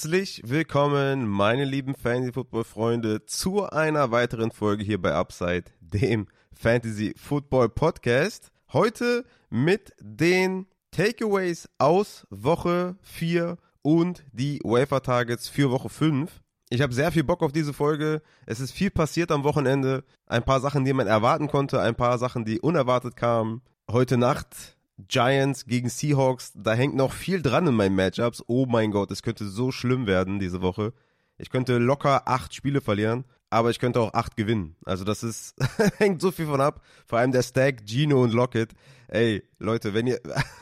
Herzlich 0.00 0.42
willkommen, 0.44 1.26
meine 1.26 1.64
lieben 1.64 1.96
Fantasy-Football-Freunde, 1.96 3.26
zu 3.26 3.64
einer 3.64 4.12
weiteren 4.12 4.52
Folge 4.52 4.84
hier 4.84 5.02
bei 5.02 5.12
Upside, 5.12 5.64
dem 5.80 6.28
Fantasy-Football-Podcast. 6.54 8.52
Heute 8.72 9.24
mit 9.50 9.92
den 9.98 10.68
Takeaways 10.92 11.68
aus 11.78 12.28
Woche 12.30 12.94
4 13.02 13.58
und 13.82 14.24
die 14.30 14.60
Wafer-Targets 14.62 15.48
für 15.48 15.72
Woche 15.72 15.88
5. 15.88 16.42
Ich 16.70 16.80
habe 16.80 16.94
sehr 16.94 17.10
viel 17.10 17.24
Bock 17.24 17.42
auf 17.42 17.50
diese 17.50 17.72
Folge. 17.72 18.22
Es 18.46 18.60
ist 18.60 18.70
viel 18.70 18.92
passiert 18.92 19.32
am 19.32 19.42
Wochenende. 19.42 20.04
Ein 20.28 20.44
paar 20.44 20.60
Sachen, 20.60 20.84
die 20.84 20.92
man 20.92 21.08
erwarten 21.08 21.48
konnte, 21.48 21.80
ein 21.80 21.96
paar 21.96 22.18
Sachen, 22.18 22.44
die 22.44 22.60
unerwartet 22.60 23.16
kamen. 23.16 23.62
Heute 23.90 24.16
Nacht 24.16 24.77
Giants 25.06 25.66
gegen 25.66 25.88
Seahawks, 25.88 26.52
da 26.56 26.74
hängt 26.74 26.96
noch 26.96 27.12
viel 27.12 27.40
dran 27.40 27.66
in 27.66 27.74
meinen 27.74 27.94
Matchups. 27.94 28.42
Oh 28.48 28.66
mein 28.66 28.90
Gott, 28.90 29.10
es 29.10 29.22
könnte 29.22 29.46
so 29.46 29.70
schlimm 29.70 30.06
werden 30.06 30.40
diese 30.40 30.60
Woche. 30.60 30.92
Ich 31.38 31.50
könnte 31.50 31.78
locker 31.78 32.26
acht 32.26 32.52
Spiele 32.52 32.80
verlieren, 32.80 33.24
aber 33.48 33.70
ich 33.70 33.78
könnte 33.78 34.00
auch 34.00 34.12
acht 34.12 34.36
gewinnen. 34.36 34.74
Also 34.84 35.04
das 35.04 35.22
ist, 35.22 35.54
hängt 35.98 36.20
so 36.20 36.32
viel 36.32 36.46
von 36.46 36.60
ab. 36.60 36.82
Vor 37.06 37.18
allem 37.20 37.30
der 37.30 37.44
Stack, 37.44 37.86
Gino 37.86 38.22
und 38.22 38.32
Lockett. 38.32 38.72
Ey, 39.06 39.44
Leute, 39.58 39.94
wenn 39.94 40.08
ihr, 40.08 40.20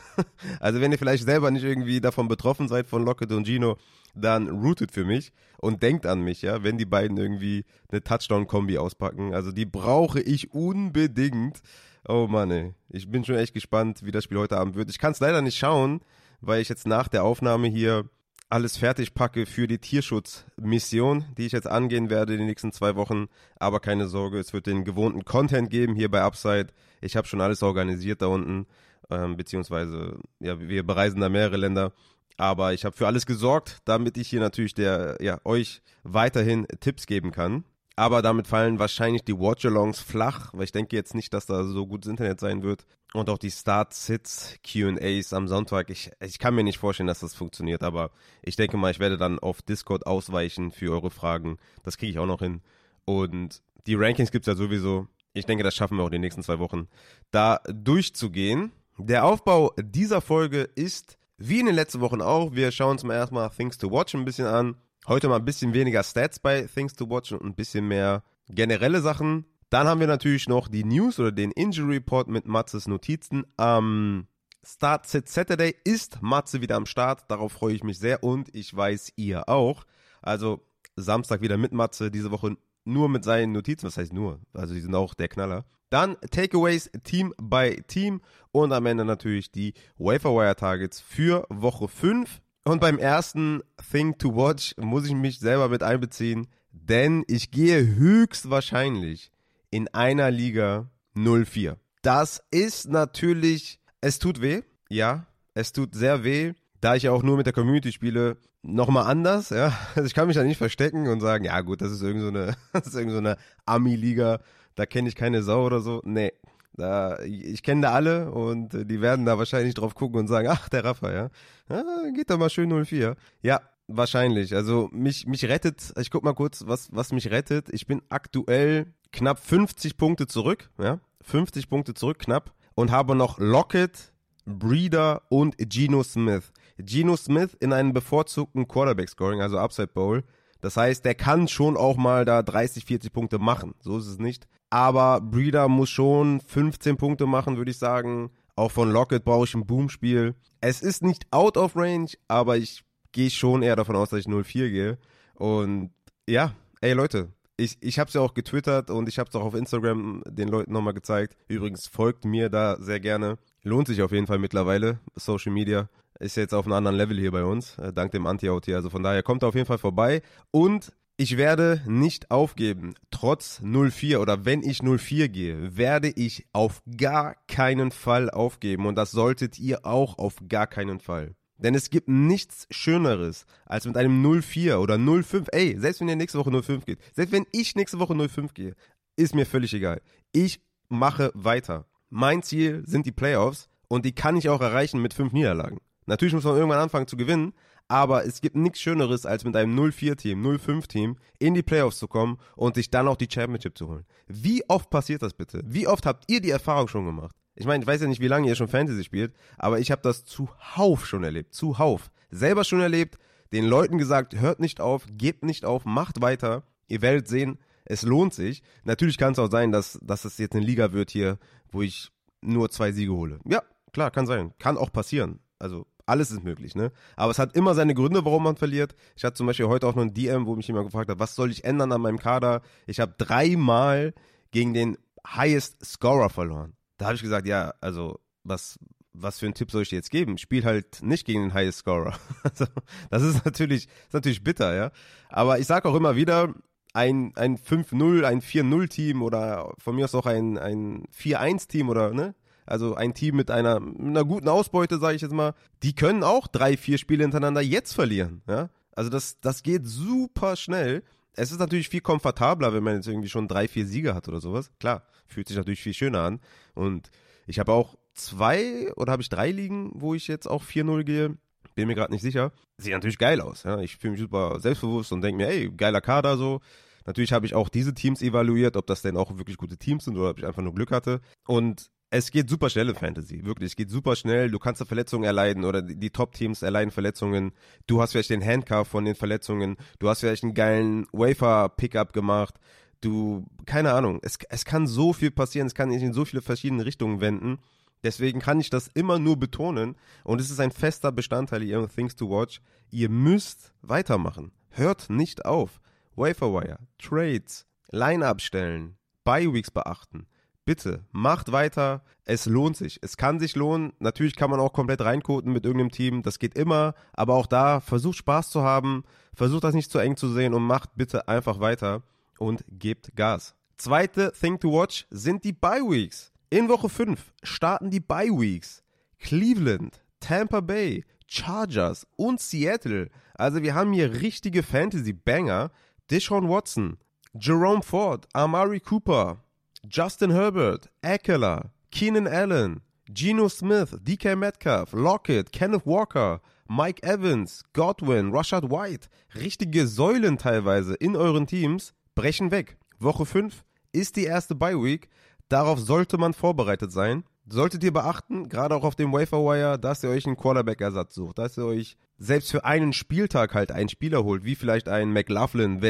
also 0.59 0.79
wenn 0.79 0.91
ihr 0.91 0.99
vielleicht 0.99 1.23
selber 1.23 1.49
nicht 1.49 1.63
irgendwie 1.63 1.99
davon 1.99 2.27
betroffen 2.27 2.67
seid 2.67 2.87
von 2.87 3.03
Lockett 3.03 3.31
und 3.31 3.45
Gino, 3.45 3.77
dann 4.13 4.49
rootet 4.49 4.91
für 4.91 5.03
mich 5.03 5.31
und 5.59 5.81
denkt 5.81 6.05
an 6.05 6.21
mich, 6.21 6.43
ja, 6.43 6.63
wenn 6.63 6.77
die 6.77 6.85
beiden 6.85 7.17
irgendwie 7.17 7.65
eine 7.91 8.03
Touchdown-Kombi 8.03 8.77
auspacken. 8.77 9.33
Also 9.33 9.51
die 9.51 9.65
brauche 9.65 10.21
ich 10.21 10.53
unbedingt. 10.53 11.61
Oh 12.09 12.25
Mann, 12.27 12.51
ey. 12.51 12.73
Ich 12.89 13.09
bin 13.09 13.25
schon 13.25 13.35
echt 13.35 13.53
gespannt, 13.53 13.99
wie 14.03 14.11
das 14.11 14.23
Spiel 14.23 14.37
heute 14.37 14.57
Abend 14.57 14.75
wird. 14.75 14.89
Ich 14.89 14.97
kann 14.97 15.11
es 15.11 15.19
leider 15.19 15.41
nicht 15.41 15.57
schauen, 15.57 15.99
weil 16.39 16.61
ich 16.61 16.69
jetzt 16.69 16.87
nach 16.87 17.09
der 17.09 17.25
Aufnahme 17.25 17.67
hier 17.67 18.09
alles 18.49 18.77
fertig 18.77 19.13
packe 19.13 19.45
für 19.45 19.67
die 19.67 19.79
Tierschutzmission, 19.79 21.25
die 21.37 21.45
ich 21.45 21.51
jetzt 21.51 21.67
angehen 21.67 22.09
werde 22.09 22.31
in 22.31 22.39
den 22.39 22.47
nächsten 22.47 22.71
zwei 22.71 22.95
Wochen. 22.95 23.27
Aber 23.59 23.81
keine 23.81 24.07
Sorge, 24.07 24.39
es 24.39 24.53
wird 24.53 24.67
den 24.67 24.85
gewohnten 24.85 25.25
Content 25.25 25.69
geben 25.69 25.95
hier 25.95 26.09
bei 26.09 26.21
Upside. 26.21 26.67
Ich 27.01 27.17
habe 27.17 27.27
schon 27.27 27.41
alles 27.41 27.61
organisiert 27.61 28.21
da 28.21 28.27
unten, 28.27 28.67
ähm, 29.09 29.35
beziehungsweise 29.35 30.17
ja, 30.39 30.61
wir 30.61 30.83
bereisen 30.83 31.19
da 31.19 31.27
mehrere 31.27 31.57
Länder. 31.57 31.91
Aber 32.37 32.71
ich 32.71 32.85
habe 32.85 32.95
für 32.95 33.07
alles 33.07 33.25
gesorgt, 33.25 33.79
damit 33.83 34.15
ich 34.15 34.29
hier 34.29 34.39
natürlich 34.39 34.73
der, 34.73 35.17
ja, 35.19 35.41
euch 35.43 35.81
weiterhin 36.03 36.67
Tipps 36.79 37.05
geben 37.05 37.31
kann. 37.31 37.65
Aber 37.99 38.21
damit 38.21 38.45
fallen 38.45 38.77
wahrscheinlich 38.77 39.23
die 39.23 39.39
Watch-Alongs 39.39 39.99
flach, 39.99 40.53
weil 40.53 40.65
ich 40.65 40.71
denke 40.71 40.95
jetzt 40.95 41.15
nicht, 41.15 41.33
dass 41.33 41.47
da 41.47 41.63
so 41.63 41.87
gutes 41.87 42.07
Internet 42.07 42.39
sein 42.39 42.61
wird. 42.61 42.85
Und 43.13 43.27
auch 43.27 43.39
die 43.39 43.49
Start-Sits, 43.49 44.59
QAs 44.63 45.33
am 45.33 45.47
Sonntag. 45.47 45.89
Ich, 45.89 46.11
ich 46.19 46.37
kann 46.37 46.53
mir 46.53 46.63
nicht 46.63 46.77
vorstellen, 46.77 47.07
dass 47.07 47.21
das 47.21 47.33
funktioniert, 47.33 47.81
aber 47.81 48.11
ich 48.43 48.55
denke 48.55 48.77
mal, 48.77 48.91
ich 48.91 48.99
werde 48.99 49.17
dann 49.17 49.39
auf 49.39 49.63
Discord 49.63 50.05
ausweichen 50.05 50.71
für 50.71 50.91
eure 50.91 51.09
Fragen. 51.09 51.57
Das 51.83 51.97
kriege 51.97 52.11
ich 52.11 52.19
auch 52.19 52.27
noch 52.27 52.41
hin. 52.41 52.61
Und 53.05 53.63
die 53.87 53.95
Rankings 53.95 54.29
gibt 54.29 54.47
es 54.47 54.53
ja 54.53 54.55
sowieso. 54.55 55.07
Ich 55.33 55.47
denke, 55.47 55.63
das 55.63 55.73
schaffen 55.73 55.97
wir 55.97 56.03
auch 56.03 56.07
in 56.07 56.13
den 56.13 56.21
nächsten 56.21 56.43
zwei 56.43 56.59
Wochen, 56.59 56.87
da 57.31 57.61
durchzugehen. 57.67 58.73
Der 58.99 59.25
Aufbau 59.25 59.73
dieser 59.81 60.21
Folge 60.21 60.69
ist, 60.75 61.17
wie 61.39 61.61
in 61.61 61.65
den 61.65 61.75
letzten 61.75 62.01
Wochen 62.01 62.21
auch, 62.21 62.53
wir 62.53 62.71
schauen 62.71 62.91
uns 62.91 63.03
mal 63.03 63.15
erstmal 63.15 63.49
Things 63.49 63.79
to 63.79 63.91
Watch 63.91 64.13
ein 64.13 64.25
bisschen 64.25 64.45
an. 64.45 64.75
Heute 65.07 65.29
mal 65.29 65.37
ein 65.37 65.45
bisschen 65.45 65.73
weniger 65.73 66.03
Stats 66.03 66.37
bei 66.37 66.63
Things 66.63 66.93
to 66.93 67.09
Watch 67.09 67.31
und 67.31 67.41
ein 67.41 67.55
bisschen 67.55 67.87
mehr 67.87 68.23
generelle 68.49 68.99
Sachen. 68.99 69.45
Dann 69.69 69.87
haben 69.87 70.01
wir 70.01 70.07
natürlich 70.07 70.49
noch 70.49 70.67
die 70.67 70.83
News 70.83 71.17
oder 71.17 71.31
den 71.31 71.51
Injury 71.51 71.93
Report 71.95 72.27
mit 72.27 72.45
Matzes 72.45 72.89
Notizen. 72.89 73.45
Am 73.55 74.27
Start 74.65 75.07
Sit 75.07 75.29
Saturday 75.29 75.73
ist 75.85 76.21
Matze 76.21 76.59
wieder 76.59 76.75
am 76.75 76.85
Start. 76.85 77.31
Darauf 77.31 77.53
freue 77.53 77.73
ich 77.73 77.85
mich 77.85 77.99
sehr 77.99 78.21
und 78.21 78.53
ich 78.53 78.75
weiß 78.75 79.13
ihr 79.15 79.47
auch. 79.47 79.85
Also 80.21 80.59
Samstag 80.97 81.39
wieder 81.39 81.55
mit 81.55 81.71
Matze, 81.71 82.11
diese 82.11 82.31
Woche 82.31 82.57
nur 82.83 83.07
mit 83.07 83.23
seinen 83.23 83.53
Notizen. 83.53 83.87
Was 83.87 83.95
heißt 83.95 84.11
nur? 84.11 84.41
Also 84.51 84.73
die 84.73 84.81
sind 84.81 84.93
auch 84.93 85.13
der 85.13 85.29
Knaller. 85.29 85.63
Dann 85.89 86.17
Takeaways 86.31 86.91
Team 87.05 87.33
by 87.41 87.81
Team 87.87 88.19
und 88.51 88.73
am 88.73 88.85
Ende 88.85 89.05
natürlich 89.05 89.53
die 89.53 89.73
Waferwire 89.97 90.57
Targets 90.57 90.99
für 90.99 91.47
Woche 91.49 91.87
5. 91.87 92.41
Und 92.67 92.81
beim 92.81 92.97
ersten 92.97 93.61
Thing 93.91 94.17
to 94.17 94.35
Watch 94.35 94.75
muss 94.77 95.05
ich 95.05 95.13
mich 95.13 95.39
selber 95.39 95.69
mit 95.69 95.83
einbeziehen, 95.83 96.47
denn 96.73 97.23
ich 97.27 97.49
gehe 97.49 97.95
höchstwahrscheinlich 97.95 99.31
in 99.69 99.87
einer 99.93 100.31
Liga 100.31 100.89
0-4. 101.15 101.77
Das 102.01 102.43
ist 102.51 102.89
natürlich, 102.89 103.79
es 104.01 104.19
tut 104.19 104.41
weh, 104.41 104.63
ja, 104.89 105.27
es 105.53 105.71
tut 105.71 105.95
sehr 105.95 106.25
weh, 106.25 106.55
da 106.81 106.95
ich 106.95 107.07
auch 107.07 107.23
nur 107.23 107.37
mit 107.37 107.45
der 107.45 107.53
Community 107.53 107.93
spiele, 107.93 108.35
nochmal 108.63 109.05
anders, 109.05 109.49
ja. 109.49 109.71
Also 109.95 110.05
ich 110.05 110.13
kann 110.13 110.27
mich 110.27 110.35
da 110.35 110.43
nicht 110.43 110.57
verstecken 110.57 111.07
und 111.07 111.21
sagen, 111.21 111.45
ja 111.45 111.61
gut, 111.61 111.79
das 111.79 111.93
ist 111.93 112.01
irgend 112.01 112.21
so 112.21 112.27
irgend 112.99 113.13
so 113.13 113.17
eine 113.17 113.37
Ami-Liga, 113.65 114.41
da 114.75 114.85
kenne 114.85 115.07
ich 115.07 115.15
keine 115.15 115.41
Sau 115.41 115.65
oder 115.65 115.79
so. 115.79 116.01
Nee, 116.03 116.33
da, 116.77 117.19
ich 117.23 117.63
kenne 117.63 117.81
da 117.81 117.91
alle 117.91 118.31
und 118.31 118.73
äh, 118.73 118.85
die 118.85 119.01
werden 119.01 119.25
da 119.25 119.37
wahrscheinlich 119.37 119.73
drauf 119.73 119.95
gucken 119.95 120.19
und 120.19 120.27
sagen, 120.27 120.47
ach, 120.47 120.69
der 120.69 120.85
Rafa, 120.85 121.11
ja. 121.11 121.29
ja 121.69 121.83
geht 122.15 122.29
doch 122.29 122.37
mal 122.37 122.49
schön 122.49 122.85
04. 122.85 123.15
Ja, 123.41 123.61
wahrscheinlich. 123.87 124.55
Also 124.55 124.89
mich, 124.91 125.25
mich 125.25 125.45
rettet, 125.45 125.93
ich 125.99 126.11
guck 126.11 126.23
mal 126.23 126.35
kurz, 126.35 126.63
was, 126.67 126.89
was 126.91 127.11
mich 127.11 127.31
rettet. 127.31 127.69
Ich 127.71 127.87
bin 127.87 128.01
aktuell 128.09 128.93
knapp 129.11 129.39
50 129.39 129.97
Punkte 129.97 130.27
zurück, 130.27 130.69
ja. 130.77 130.99
50 131.21 131.67
Punkte 131.67 131.93
zurück, 131.93 132.19
knapp. 132.19 132.53
Und 132.75 132.91
habe 132.91 133.15
noch 133.15 133.39
Lockett, 133.39 134.13
Breeder 134.45 135.23
und 135.29 135.55
Geno 135.57 136.03
Smith. 136.03 136.51
Geno 136.77 137.17
Smith 137.17 137.57
in 137.59 137.73
einem 137.73 137.91
bevorzugten 137.91 138.67
Quarterback-Scoring, 138.67 139.41
also 139.41 139.57
Upside 139.57 139.87
Bowl. 139.87 140.23
Das 140.61 140.77
heißt, 140.77 141.03
der 141.03 141.15
kann 141.15 141.47
schon 141.47 141.75
auch 141.75 141.97
mal 141.97 142.23
da 142.23 142.43
30, 142.43 142.85
40 142.85 143.11
Punkte 143.11 143.39
machen. 143.39 143.73
So 143.79 143.97
ist 143.97 144.05
es 144.05 144.19
nicht. 144.19 144.47
Aber 144.69 145.21
Breeder 145.21 145.67
muss 145.67 145.89
schon 145.89 146.41
15 146.41 146.97
Punkte 146.97 147.25
machen, 147.25 147.57
würde 147.57 147.71
ich 147.71 147.77
sagen. 147.77 148.31
Auch 148.55 148.71
von 148.71 148.91
Lockett 148.91 149.23
brauche 149.23 149.45
ich 149.45 149.53
ein 149.53 149.65
Boom-Spiel. 149.65 150.35
Es 150.61 150.81
ist 150.81 151.03
nicht 151.03 151.27
out 151.31 151.57
of 151.57 151.75
range, 151.75 152.11
aber 152.27 152.57
ich 152.57 152.83
gehe 153.11 153.29
schon 153.29 153.61
eher 153.61 153.75
davon 153.75 153.95
aus, 153.95 154.09
dass 154.09 154.19
ich 154.19 154.25
0-4 154.25 154.69
gehe. 154.69 154.97
Und 155.35 155.91
ja, 156.27 156.53
ey 156.81 156.93
Leute, 156.93 157.29
ich, 157.55 157.77
ich 157.81 157.99
habe 157.99 158.07
es 158.07 158.13
ja 158.13 158.21
auch 158.21 158.33
getwittert 158.33 158.89
und 158.89 159.09
ich 159.09 159.19
habe 159.19 159.29
es 159.29 159.35
auch 159.35 159.43
auf 159.43 159.55
Instagram 159.55 160.23
den 160.27 160.47
Leuten 160.47 160.73
nochmal 160.73 160.93
gezeigt. 160.93 161.35
Übrigens 161.47 161.87
folgt 161.87 162.25
mir 162.25 162.49
da 162.49 162.77
sehr 162.79 162.99
gerne. 162.99 163.37
Lohnt 163.63 163.87
sich 163.87 164.01
auf 164.01 164.11
jeden 164.11 164.27
Fall 164.27 164.39
mittlerweile. 164.39 164.99
Social 165.15 165.51
Media 165.51 165.89
ist 166.19 166.37
jetzt 166.37 166.53
auf 166.53 166.65
einem 166.65 166.73
anderen 166.73 166.97
Level 166.97 167.17
hier 167.17 167.31
bei 167.31 167.43
uns, 167.43 167.77
äh, 167.77 167.93
dank 167.93 168.11
dem 168.11 168.25
Anti-Out 168.25 168.65
hier. 168.65 168.75
Also 168.75 168.89
von 168.89 169.03
daher 169.03 169.23
kommt 169.23 169.43
auf 169.43 169.55
jeden 169.55 169.67
Fall 169.67 169.77
vorbei. 169.77 170.21
Und 170.51 170.91
ich 171.17 171.35
werde 171.35 171.81
nicht 171.87 172.29
aufgeben. 172.29 172.93
Trotz 173.09 173.59
04 173.63 174.21
oder 174.21 174.45
wenn 174.45 174.61
ich 174.61 174.81
04 174.83 175.29
gehe, 175.29 175.75
werde 175.75 176.09
ich 176.09 176.45
auf 176.53 176.83
gar 176.95 177.35
keinen 177.47 177.89
Fall 177.89 178.29
aufgeben. 178.29 178.85
Und 178.85 178.95
das 178.95 179.11
solltet 179.11 179.57
ihr 179.57 179.85
auch 179.85 180.19
auf 180.19 180.35
gar 180.47 180.67
keinen 180.67 180.99
Fall. 180.99 181.35
Denn 181.57 181.73
es 181.73 181.89
gibt 181.89 182.07
nichts 182.07 182.67
Schöneres, 182.69 183.47
als 183.65 183.85
mit 183.85 183.97
einem 183.97 184.21
04 184.41 184.79
oder 184.79 184.99
05. 184.99 185.47
Ey, 185.51 185.75
selbst 185.79 186.01
wenn 186.01 186.07
ihr 186.07 186.15
nächste 186.15 186.37
Woche 186.37 186.51
05 186.63 186.85
geht, 186.85 186.99
selbst 187.15 187.31
wenn 187.31 187.47
ich 187.51 187.75
nächste 187.75 187.97
Woche 187.97 188.15
05 188.15 188.53
gehe, 188.53 188.75
ist 189.15 189.33
mir 189.33 189.47
völlig 189.47 189.73
egal. 189.73 190.01
Ich 190.31 190.61
mache 190.87 191.31
weiter. 191.33 191.87
Mein 192.09 192.43
Ziel 192.43 192.83
sind 192.85 193.07
die 193.07 193.11
Playoffs 193.11 193.69
und 193.87 194.05
die 194.05 194.13
kann 194.13 194.37
ich 194.37 194.49
auch 194.49 194.61
erreichen 194.61 195.01
mit 195.01 195.15
fünf 195.15 195.33
Niederlagen. 195.33 195.79
Natürlich 196.05 196.35
muss 196.35 196.43
man 196.43 196.55
irgendwann 196.55 196.79
anfangen 196.79 197.07
zu 197.07 197.17
gewinnen, 197.17 197.53
aber 197.87 198.25
es 198.25 198.41
gibt 198.41 198.55
nichts 198.55 198.79
Schöneres, 198.79 199.25
als 199.25 199.43
mit 199.43 199.55
einem 199.55 199.77
0-4-Team, 199.77 200.45
0-5-Team 200.45 201.17
in 201.39 201.53
die 201.53 201.63
Playoffs 201.63 201.99
zu 201.99 202.07
kommen 202.07 202.37
und 202.55 202.75
sich 202.75 202.89
dann 202.89 203.07
auch 203.07 203.15
die 203.15 203.29
Championship 203.31 203.77
zu 203.77 203.87
holen. 203.87 204.05
Wie 204.27 204.67
oft 204.69 204.89
passiert 204.89 205.21
das 205.21 205.33
bitte? 205.33 205.61
Wie 205.65 205.87
oft 205.87 206.05
habt 206.05 206.25
ihr 206.27 206.41
die 206.41 206.51
Erfahrung 206.51 206.87
schon 206.87 207.05
gemacht? 207.05 207.35
Ich 207.55 207.65
meine, 207.65 207.83
ich 207.83 207.87
weiß 207.87 208.01
ja 208.01 208.07
nicht, 208.07 208.21
wie 208.21 208.27
lange 208.27 208.47
ihr 208.47 208.55
schon 208.55 208.67
Fantasy 208.67 209.03
spielt, 209.03 209.33
aber 209.57 209.79
ich 209.79 209.89
habe 209.89 210.01
das 210.01 210.25
zuhauf 210.25 211.07
schon 211.07 211.23
erlebt. 211.23 211.53
Zuhauf. 211.53 212.11
Selber 212.29 212.63
schon 212.63 212.81
erlebt, 212.81 213.17
den 213.51 213.65
Leuten 213.65 213.97
gesagt, 213.97 214.39
hört 214.39 214.59
nicht 214.59 214.81
auf, 214.81 215.05
gebt 215.09 215.43
nicht 215.43 215.65
auf, 215.65 215.85
macht 215.85 216.21
weiter. 216.21 216.63
Ihr 216.87 217.01
werdet 217.01 217.27
sehen, 217.27 217.57
es 217.85 218.03
lohnt 218.03 218.33
sich. 218.33 218.61
Natürlich 218.83 219.17
kann 219.17 219.31
es 219.31 219.39
auch 219.39 219.49
sein, 219.49 219.71
dass, 219.71 219.97
dass 220.03 220.25
es 220.25 220.37
jetzt 220.37 220.55
eine 220.55 220.65
Liga 220.65 220.91
wird 220.91 221.09
hier, 221.09 221.39
wo 221.71 221.81
ich 221.81 222.11
nur 222.41 222.69
zwei 222.69 222.91
Siege 222.91 223.13
hole. 223.13 223.39
Ja, 223.45 223.63
klar, 223.93 224.11
kann 224.11 224.27
sein. 224.27 224.53
Kann 224.59 224.77
auch 224.77 224.91
passieren. 224.91 225.39
Also 225.57 225.87
alles 226.07 226.31
ist 226.31 226.43
möglich, 226.43 226.73
ne? 226.73 226.91
Aber 227.15 227.31
es 227.31 227.39
hat 227.39 227.55
immer 227.55 227.75
seine 227.75 227.93
Gründe, 227.93 228.25
warum 228.25 228.43
man 228.43 228.55
verliert. 228.55 228.95
Ich 229.15 229.23
hatte 229.23 229.35
zum 229.35 229.45
Beispiel 229.45 229.67
heute 229.67 229.87
auch 229.87 229.95
noch 229.95 230.03
ein 230.03 230.13
DM, 230.13 230.45
wo 230.45 230.55
mich 230.55 230.67
jemand 230.67 230.87
gefragt 230.87 231.09
hat, 231.09 231.19
was 231.19 231.35
soll 231.35 231.51
ich 231.51 231.63
ändern 231.63 231.91
an 231.91 232.01
meinem 232.01 232.17
Kader? 232.17 232.61
Ich 232.87 232.99
habe 232.99 233.13
dreimal 233.17 234.13
gegen 234.51 234.73
den 234.73 234.97
Highest 235.27 235.85
Scorer 235.85 236.29
verloren. 236.29 236.73
Da 236.97 237.05
habe 237.05 237.15
ich 237.15 237.21
gesagt, 237.21 237.45
ja, 237.45 237.73
also 237.81 238.19
was, 238.43 238.79
was 239.13 239.39
für 239.39 239.45
einen 239.45 239.53
Tipp 239.53 239.69
soll 239.69 239.81
ich 239.81 239.89
dir 239.89 239.97
jetzt 239.97 240.09
geben? 240.09 240.37
Spiel 240.37 240.63
halt 240.63 241.03
nicht 241.03 241.25
gegen 241.25 241.41
den 241.41 241.53
Highest 241.53 241.79
Scorer. 241.79 242.17
Also, 242.43 242.65
das 243.09 243.23
ist 243.23 243.45
natürlich, 243.45 243.87
ist 243.87 244.13
natürlich 244.13 244.43
bitter, 244.43 244.73
ja. 244.75 244.91
Aber 245.29 245.59
ich 245.59 245.67
sage 245.67 245.89
auch 245.89 245.95
immer 245.95 246.15
wieder, 246.15 246.53
ein, 246.93 247.33
ein 247.35 247.57
5-0, 247.57 248.23
ein 248.23 248.41
4-0-Team 248.41 249.21
oder 249.21 249.73
von 249.77 249.95
mir 249.95 250.05
aus 250.05 250.15
auch 250.15 250.25
ein, 250.25 250.57
ein 250.57 251.03
4-1-Team 251.15 251.89
oder, 251.89 252.11
ne? 252.11 252.33
Also 252.67 252.95
ein 252.95 253.13
Team 253.13 253.35
mit 253.35 253.49
einer, 253.49 253.79
mit 253.79 253.99
einer 253.99 254.25
guten 254.25 254.47
Ausbeute, 254.47 254.99
sage 254.99 255.15
ich 255.15 255.21
jetzt 255.21 255.33
mal, 255.33 255.53
die 255.83 255.95
können 255.95 256.23
auch 256.23 256.47
drei, 256.47 256.77
vier 256.77 256.97
Spiele 256.97 257.23
hintereinander 257.23 257.61
jetzt 257.61 257.93
verlieren. 257.93 258.41
Ja? 258.47 258.69
Also 258.95 259.09
das, 259.09 259.39
das 259.39 259.63
geht 259.63 259.85
super 259.85 260.55
schnell. 260.55 261.03
Es 261.33 261.51
ist 261.51 261.59
natürlich 261.59 261.89
viel 261.89 262.01
komfortabler, 262.01 262.73
wenn 262.73 262.83
man 262.83 262.95
jetzt 262.95 263.07
irgendwie 263.07 263.29
schon 263.29 263.47
drei, 263.47 263.67
vier 263.67 263.85
Siege 263.85 264.13
hat 264.13 264.27
oder 264.27 264.41
sowas. 264.41 264.71
Klar, 264.79 265.03
fühlt 265.25 265.47
sich 265.47 265.57
natürlich 265.57 265.81
viel 265.81 265.93
schöner 265.93 266.21
an. 266.21 266.39
Und 266.73 267.09
ich 267.45 267.59
habe 267.59 267.71
auch 267.71 267.95
zwei 268.13 268.91
oder 268.95 269.11
habe 269.11 269.21
ich 269.21 269.29
drei 269.29 269.51
Ligen, 269.51 269.91
wo 269.93 270.13
ich 270.13 270.27
jetzt 270.27 270.47
auch 270.47 270.63
4-0 270.63 271.03
gehe. 271.03 271.37
Bin 271.75 271.87
mir 271.87 271.95
gerade 271.95 272.11
nicht 272.11 272.23
sicher. 272.23 272.51
Sieht 272.77 272.93
natürlich 272.93 273.19
geil 273.19 273.39
aus. 273.39 273.63
Ja? 273.63 273.79
Ich 273.79 273.97
fühle 273.97 274.11
mich 274.11 274.19
super 274.19 274.59
selbstbewusst 274.59 275.11
und 275.11 275.21
denke 275.21 275.37
mir, 275.37 275.47
ey, 275.47 275.69
geiler 275.69 276.01
Kader 276.01 276.37
so. 276.37 276.59
Natürlich 277.05 277.31
habe 277.31 277.45
ich 277.45 277.55
auch 277.55 277.69
diese 277.69 277.93
Teams 277.93 278.21
evaluiert, 278.21 278.75
ob 278.75 278.87
das 278.87 279.01
denn 279.01 279.15
auch 279.15 279.37
wirklich 279.37 279.57
gute 279.57 279.77
Teams 279.77 280.05
sind 280.05 280.17
oder 280.17 280.31
ob 280.31 280.39
ich 280.39 280.45
einfach 280.45 280.61
nur 280.61 280.73
Glück 280.73 280.91
hatte. 280.91 281.21
Und 281.45 281.89
es 282.09 282.31
geht 282.31 282.49
super 282.49 282.69
schnell 282.69 282.89
in 282.89 282.95
Fantasy, 282.95 283.43
wirklich. 283.43 283.71
Es 283.71 283.75
geht 283.75 283.89
super 283.89 284.15
schnell. 284.15 284.49
Du 284.49 284.59
kannst 284.59 284.79
da 284.79 284.85
Verletzungen 284.85 285.25
erleiden 285.25 285.65
oder 285.65 285.81
die, 285.81 285.95
die 285.95 286.09
Top-Teams 286.09 286.61
erleiden 286.61 286.91
Verletzungen. 286.91 287.51
Du 287.85 288.01
hast 288.01 288.13
vielleicht 288.13 288.29
den 288.29 288.45
Handcuff 288.45 288.87
von 288.87 289.05
den 289.05 289.15
Verletzungen. 289.15 289.75
Du 289.99 290.09
hast 290.09 290.21
vielleicht 290.21 290.43
einen 290.43 290.53
geilen 290.53 291.05
Wafer-Pickup 291.11 292.13
gemacht. 292.13 292.55
Du, 293.01 293.45
keine 293.65 293.93
Ahnung. 293.93 294.19
Es, 294.23 294.37
es 294.49 294.63
kann 294.63 294.87
so 294.87 295.11
viel 295.11 295.31
passieren. 295.31 295.67
Es 295.67 295.75
kann 295.75 295.91
sich 295.91 296.01
in 296.01 296.13
so 296.13 296.23
viele 296.23 296.41
verschiedene 296.41 296.85
Richtungen 296.85 297.19
wenden. 297.19 297.59
Deswegen 298.03 298.39
kann 298.39 298.59
ich 298.59 298.69
das 298.69 298.87
immer 298.87 299.19
nur 299.19 299.37
betonen 299.37 299.95
und 300.23 300.39
es 300.39 300.51
ist 300.51 300.59
ein 300.59 300.71
fester 300.71 301.11
Bestandteil 301.11 301.63
ihrer 301.63 301.89
Things 301.89 302.15
to 302.15 302.29
Watch. 302.29 302.61
Ihr 302.91 303.09
müsst 303.09 303.73
weitermachen. 303.81 304.51
Hört 304.69 305.09
nicht 305.09 305.45
auf. 305.45 305.81
Waferwire, 306.15 306.79
Trades, 306.99 307.65
Line-Up 307.91 308.41
stellen, 308.41 308.97
Bye-Weeks 309.23 309.71
beachten. 309.71 310.27
Bitte, 310.67 311.05
macht 311.13 311.53
weiter. 311.53 312.03
Es 312.25 312.45
lohnt 312.45 312.75
sich. 312.75 312.99
Es 313.01 313.15
kann 313.15 313.39
sich 313.39 313.55
lohnen. 313.55 313.93
Natürlich 313.99 314.35
kann 314.35 314.49
man 314.49 314.59
auch 314.59 314.73
komplett 314.73 314.99
reinkoten 314.99 315.53
mit 315.53 315.63
irgendeinem 315.63 315.91
Team. 315.91 316.23
Das 316.23 316.39
geht 316.39 316.57
immer. 316.57 316.93
Aber 317.13 317.35
auch 317.35 317.45
da, 317.45 317.79
versucht 317.79 318.17
Spaß 318.17 318.49
zu 318.49 318.63
haben. 318.63 319.05
Versucht 319.33 319.63
das 319.63 319.73
nicht 319.73 319.89
zu 319.89 319.97
eng 319.97 320.17
zu 320.17 320.27
sehen 320.27 320.53
und 320.53 320.63
macht 320.63 320.89
bitte 320.97 321.29
einfach 321.29 321.61
weiter 321.61 322.03
und 322.37 322.65
gebt 322.67 323.15
Gas. 323.15 323.55
Zweite 323.77 324.33
Thing 324.33 324.59
to 324.59 324.69
Watch 324.69 325.07
sind 325.09 325.45
die 325.45 325.53
Bye 325.53 325.83
Weeks. 325.83 326.33
In 326.49 326.67
Woche 326.67 326.89
5 326.89 327.31
starten 327.43 327.89
die 327.89 328.01
Bye 328.01 328.31
Weeks. 328.31 328.83
Cleveland, 329.19 330.01
Tampa 330.19 330.59
Bay, 330.59 331.05
Chargers 331.27 332.05
und 332.17 332.41
Seattle. 332.41 333.09
Also 333.35 333.63
wir 333.63 333.73
haben 333.73 333.93
hier 333.93 334.15
richtige 334.19 334.63
Fantasy-Banger. 334.63 335.71
Deshaun 336.11 336.49
Watson, 336.49 336.97
Jerome 337.39 337.83
Ford, 337.83 338.27
Amari 338.33 338.81
Cooper, 338.81 339.41
Justin 339.89 340.31
Herbert, 340.31 340.89
Eckler, 341.01 341.71
Keenan 341.91 342.27
Allen, 342.27 342.81
Geno 343.09 343.47
Smith, 343.47 343.95
DK 344.01 344.35
Metcalf, 344.35 344.91
Lockett, 344.91 345.53
Kenneth 345.53 345.85
Walker, 345.85 346.41
Mike 346.67 347.01
Evans, 347.03 347.63
Godwin, 347.71 348.31
Rashad 348.31 348.69
White, 348.69 349.07
richtige 349.35 349.87
Säulen 349.87 350.37
teilweise 350.37 350.93
in 350.95 351.15
euren 351.15 351.47
Teams, 351.47 351.93
brechen 352.15 352.51
weg. 352.51 352.77
Woche 352.99 353.25
5 353.25 353.63
ist 353.93 354.17
die 354.17 354.25
erste 354.25 354.55
Bye 354.55 354.81
Week. 354.81 355.09
Darauf 355.47 355.79
sollte 355.79 356.17
man 356.17 356.33
vorbereitet 356.33 356.91
sein. 356.91 357.23
Solltet 357.47 357.81
ihr 357.85 357.93
beachten, 357.93 358.49
gerade 358.49 358.75
auch 358.75 358.83
auf 358.83 358.95
dem 358.95 359.13
Waferwire, 359.13 359.79
dass 359.79 360.03
ihr 360.03 360.09
euch 360.09 360.25
einen 360.25 360.35
Quarterback-Ersatz 360.35 361.15
sucht, 361.15 361.37
dass 361.37 361.57
ihr 361.57 361.65
euch 361.65 361.95
selbst 362.17 362.51
für 362.51 362.65
einen 362.65 362.91
Spieltag 362.91 363.53
halt 363.53 363.71
einen 363.71 363.87
Spieler 363.87 364.25
holt, 364.25 364.43
wie 364.43 364.55
vielleicht 364.55 364.89
ein 364.89 365.13
McLaughlin, 365.13 365.81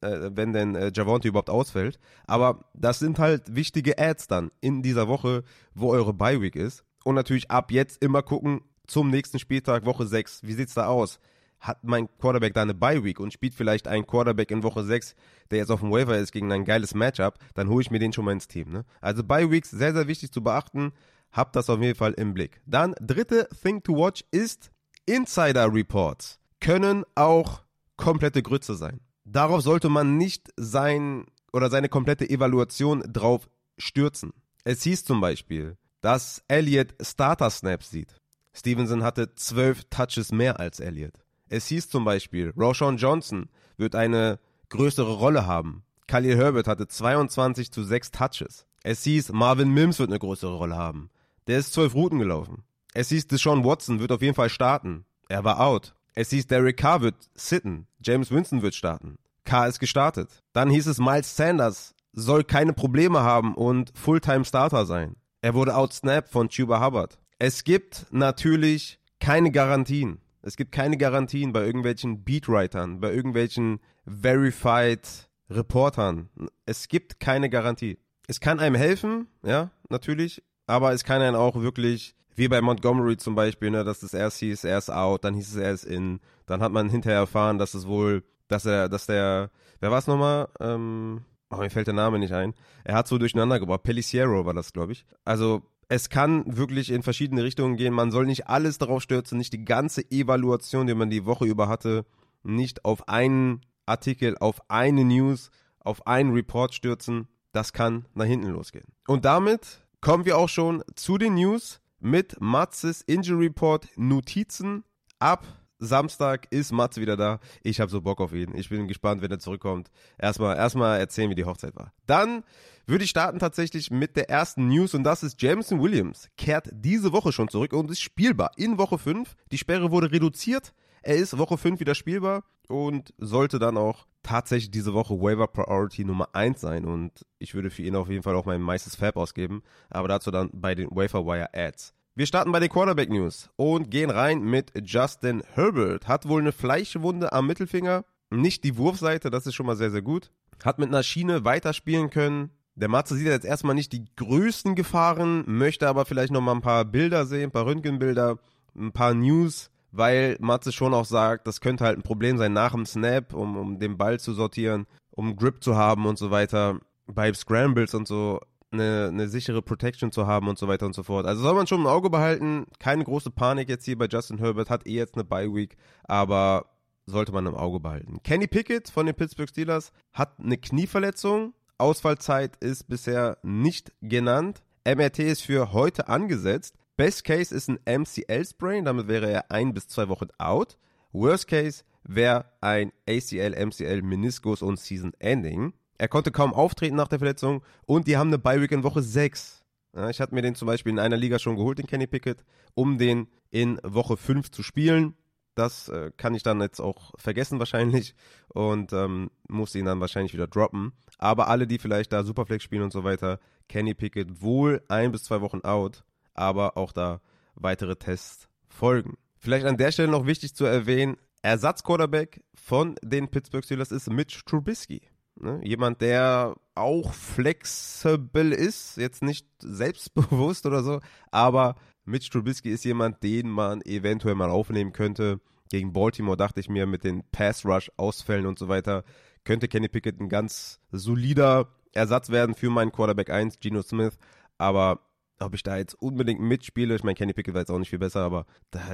äh, 0.00 0.30
wenn 0.32 0.52
denn 0.52 0.74
äh, 0.74 0.90
Javonte 0.94 1.28
überhaupt 1.28 1.50
ausfällt. 1.50 1.98
Aber 2.26 2.70
das 2.74 2.98
sind 2.98 3.18
halt 3.18 3.54
wichtige 3.54 3.98
Ads 3.98 4.28
dann 4.28 4.50
in 4.60 4.82
dieser 4.82 5.08
Woche, 5.08 5.44
wo 5.74 5.90
eure 5.90 6.14
Bye-Week 6.14 6.56
ist. 6.56 6.84
Und 7.04 7.14
natürlich 7.14 7.50
ab 7.50 7.70
jetzt 7.70 8.02
immer 8.02 8.22
gucken 8.22 8.62
zum 8.86 9.10
nächsten 9.10 9.38
Spieltag, 9.38 9.84
Woche 9.84 10.06
6. 10.06 10.42
Wie 10.42 10.54
sieht's 10.54 10.74
da 10.74 10.86
aus? 10.86 11.20
hat 11.60 11.84
mein 11.84 12.08
Quarterback 12.18 12.54
da 12.54 12.62
eine 12.62 12.74
Bye-Week 12.74 13.18
und 13.20 13.32
spielt 13.32 13.54
vielleicht 13.54 13.88
einen 13.88 14.06
Quarterback 14.06 14.50
in 14.50 14.62
Woche 14.62 14.84
6, 14.84 15.14
der 15.50 15.58
jetzt 15.58 15.70
auf 15.70 15.80
dem 15.80 15.90
Waiver 15.90 16.16
ist 16.16 16.32
gegen 16.32 16.52
ein 16.52 16.64
geiles 16.64 16.94
Matchup, 16.94 17.38
dann 17.54 17.68
hole 17.68 17.82
ich 17.82 17.90
mir 17.90 17.98
den 17.98 18.12
schon 18.12 18.24
mal 18.24 18.32
ins 18.32 18.48
Team. 18.48 18.70
Ne? 18.70 18.84
Also 19.00 19.24
Bye-Weeks, 19.24 19.70
sehr, 19.70 19.92
sehr 19.92 20.08
wichtig 20.08 20.32
zu 20.32 20.42
beachten. 20.42 20.92
Habt 21.32 21.56
das 21.56 21.68
auf 21.68 21.80
jeden 21.80 21.96
Fall 21.96 22.14
im 22.14 22.32
Blick. 22.32 22.60
Dann, 22.64 22.94
dritte 23.00 23.48
Thing 23.62 23.82
to 23.82 23.94
watch 23.94 24.24
ist 24.30 24.70
Insider 25.04 25.72
Reports. 25.72 26.38
Können 26.60 27.04
auch 27.14 27.62
komplette 27.96 28.42
Grütze 28.42 28.74
sein. 28.74 29.00
Darauf 29.30 29.62
sollte 29.62 29.90
man 29.90 30.16
nicht 30.16 30.48
sein 30.56 31.26
oder 31.52 31.68
seine 31.68 31.88
komplette 31.88 32.28
Evaluation 32.28 33.02
drauf 33.12 33.48
stürzen. 33.76 34.32
Es 34.64 34.82
hieß 34.82 35.04
zum 35.04 35.20
Beispiel, 35.20 35.76
dass 36.00 36.42
Elliott 36.48 36.94
Starter 37.00 37.50
Snaps 37.50 37.90
sieht. 37.90 38.16
Stevenson 38.54 39.02
hatte 39.02 39.34
zwölf 39.34 39.84
Touches 39.90 40.32
mehr 40.32 40.58
als 40.58 40.80
Elliott. 40.80 41.14
Es 41.48 41.66
hieß 41.66 41.90
zum 41.90 42.04
Beispiel, 42.04 42.52
Roshan 42.56 42.96
Johnson 42.96 43.50
wird 43.76 43.94
eine 43.94 44.38
größere 44.70 45.12
Rolle 45.12 45.46
haben. 45.46 45.84
Khalil 46.06 46.36
Herbert 46.36 46.66
hatte 46.66 46.88
22 46.88 47.70
zu 47.70 47.84
6 47.84 48.10
Touches. 48.10 48.66
Es 48.82 49.04
hieß, 49.04 49.32
Marvin 49.32 49.72
Mims 49.72 49.98
wird 49.98 50.08
eine 50.08 50.18
größere 50.18 50.54
Rolle 50.54 50.76
haben. 50.76 51.10
Der 51.46 51.58
ist 51.58 51.74
12 51.74 51.94
Routen 51.94 52.18
gelaufen. 52.18 52.64
Es 52.94 53.10
hieß, 53.10 53.26
Deshaun 53.26 53.64
Watson 53.64 54.00
wird 54.00 54.12
auf 54.12 54.22
jeden 54.22 54.34
Fall 54.34 54.48
starten. 54.48 55.04
Er 55.28 55.44
war 55.44 55.60
out. 55.60 55.94
Es 56.20 56.30
hieß, 56.30 56.48
Derek 56.48 56.78
Carr 56.78 57.00
wird 57.00 57.14
sitten. 57.34 57.86
James 58.00 58.32
Winston 58.32 58.60
wird 58.60 58.74
starten. 58.74 59.18
Carr 59.44 59.68
ist 59.68 59.78
gestartet. 59.78 60.42
Dann 60.52 60.68
hieß 60.68 60.88
es, 60.88 60.98
Miles 60.98 61.36
Sanders 61.36 61.94
soll 62.12 62.42
keine 62.42 62.72
Probleme 62.72 63.20
haben 63.20 63.54
und 63.54 63.92
Fulltime-Starter 63.96 64.84
sein. 64.84 65.14
Er 65.42 65.54
wurde 65.54 65.76
outsnapped 65.76 66.28
von 66.28 66.48
Tuba 66.48 66.84
Hubbard. 66.84 67.20
Es 67.38 67.62
gibt 67.62 68.06
natürlich 68.10 68.98
keine 69.20 69.52
Garantien. 69.52 70.20
Es 70.42 70.56
gibt 70.56 70.72
keine 70.72 70.96
Garantien 70.96 71.52
bei 71.52 71.64
irgendwelchen 71.64 72.24
Beatwritern, 72.24 72.98
bei 72.98 73.14
irgendwelchen 73.14 73.78
Verified 74.04 75.28
Reportern. 75.48 76.30
Es 76.66 76.88
gibt 76.88 77.20
keine 77.20 77.48
Garantie. 77.48 77.96
Es 78.26 78.40
kann 78.40 78.58
einem 78.58 78.74
helfen, 78.74 79.28
ja, 79.44 79.70
natürlich, 79.88 80.42
aber 80.66 80.92
es 80.92 81.04
kann 81.04 81.22
einen 81.22 81.36
auch 81.36 81.54
wirklich, 81.54 82.16
wie 82.38 82.48
bei 82.48 82.60
Montgomery 82.60 83.16
zum 83.16 83.34
Beispiel, 83.34 83.70
ne, 83.70 83.84
dass 83.84 84.02
es 84.02 84.14
erst 84.14 84.38
hieß, 84.38 84.64
er 84.64 84.78
ist 84.78 84.90
out, 84.90 85.24
dann 85.24 85.34
hieß 85.34 85.48
es, 85.48 85.56
er 85.56 85.72
ist 85.72 85.84
in, 85.84 86.20
dann 86.46 86.62
hat 86.62 86.72
man 86.72 86.88
hinterher 86.88 87.18
erfahren, 87.18 87.58
dass 87.58 87.74
es 87.74 87.86
wohl, 87.86 88.22
dass 88.46 88.64
er, 88.64 88.88
dass 88.88 89.06
der, 89.06 89.50
wer 89.80 89.90
war 89.90 89.98
es 89.98 90.06
nochmal? 90.06 90.48
Ähm, 90.60 91.22
oh, 91.50 91.56
mir 91.56 91.70
fällt 91.70 91.88
der 91.88 91.94
Name 91.94 92.18
nicht 92.18 92.32
ein. 92.32 92.54
Er 92.84 92.94
hat 92.94 93.08
so 93.08 93.18
durcheinander 93.18 93.58
gebracht. 93.58 93.82
Peliciero 93.82 94.46
war 94.46 94.54
das, 94.54 94.72
glaube 94.72 94.92
ich. 94.92 95.04
Also 95.24 95.62
es 95.88 96.10
kann 96.10 96.44
wirklich 96.56 96.90
in 96.90 97.02
verschiedene 97.02 97.42
Richtungen 97.42 97.76
gehen. 97.76 97.92
Man 97.92 98.12
soll 98.12 98.26
nicht 98.26 98.46
alles 98.46 98.78
darauf 98.78 99.02
stürzen, 99.02 99.38
nicht 99.38 99.52
die 99.52 99.64
ganze 99.64 100.08
Evaluation, 100.10 100.86
die 100.86 100.94
man 100.94 101.10
die 101.10 101.26
Woche 101.26 101.44
über 101.44 101.68
hatte, 101.68 102.06
nicht 102.44 102.84
auf 102.84 103.08
einen 103.08 103.62
Artikel, 103.84 104.36
auf 104.38 104.60
eine 104.68 105.04
News, 105.04 105.50
auf 105.80 106.06
einen 106.06 106.32
Report 106.34 106.72
stürzen. 106.72 107.26
Das 107.52 107.72
kann 107.72 108.04
nach 108.14 108.26
hinten 108.26 108.48
losgehen. 108.48 108.86
Und 109.06 109.24
damit 109.24 109.80
kommen 110.00 110.24
wir 110.24 110.38
auch 110.38 110.48
schon 110.48 110.84
zu 110.94 111.18
den 111.18 111.34
News 111.34 111.80
mit 112.00 112.40
Matzes 112.40 113.02
Injury 113.02 113.46
Report 113.46 113.88
Notizen. 113.96 114.84
Ab 115.18 115.46
Samstag 115.78 116.46
ist 116.50 116.72
Matze 116.72 117.00
wieder 117.00 117.16
da. 117.16 117.40
Ich 117.62 117.80
habe 117.80 117.90
so 117.90 118.00
Bock 118.00 118.20
auf 118.20 118.32
ihn. 118.32 118.54
Ich 118.54 118.68
bin 118.68 118.88
gespannt, 118.88 119.22
wenn 119.22 119.30
er 119.30 119.38
zurückkommt. 119.38 119.90
Erstmal, 120.18 120.56
erstmal 120.56 120.98
erzählen, 120.98 121.30
wie 121.30 121.34
die 121.34 121.44
Hochzeit 121.44 121.76
war. 121.76 121.92
Dann 122.06 122.42
würde 122.86 123.04
ich 123.04 123.10
starten 123.10 123.38
tatsächlich 123.38 123.90
mit 123.90 124.16
der 124.16 124.28
ersten 124.28 124.68
News 124.68 124.94
und 124.94 125.04
das 125.04 125.22
ist 125.22 125.40
Jameson 125.40 125.80
Williams 125.80 126.28
kehrt 126.36 126.68
diese 126.72 127.12
Woche 127.12 127.32
schon 127.32 127.48
zurück 127.48 127.72
und 127.72 127.90
ist 127.90 128.00
spielbar 128.00 128.52
in 128.56 128.78
Woche 128.78 128.98
5. 128.98 129.36
Die 129.52 129.58
Sperre 129.58 129.90
wurde 129.90 130.10
reduziert. 130.10 130.72
Er 131.02 131.16
ist 131.16 131.38
Woche 131.38 131.58
5 131.58 131.78
wieder 131.80 131.94
spielbar 131.94 132.44
und 132.66 133.14
sollte 133.18 133.58
dann 133.58 133.76
auch 133.76 134.06
tatsächlich 134.28 134.70
diese 134.70 134.92
Woche 134.92 135.14
Waiver 135.14 135.46
Priority 135.46 136.04
Nummer 136.04 136.28
1 136.34 136.60
sein 136.60 136.84
und 136.84 137.24
ich 137.38 137.54
würde 137.54 137.70
für 137.70 137.82
ihn 137.82 137.96
auf 137.96 138.10
jeden 138.10 138.22
Fall 138.22 138.34
auch 138.36 138.44
mein 138.44 138.60
meistes 138.60 138.94
Fab 138.94 139.16
ausgeben, 139.16 139.62
aber 139.88 140.06
dazu 140.06 140.30
dann 140.30 140.50
bei 140.52 140.74
den 140.74 140.90
Waiver 140.90 141.24
Wire 141.24 141.48
Ads. 141.54 141.94
Wir 142.14 142.26
starten 142.26 142.52
bei 142.52 142.60
den 142.60 142.68
Quarterback 142.68 143.08
News 143.08 143.48
und 143.56 143.90
gehen 143.90 144.10
rein 144.10 144.42
mit 144.42 144.72
Justin 144.84 145.42
Herbert. 145.54 146.08
Hat 146.08 146.28
wohl 146.28 146.42
eine 146.42 146.52
Fleischwunde 146.52 147.32
am 147.32 147.46
Mittelfinger, 147.46 148.04
nicht 148.28 148.64
die 148.64 148.76
Wurfseite, 148.76 149.30
das 149.30 149.46
ist 149.46 149.54
schon 149.54 149.64
mal 149.64 149.76
sehr, 149.76 149.90
sehr 149.90 150.02
gut. 150.02 150.30
Hat 150.62 150.78
mit 150.78 150.88
einer 150.88 151.02
Schiene 151.02 151.46
weiterspielen 151.46 152.10
können, 152.10 152.50
der 152.74 152.88
Matze 152.88 153.14
sieht 153.16 153.28
jetzt 153.28 153.46
erstmal 153.46 153.74
nicht 153.74 153.94
die 153.94 154.04
größten 154.16 154.74
Gefahren, 154.74 155.44
möchte 155.46 155.88
aber 155.88 156.04
vielleicht 156.04 156.32
noch 156.32 156.42
mal 156.42 156.52
ein 156.52 156.60
paar 156.60 156.84
Bilder 156.84 157.24
sehen, 157.24 157.44
ein 157.44 157.50
paar 157.50 157.64
Röntgenbilder, 157.64 158.38
ein 158.76 158.92
paar 158.92 159.14
News, 159.14 159.70
weil 159.92 160.36
Matze 160.40 160.72
schon 160.72 160.94
auch 160.94 161.04
sagt, 161.04 161.46
das 161.46 161.60
könnte 161.60 161.84
halt 161.84 161.98
ein 161.98 162.02
Problem 162.02 162.38
sein 162.38 162.52
nach 162.52 162.72
dem 162.72 162.86
Snap, 162.86 163.34
um, 163.34 163.56
um 163.56 163.78
den 163.78 163.96
Ball 163.96 164.20
zu 164.20 164.32
sortieren, 164.32 164.86
um 165.10 165.36
Grip 165.36 165.62
zu 165.62 165.76
haben 165.76 166.06
und 166.06 166.18
so 166.18 166.30
weiter. 166.30 166.80
Bei 167.06 167.32
Scrambles 167.32 167.94
und 167.94 168.06
so 168.06 168.40
eine, 168.70 169.08
eine 169.10 169.28
sichere 169.28 169.62
Protection 169.62 170.12
zu 170.12 170.26
haben 170.26 170.48
und 170.48 170.58
so 170.58 170.68
weiter 170.68 170.86
und 170.86 170.94
so 170.94 171.02
fort. 171.02 171.26
Also 171.26 171.42
soll 171.42 171.54
man 171.54 171.66
schon 171.66 171.80
im 171.80 171.86
Auge 171.86 172.10
behalten. 172.10 172.66
Keine 172.78 173.04
große 173.04 173.30
Panik 173.30 173.68
jetzt 173.68 173.84
hier 173.84 173.96
bei 173.96 174.06
Justin 174.06 174.38
Herbert, 174.38 174.70
hat 174.70 174.86
eh 174.86 174.94
jetzt 174.94 175.14
eine 175.14 175.24
Bye 175.24 175.54
Week, 175.54 175.76
aber 176.04 176.66
sollte 177.06 177.32
man 177.32 177.46
im 177.46 177.54
Auge 177.54 177.80
behalten. 177.80 178.22
Kenny 178.22 178.46
Pickett 178.46 178.90
von 178.90 179.06
den 179.06 179.14
Pittsburgh 179.14 179.48
Steelers 179.48 179.92
hat 180.12 180.38
eine 180.38 180.58
Knieverletzung, 180.58 181.54
Ausfallzeit 181.78 182.56
ist 182.56 182.88
bisher 182.88 183.38
nicht 183.42 183.92
genannt. 184.02 184.62
MRT 184.84 185.20
ist 185.20 185.42
für 185.42 185.72
heute 185.72 186.08
angesetzt. 186.08 186.76
Best 186.98 187.22
Case 187.22 187.54
ist 187.54 187.68
ein 187.68 187.78
MCL-Sprain, 187.86 188.84
damit 188.84 189.06
wäre 189.06 189.30
er 189.30 189.52
ein 189.52 189.72
bis 189.72 189.86
zwei 189.86 190.08
Wochen 190.08 190.30
out. 190.38 190.76
Worst 191.12 191.46
Case 191.46 191.84
wäre 192.02 192.46
ein 192.60 192.90
ACL, 193.08 193.54
MCL, 193.66 194.02
Meniskus 194.02 194.62
und 194.62 194.80
Season 194.80 195.12
Ending. 195.20 195.74
Er 195.96 196.08
konnte 196.08 196.32
kaum 196.32 196.52
auftreten 196.52 196.96
nach 196.96 197.06
der 197.06 197.20
Verletzung 197.20 197.62
und 197.86 198.08
die 198.08 198.16
haben 198.16 198.30
eine 198.30 198.40
Bye-Week 198.40 198.72
in 198.72 198.82
Woche 198.82 199.00
6. 199.00 199.64
Ja, 199.94 200.10
ich 200.10 200.20
hatte 200.20 200.34
mir 200.34 200.42
den 200.42 200.56
zum 200.56 200.66
Beispiel 200.66 200.90
in 200.90 200.98
einer 200.98 201.16
Liga 201.16 201.38
schon 201.38 201.54
geholt, 201.54 201.78
den 201.78 201.86
Kenny 201.86 202.08
Pickett, 202.08 202.44
um 202.74 202.98
den 202.98 203.28
in 203.50 203.78
Woche 203.84 204.16
5 204.16 204.50
zu 204.50 204.64
spielen. 204.64 205.14
Das 205.54 205.88
äh, 205.88 206.10
kann 206.16 206.34
ich 206.34 206.42
dann 206.42 206.60
jetzt 206.60 206.80
auch 206.80 207.12
vergessen 207.16 207.60
wahrscheinlich 207.60 208.16
und 208.48 208.92
ähm, 208.92 209.30
muss 209.46 209.76
ihn 209.76 209.84
dann 209.84 210.00
wahrscheinlich 210.00 210.34
wieder 210.34 210.48
droppen. 210.48 210.94
Aber 211.16 211.46
alle, 211.46 211.68
die 211.68 211.78
vielleicht 211.78 212.12
da 212.12 212.24
Superflex 212.24 212.64
spielen 212.64 212.82
und 212.82 212.92
so 212.92 213.04
weiter, 213.04 213.38
Kenny 213.68 213.94
Pickett 213.94 214.42
wohl 214.42 214.82
ein 214.88 215.12
bis 215.12 215.22
zwei 215.22 215.40
Wochen 215.40 215.60
out, 215.60 216.02
aber 216.38 216.76
auch 216.76 216.92
da 216.92 217.20
weitere 217.54 217.96
Tests 217.96 218.48
folgen. 218.68 219.16
Vielleicht 219.36 219.66
an 219.66 219.76
der 219.76 219.92
Stelle 219.92 220.08
noch 220.08 220.26
wichtig 220.26 220.54
zu 220.54 220.64
erwähnen, 220.64 221.16
Ersatzquarterback 221.42 222.42
von 222.54 222.96
den 223.02 223.28
Pittsburgh 223.28 223.64
Steelers 223.64 223.92
ist 223.92 224.10
Mitch 224.10 224.40
Trubisky. 224.44 225.02
Ne? 225.36 225.60
Jemand, 225.62 226.00
der 226.00 226.56
auch 226.74 227.12
flexibel 227.12 228.52
ist, 228.52 228.96
jetzt 228.96 229.22
nicht 229.22 229.46
selbstbewusst 229.60 230.66
oder 230.66 230.82
so, 230.82 231.00
aber 231.30 231.76
Mitch 232.04 232.30
Trubisky 232.30 232.70
ist 232.70 232.84
jemand, 232.84 233.22
den 233.22 233.48
man 233.48 233.82
eventuell 233.82 234.34
mal 234.34 234.50
aufnehmen 234.50 234.92
könnte. 234.92 235.40
Gegen 235.70 235.92
Baltimore 235.92 236.36
dachte 236.36 236.60
ich 236.60 236.68
mir 236.68 236.86
mit 236.86 237.04
den 237.04 237.22
Pass-Rush-Ausfällen 237.30 238.46
und 238.46 238.58
so 238.58 238.68
weiter, 238.68 239.04
könnte 239.44 239.68
Kenny 239.68 239.88
Pickett 239.88 240.20
ein 240.20 240.28
ganz 240.28 240.80
solider 240.90 241.68
Ersatz 241.92 242.30
werden 242.30 242.54
für 242.54 242.70
meinen 242.70 242.92
Quarterback 242.92 243.30
1, 243.30 243.60
Geno 243.60 243.82
Smith. 243.82 244.18
Aber 244.56 245.00
ob 245.40 245.54
ich 245.54 245.62
da 245.62 245.76
jetzt 245.76 245.94
unbedingt 245.94 246.40
mitspiele, 246.40 246.94
ich 246.94 247.04
meine, 247.04 247.14
Kenny 247.14 247.32
Pickett 247.32 247.54
war 247.54 247.62
jetzt 247.62 247.70
auch 247.70 247.78
nicht 247.78 247.90
viel 247.90 247.98
besser, 247.98 248.20
aber 248.20 248.46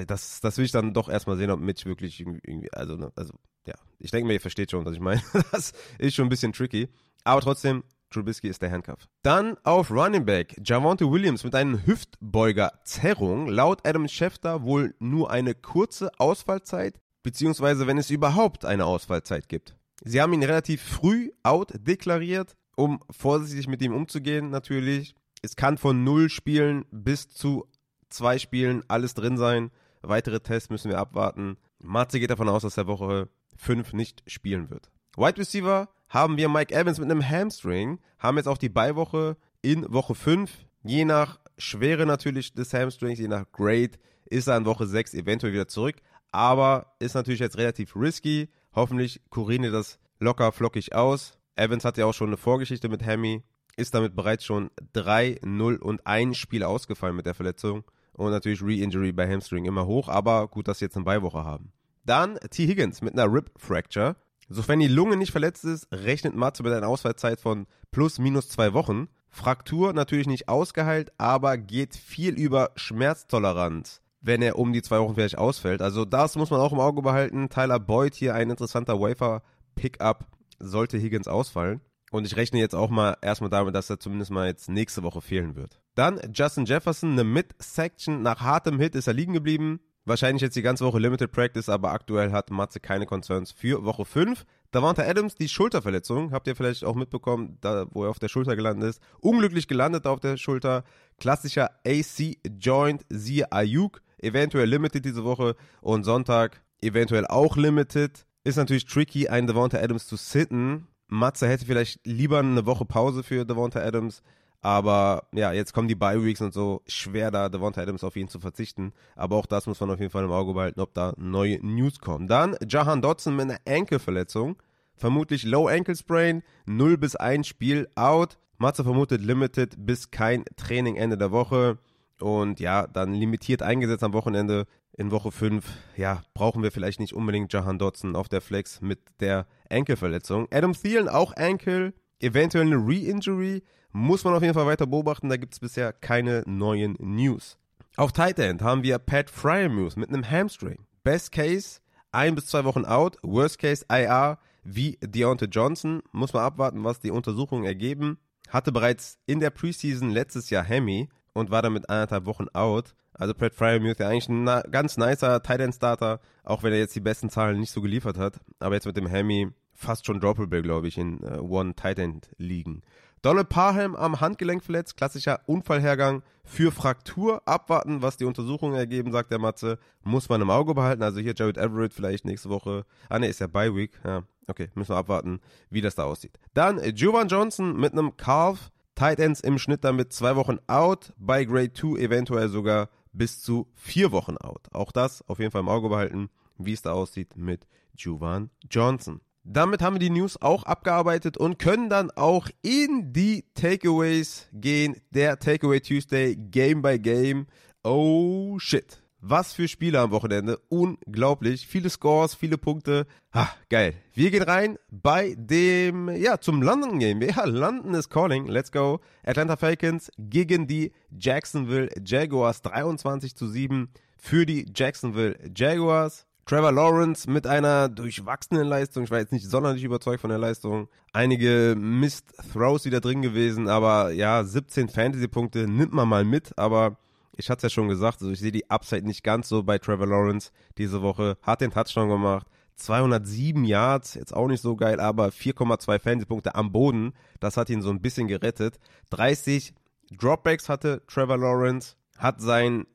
das, 0.06 0.40
das 0.40 0.58
will 0.58 0.64
ich 0.64 0.72
dann 0.72 0.94
doch 0.94 1.08
erstmal 1.08 1.36
sehen, 1.36 1.50
ob 1.50 1.60
Mitch 1.60 1.86
wirklich 1.86 2.20
irgendwie, 2.20 2.72
also, 2.72 2.96
ne, 2.96 3.12
also 3.16 3.32
ja, 3.66 3.74
ich 3.98 4.10
denke 4.10 4.26
mir, 4.26 4.34
ihr 4.34 4.40
versteht 4.40 4.70
schon, 4.70 4.84
was 4.84 4.94
ich 4.94 5.00
meine. 5.00 5.22
Das 5.52 5.72
ist 5.98 6.14
schon 6.14 6.26
ein 6.26 6.30
bisschen 6.30 6.52
tricky. 6.52 6.88
Aber 7.24 7.40
trotzdem, 7.40 7.84
Trubisky 8.10 8.48
ist 8.48 8.62
der 8.62 8.70
Handcuff. 8.70 9.08
Dann 9.22 9.56
auf 9.64 9.90
Running 9.90 10.24
Back, 10.24 10.56
Javonte 10.64 11.10
Williams 11.10 11.44
mit 11.44 11.54
einer 11.54 11.84
Hüftbeuger-Zerrung. 11.86 13.48
Laut 13.48 13.86
Adam 13.86 14.06
Schefter 14.08 14.62
wohl 14.62 14.94
nur 14.98 15.30
eine 15.30 15.54
kurze 15.54 16.10
Ausfallzeit, 16.18 17.00
beziehungsweise 17.22 17.86
wenn 17.86 17.98
es 17.98 18.10
überhaupt 18.10 18.64
eine 18.64 18.84
Ausfallzeit 18.84 19.48
gibt. 19.48 19.76
Sie 20.04 20.20
haben 20.20 20.32
ihn 20.32 20.42
relativ 20.42 20.82
früh 20.82 21.30
out 21.42 21.72
deklariert, 21.74 22.56
um 22.76 23.00
vorsichtig 23.10 23.66
mit 23.68 23.82
ihm 23.82 23.94
umzugehen 23.94 24.50
natürlich. 24.50 25.14
Es 25.44 25.56
kann 25.56 25.76
von 25.76 26.04
null 26.04 26.30
Spielen 26.30 26.86
bis 26.90 27.28
zu 27.28 27.66
zwei 28.08 28.38
Spielen 28.38 28.82
alles 28.88 29.12
drin 29.12 29.36
sein. 29.36 29.70
Weitere 30.00 30.40
Tests 30.40 30.70
müssen 30.70 30.90
wir 30.90 30.98
abwarten. 30.98 31.58
Matze 31.78 32.18
geht 32.18 32.30
davon 32.30 32.48
aus, 32.48 32.62
dass 32.62 32.78
er 32.78 32.86
Woche 32.86 33.28
5 33.58 33.92
nicht 33.92 34.22
spielen 34.26 34.70
wird. 34.70 34.90
Wide 35.18 35.36
Receiver 35.36 35.90
haben 36.08 36.38
wir 36.38 36.48
Mike 36.48 36.74
Evans 36.74 36.98
mit 36.98 37.10
einem 37.10 37.28
Hamstring, 37.28 38.00
haben 38.18 38.38
jetzt 38.38 38.46
auch 38.46 38.56
die 38.56 38.70
Beiwoche 38.70 39.36
in 39.60 39.84
Woche 39.92 40.14
5. 40.14 40.50
Je 40.82 41.04
nach 41.04 41.38
Schwere 41.58 42.06
natürlich 42.06 42.54
des 42.54 42.72
Hamstrings, 42.72 43.18
je 43.18 43.28
nach 43.28 43.44
Grade, 43.52 43.98
ist 44.24 44.48
er 44.48 44.56
in 44.56 44.64
Woche 44.64 44.86
6 44.86 45.12
eventuell 45.12 45.52
wieder 45.52 45.68
zurück. 45.68 45.96
Aber 46.32 46.94
ist 47.00 47.14
natürlich 47.14 47.40
jetzt 47.40 47.58
relativ 47.58 47.94
risky. 47.96 48.48
Hoffentlich 48.74 49.20
kurieren 49.28 49.70
das 49.70 49.98
locker 50.20 50.52
flockig 50.52 50.94
aus. 50.94 51.38
Evans 51.54 51.84
hat 51.84 51.98
ja 51.98 52.06
auch 52.06 52.14
schon 52.14 52.28
eine 52.28 52.38
Vorgeschichte 52.38 52.88
mit 52.88 53.04
Hammy. 53.04 53.42
Ist 53.76 53.94
damit 53.94 54.14
bereits 54.14 54.44
schon 54.44 54.70
3, 54.92 55.40
0 55.42 55.76
und 55.76 56.06
1 56.06 56.36
Spiel 56.36 56.62
ausgefallen 56.62 57.16
mit 57.16 57.26
der 57.26 57.34
Verletzung. 57.34 57.84
Und 58.12 58.30
natürlich 58.30 58.62
Re-Injury 58.62 59.12
bei 59.12 59.28
Hamstring 59.28 59.64
immer 59.64 59.86
hoch. 59.86 60.08
Aber 60.08 60.48
gut, 60.48 60.68
dass 60.68 60.78
sie 60.78 60.84
jetzt 60.84 60.96
eine 60.96 61.04
Beiwoche 61.04 61.44
haben. 61.44 61.72
Dann 62.04 62.38
T. 62.50 62.66
Higgins 62.66 63.02
mit 63.02 63.14
einer 63.14 63.32
Rib 63.32 63.50
Fracture. 63.56 64.16
Sofern 64.48 64.80
die 64.80 64.88
Lunge 64.88 65.16
nicht 65.16 65.32
verletzt 65.32 65.64
ist, 65.64 65.88
rechnet 65.90 66.34
Matze 66.34 66.62
mit 66.62 66.72
einer 66.72 66.86
Ausfallzeit 66.86 67.40
von 67.40 67.66
plus 67.90 68.18
minus 68.18 68.48
zwei 68.48 68.74
Wochen. 68.74 69.08
Fraktur 69.30 69.92
natürlich 69.92 70.26
nicht 70.26 70.48
ausgeheilt, 70.48 71.12
aber 71.18 71.56
geht 71.56 71.96
viel 71.96 72.34
über 72.34 72.70
Schmerztoleranz, 72.76 74.00
wenn 74.20 74.42
er 74.42 74.58
um 74.58 74.72
die 74.72 74.82
zwei 74.82 75.00
Wochen 75.00 75.14
vielleicht 75.14 75.38
ausfällt. 75.38 75.82
Also 75.82 76.04
das 76.04 76.36
muss 76.36 76.50
man 76.50 76.60
auch 76.60 76.72
im 76.72 76.78
Auge 76.78 77.02
behalten. 77.02 77.48
Tyler 77.48 77.80
Boyd 77.80 78.14
hier 78.14 78.34
ein 78.34 78.50
interessanter 78.50 79.00
Wafer-Pickup, 79.00 80.26
sollte 80.60 80.98
Higgins 80.98 81.26
ausfallen. 81.26 81.80
Und 82.14 82.24
ich 82.28 82.36
rechne 82.36 82.60
jetzt 82.60 82.76
auch 82.76 82.90
mal 82.90 83.16
erstmal 83.22 83.50
damit, 83.50 83.74
dass 83.74 83.90
er 83.90 83.98
zumindest 83.98 84.30
mal 84.30 84.46
jetzt 84.46 84.68
nächste 84.68 85.02
Woche 85.02 85.20
fehlen 85.20 85.56
wird. 85.56 85.80
Dann 85.96 86.20
Justin 86.32 86.64
Jefferson, 86.64 87.10
eine 87.10 87.24
Mid-Section. 87.24 88.22
Nach 88.22 88.40
hartem 88.40 88.78
Hit 88.78 88.94
ist 88.94 89.08
er 89.08 89.14
liegen 89.14 89.32
geblieben. 89.32 89.80
Wahrscheinlich 90.04 90.40
jetzt 90.40 90.54
die 90.54 90.62
ganze 90.62 90.84
Woche 90.84 91.00
Limited 91.00 91.32
Practice, 91.32 91.68
aber 91.68 91.90
aktuell 91.90 92.30
hat 92.30 92.52
Matze 92.52 92.78
keine 92.78 93.06
Concerns 93.06 93.50
für 93.50 93.84
Woche 93.84 94.04
5. 94.04 94.44
Davante 94.70 95.04
Adams, 95.04 95.34
die 95.34 95.48
Schulterverletzung, 95.48 96.30
habt 96.30 96.46
ihr 96.46 96.54
vielleicht 96.54 96.84
auch 96.84 96.94
mitbekommen, 96.94 97.58
da, 97.60 97.86
wo 97.90 98.04
er 98.04 98.10
auf 98.10 98.20
der 98.20 98.28
Schulter 98.28 98.54
gelandet 98.54 98.90
ist. 98.90 99.02
Unglücklich 99.18 99.66
gelandet 99.66 100.06
auf 100.06 100.20
der 100.20 100.36
Schulter. 100.36 100.84
Klassischer 101.18 101.70
AC-Joint, 101.84 103.04
siehe 103.08 103.50
Ayuk. 103.50 104.02
Eventuell 104.18 104.68
Limited 104.68 105.04
diese 105.04 105.24
Woche 105.24 105.56
und 105.80 106.04
Sonntag 106.04 106.62
eventuell 106.80 107.26
auch 107.26 107.56
Limited. 107.56 108.24
Ist 108.44 108.54
natürlich 108.54 108.84
tricky, 108.84 109.26
einen 109.26 109.48
Davante 109.48 109.82
Adams 109.82 110.06
zu 110.06 110.14
sitten. 110.14 110.86
Matze 111.14 111.48
hätte 111.48 111.66
vielleicht 111.66 112.06
lieber 112.06 112.40
eine 112.40 112.66
Woche 112.66 112.84
Pause 112.84 113.22
für 113.22 113.44
Davante 113.44 113.82
Adams. 113.82 114.22
Aber 114.64 115.24
ja, 115.34 115.52
jetzt 115.52 115.74
kommen 115.74 115.88
die 115.88 115.94
Bye 115.94 116.24
Weeks 116.24 116.40
und 116.40 116.54
so. 116.54 116.80
Schwer 116.86 117.30
da 117.30 117.50
Devonta 117.50 117.82
Adams 117.82 118.02
auf 118.02 118.16
ihn 118.16 118.28
zu 118.28 118.40
verzichten. 118.40 118.94
Aber 119.14 119.36
auch 119.36 119.44
das 119.44 119.66
muss 119.66 119.78
man 119.78 119.90
auf 119.90 120.00
jeden 120.00 120.10
Fall 120.10 120.24
im 120.24 120.32
Auge 120.32 120.54
behalten, 120.54 120.80
ob 120.80 120.94
da 120.94 121.12
neue 121.18 121.58
News 121.64 121.98
kommen. 121.98 122.28
Dann 122.28 122.56
Jahan 122.66 123.02
Dotson 123.02 123.36
mit 123.36 123.50
einer 123.50 123.58
Enkelverletzung. 123.66 124.56
Vermutlich 124.96 125.44
Low 125.44 125.68
Ankle 125.68 125.94
Sprain. 125.96 126.42
0 126.64 126.96
bis 126.96 127.14
1 127.14 127.46
Spiel 127.46 127.88
out. 127.94 128.38
Matze 128.56 128.84
vermutet 128.84 129.20
Limited 129.20 129.74
bis 129.76 130.10
kein 130.10 130.46
Training 130.56 130.96
Ende 130.96 131.18
der 131.18 131.30
Woche. 131.30 131.76
Und 132.20 132.60
ja, 132.60 132.86
dann 132.86 133.12
limitiert 133.12 133.62
eingesetzt 133.62 134.04
am 134.04 134.12
Wochenende. 134.12 134.66
In 134.96 135.10
Woche 135.10 135.32
5, 135.32 135.66
ja, 135.96 136.22
brauchen 136.34 136.62
wir 136.62 136.70
vielleicht 136.70 137.00
nicht 137.00 137.14
unbedingt 137.14 137.52
Jahan 137.52 137.80
Dotson 137.80 138.14
auf 138.14 138.28
der 138.28 138.40
Flex 138.40 138.80
mit 138.80 139.00
der 139.18 139.46
Enkelverletzung. 139.68 140.46
Adam 140.52 140.72
Thielen 140.72 141.08
auch 141.08 141.32
Enkel. 141.32 141.94
Eventuell 142.20 142.66
eine 142.66 142.76
Re-Injury. 142.76 143.64
Muss 143.90 144.22
man 144.24 144.34
auf 144.34 144.42
jeden 144.42 144.54
Fall 144.54 144.66
weiter 144.66 144.86
beobachten, 144.86 145.28
da 145.28 145.36
gibt 145.36 145.54
es 145.54 145.60
bisher 145.60 145.92
keine 145.92 146.42
neuen 146.46 146.96
News. 147.00 147.58
Auf 147.96 148.12
Tight 148.12 148.38
End 148.40 148.62
haben 148.62 148.82
wir 148.82 148.98
Pat 148.98 149.30
Fryermuth 149.30 149.96
mit 149.96 150.08
einem 150.08 150.28
Hamstring. 150.28 150.86
Best 151.04 151.30
Case, 151.30 151.80
ein 152.10 152.34
bis 152.34 152.46
zwei 152.46 152.64
Wochen 152.64 152.84
out. 152.84 153.18
Worst 153.22 153.58
Case, 153.58 153.84
IR 153.88 154.38
wie 154.64 154.98
Deontay 155.00 155.46
Johnson. 155.46 156.02
Muss 156.10 156.32
man 156.32 156.42
abwarten, 156.42 156.82
was 156.82 156.98
die 156.98 157.10
Untersuchungen 157.10 157.64
ergeben. 157.64 158.18
Hatte 158.48 158.72
bereits 158.72 159.18
in 159.26 159.40
der 159.40 159.50
Preseason 159.50 160.10
letztes 160.10 160.50
Jahr 160.50 160.64
Hemi 160.64 161.08
und 161.34 161.50
war 161.50 161.62
damit 161.62 161.90
anderthalb 161.90 162.24
Wochen 162.24 162.46
out. 162.54 162.94
Also 163.12 163.34
Pat 163.34 163.54
Fryermuth 163.54 164.00
ja 164.00 164.08
eigentlich 164.08 164.28
ein 164.28 164.46
ganz 164.70 164.96
nicer 164.96 165.42
Tight 165.42 165.74
Starter, 165.74 166.20
auch 166.42 166.62
wenn 166.62 166.72
er 166.72 166.78
jetzt 166.78 166.96
die 166.96 167.00
besten 167.00 167.30
Zahlen 167.30 167.60
nicht 167.60 167.70
so 167.70 167.80
geliefert 167.80 168.18
hat. 168.18 168.40
Aber 168.58 168.74
jetzt 168.74 168.86
mit 168.86 168.96
dem 168.96 169.06
Hemi 169.06 169.52
fast 169.72 170.06
schon 170.06 170.20
droppable, 170.20 170.62
glaube 170.62 170.88
ich, 170.88 170.98
in 170.98 171.20
uh, 171.22 171.40
One 171.40 171.74
Tight 171.74 171.98
End 171.98 172.30
liegen. 172.38 172.82
Donald 173.22 173.48
Parham 173.48 173.96
am 173.96 174.20
Handgelenk 174.20 174.62
verletzt, 174.62 174.98
klassischer 174.98 175.40
Unfallhergang 175.46 176.22
für 176.44 176.70
Fraktur. 176.70 177.40
Abwarten, 177.46 178.02
was 178.02 178.18
die 178.18 178.26
Untersuchungen 178.26 178.74
ergeben, 178.74 179.12
sagt 179.12 179.30
der 179.30 179.38
Matze. 179.38 179.78
Muss 180.02 180.28
man 180.28 180.42
im 180.42 180.50
Auge 180.50 180.74
behalten. 180.74 181.02
Also 181.02 181.20
hier 181.20 181.32
Jared 181.34 181.56
Everett 181.56 181.94
vielleicht 181.94 182.26
nächste 182.26 182.50
Woche. 182.50 182.84
Ah 183.08 183.18
ne, 183.18 183.28
ist 183.28 183.40
ja 183.40 183.46
Bye 183.46 183.74
Week. 183.74 183.98
Ja, 184.04 184.24
okay, 184.46 184.68
müssen 184.74 184.90
wir 184.90 184.98
abwarten, 184.98 185.40
wie 185.70 185.80
das 185.80 185.94
da 185.94 186.04
aussieht. 186.04 186.38
Dann 186.52 186.78
Jovan 186.94 187.28
Johnson 187.28 187.80
mit 187.80 187.92
einem 187.92 188.14
Calf. 188.18 188.70
Tight 188.94 189.18
Ends 189.18 189.40
im 189.40 189.58
Schnitt 189.58 189.84
damit 189.84 190.12
zwei 190.12 190.36
Wochen 190.36 190.58
out. 190.66 191.12
Bei 191.18 191.44
Grade 191.44 191.72
2 191.72 191.98
eventuell 192.00 192.48
sogar 192.48 192.88
bis 193.12 193.40
zu 193.40 193.68
vier 193.74 194.12
Wochen 194.12 194.36
out. 194.36 194.68
Auch 194.72 194.92
das 194.92 195.26
auf 195.28 195.38
jeden 195.38 195.50
Fall 195.50 195.62
im 195.62 195.68
Auge 195.68 195.88
behalten, 195.88 196.30
wie 196.58 196.72
es 196.72 196.82
da 196.82 196.92
aussieht 196.92 197.36
mit 197.36 197.66
Jovan 197.96 198.50
Johnson. 198.70 199.20
Damit 199.44 199.82
haben 199.82 199.96
wir 199.96 200.00
die 200.00 200.10
News 200.10 200.40
auch 200.40 200.64
abgearbeitet 200.64 201.36
und 201.36 201.58
können 201.58 201.90
dann 201.90 202.10
auch 202.12 202.48
in 202.62 203.12
die 203.12 203.44
Takeaways 203.54 204.48
gehen. 204.52 204.96
Der 205.10 205.38
Takeaway 205.38 205.80
Tuesday, 205.80 206.34
Game 206.34 206.80
by 206.80 206.98
Game. 206.98 207.46
Oh 207.82 208.58
shit. 208.58 209.03
Was 209.26 209.54
für 209.54 209.68
Spiele 209.68 210.00
am 210.00 210.10
Wochenende. 210.10 210.58
Unglaublich. 210.68 211.66
Viele 211.66 211.88
Scores, 211.88 212.34
viele 212.34 212.58
Punkte. 212.58 213.06
Ha, 213.32 213.48
geil. 213.70 213.94
Wir 214.12 214.30
gehen 214.30 214.42
rein 214.42 214.78
bei 214.90 215.34
dem, 215.38 216.10
ja, 216.10 216.38
zum 216.38 216.60
London 216.60 216.98
Game. 216.98 217.22
Ja, 217.22 217.46
London 217.46 217.94
is 217.94 218.10
calling. 218.10 218.46
Let's 218.48 218.70
go. 218.70 219.00
Atlanta 219.24 219.56
Falcons 219.56 220.10
gegen 220.18 220.66
die 220.66 220.92
Jacksonville 221.10 221.88
Jaguars. 222.04 222.60
23 222.60 223.34
zu 223.34 223.48
7 223.48 223.88
für 224.18 224.44
die 224.44 224.66
Jacksonville 224.74 225.38
Jaguars. 225.56 226.26
Trevor 226.44 226.72
Lawrence 226.72 227.30
mit 227.30 227.46
einer 227.46 227.88
durchwachsenen 227.88 228.66
Leistung. 228.66 229.04
Ich 229.04 229.10
war 229.10 229.20
jetzt 229.20 229.32
nicht 229.32 229.48
sonderlich 229.48 229.84
überzeugt 229.84 230.20
von 230.20 230.28
der 230.28 230.38
Leistung. 230.38 230.88
Einige 231.14 231.74
Mist-Throws 231.78 232.84
wieder 232.84 233.00
drin 233.00 233.22
gewesen, 233.22 233.68
aber 233.68 234.10
ja, 234.10 234.44
17 234.44 234.90
Fantasy-Punkte 234.90 235.66
nimmt 235.66 235.94
man 235.94 236.10
mal 236.10 236.24
mit, 236.24 236.58
aber 236.58 236.98
ich 237.36 237.50
hatte 237.50 237.66
es 237.66 237.72
ja 237.72 237.74
schon 237.74 237.88
gesagt, 237.88 238.20
also 238.20 238.32
ich 238.32 238.40
sehe 238.40 238.52
die 238.52 238.70
Upside 238.70 239.06
nicht 239.06 239.22
ganz 239.22 239.48
so 239.48 239.62
bei 239.62 239.78
Trevor 239.78 240.06
Lawrence 240.06 240.50
diese 240.78 241.02
Woche. 241.02 241.36
Hat 241.42 241.60
den 241.60 241.70
Touchdown 241.70 242.08
gemacht. 242.08 242.46
207 242.76 243.64
Yards, 243.64 244.14
jetzt 244.14 244.34
auch 244.34 244.48
nicht 244.48 244.60
so 244.60 244.76
geil, 244.76 244.98
aber 245.00 245.28
4,2 245.28 245.98
Fantasy-Punkte 245.98 246.54
am 246.54 246.72
Boden. 246.72 247.12
Das 247.40 247.56
hat 247.56 247.70
ihn 247.70 247.82
so 247.82 247.90
ein 247.90 248.00
bisschen 248.00 248.26
gerettet. 248.26 248.78
30 249.10 249.74
Dropbacks 250.10 250.68
hatte 250.68 251.02
Trevor 251.06 251.38
Lawrence, 251.38 251.96
hat 252.18 252.40
sein 252.40 252.86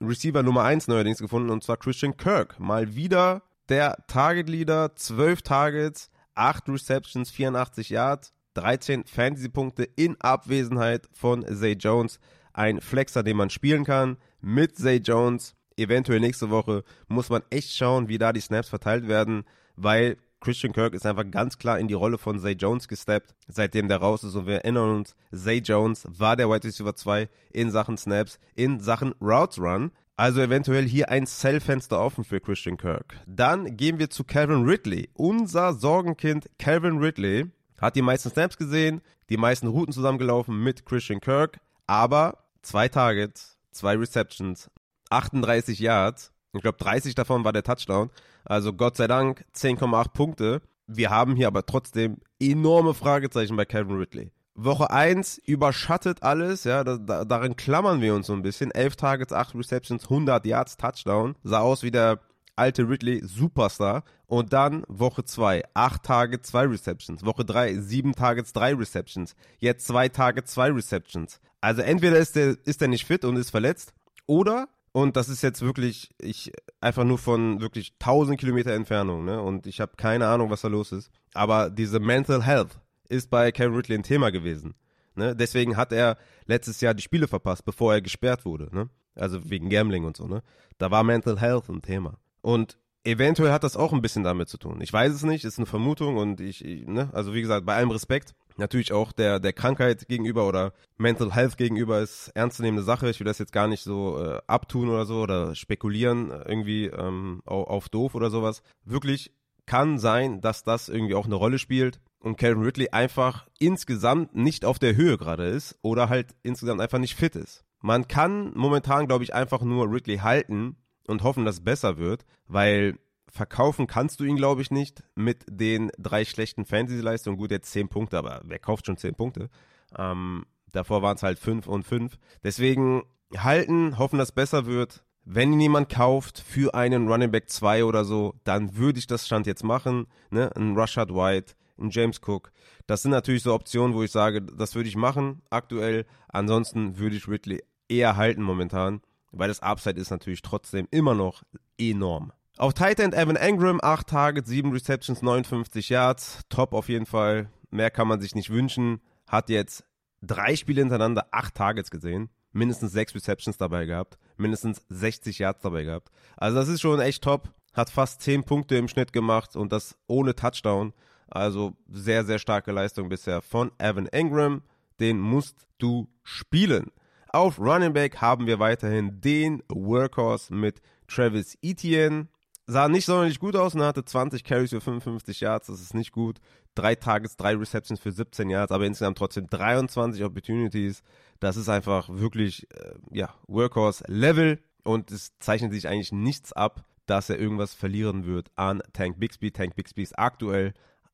Receiver 0.00 0.42
Nummer 0.42 0.64
1 0.64 0.88
neuerdings 0.88 1.18
gefunden 1.18 1.50
und 1.50 1.64
zwar 1.64 1.78
Christian 1.78 2.16
Kirk. 2.16 2.60
Mal 2.60 2.94
wieder 2.94 3.42
der 3.68 4.04
Target 4.06 4.48
Leader, 4.48 4.94
12 4.94 5.42
Targets, 5.42 6.10
8 6.34 6.68
Receptions, 6.68 7.30
84 7.30 7.90
Yards, 7.90 8.32
13 8.54 9.04
Fantasy-Punkte 9.06 9.84
in 9.96 10.20
Abwesenheit 10.20 11.08
von 11.12 11.42
Zay 11.46 11.72
Jones. 11.72 12.20
Ein 12.52 12.80
Flexer, 12.80 13.22
den 13.22 13.36
man 13.36 13.50
spielen 13.50 13.84
kann 13.84 14.16
mit 14.40 14.76
Zay 14.76 14.96
Jones. 14.96 15.54
Eventuell 15.76 16.20
nächste 16.20 16.50
Woche 16.50 16.84
muss 17.08 17.30
man 17.30 17.42
echt 17.50 17.74
schauen, 17.74 18.08
wie 18.08 18.18
da 18.18 18.32
die 18.32 18.40
Snaps 18.40 18.68
verteilt 18.68 19.08
werden, 19.08 19.44
weil 19.76 20.16
Christian 20.40 20.72
Kirk 20.72 20.92
ist 20.92 21.06
einfach 21.06 21.30
ganz 21.30 21.56
klar 21.56 21.78
in 21.78 21.88
die 21.88 21.94
Rolle 21.94 22.18
von 22.18 22.38
Zay 22.38 22.52
Jones 22.52 22.88
gesteppt, 22.88 23.34
seitdem 23.46 23.88
der 23.88 23.98
raus 23.98 24.24
ist. 24.24 24.34
Und 24.34 24.46
wir 24.46 24.56
erinnern 24.56 24.90
uns, 24.96 25.14
Zay 25.32 25.58
Jones 25.58 26.06
war 26.08 26.36
der 26.36 26.50
Wide 26.50 26.66
Receiver 26.66 26.94
2 26.94 27.28
in 27.52 27.70
Sachen 27.70 27.96
Snaps, 27.96 28.38
in 28.54 28.80
Sachen 28.80 29.14
Routes 29.20 29.58
Run. 29.58 29.92
Also 30.16 30.42
eventuell 30.42 30.84
hier 30.84 31.08
ein 31.08 31.26
Sell-Fenster 31.26 31.98
offen 31.98 32.24
für 32.24 32.40
Christian 32.40 32.76
Kirk. 32.76 33.16
Dann 33.26 33.76
gehen 33.76 33.98
wir 33.98 34.10
zu 34.10 34.24
Calvin 34.24 34.64
Ridley. 34.64 35.08
Unser 35.14 35.72
Sorgenkind 35.72 36.50
Calvin 36.58 36.98
Ridley 36.98 37.46
hat 37.80 37.96
die 37.96 38.02
meisten 38.02 38.30
Snaps 38.30 38.56
gesehen, 38.56 39.00
die 39.30 39.36
meisten 39.36 39.68
Routen 39.68 39.92
zusammengelaufen 39.92 40.62
mit 40.62 40.84
Christian 40.84 41.20
Kirk, 41.20 41.60
aber 41.92 42.38
zwei 42.62 42.88
Targets, 42.88 43.58
zwei 43.70 43.96
Receptions, 43.96 44.70
38 45.10 45.78
Yards. 45.78 46.32
Ich 46.54 46.62
glaube, 46.62 46.78
30 46.78 47.14
davon 47.14 47.44
war 47.44 47.52
der 47.52 47.64
Touchdown. 47.64 48.08
Also 48.46 48.72
Gott 48.72 48.96
sei 48.96 49.06
Dank 49.06 49.44
10,8 49.54 50.12
Punkte. 50.12 50.62
Wir 50.86 51.10
haben 51.10 51.36
hier 51.36 51.48
aber 51.48 51.66
trotzdem 51.66 52.16
enorme 52.40 52.94
Fragezeichen 52.94 53.56
bei 53.56 53.66
Calvin 53.66 53.98
Ridley. 53.98 54.32
Woche 54.54 54.90
1 54.90 55.36
überschattet 55.44 56.22
alles, 56.22 56.64
ja, 56.64 56.82
da, 56.82 56.96
da, 56.96 57.24
darin 57.26 57.56
klammern 57.56 58.00
wir 58.00 58.14
uns 58.14 58.26
so 58.26 58.32
ein 58.32 58.42
bisschen. 58.42 58.70
11 58.70 58.96
Targets, 58.96 59.32
8 59.34 59.54
Receptions, 59.54 60.04
100 60.04 60.46
Yards, 60.46 60.78
Touchdown. 60.78 61.36
Sah 61.42 61.60
aus 61.60 61.82
wie 61.82 61.90
der 61.90 62.20
alte 62.56 62.88
Ridley, 62.88 63.22
Superstar. 63.24 64.04
Und 64.26 64.52
dann 64.52 64.84
Woche 64.88 65.24
2, 65.24 65.62
8 65.74 66.02
Targets, 66.02 66.48
2 66.48 66.66
Receptions. 66.66 67.24
Woche 67.24 67.44
3, 67.44 67.76
7 67.76 68.14
Targets, 68.14 68.52
3 68.52 68.74
Receptions. 68.74 69.34
Jetzt 69.58 69.86
2 69.86 70.08
Targets, 70.08 70.52
2 70.52 70.72
Receptions. 70.72 71.40
Also 71.60 71.82
entweder 71.82 72.18
ist 72.18 72.36
der, 72.36 72.56
ist 72.64 72.80
der 72.80 72.88
nicht 72.88 73.06
fit 73.06 73.24
und 73.24 73.36
ist 73.36 73.50
verletzt, 73.50 73.94
oder 74.26 74.68
und 74.92 75.16
das 75.16 75.30
ist 75.30 75.42
jetzt 75.42 75.62
wirklich, 75.62 76.10
ich 76.20 76.52
einfach 76.80 77.04
nur 77.04 77.16
von 77.16 77.60
wirklich 77.60 77.94
1000 77.98 78.38
Kilometer 78.38 78.72
Entfernung, 78.72 79.24
ne? 79.24 79.40
Und 79.40 79.66
ich 79.66 79.80
habe 79.80 79.92
keine 79.96 80.28
Ahnung, 80.28 80.50
was 80.50 80.60
da 80.60 80.68
los 80.68 80.92
ist. 80.92 81.10
Aber 81.32 81.70
diese 81.70 81.98
Mental 81.98 82.44
Health 82.44 82.78
ist 83.08 83.30
bei 83.30 83.50
Kevin 83.52 83.74
Ridley 83.74 83.96
ein 83.96 84.02
Thema 84.02 84.30
gewesen. 84.30 84.74
Ne? 85.14 85.34
Deswegen 85.34 85.76
hat 85.76 85.92
er 85.92 86.18
letztes 86.46 86.80
Jahr 86.80 86.94
die 86.94 87.02
Spiele 87.02 87.28
verpasst, 87.28 87.64
bevor 87.64 87.94
er 87.94 88.02
gesperrt 88.02 88.44
wurde. 88.44 88.68
Ne? 88.72 88.88
Also 89.14 89.50
wegen 89.50 89.70
Gambling 89.70 90.04
und 90.04 90.16
so. 90.16 90.26
Ne? 90.26 90.42
Da 90.78 90.90
war 90.90 91.04
Mental 91.04 91.38
Health 91.40 91.68
ein 91.68 91.82
Thema. 91.82 92.18
Und 92.42 92.76
eventuell 93.04 93.52
hat 93.52 93.64
das 93.64 93.76
auch 93.76 93.92
ein 93.92 94.02
bisschen 94.02 94.24
damit 94.24 94.48
zu 94.48 94.58
tun. 94.58 94.80
Ich 94.80 94.92
weiß 94.92 95.12
es 95.12 95.22
nicht, 95.22 95.44
ist 95.44 95.58
eine 95.58 95.66
Vermutung 95.66 96.16
und 96.16 96.40
ich, 96.40 96.64
ich 96.64 96.86
ne? 96.86 97.10
also 97.12 97.34
wie 97.34 97.42
gesagt, 97.42 97.66
bei 97.66 97.74
allem 97.74 97.90
Respekt, 97.90 98.34
natürlich 98.56 98.92
auch 98.92 99.12
der, 99.12 99.40
der 99.40 99.52
Krankheit 99.52 100.06
gegenüber 100.08 100.46
oder 100.46 100.72
Mental 100.98 101.34
Health 101.34 101.56
gegenüber 101.56 102.00
ist 102.00 102.28
ernstzunehmende 102.34 102.82
Sache. 102.82 103.08
Ich 103.10 103.18
will 103.18 103.26
das 103.26 103.38
jetzt 103.38 103.52
gar 103.52 103.66
nicht 103.66 103.82
so 103.82 104.18
äh, 104.22 104.40
abtun 104.46 104.88
oder 104.88 105.06
so 105.06 105.22
oder 105.22 105.54
spekulieren 105.54 106.30
irgendwie 106.30 106.86
ähm, 106.86 107.42
auf, 107.46 107.66
auf 107.68 107.88
doof 107.88 108.14
oder 108.14 108.30
sowas. 108.30 108.62
Wirklich 108.84 109.32
kann 109.66 109.98
sein, 109.98 110.40
dass 110.40 110.64
das 110.64 110.88
irgendwie 110.88 111.14
auch 111.14 111.26
eine 111.26 111.34
Rolle 111.34 111.58
spielt 111.58 112.00
und 112.18 112.36
Calvin 112.36 112.64
Ridley 112.64 112.90
einfach 112.90 113.48
insgesamt 113.58 114.34
nicht 114.34 114.64
auf 114.64 114.78
der 114.78 114.96
Höhe 114.96 115.18
gerade 115.18 115.46
ist 115.46 115.78
oder 115.82 116.08
halt 116.08 116.34
insgesamt 116.42 116.80
einfach 116.80 116.98
nicht 116.98 117.14
fit 117.14 117.36
ist. 117.36 117.64
Man 117.80 118.06
kann 118.06 118.52
momentan, 118.54 119.08
glaube 119.08 119.24
ich, 119.24 119.34
einfach 119.34 119.62
nur 119.62 119.90
Ridley 119.90 120.18
halten 120.18 120.76
und 121.08 121.22
hoffen, 121.22 121.44
dass 121.44 121.56
es 121.56 121.64
besser 121.64 121.98
wird, 121.98 122.24
weil 122.46 122.98
verkaufen 123.28 123.86
kannst 123.86 124.20
du 124.20 124.24
ihn, 124.24 124.36
glaube 124.36 124.60
ich, 124.60 124.70
nicht 124.70 125.02
mit 125.14 125.44
den 125.48 125.90
drei 125.98 126.24
schlechten 126.24 126.66
Fantasy-Leistungen. 126.66 127.38
Gut, 127.38 127.50
jetzt 127.50 127.72
zehn 127.72 127.88
Punkte, 127.88 128.18
aber 128.18 128.42
wer 128.44 128.58
kauft 128.58 128.86
schon 128.86 128.98
zehn 128.98 129.14
Punkte? 129.14 129.48
Ähm, 129.96 130.44
davor 130.70 131.02
waren 131.02 131.16
es 131.16 131.22
halt 131.22 131.38
fünf 131.38 131.66
und 131.66 131.84
fünf. 131.84 132.18
Deswegen 132.44 133.04
halten, 133.36 133.98
hoffen, 133.98 134.18
dass 134.18 134.28
es 134.28 134.34
besser 134.34 134.66
wird. 134.66 135.04
Wenn 135.24 135.52
ihn 135.52 135.60
jemand 135.60 135.88
kauft 135.88 136.40
für 136.40 136.74
einen 136.74 137.08
Running 137.08 137.30
Back 137.30 137.48
2 137.48 137.84
oder 137.84 138.04
so, 138.04 138.34
dann 138.44 138.76
würde 138.76 138.98
ich 138.98 139.06
das 139.06 139.24
Stand 139.24 139.46
jetzt 139.46 139.64
machen. 139.64 140.06
Ne? 140.30 140.50
Ein 140.56 140.76
Rushard 140.76 141.14
White, 141.14 141.54
ein 141.78 141.90
James 141.90 142.20
Cook. 142.26 142.52
Das 142.86 143.02
sind 143.02 143.12
natürlich 143.12 143.44
so 143.44 143.54
Optionen, 143.54 143.94
wo 143.96 144.02
ich 144.02 144.10
sage, 144.10 144.42
das 144.42 144.74
würde 144.74 144.88
ich 144.88 144.96
machen 144.96 145.40
aktuell. 145.48 146.06
Ansonsten 146.28 146.98
würde 146.98 147.16
ich 147.16 147.28
Ridley 147.28 147.62
eher 147.88 148.16
halten 148.16 148.42
momentan, 148.42 149.00
weil 149.32 149.48
das 149.48 149.60
Upside 149.60 150.00
ist 150.00 150.10
natürlich 150.10 150.42
trotzdem 150.42 150.86
immer 150.90 151.14
noch 151.14 151.42
enorm. 151.78 152.32
Auf 152.58 152.74
Tight 152.74 153.00
End 153.00 153.14
Evan 153.14 153.36
Engram, 153.36 153.80
8 153.82 154.06
Targets, 154.06 154.48
7 154.48 154.72
Receptions, 154.72 155.22
59 155.22 155.88
Yards. 155.88 156.40
Top 156.50 156.74
auf 156.74 156.88
jeden 156.88 157.06
Fall. 157.06 157.50
Mehr 157.70 157.90
kann 157.90 158.06
man 158.06 158.20
sich 158.20 158.34
nicht 158.34 158.50
wünschen. 158.50 159.00
Hat 159.26 159.48
jetzt 159.48 159.84
drei 160.20 160.54
Spiele 160.54 160.82
hintereinander 160.82 161.26
8 161.32 161.54
Targets 161.54 161.90
gesehen. 161.90 162.28
Mindestens 162.52 162.92
6 162.92 163.14
Receptions 163.14 163.56
dabei 163.56 163.86
gehabt. 163.86 164.18
Mindestens 164.36 164.84
60 164.90 165.38
Yards 165.38 165.62
dabei 165.62 165.84
gehabt. 165.84 166.10
Also 166.36 166.58
das 166.58 166.68
ist 166.68 166.82
schon 166.82 167.00
echt 167.00 167.24
top. 167.24 167.48
Hat 167.72 167.88
fast 167.88 168.20
10 168.20 168.44
Punkte 168.44 168.76
im 168.76 168.88
Schnitt 168.88 169.14
gemacht 169.14 169.56
und 169.56 169.72
das 169.72 169.96
ohne 170.06 170.34
Touchdown. 170.34 170.92
Also 171.28 171.74
sehr, 171.88 172.26
sehr 172.26 172.38
starke 172.38 172.72
Leistung 172.72 173.08
bisher 173.08 173.40
von 173.40 173.72
Evan 173.78 174.06
Engram. 174.08 174.62
Den 175.00 175.18
musst 175.18 175.66
du 175.78 176.10
spielen. 176.22 176.92
Auf 177.34 177.58
Running 177.58 177.94
Back 177.94 178.20
haben 178.20 178.46
wir 178.46 178.58
weiterhin 178.58 179.20
den 179.20 179.62
Workhorse 179.70 180.52
mit 180.54 180.82
Travis 181.08 181.56
Etienne 181.62 182.28
sah 182.66 182.88
nicht 182.88 183.06
sonderlich 183.06 183.38
gut 183.38 183.56
aus 183.56 183.74
und 183.74 183.82
hatte 183.82 184.04
20 184.04 184.44
Carries 184.44 184.70
für 184.70 184.80
55 184.80 185.40
Yards, 185.40 185.66
das 185.68 185.80
ist 185.80 185.94
nicht 185.94 186.12
gut. 186.12 186.38
Drei 186.74 186.94
Targets, 186.94 187.36
drei 187.36 187.54
Receptions 187.54 188.00
für 188.00 188.12
17 188.12 188.50
Yards, 188.50 188.72
aber 188.72 188.86
insgesamt 188.86 189.18
trotzdem 189.18 189.46
23 189.46 190.24
Opportunities. 190.24 191.02
Das 191.40 191.56
ist 191.56 191.68
einfach 191.68 192.08
wirklich, 192.08 192.66
äh, 192.74 192.94
ja, 193.10 193.34
Workhorse-Level 193.46 194.58
und 194.84 195.10
es 195.10 195.32
zeichnet 195.38 195.72
sich 195.72 195.88
eigentlich 195.88 196.12
nichts 196.12 196.52
ab, 196.52 196.84
dass 197.06 197.30
er 197.30 197.38
irgendwas 197.38 197.74
verlieren 197.74 198.26
wird 198.26 198.50
an 198.56 198.82
Tank 198.92 199.18
Bixby. 199.18 199.50
Tank 199.50 199.74
Bixby 199.74 200.02
ist 200.02 200.18
aktuell 200.18 200.72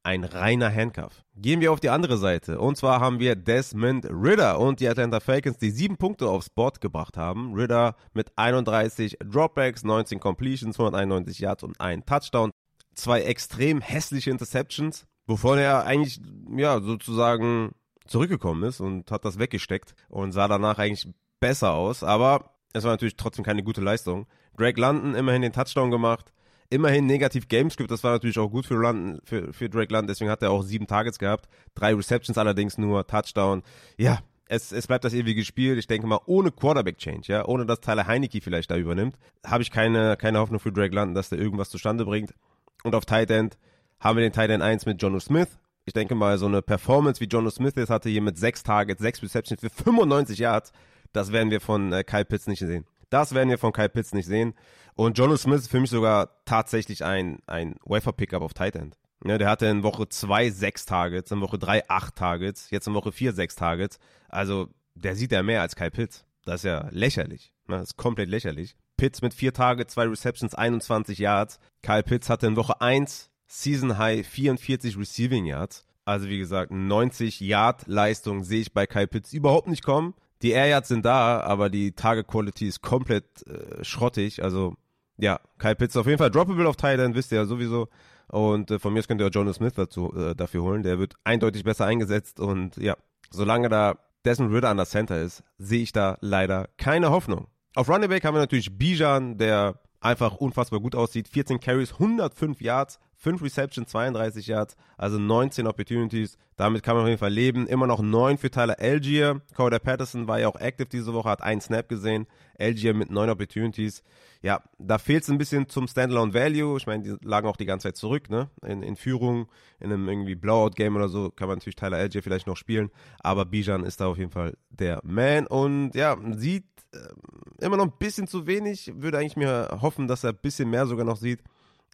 ein 0.08 0.24
reiner 0.24 0.74
Handcuff. 0.74 1.22
Gehen 1.36 1.60
wir 1.60 1.70
auf 1.70 1.80
die 1.80 1.90
andere 1.90 2.16
Seite. 2.16 2.58
Und 2.60 2.78
zwar 2.78 2.98
haben 3.00 3.18
wir 3.18 3.36
Desmond 3.36 4.06
Ritter 4.06 4.58
und 4.58 4.80
die 4.80 4.88
Atlanta 4.88 5.20
Falcons, 5.20 5.58
die 5.58 5.70
sieben 5.70 5.98
Punkte 5.98 6.28
aufs 6.28 6.48
Board 6.48 6.80
gebracht 6.80 7.18
haben. 7.18 7.52
Ritter 7.52 7.94
mit 8.14 8.32
31 8.36 9.18
Dropbacks, 9.22 9.84
19 9.84 10.18
Completions, 10.18 10.80
191 10.80 11.40
Yards 11.40 11.62
und 11.62 11.78
ein 11.78 12.06
Touchdown. 12.06 12.52
Zwei 12.94 13.20
extrem 13.20 13.82
hässliche 13.82 14.30
Interceptions, 14.30 15.06
wovon 15.26 15.58
er 15.58 15.84
eigentlich, 15.84 16.22
ja, 16.56 16.80
sozusagen 16.80 17.72
zurückgekommen 18.06 18.62
ist 18.62 18.80
und 18.80 19.10
hat 19.10 19.26
das 19.26 19.38
weggesteckt 19.38 19.94
und 20.08 20.32
sah 20.32 20.48
danach 20.48 20.78
eigentlich 20.78 21.12
besser 21.38 21.74
aus. 21.74 22.02
Aber 22.02 22.54
es 22.72 22.82
war 22.84 22.92
natürlich 22.92 23.16
trotzdem 23.16 23.44
keine 23.44 23.62
gute 23.62 23.82
Leistung. 23.82 24.26
Greg 24.56 24.78
London 24.78 25.14
immerhin 25.14 25.42
den 25.42 25.52
Touchdown 25.52 25.90
gemacht 25.90 26.32
immerhin 26.70 27.06
negativ 27.06 27.48
Gamescript, 27.48 27.90
das 27.90 28.04
war 28.04 28.12
natürlich 28.12 28.38
auch 28.38 28.48
gut 28.48 28.66
für, 28.66 28.74
London, 28.74 29.20
für, 29.24 29.52
für 29.52 29.68
Drake 29.68 29.92
London, 29.92 30.08
deswegen 30.08 30.30
hat 30.30 30.42
er 30.42 30.50
auch 30.50 30.62
sieben 30.62 30.86
Targets 30.86 31.18
gehabt, 31.18 31.48
drei 31.74 31.94
Receptions 31.94 32.38
allerdings 32.38 32.78
nur, 32.78 33.06
Touchdown. 33.06 33.62
Ja, 33.96 34.20
es, 34.48 34.72
es 34.72 34.86
bleibt 34.86 35.04
das 35.04 35.14
ewige 35.14 35.44
Spiel. 35.44 35.78
Ich 35.78 35.86
denke 35.86 36.06
mal, 36.06 36.20
ohne 36.26 36.50
Quarterback-Change, 36.50 37.30
ja, 37.30 37.44
ohne 37.46 37.66
dass 37.66 37.80
Tyler 37.80 38.06
Heineke 38.06 38.40
vielleicht 38.40 38.70
da 38.70 38.76
übernimmt, 38.76 39.16
habe 39.44 39.62
ich 39.62 39.70
keine, 39.70 40.16
keine 40.16 40.38
Hoffnung 40.38 40.60
für 40.60 40.72
Drake 40.72 40.94
London, 40.94 41.14
dass 41.14 41.28
der 41.28 41.38
irgendwas 41.38 41.70
zustande 41.70 42.04
bringt. 42.04 42.34
Und 42.82 42.94
auf 42.94 43.04
Tight 43.04 43.30
End 43.30 43.58
haben 44.00 44.16
wir 44.16 44.22
den 44.22 44.32
Tight 44.32 44.50
End 44.50 44.62
1 44.62 44.86
mit 44.86 45.00
Jono 45.02 45.20
Smith. 45.20 45.58
Ich 45.84 45.92
denke 45.92 46.14
mal, 46.14 46.38
so 46.38 46.46
eine 46.46 46.62
Performance 46.62 47.20
wie 47.20 47.26
Jono 47.26 47.50
Smith 47.50 47.74
ist, 47.76 47.90
hatte 47.90 48.08
hier 48.08 48.22
mit 48.22 48.38
sechs 48.38 48.62
Targets, 48.62 49.00
sechs 49.00 49.22
Receptions 49.22 49.60
für 49.60 49.70
95 49.70 50.38
Yards. 50.38 50.72
Das 51.12 51.32
werden 51.32 51.50
wir 51.50 51.60
von 51.60 51.92
äh, 51.92 52.04
Kyle 52.04 52.24
Pitts 52.24 52.46
nicht 52.46 52.60
sehen. 52.60 52.84
Das 53.10 53.34
werden 53.34 53.48
wir 53.50 53.58
von 53.58 53.72
Kyle 53.72 53.88
Pitts 53.88 54.12
nicht 54.12 54.26
sehen. 54.26 54.54
Und 54.94 55.16
Jono 55.16 55.36
Smith 55.36 55.60
ist 55.62 55.70
für 55.70 55.80
mich 55.80 55.90
sogar 55.90 56.42
tatsächlich 56.44 57.04
ein, 57.04 57.38
ein 57.46 57.76
Wafer-Pickup 57.84 58.42
auf 58.42 58.54
Tight 58.54 58.76
End. 58.76 58.98
Ja, 59.24 59.38
der 59.38 59.48
hatte 59.48 59.66
in 59.66 59.82
Woche 59.82 60.08
2 60.08 60.50
6 60.50 60.86
Targets, 60.86 61.30
in 61.30 61.40
Woche 61.40 61.58
3 61.58 61.88
8 61.88 62.14
Targets, 62.14 62.70
jetzt 62.70 62.86
in 62.86 62.94
Woche 62.94 63.12
4 63.12 63.32
6 63.32 63.56
Targets. 63.56 63.98
Also, 64.28 64.68
der 64.94 65.16
sieht 65.16 65.32
ja 65.32 65.42
mehr 65.42 65.62
als 65.62 65.76
Kyle 65.76 65.90
Pitts. 65.90 66.24
Das 66.44 66.60
ist 66.60 66.64
ja 66.64 66.88
lächerlich. 66.90 67.52
Ne? 67.66 67.76
Das 67.76 67.90
ist 67.90 67.96
komplett 67.96 68.28
lächerlich. 68.28 68.76
Pitts 68.96 69.22
mit 69.22 69.34
vier 69.34 69.52
Tage, 69.52 69.86
zwei 69.86 70.06
Receptions, 70.06 70.54
21 70.54 71.18
Yards. 71.18 71.60
Kyle 71.82 72.02
Pitts 72.02 72.28
hatte 72.28 72.46
in 72.46 72.56
Woche 72.56 72.80
1 72.80 73.30
Season 73.46 73.96
High 73.98 74.26
44 74.26 74.98
Receiving 74.98 75.46
Yards. 75.46 75.86
Also 76.04 76.28
wie 76.28 76.38
gesagt, 76.38 76.70
90 76.70 77.40
Yard 77.40 77.86
Leistung 77.86 78.42
sehe 78.42 78.60
ich 78.60 78.72
bei 78.72 78.86
Kyle 78.86 79.06
Pitts 79.06 79.32
überhaupt 79.32 79.68
nicht 79.68 79.84
kommen. 79.84 80.14
Die 80.42 80.50
Air 80.52 80.66
Yards 80.66 80.88
sind 80.88 81.04
da, 81.04 81.40
aber 81.40 81.68
die 81.68 81.92
Target 81.92 82.28
Quality 82.28 82.68
ist 82.68 82.80
komplett 82.80 83.46
äh, 83.46 83.84
schrottig. 83.84 84.42
Also 84.42 84.76
ja, 85.16 85.40
Kyle 85.58 85.74
Pitts 85.74 85.96
auf 85.96 86.06
jeden 86.06 86.18
Fall 86.18 86.30
droppable 86.30 86.68
auf 86.68 86.76
Tight 86.76 87.00
wisst 87.14 87.32
ihr 87.32 87.38
ja 87.38 87.44
sowieso. 87.44 87.88
Und 88.28 88.70
äh, 88.70 88.78
von 88.78 88.92
mir 88.92 89.00
aus 89.00 89.08
könnt 89.08 89.20
ihr 89.20 89.26
auch 89.26 89.32
Jonas 89.32 89.56
Smith 89.56 89.74
dazu, 89.74 90.14
äh, 90.14 90.34
dafür 90.34 90.62
holen. 90.62 90.82
Der 90.82 90.98
wird 90.98 91.14
eindeutig 91.24 91.64
besser 91.64 91.86
eingesetzt. 91.86 92.40
Und 92.40 92.76
ja, 92.76 92.96
solange 93.30 93.68
da 93.68 93.98
Desmond 94.24 94.52
Ritter 94.52 94.68
an 94.68 94.76
der 94.76 94.86
Center 94.86 95.20
ist, 95.20 95.42
sehe 95.58 95.82
ich 95.82 95.92
da 95.92 96.18
leider 96.20 96.68
keine 96.76 97.10
Hoffnung. 97.10 97.48
Auf 97.74 97.88
Running 97.88 98.08
Back 98.08 98.24
haben 98.24 98.34
wir 98.34 98.40
natürlich 98.40 98.76
Bijan, 98.76 99.38
der 99.38 99.80
einfach 100.00 100.36
unfassbar 100.36 100.80
gut 100.80 100.94
aussieht. 100.94 101.28
14 101.28 101.60
Carries, 101.60 101.94
105 101.94 102.60
Yards, 102.60 102.98
5 103.18 103.42
Receptions, 103.42 103.90
32 103.90 104.46
Yards, 104.46 104.76
also 104.96 105.18
19 105.18 105.66
Opportunities. 105.66 106.38
Damit 106.56 106.84
kann 106.84 106.94
man 106.94 107.02
auf 107.02 107.08
jeden 107.08 107.18
Fall 107.18 107.32
leben. 107.32 107.66
Immer 107.66 107.88
noch 107.88 108.00
9 108.00 108.38
für 108.38 108.50
Tyler 108.50 108.76
Algier. 108.78 109.42
Corder 109.56 109.80
Patterson 109.80 110.28
war 110.28 110.38
ja 110.38 110.48
auch 110.48 110.58
active 110.60 110.88
diese 110.88 111.12
Woche, 111.12 111.28
hat 111.28 111.42
einen 111.42 111.60
Snap 111.60 111.88
gesehen. 111.88 112.26
Algier 112.58 112.94
mit 112.94 113.10
9 113.10 113.28
Opportunities. 113.30 114.04
Ja, 114.40 114.62
da 114.78 114.98
fehlt 114.98 115.24
es 115.24 115.30
ein 115.30 115.38
bisschen 115.38 115.68
zum 115.68 115.88
Standalone 115.88 116.32
Value. 116.32 116.76
Ich 116.76 116.86
meine, 116.86 117.02
die 117.02 117.26
lagen 117.26 117.48
auch 117.48 117.56
die 117.56 117.66
ganze 117.66 117.88
Zeit 117.88 117.96
zurück, 117.96 118.30
ne? 118.30 118.50
In, 118.64 118.82
in 118.82 118.94
Führung, 118.94 119.48
in 119.80 119.92
einem 119.92 120.08
irgendwie 120.08 120.36
Blowout-Game 120.36 120.94
oder 120.94 121.08
so, 121.08 121.30
kann 121.30 121.48
man 121.48 121.58
natürlich 121.58 121.76
Tyler 121.76 121.96
Algier 121.96 122.22
vielleicht 122.22 122.46
noch 122.46 122.56
spielen. 122.56 122.90
Aber 123.18 123.44
Bijan 123.44 123.82
ist 123.82 124.00
da 124.00 124.06
auf 124.06 124.18
jeden 124.18 124.30
Fall 124.30 124.56
der 124.70 125.00
Man. 125.02 125.48
Und 125.48 125.96
ja, 125.96 126.16
sieht 126.36 126.66
äh, 126.92 127.64
immer 127.64 127.76
noch 127.76 127.86
ein 127.86 127.98
bisschen 127.98 128.28
zu 128.28 128.46
wenig. 128.46 128.92
Würde 128.94 129.18
eigentlich 129.18 129.36
mir 129.36 129.78
hoffen, 129.82 130.06
dass 130.06 130.22
er 130.22 130.30
ein 130.30 130.38
bisschen 130.40 130.70
mehr 130.70 130.86
sogar 130.86 131.04
noch 131.04 131.16
sieht. 131.16 131.42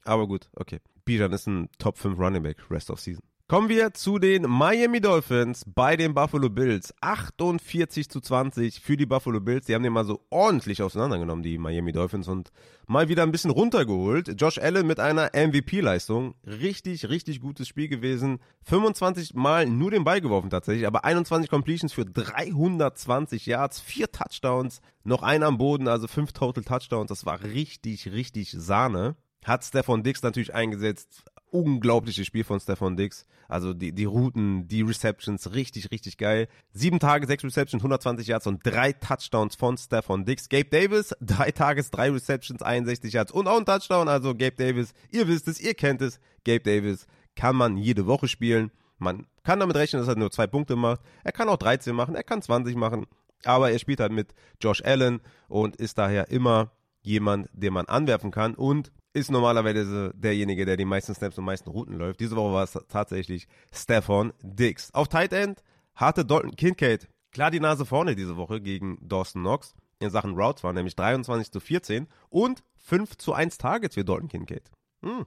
Aber 0.04 0.26
gut, 0.26 0.50
okay. 0.54 0.80
Bijan 1.04 1.32
ist 1.32 1.46
ein 1.46 1.68
Top 1.78 1.98
5 1.98 2.18
Running 2.18 2.42
Back, 2.42 2.70
Rest 2.70 2.90
of 2.90 3.00
Season. 3.00 3.22
Kommen 3.46 3.68
wir 3.68 3.92
zu 3.92 4.18
den 4.18 4.44
Miami 4.48 5.02
Dolphins 5.02 5.64
bei 5.66 5.98
den 5.98 6.14
Buffalo 6.14 6.48
Bills. 6.48 6.94
48 7.02 8.08
zu 8.08 8.22
20 8.22 8.80
für 8.80 8.96
die 8.96 9.04
Buffalo 9.04 9.38
Bills. 9.38 9.66
Die 9.66 9.74
haben 9.74 9.82
den 9.82 9.92
mal 9.92 10.06
so 10.06 10.24
ordentlich 10.30 10.80
auseinandergenommen, 10.80 11.42
die 11.42 11.58
Miami 11.58 11.92
Dolphins, 11.92 12.26
und 12.26 12.52
mal 12.86 13.10
wieder 13.10 13.22
ein 13.22 13.32
bisschen 13.32 13.50
runtergeholt. 13.50 14.40
Josh 14.40 14.56
Allen 14.56 14.86
mit 14.86 14.98
einer 14.98 15.32
MVP-Leistung. 15.34 16.36
Richtig, 16.46 17.10
richtig 17.10 17.42
gutes 17.42 17.68
Spiel 17.68 17.88
gewesen. 17.88 18.38
25 18.62 19.34
Mal 19.34 19.66
nur 19.66 19.90
den 19.90 20.04
Ball 20.04 20.22
geworfen 20.22 20.48
tatsächlich, 20.48 20.86
aber 20.86 21.04
21 21.04 21.50
Completions 21.50 21.92
für 21.92 22.06
320 22.06 23.44
Yards, 23.44 23.78
4 23.78 24.10
Touchdowns, 24.10 24.80
noch 25.04 25.22
einer 25.22 25.48
am 25.48 25.58
Boden, 25.58 25.86
also 25.86 26.08
5 26.08 26.32
Total 26.32 26.64
Touchdowns. 26.64 27.10
Das 27.10 27.26
war 27.26 27.42
richtig, 27.42 28.10
richtig 28.10 28.52
Sahne 28.52 29.16
hat 29.44 29.64
Stefan 29.64 30.02
Dix 30.02 30.22
natürlich 30.22 30.54
eingesetzt. 30.54 31.24
Unglaubliches 31.50 32.26
Spiel 32.26 32.42
von 32.42 32.59
Stefan 32.59 32.96
Dix. 32.96 33.26
Also 33.48 33.74
die, 33.74 33.92
die 33.92 34.07
Routen, 34.07 34.66
die 34.66 34.83
Receptions, 34.83 35.54
richtig, 35.54 35.90
richtig 35.92 36.18
geil. 36.18 36.48
Sieben 36.72 36.98
Tage, 36.98 37.26
sechs 37.26 37.44
Receptions, 37.44 37.83
120 37.83 38.26
Yards 38.26 38.46
und 38.46 38.61
drei 38.64 38.92
Touchdowns 38.92 39.54
von 39.54 39.76
Stefan 39.76 40.24
Dix. 40.24 40.48
Gabe 40.48 40.64
Davis, 40.64 41.14
drei 41.20 41.52
Tages, 41.52 41.90
drei 41.90 42.11
Receptions, 42.11 42.62
61 42.62 43.12
Yards 43.12 43.33
und 43.33 43.46
auch 43.46 43.59
ein 43.59 43.66
Touchdown. 43.66 44.09
Also 44.09 44.35
Gabe 44.35 44.57
Davis, 44.57 44.94
ihr 45.11 45.28
wisst 45.28 45.46
es, 45.46 45.61
ihr 45.61 45.74
kennt 45.74 46.02
es. 46.02 46.18
Gabe 46.44 46.61
Davis 46.61 47.07
kann 47.37 47.54
man 47.54 47.76
jede 47.76 48.07
Woche 48.07 48.28
spielen. 48.28 48.70
Man 48.98 49.26
kann 49.42 49.61
damit 49.61 49.76
rechnen, 49.76 50.00
dass 50.00 50.09
er 50.09 50.16
nur 50.16 50.30
zwei 50.30 50.46
Punkte 50.46 50.76
macht. 50.76 51.00
Er 51.22 51.33
kann 51.33 51.48
auch 51.48 51.57
13 51.57 51.94
machen, 51.94 52.14
er 52.14 52.22
kann 52.22 52.42
20 52.42 52.76
machen. 52.76 53.07
Aber 53.44 53.70
er 53.70 53.78
spielt 53.78 54.00
halt 54.00 54.12
mit 54.12 54.35
Josh 54.61 54.83
Allen 54.83 55.20
und 55.48 55.76
ist 55.76 55.98
daher 55.98 56.30
immer 56.30 56.72
jemand, 57.02 57.48
den 57.52 57.74
man 57.74 57.87
anwerfen 57.87 58.30
kann. 58.30 58.54
Und 58.54 58.90
ist 59.14 59.31
normalerweise 59.31 60.12
derjenige, 60.14 60.66
der 60.66 60.77
die 60.77 60.85
meisten 60.85 61.14
Snaps 61.14 61.38
und 61.38 61.44
meisten 61.44 61.70
Routen 61.70 61.96
läuft. 61.96 62.20
Diese 62.20 62.37
Woche 62.37 62.53
war 62.53 62.64
es 62.64 62.79
tatsächlich 62.88 63.48
Stefan 63.72 64.33
Diggs. 64.42 64.92
Auf 64.92 65.09
Tight 65.09 65.33
End 65.33 65.62
hatte 65.94 66.24
Dalton 66.24 66.57
Kincaid 66.57 67.09
klar 67.35 67.50
die 67.50 67.61
Nase 67.61 67.85
vorne 67.85 68.16
diese 68.16 68.38
Woche 68.38 68.62
gegen 68.62 68.96
Dawson 69.03 69.42
Knox 69.42 69.74
in 69.98 70.09
Sachen 70.09 70.35
Routes 70.35 70.64
war, 70.64 70.72
nämlich 70.72 70.96
23 70.96 71.53
zu 71.53 71.61
14 71.61 72.07
und 72.31 72.62
5 72.77 73.16
zu 73.18 73.35
1 73.35 73.59
Targets 73.59 73.94
für 73.94 74.05
Dalton 74.05 74.29
Kincaid. 74.29 74.70
Hm. 75.03 75.27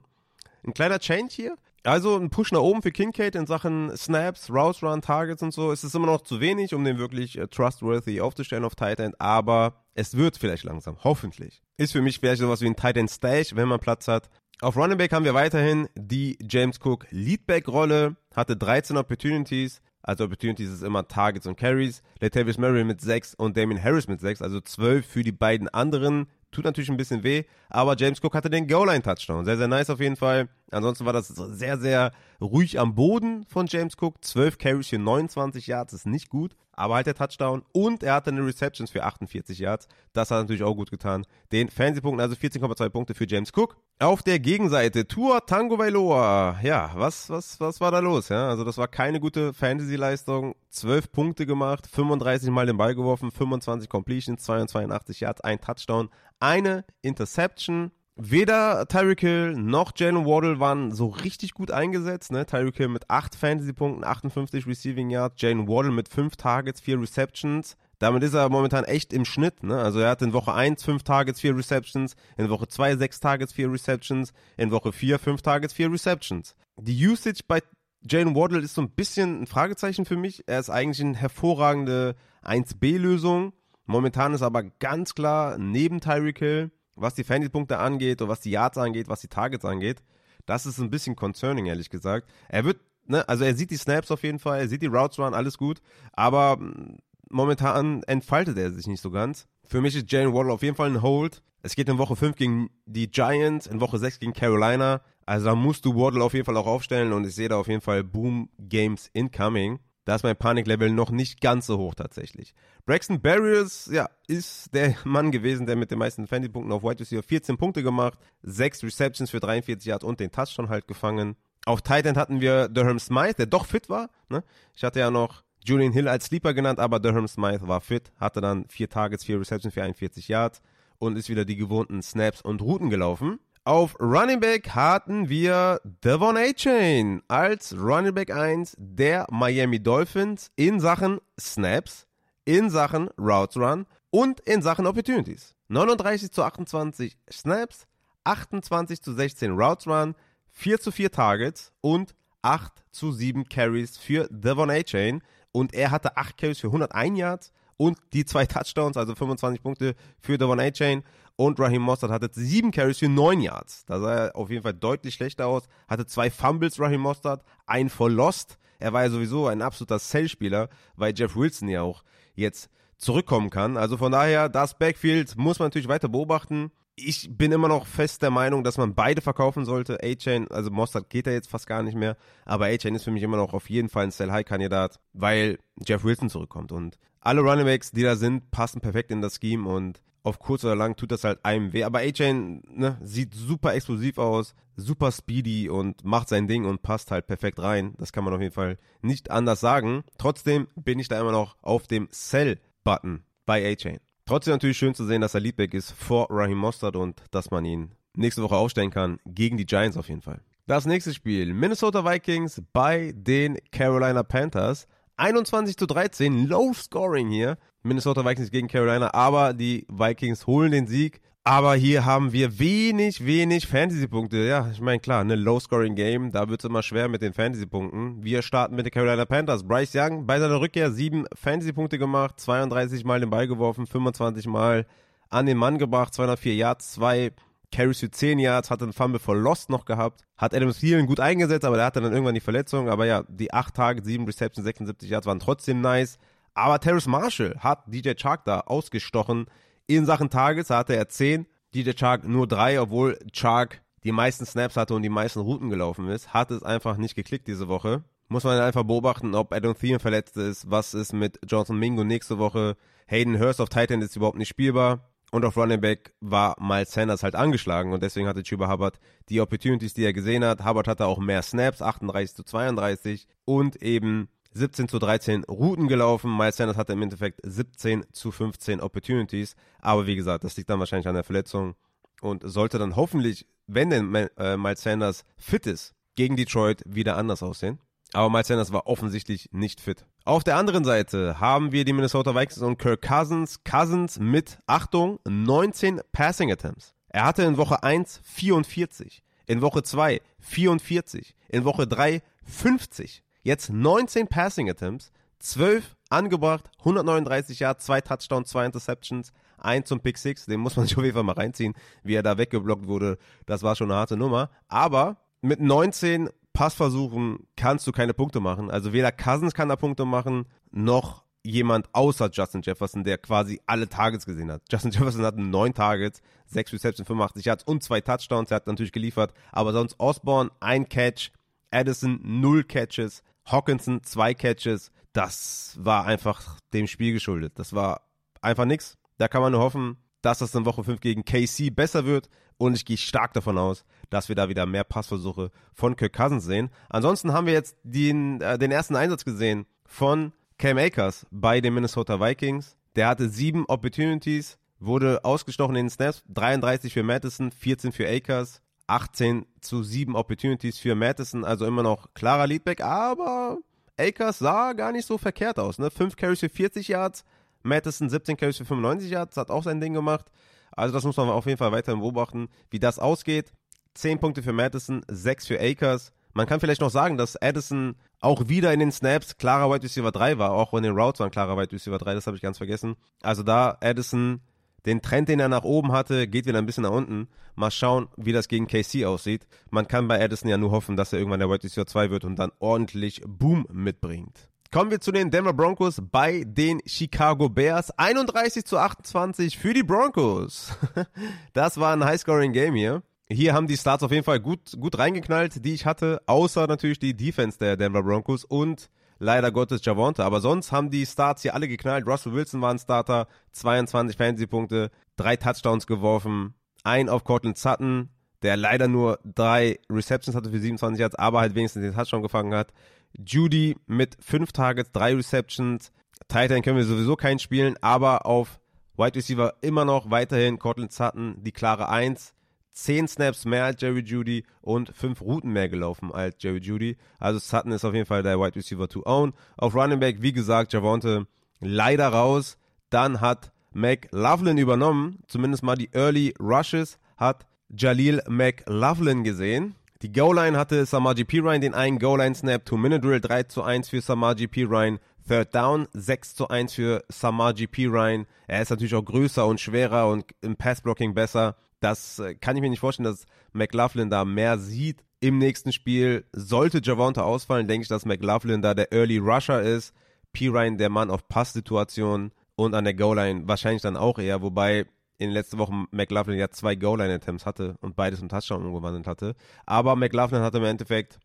Ein 0.65 0.73
kleiner 0.73 0.99
Change 0.99 1.33
hier. 1.33 1.55
Also 1.83 2.17
ein 2.17 2.29
Push 2.29 2.51
nach 2.51 2.61
oben 2.61 2.81
für 2.81 2.91
Kincaid 2.91 3.35
in 3.35 3.45
Sachen 3.45 3.95
Snaps, 3.95 4.49
Routes 4.49 4.83
Run, 4.83 5.01
Targets 5.01 5.41
und 5.41 5.53
so. 5.53 5.71
Es 5.71 5.83
ist 5.83 5.95
immer 5.95 6.07
noch 6.07 6.21
zu 6.21 6.41
wenig, 6.41 6.73
um 6.73 6.83
den 6.83 6.97
wirklich 6.97 7.37
äh, 7.37 7.47
trustworthy 7.47 8.19
aufzustellen 8.19 8.65
auf 8.65 8.75
Tight 8.75 8.99
End, 8.99 9.19
aber 9.21 9.85
es 9.97 10.15
wird 10.15 10.37
vielleicht 10.37 10.63
langsam, 10.63 10.97
hoffentlich. 11.03 11.63
Ist 11.77 11.91
für 11.91 12.01
mich 12.01 12.19
vielleicht 12.19 12.39
sowas 12.39 12.61
wie 12.61 12.67
ein 12.67 12.75
Tight 12.75 12.97
End 12.97 13.09
Stash, 13.09 13.55
wenn 13.55 13.67
man 13.67 13.79
Platz 13.79 14.07
hat. 14.07 14.29
Auf 14.61 14.77
Running 14.77 14.97
Back 14.97 15.11
haben 15.11 15.25
wir 15.25 15.33
weiterhin 15.33 15.89
die 15.95 16.37
James 16.47 16.79
Cook 16.79 17.07
Leadback-Rolle, 17.09 18.15
hatte 18.35 18.55
13 18.55 18.95
Opportunities. 18.95 19.81
Also 20.03 20.25
Opportunities 20.25 20.69
ist 20.69 20.83
immer 20.83 21.07
Targets 21.07 21.47
und 21.47 21.57
Carries. 21.57 22.03
Latavius 22.21 22.59
Murray 22.59 22.83
mit 22.83 23.01
6 23.01 23.33
und 23.35 23.57
Damien 23.57 23.83
Harris 23.83 24.07
mit 24.07 24.21
6, 24.21 24.41
also 24.43 24.61
12 24.61 25.05
für 25.05 25.23
die 25.23 25.31
beiden 25.31 25.67
anderen. 25.67 26.27
Tut 26.51 26.65
natürlich 26.65 26.89
ein 26.89 26.97
bisschen 26.97 27.23
weh, 27.23 27.43
aber 27.69 27.95
James 27.97 28.23
Cook 28.23 28.33
hatte 28.33 28.49
den 28.49 28.67
Goal-Line-Touchdown. 28.67 29.45
Sehr, 29.45 29.57
sehr 29.57 29.67
nice 29.67 29.89
auf 29.89 29.99
jeden 29.99 30.15
Fall. 30.15 30.47
Ansonsten 30.71 31.05
war 31.05 31.13
das 31.13 31.27
sehr, 31.27 31.77
sehr 31.77 32.11
ruhig 32.41 32.79
am 32.79 32.95
Boden 32.95 33.45
von 33.47 33.67
James 33.67 33.95
Cook. 33.99 34.23
12 34.23 34.57
Carries 34.57 34.87
für 34.87 34.97
29 34.97 35.67
Yards 35.67 35.93
ist 35.93 36.05
nicht 36.05 36.29
gut 36.29 36.55
aber 36.77 36.95
halt 36.95 37.07
der 37.07 37.15
Touchdown 37.15 37.63
und 37.73 38.03
er 38.03 38.13
hatte 38.13 38.29
eine 38.29 38.45
Receptions 38.45 38.91
für 38.91 39.03
48 39.03 39.59
Yards. 39.59 39.87
Das 40.13 40.31
hat 40.31 40.43
natürlich 40.43 40.63
auch 40.63 40.75
gut 40.75 40.91
getan. 40.91 41.25
Den 41.51 41.69
Fantasy-Punkten, 41.69 42.21
also 42.21 42.35
14,2 42.35 42.89
Punkte 42.89 43.15
für 43.15 43.27
James 43.27 43.51
Cook. 43.53 43.75
Auf 43.99 44.21
der 44.21 44.37
Gegenseite 44.37 45.07
Tour 45.07 45.43
Tango 45.47 45.75
Bailoa. 45.75 46.59
Ja, 46.61 46.91
was, 46.93 47.31
was, 47.31 47.59
was 47.59 47.81
war 47.81 47.89
da 47.89 47.97
los? 47.97 48.29
Ja, 48.29 48.47
also 48.47 48.63
das 48.63 48.77
war 48.77 48.87
keine 48.87 49.19
gute 49.19 49.55
Fantasy-Leistung. 49.55 50.53
12 50.69 51.11
Punkte 51.11 51.47
gemacht, 51.47 51.87
35 51.87 52.51
Mal 52.51 52.67
den 52.67 52.77
Ball 52.77 52.93
geworfen, 52.93 53.31
25 53.31 53.89
Completions, 53.89 54.43
82 54.43 55.21
Yards, 55.21 55.41
ein 55.41 55.59
Touchdown, 55.59 56.09
eine 56.39 56.85
Interception. 57.01 57.89
Weder 58.15 58.87
Tyreek 58.87 59.21
Hill 59.21 59.53
noch 59.53 59.93
Jalen 59.95 60.27
Waddle 60.27 60.59
waren 60.59 60.91
so 60.91 61.07
richtig 61.07 61.55
gut 61.55 61.71
eingesetzt. 61.71 62.31
Ne? 62.31 62.45
Tyreek 62.45 62.77
Hill 62.77 62.89
mit 62.89 63.09
8 63.09 63.33
Fantasy-Punkten, 63.33 64.03
58 64.03 64.67
Receiving 64.67 65.09
Yards, 65.09 65.41
Jalen 65.41 65.67
Waddle 65.67 65.91
mit 65.91 66.07
5 66.07 66.35
Targets, 66.35 66.81
4 66.81 67.01
Receptions. 67.01 67.75
Damit 67.99 68.23
ist 68.23 68.33
er 68.33 68.49
momentan 68.49 68.83
echt 68.83 69.11
im 69.11 69.25
Schnitt. 69.25 69.63
Ne? 69.63 69.77
Also 69.77 69.99
er 69.99 70.11
hat 70.11 70.21
in 70.21 70.33
Woche 70.33 70.53
1 70.53 70.83
5 70.83 71.03
Targets, 71.03 71.41
4 71.41 71.57
Receptions, 71.57 72.15
in 72.37 72.49
Woche 72.49 72.67
2 72.67 72.97
6 72.97 73.19
Targets, 73.19 73.53
4 73.53 73.71
Receptions, 73.71 74.33
in 74.55 74.71
Woche 74.71 74.91
4 74.91 75.19
5 75.19 75.41
Targets, 75.41 75.73
4 75.73 75.91
Receptions. 75.91 76.55
Die 76.79 77.07
Usage 77.07 77.41
bei 77.47 77.61
Jalen 78.07 78.35
Waddle 78.35 78.59
ist 78.59 78.75
so 78.75 78.81
ein 78.81 78.91
bisschen 78.91 79.41
ein 79.41 79.47
Fragezeichen 79.47 80.05
für 80.05 80.17
mich. 80.17 80.43
Er 80.47 80.59
ist 80.59 80.69
eigentlich 80.69 81.01
eine 81.01 81.17
hervorragende 81.17 82.15
1B-Lösung. 82.43 83.53
Momentan 83.85 84.33
ist 84.33 84.41
aber 84.43 84.63
ganz 84.63 85.15
klar 85.15 85.57
neben 85.57 85.99
Tyreek 85.99 86.39
Hill 86.39 86.71
was 86.97 87.13
die 87.13 87.23
Fantasy-Punkte 87.23 87.77
angeht 87.77 88.21
und 88.21 88.27
was 88.27 88.41
die 88.41 88.51
Yards 88.51 88.77
angeht, 88.77 89.07
was 89.07 89.21
die 89.21 89.27
Targets 89.27 89.63
angeht, 89.63 90.03
das 90.45 90.65
ist 90.65 90.79
ein 90.79 90.89
bisschen 90.89 91.15
concerning, 91.15 91.67
ehrlich 91.67 91.89
gesagt. 91.89 92.29
Er 92.49 92.65
wird, 92.65 92.79
ne, 93.05 93.27
also 93.29 93.43
er 93.43 93.55
sieht 93.55 93.71
die 93.71 93.77
Snaps 93.77 94.11
auf 94.11 94.23
jeden 94.23 94.39
Fall, 94.39 94.59
er 94.59 94.67
sieht 94.67 94.81
die 94.81 94.87
Routes 94.87 95.19
run, 95.19 95.33
alles 95.33 95.57
gut, 95.57 95.81
aber 96.13 96.57
mm, 96.57 96.97
momentan 97.29 98.03
entfaltet 98.03 98.57
er 98.57 98.71
sich 98.71 98.87
nicht 98.87 99.01
so 99.01 99.11
ganz. 99.11 99.47
Für 99.65 99.81
mich 99.81 99.95
ist 99.95 100.11
Jalen 100.11 100.33
Waddle 100.33 100.53
auf 100.53 100.63
jeden 100.63 100.75
Fall 100.75 100.89
ein 100.89 101.01
Hold. 101.01 101.41
Es 101.61 101.75
geht 101.75 101.89
in 101.89 101.97
Woche 101.97 102.15
5 102.15 102.35
gegen 102.35 102.69
die 102.85 103.09
Giants, 103.09 103.67
in 103.67 103.81
Woche 103.81 103.97
6 103.97 104.19
gegen 104.19 104.33
Carolina. 104.33 105.01
Also 105.25 105.47
da 105.47 105.55
musst 105.55 105.85
du 105.85 105.95
Waddle 105.95 106.23
auf 106.23 106.33
jeden 106.33 106.45
Fall 106.45 106.57
auch 106.57 106.67
aufstellen 106.67 107.11
und 107.11 107.25
ich 107.25 107.35
sehe 107.35 107.49
da 107.49 107.57
auf 107.57 107.67
jeden 107.67 107.81
Fall 107.81 108.03
Boom 108.03 108.49
Games 108.57 109.09
incoming. 109.13 109.79
Da 110.05 110.15
ist 110.15 110.23
mein 110.23 110.37
Paniklevel 110.37 110.89
noch 110.89 111.11
nicht 111.11 111.41
ganz 111.41 111.65
so 111.65 111.77
hoch 111.77 111.93
tatsächlich. 111.93 112.53
Braxton 112.85 113.19
Barriers, 113.19 113.89
ja, 113.91 114.09
ist 114.27 114.73
der 114.73 114.95
Mann 115.03 115.31
gewesen, 115.31 115.65
der 115.65 115.75
mit 115.75 115.91
den 115.91 115.99
meisten 115.99 116.27
Fantasy-Punkten 116.27 116.71
auf 116.71 116.81
White 116.81 117.01
Receiver 117.01 117.23
14 117.23 117.57
Punkte 117.57 117.83
gemacht, 117.83 118.17
6 118.43 118.85
Receptions 118.85 119.29
für 119.31 119.41
43 119.41 119.85
Yards 119.85 120.05
und 120.05 120.21
den 120.21 120.31
Touchdown 120.31 120.69
halt 120.69 120.87
gefangen. 120.87 121.35
Auf 121.65 121.81
Titan 121.81 122.15
hatten 122.15 122.39
wir 122.39 122.69
Durham 122.69 122.99
Smythe, 122.99 123.33
der 123.33 123.45
doch 123.47 123.65
fit 123.65 123.89
war. 123.89 124.09
Ne? 124.29 124.45
Ich 124.73 124.85
hatte 124.85 124.99
ja 124.99 125.11
noch 125.11 125.43
Julian 125.67 125.91
Hill 125.91 126.07
als 126.07 126.25
Sleeper 126.25 126.53
genannt, 126.53 126.79
aber 126.79 126.99
Durham 126.99 127.27
Smythe 127.27 127.67
war 127.67 127.81
fit, 127.81 128.11
hatte 128.17 128.39
dann 128.39 128.65
4 128.69 128.89
Targets, 128.89 129.25
4 129.25 129.39
Receptions 129.41 129.73
für 129.73 129.83
41 129.83 130.27
Yards 130.29 130.61
und 130.97 131.17
ist 131.17 131.29
wieder 131.29 131.43
die 131.43 131.57
gewohnten 131.57 132.01
Snaps 132.01 132.41
und 132.41 132.61
Routen 132.61 132.89
gelaufen. 132.89 133.39
Auf 133.65 133.99
Running 133.99 134.39
Back 134.39 134.69
hatten 134.69 135.27
wir 135.27 135.81
Devon 135.83 136.37
A-Chain 136.37 137.21
als 137.27 137.77
Running 137.77 138.13
Back 138.13 138.31
1 138.31 138.77
der 138.79 139.27
Miami 139.29 139.83
Dolphins 139.83 140.51
in 140.55 140.79
Sachen 140.79 141.19
Snaps, 141.37 142.07
in 142.45 142.69
Sachen 142.69 143.09
Routes 143.19 143.57
Run 143.57 143.85
und 144.09 144.39
in 144.39 144.61
Sachen 144.61 144.87
Opportunities. 144.87 145.53
39 145.67 146.31
zu 146.31 146.43
28 146.43 147.17
Snaps, 147.29 147.87
28 148.23 149.01
zu 149.01 149.11
16 149.11 149.51
Routes 149.51 149.85
Run, 149.85 150.15
4 150.51 150.79
zu 150.79 150.91
4 150.93 151.11
Targets 151.11 151.73
und 151.81 152.15
8 152.41 152.71
zu 152.91 153.11
7 153.11 153.49
Carries 153.49 153.97
für 153.97 154.29
Devon 154.31 154.69
A-Chain. 154.69 155.21
Und 155.57 155.73
er 155.73 155.89
hatte 155.89 156.17
8 156.17 156.37
Carries 156.37 156.59
für 156.59 156.67
101 156.67 157.17
Yards 157.17 157.51
und 157.77 157.97
die 158.13 158.25
zwei 158.25 158.45
Touchdowns, 158.45 158.95
also 158.95 159.15
25 159.15 159.63
Punkte 159.63 159.95
für 160.19 160.37
Devon 160.37 160.59
A-Chain. 160.59 161.03
und 161.35 161.59
Raheem 161.59 161.81
Mostert 161.81 162.11
hatte 162.11 162.29
sieben 162.31 162.69
Carries 162.69 162.99
für 162.99 163.09
neun 163.09 163.41
Yards. 163.41 163.83
Da 163.85 163.99
sah 163.99 164.13
er 164.13 164.35
auf 164.35 164.51
jeden 164.51 164.61
Fall 164.61 164.75
deutlich 164.75 165.15
schlechter 165.15 165.47
aus. 165.47 165.63
Hatte 165.87 166.05
zwei 166.05 166.29
Fumbles, 166.29 166.79
Raheem 166.79 167.01
Mostert, 167.01 167.43
ein 167.65 167.89
for 167.89 168.07
Lost. 168.07 168.59
Er 168.77 168.93
war 168.93 169.01
ja 169.01 169.09
sowieso 169.09 169.47
ein 169.47 169.63
absoluter 169.63 169.97
Sell-Spieler, 169.97 170.69
weil 170.95 171.15
Jeff 171.15 171.35
Wilson 171.35 171.69
ja 171.69 171.81
auch 171.81 172.03
jetzt 172.35 172.69
zurückkommen 172.99 173.49
kann. 173.49 173.77
Also 173.77 173.97
von 173.97 174.11
daher, 174.11 174.49
das 174.49 174.77
Backfield 174.77 175.35
muss 175.37 175.57
man 175.57 175.67
natürlich 175.67 175.87
weiter 175.87 176.07
beobachten. 176.07 176.71
Ich 176.99 177.29
bin 177.31 177.51
immer 177.51 177.67
noch 177.67 177.85
fest 177.85 178.23
der 178.23 178.31
Meinung, 178.31 178.63
dass 178.63 178.79
man 178.79 178.95
beide 178.95 179.21
verkaufen 179.21 179.65
sollte. 179.65 179.99
A-Chain, 180.03 180.49
also 180.49 180.71
Mostert 180.71 181.11
geht 181.11 181.27
ja 181.27 181.33
jetzt 181.33 181.47
fast 181.47 181.67
gar 181.67 181.83
nicht 181.83 181.93
mehr, 181.93 182.17
aber 182.43 182.65
A-Chain 182.65 182.95
ist 182.95 183.03
für 183.03 183.11
mich 183.11 183.21
immer 183.21 183.37
noch 183.37 183.53
auf 183.53 183.69
jeden 183.69 183.87
Fall 183.87 184.05
ein 184.05 184.11
Sell-High-Kandidat, 184.11 184.99
weil 185.13 185.59
Jeff 185.85 186.03
Wilson 186.03 186.31
zurückkommt 186.31 186.71
und 186.71 186.97
alle 187.21 187.41
Runningbacks, 187.41 187.91
die 187.91 188.01
da 188.01 188.15
sind, 188.15 188.49
passen 188.49 188.81
perfekt 188.81 189.11
in 189.11 189.21
das 189.21 189.37
Scheme 189.39 189.69
und 189.69 190.01
auf 190.23 190.39
kurz 190.39 190.63
oder 190.63 190.75
lang 190.75 190.95
tut 190.95 191.11
das 191.11 191.23
halt 191.23 191.45
einem 191.45 191.71
weh. 191.71 191.83
Aber 191.83 191.99
A-Chain 191.99 192.63
ne, 192.67 192.97
sieht 193.03 193.35
super 193.35 193.75
explosiv 193.75 194.17
aus, 194.17 194.55
super 194.75 195.11
speedy 195.11 195.69
und 195.69 196.03
macht 196.03 196.29
sein 196.29 196.47
Ding 196.47 196.65
und 196.65 196.81
passt 196.81 197.11
halt 197.11 197.27
perfekt 197.27 197.59
rein. 197.59 197.93
Das 197.99 198.11
kann 198.11 198.23
man 198.23 198.33
auf 198.33 198.41
jeden 198.41 198.53
Fall 198.53 198.79
nicht 199.01 199.29
anders 199.29 199.59
sagen. 199.59 200.03
Trotzdem 200.17 200.67
bin 200.75 200.97
ich 200.97 201.09
da 201.09 201.21
immer 201.21 201.31
noch 201.31 201.57
auf 201.61 201.85
dem 201.85 202.07
Sell-Button 202.11 203.23
bei 203.45 203.71
A-Chain. 203.71 203.99
Trotzdem 204.27 204.51
natürlich 204.51 204.77
schön 204.77 204.93
zu 204.93 205.05
sehen, 205.05 205.21
dass 205.21 205.35
er 205.35 205.39
Leadback 205.39 205.73
ist 205.73 205.91
vor 205.91 206.27
Raheem 206.29 206.57
Mostert 206.57 206.97
und 206.97 207.23
dass 207.31 207.49
man 207.49 207.63
ihn 207.63 207.95
nächste 208.13 208.43
Woche 208.43 208.57
aufstellen 208.57 208.91
kann 208.91 209.19
gegen 209.25 209.55
die 209.55 209.65
Giants 209.65 209.95
auf 209.95 210.09
jeden 210.09 210.21
Fall. 210.21 210.41
Das 210.65 210.85
nächste 210.85 211.13
Spiel, 211.13 211.53
Minnesota 211.53 212.03
Vikings 212.03 212.61
bei 212.73 213.13
den 213.15 213.57
Carolina 213.71 214.23
Panthers. 214.23 214.85
21 215.15 215.77
zu 215.77 215.85
13, 215.85 216.45
Low 216.45 216.73
Scoring 216.73 217.29
hier. 217.29 217.57
Minnesota 217.83 218.25
Vikings 218.25 218.51
gegen 218.51 218.67
Carolina, 218.67 219.13
aber 219.13 219.53
die 219.53 219.87
Vikings 219.87 220.45
holen 220.45 220.73
den 220.73 220.87
Sieg. 220.87 221.21
Aber 221.49 221.75
hier 221.75 222.03
haben 222.03 222.33
wir 222.33 222.59
wenig, 222.59 223.25
wenig 223.25 223.67
Fantasy-Punkte. 223.67 224.35
Ja, 224.35 224.69
ich 224.69 224.81
meine, 224.81 224.99
klar, 224.99 225.21
eine 225.21 225.37
Low-Scoring-Game, 225.37 226.33
da 226.33 226.49
wird 226.49 226.59
es 226.59 226.65
immer 226.69 226.83
schwer 226.83 227.07
mit 227.07 227.21
den 227.21 227.31
Fantasy-Punkten. 227.31 228.21
Wir 228.21 228.41
starten 228.41 228.75
mit 228.75 228.85
den 228.85 228.91
Carolina 228.91 229.23
Panthers. 229.23 229.65
Bryce 229.65 229.95
Young 229.95 230.27
bei 230.27 230.41
seiner 230.41 230.59
Rückkehr 230.59 230.91
sieben 230.91 231.23
Fantasy-Punkte 231.33 231.97
gemacht, 231.99 232.37
32 232.41 233.05
Mal 233.05 233.21
den 233.21 233.29
Ball 233.29 233.47
geworfen, 233.47 233.87
25 233.87 234.45
Mal 234.45 234.85
an 235.29 235.45
den 235.45 235.55
Mann 235.55 235.77
gebracht, 235.77 236.13
204 236.13 236.53
Yards, 236.53 236.91
zwei 236.91 237.31
Carries 237.71 238.01
für 238.01 238.11
10 238.11 238.39
Yards, 238.39 238.69
hatte 238.69 238.83
einen 238.83 238.91
Fumble 238.91 239.19
for 239.21 239.37
Lost 239.37 239.69
noch 239.69 239.85
gehabt, 239.85 240.25
hat 240.35 240.53
Adam 240.53 240.73
Thielen 240.73 241.05
gut 241.05 241.21
eingesetzt, 241.21 241.63
aber 241.63 241.77
der 241.77 241.85
hatte 241.85 242.01
dann 242.01 242.11
irgendwann 242.11 242.35
die 242.35 242.41
Verletzung. 242.41 242.89
Aber 242.89 243.05
ja, 243.05 243.23
die 243.29 243.53
8 243.53 243.73
Tage, 243.73 244.03
7 244.03 244.25
Receptions, 244.25 244.65
76 244.65 245.09
Yards 245.09 245.25
waren 245.25 245.39
trotzdem 245.39 245.79
nice. 245.79 246.17
Aber 246.55 246.81
Terrace 246.81 247.07
Marshall 247.07 247.55
hat 247.59 247.83
DJ 247.87 248.15
Chark 248.15 248.43
da 248.43 248.59
ausgestochen. 248.59 249.45
In 249.89 250.05
Sachen 250.05 250.29
Tages 250.29 250.69
hatte 250.69 250.97
er 250.97 251.07
10, 251.07 251.45
DJ 251.73 251.91
Chark 251.91 252.25
nur 252.25 252.45
3, 252.45 252.81
obwohl 252.81 253.17
Chark 253.31 253.81
die 254.03 254.11
meisten 254.11 254.45
Snaps 254.45 254.75
hatte 254.75 254.93
und 254.93 255.01
die 255.01 255.07
meisten 255.07 255.39
Routen 255.39 255.69
gelaufen 255.69 256.09
ist. 256.09 256.33
Hat 256.33 256.51
es 256.51 256.61
einfach 256.61 256.97
nicht 256.97 257.15
geklickt 257.15 257.47
diese 257.47 257.69
Woche. 257.69 258.03
Muss 258.27 258.43
man 258.43 258.59
einfach 258.59 258.83
beobachten, 258.83 259.33
ob 259.33 259.53
Adam 259.53 259.77
Thielen 259.77 260.01
verletzt 260.01 260.35
ist, 260.35 260.69
was 260.69 260.93
ist 260.93 261.13
mit 261.13 261.39
Jonathan 261.47 261.79
Mingo 261.79 262.03
nächste 262.03 262.37
Woche. 262.37 262.75
Hayden 263.07 263.39
Hurst 263.39 263.61
auf 263.61 263.69
Titan 263.69 264.01
ist 264.01 264.17
überhaupt 264.17 264.37
nicht 264.37 264.49
spielbar. 264.49 265.09
Und 265.31 265.45
auf 265.45 265.55
Running 265.55 265.79
Back 265.79 266.13
war 266.19 266.57
Miles 266.59 266.91
Sanders 266.91 267.23
halt 267.23 267.35
angeschlagen 267.35 267.91
und 267.93 268.03
deswegen 268.03 268.27
hatte 268.27 268.43
Chuba 268.43 268.69
Hubbard 268.69 268.99
die 269.29 269.39
Opportunities, 269.39 269.93
die 269.93 270.03
er 270.03 270.13
gesehen 270.13 270.43
hat. 270.43 270.65
Hubbard 270.65 270.87
hatte 270.87 271.05
auch 271.05 271.19
mehr 271.19 271.41
Snaps, 271.41 271.81
38 271.81 272.35
zu 272.35 272.43
32 272.43 273.27
und 273.45 273.81
eben 273.81 274.27
17 274.51 274.87
zu 274.87 274.99
13 274.99 275.43
Routen 275.45 275.87
gelaufen. 275.87 276.35
Miles 276.35 276.57
Sanders 276.57 276.77
hatte 276.77 276.93
im 276.93 277.01
Endeffekt 277.01 277.39
17 277.43 278.05
zu 278.11 278.31
15 278.31 278.81
Opportunities. 278.81 279.55
Aber 279.79 280.07
wie 280.07 280.15
gesagt, 280.15 280.43
das 280.43 280.57
liegt 280.57 280.69
dann 280.69 280.79
wahrscheinlich 280.79 281.07
an 281.07 281.15
der 281.15 281.23
Verletzung 281.23 281.75
und 282.21 282.43
sollte 282.45 282.79
dann 282.79 282.95
hoffentlich, 282.95 283.45
wenn 283.67 283.89
denn 283.89 284.13
äh, 284.37 284.57
Miles 284.57 284.81
Sanders 284.81 285.23
fit 285.37 285.67
ist, 285.67 285.93
gegen 286.15 286.35
Detroit 286.35 286.83
wieder 286.85 287.17
anders 287.17 287.43
aussehen. 287.43 287.79
Aber 288.13 288.29
Miles 288.29 288.47
Sanders 288.47 288.71
war 288.71 288.87
offensichtlich 288.87 289.49
nicht 289.51 289.81
fit. 289.81 290.05
Auf 290.23 290.43
der 290.43 290.57
anderen 290.57 290.83
Seite 290.83 291.39
haben 291.39 291.71
wir 291.71 291.85
die 291.85 291.93
Minnesota 291.93 292.35
Vikings 292.35 292.59
und 292.59 292.77
Kirk 292.77 293.01
Cousins. 293.01 293.63
Cousins 293.63 294.19
mit, 294.19 294.59
Achtung, 294.65 295.19
19 295.27 296.01
Passing 296.11 296.51
Attempts. 296.51 296.93
Er 297.09 297.25
hatte 297.25 297.43
in 297.43 297.57
Woche 297.57 297.83
1 297.83 298.21
44, 298.23 299.23
in 299.45 299.61
Woche 299.61 299.83
2 299.83 300.21
44, 300.39 301.35
in 301.49 301.63
Woche 301.63 301.87
3 301.87 302.21
50. 302.43 303.23
Jetzt 303.47 303.69
19 303.69 304.27
Passing 304.27 304.69
Attempts, 304.69 305.09
12 305.39 305.95
angebracht, 306.09 306.69
139 306.79 307.61
Yards, 307.61 307.85
2 307.85 308.01
Touchdowns, 308.01 308.49
2 308.49 308.65
Interceptions, 308.65 309.31
1 309.59 309.87
zum 309.87 310.01
Pick 310.01 310.17
6. 310.17 310.47
Den 310.47 310.59
muss 310.59 310.75
man 310.75 310.85
sich 310.85 310.97
auf 310.97 311.03
jeden 311.05 311.15
Fall 311.15 311.23
mal 311.23 311.31
reinziehen, 311.31 311.73
wie 312.03 312.15
er 312.15 312.23
da 312.23 312.37
weggeblockt 312.37 312.87
wurde. 312.87 313.17
Das 313.45 313.63
war 313.63 313.77
schon 313.77 313.89
eine 313.89 314.01
harte 314.01 314.17
Nummer. 314.17 314.49
Aber 314.67 315.15
mit 315.39 315.61
19 315.61 316.29
Passversuchen 316.51 317.47
kannst 317.55 317.87
du 317.87 317.93
keine 317.93 318.13
Punkte 318.13 318.41
machen. 318.41 318.69
Also 318.69 318.91
weder 318.91 319.13
Cousins 319.13 319.53
kann 319.53 319.69
da 319.69 319.77
Punkte 319.77 320.03
machen, 320.03 320.47
noch 320.71 321.23
jemand 321.41 321.87
außer 321.93 322.29
Justin 322.29 322.63
Jefferson, 322.63 323.05
der 323.05 323.17
quasi 323.17 323.61
alle 323.65 323.87
Targets 323.87 324.25
gesehen 324.25 324.51
hat. 324.51 324.63
Justin 324.69 324.91
Jefferson 324.91 325.23
hat 325.23 325.37
neun 325.37 325.73
Targets, 325.73 326.19
sechs 326.47 326.73
Receptions, 326.73 327.07
85 327.07 327.45
Yards 327.45 327.63
und 327.63 327.81
zwei 327.81 328.01
Touchdowns. 328.01 328.51
Er 328.51 328.55
hat 328.55 328.67
natürlich 328.67 328.91
geliefert. 328.91 329.33
Aber 329.53 329.71
sonst 329.71 329.97
Osborne 330.01 330.51
ein 330.59 330.89
Catch, 330.89 331.31
Addison 331.71 332.19
null 332.21 332.65
Catches, 332.65 333.23
Hawkinson 333.47 334.03
zwei 334.03 334.33
Catches. 334.33 334.91
Das 335.13 335.75
war 335.79 336.05
einfach 336.05 336.59
dem 336.73 336.87
Spiel 336.87 337.13
geschuldet. 337.13 337.53
Das 337.55 337.73
war 337.73 338.01
einfach 338.41 338.65
nix. 338.65 338.97
Da 339.17 339.27
kann 339.27 339.41
man 339.41 339.51
nur 339.51 339.61
hoffen, 339.61 339.97
dass 340.21 340.39
das 340.39 340.53
in 340.53 340.65
Woche 340.65 340.83
5 340.83 340.99
gegen 340.99 341.25
KC 341.25 341.73
besser 341.73 342.05
wird. 342.05 342.29
Und 342.57 342.75
ich 342.75 342.85
gehe 342.85 342.97
stark 342.97 343.33
davon 343.33 343.57
aus, 343.57 343.85
dass 344.09 344.29
wir 344.29 344.35
da 344.35 344.49
wieder 344.49 344.65
mehr 344.65 344.83
Passversuche 344.83 345.51
von 345.73 345.95
Kirk 345.95 346.13
Cousins 346.13 346.43
sehen. 346.43 346.69
Ansonsten 346.89 347.31
haben 347.31 347.45
wir 347.45 347.53
jetzt 347.53 347.77
den, 347.83 348.41
äh, 348.41 348.57
den 348.57 348.71
ersten 348.71 348.95
Einsatz 348.95 349.25
gesehen 349.25 349.67
von 349.85 350.33
Cam 350.57 350.77
Akers 350.77 351.25
bei 351.29 351.61
den 351.61 351.75
Minnesota 351.75 352.19
Vikings. 352.19 352.75
Der 352.95 353.07
hatte 353.07 353.29
sieben 353.29 353.65
Opportunities, 353.67 354.57
wurde 354.79 355.23
ausgestochen 355.23 355.75
in 355.75 355.85
den 355.85 355.89
Snaps, 355.91 356.23
33 356.29 356.93
für 356.93 357.03
Madison, 357.03 357.51
14 357.51 357.91
für 357.91 358.07
Akers, 358.09 358.61
18 358.87 359.45
zu 359.61 359.83
7 359.83 360.15
Opportunities 360.15 360.79
für 360.79 360.95
Madison, 360.95 361.43
also 361.43 361.65
immer 361.65 361.83
noch 361.83 362.13
klarer 362.13 362.47
Leadback, 362.47 362.81
aber 362.81 363.57
Akers 363.97 364.39
sah 364.39 364.73
gar 364.73 364.91
nicht 364.91 365.05
so 365.05 365.17
verkehrt 365.17 365.59
aus. 365.59 365.77
Ne? 365.79 365.91
5 365.91 366.15
Carries 366.15 366.39
für 366.39 366.49
40 366.49 366.87
Yards, 366.87 367.25
Madison 367.63 368.09
17 368.09 368.37
Carries 368.37 368.57
für 368.57 368.65
95 368.65 369.11
Yards, 369.11 369.37
hat 369.37 369.49
auch 369.49 369.63
sein 369.63 369.81
Ding 369.81 369.93
gemacht. 369.93 370.31
Also 370.71 370.93
das 370.93 371.03
muss 371.03 371.17
man 371.17 371.29
auf 371.29 371.45
jeden 371.45 371.57
Fall 371.57 371.71
weiterhin 371.71 371.99
beobachten, 371.99 372.49
wie 372.69 372.79
das 372.79 372.99
ausgeht. 372.99 373.51
10 373.95 374.19
Punkte 374.19 374.43
für 374.43 374.53
Madison, 374.53 375.03
6 375.07 375.47
für 375.47 375.59
Akers. 375.59 376.13
Man 376.33 376.45
kann 376.45 376.59
vielleicht 376.59 376.81
noch 376.81 376.91
sagen, 376.91 377.17
dass 377.17 377.41
Addison 377.41 377.95
auch 378.19 378.47
wieder 378.47 378.71
in 378.71 378.79
den 378.79 378.91
Snaps 378.91 379.37
klarer 379.37 379.73
Wide 379.73 379.83
Receiver 379.83 380.11
3 380.11 380.37
war, 380.37 380.51
auch 380.51 380.73
in 380.75 380.83
den 380.83 380.95
Routes 380.95 381.19
war 381.19 381.27
ein 381.27 381.31
klarer 381.31 381.57
Wide 381.57 381.71
Receiver 381.71 381.97
3, 381.97 382.13
das 382.13 382.27
habe 382.27 382.37
ich 382.37 382.43
ganz 382.43 382.57
vergessen. 382.57 382.95
Also 383.23 383.41
da 383.41 383.77
Addison 383.81 384.41
den 384.87 385.01
Trend, 385.01 385.29
den 385.29 385.39
er 385.39 385.49
nach 385.49 385.63
oben 385.63 385.91
hatte, 385.91 386.27
geht 386.27 386.45
wieder 386.45 386.57
ein 386.57 386.65
bisschen 386.65 386.83
nach 386.83 386.91
unten. 386.91 387.27
Mal 387.55 387.71
schauen, 387.71 388.07
wie 388.17 388.31
das 388.31 388.47
gegen 388.47 388.67
KC 388.67 389.05
aussieht. 389.05 389.45
Man 389.69 389.87
kann 389.87 390.07
bei 390.07 390.23
Addison 390.23 390.49
ja 390.49 390.57
nur 390.57 390.71
hoffen, 390.71 390.95
dass 390.95 391.13
er 391.13 391.19
irgendwann 391.19 391.39
der 391.39 391.49
Wide 391.49 391.63
Receiver 391.63 391.85
2 391.85 392.09
wird 392.09 392.23
und 392.23 392.37
dann 392.37 392.51
ordentlich 392.59 393.21
Boom 393.27 393.67
mitbringt. 393.71 394.49
Kommen 394.71 394.91
wir 394.91 394.99
zu 394.99 395.11
den 395.11 395.31
Denver 395.31 395.53
Broncos 395.53 396.01
bei 396.11 396.43
den 396.45 396.81
Chicago 396.85 397.47
Bears. 397.47 397.91
31 397.91 398.65
zu 398.65 398.77
28 398.77 399.57
für 399.57 399.73
die 399.73 399.83
Broncos. 399.83 400.71
Das 401.53 401.79
war 401.79 401.93
ein 401.93 402.03
High-Scoring-Game 402.03 402.75
hier. 402.75 403.01
Hier 403.29 403.53
haben 403.53 403.67
die 403.67 403.77
Starts 403.77 404.03
auf 404.03 404.11
jeden 404.11 404.23
Fall 404.23 404.39
gut, 404.39 404.77
gut 404.79 404.97
reingeknallt, 404.97 405.65
die 405.65 405.73
ich 405.73 405.85
hatte, 405.85 406.21
außer 406.27 406.67
natürlich 406.67 406.99
die 406.99 407.15
Defense 407.15 407.57
der 407.57 407.75
Denver 407.75 408.03
Broncos 408.03 408.45
und 408.45 408.89
leider 409.19 409.51
Gottes 409.51 409.83
Javonte. 409.83 410.23
Aber 410.23 410.41
sonst 410.41 410.71
haben 410.71 410.89
die 410.89 411.05
Starts 411.05 411.41
hier 411.41 411.53
alle 411.53 411.67
geknallt. 411.67 412.07
Russell 412.07 412.33
Wilson 412.33 412.61
war 412.61 412.71
ein 412.71 412.79
Starter, 412.79 413.27
22 413.51 414.17
Fantasy-Punkte, 414.17 414.91
drei 415.15 415.35
Touchdowns 415.35 415.87
geworfen, 415.87 416.53
ein 416.83 417.09
auf 417.09 417.23
Cortland 417.23 417.57
Sutton, 417.57 418.09
der 418.43 418.57
leider 418.57 418.87
nur 418.87 419.19
drei 419.23 419.79
Receptions 419.89 420.35
hatte 420.35 420.51
für 420.51 420.59
27 420.59 420.99
Yards, 420.99 421.15
aber 421.15 421.39
halt 421.39 421.55
wenigstens 421.55 421.83
den 421.83 421.93
Touchdown 421.93 422.21
gefangen 422.21 422.53
hat. 422.53 422.73
Judy 423.17 423.75
mit 423.87 424.17
fünf 424.19 424.51
Targets, 424.51 424.91
drei 424.91 425.15
Receptions. 425.15 425.91
Titan 426.27 426.61
können 426.61 426.77
wir 426.77 426.83
sowieso 426.83 427.15
keinen 427.15 427.39
spielen, 427.39 427.75
aber 427.81 428.25
auf 428.25 428.59
Wide 428.97 429.15
Receiver 429.15 429.53
immer 429.61 429.85
noch 429.85 430.09
weiterhin 430.09 430.59
Cortland 430.59 430.91
Sutton 430.91 431.43
die 431.43 431.51
klare 431.51 431.89
Eins. 431.89 432.33
Zehn 432.77 433.07
Snaps 433.07 433.45
mehr 433.45 433.65
als 433.65 433.81
Jerry 433.81 434.01
Judy 434.01 434.43
und 434.61 434.95
fünf 434.95 435.21
Routen 435.21 435.51
mehr 435.51 435.67
gelaufen 435.67 436.11
als 436.13 436.35
Jerry 436.37 436.59
Judy. 436.59 436.95
Also 437.17 437.39
Sutton 437.39 437.71
ist 437.71 437.83
auf 437.83 437.95
jeden 437.95 438.05
Fall 438.05 438.21
der 438.21 438.39
Wide 438.39 438.55
Receiver 438.55 438.87
to 438.87 439.01
own. 439.03 439.33
Auf 439.57 439.73
Running 439.73 439.99
Back, 439.99 440.21
wie 440.21 440.31
gesagt, 440.31 440.73
Javonte 440.73 441.25
leider 441.59 442.09
raus. 442.09 442.59
Dann 442.91 443.19
hat 443.19 443.51
McLaughlin 443.73 444.59
übernommen. 444.59 445.23
Zumindest 445.27 445.63
mal 445.63 445.75
die 445.75 445.89
Early 445.91 446.35
Rushes 446.39 446.99
hat 447.17 447.47
Jalil 447.69 448.21
McLaughlin 448.27 449.23
gesehen. 449.23 449.73
Die 450.03 450.11
Goal-Line 450.11 450.55
hatte 450.55 450.85
Samaji 450.85 451.23
Pirine 451.23 451.59
den 451.59 451.73
einen 451.73 451.97
Goal-Line-Snap, 451.97 452.63
Two-Minute-Drill 452.63 453.21
3 453.21 453.43
zu 453.43 453.63
1 453.63 453.89
für 453.89 454.01
Samaji 454.01 454.45
Pirine, 454.45 454.99
Third 455.27 455.53
Down, 455.55 455.87
6 455.93 456.35
zu 456.35 456.47
1 456.47 456.75
für 456.75 457.03
Samaji 457.09 457.65
P. 457.65 457.87
Ryan. 457.87 458.27
Er 458.45 458.61
ist 458.61 458.69
natürlich 458.69 458.93
auch 458.93 459.03
größer 459.03 459.47
und 459.47 459.59
schwerer 459.59 460.09
und 460.09 460.25
im 460.41 460.55
Passblocking 460.55 461.15
besser. 461.15 461.55
Das 461.79 462.19
äh, 462.19 462.35
kann 462.35 462.55
ich 462.55 462.61
mir 462.61 462.69
nicht 462.69 462.79
vorstellen, 462.79 463.05
dass 463.05 463.25
McLaughlin 463.53 464.09
da 464.09 464.25
mehr 464.25 464.57
sieht. 464.57 465.03
Im 465.19 465.37
nächsten 465.37 465.71
Spiel 465.71 466.25
sollte 466.31 466.81
Javonta 466.83 467.23
ausfallen, 467.23 467.67
denke 467.67 467.83
ich, 467.83 467.87
dass 467.87 468.05
McLaughlin 468.05 468.61
da 468.61 468.73
der 468.73 468.91
Early 468.91 469.17
Rusher 469.17 469.61
ist. 469.61 469.93
P. 470.33 470.49
Ryan 470.49 470.77
der 470.77 470.89
Mann 470.89 471.09
auf 471.09 471.27
Passsituationen 471.27 472.31
und 472.55 472.75
an 472.75 472.83
der 472.83 472.93
Goal-Line 472.93 473.47
wahrscheinlich 473.47 473.81
dann 473.81 473.97
auch 473.97 474.19
eher, 474.19 474.41
wobei 474.41 474.85
in 475.17 475.29
den 475.29 475.31
letzten 475.31 475.57
Wochen 475.57 475.85
McLaughlin 475.91 476.37
ja 476.37 476.49
zwei 476.49 476.75
Goal-Line-Attempts 476.75 477.45
hatte 477.45 477.75
und 477.81 477.95
beides 477.95 478.21
im 478.21 478.29
Touchdown 478.29 478.65
umgewandelt 478.65 479.07
hatte. 479.07 479.35
Aber 479.65 479.95
McLaughlin 479.95 480.41
hatte 480.41 480.59
im 480.59 480.65
Endeffekt 480.65 481.19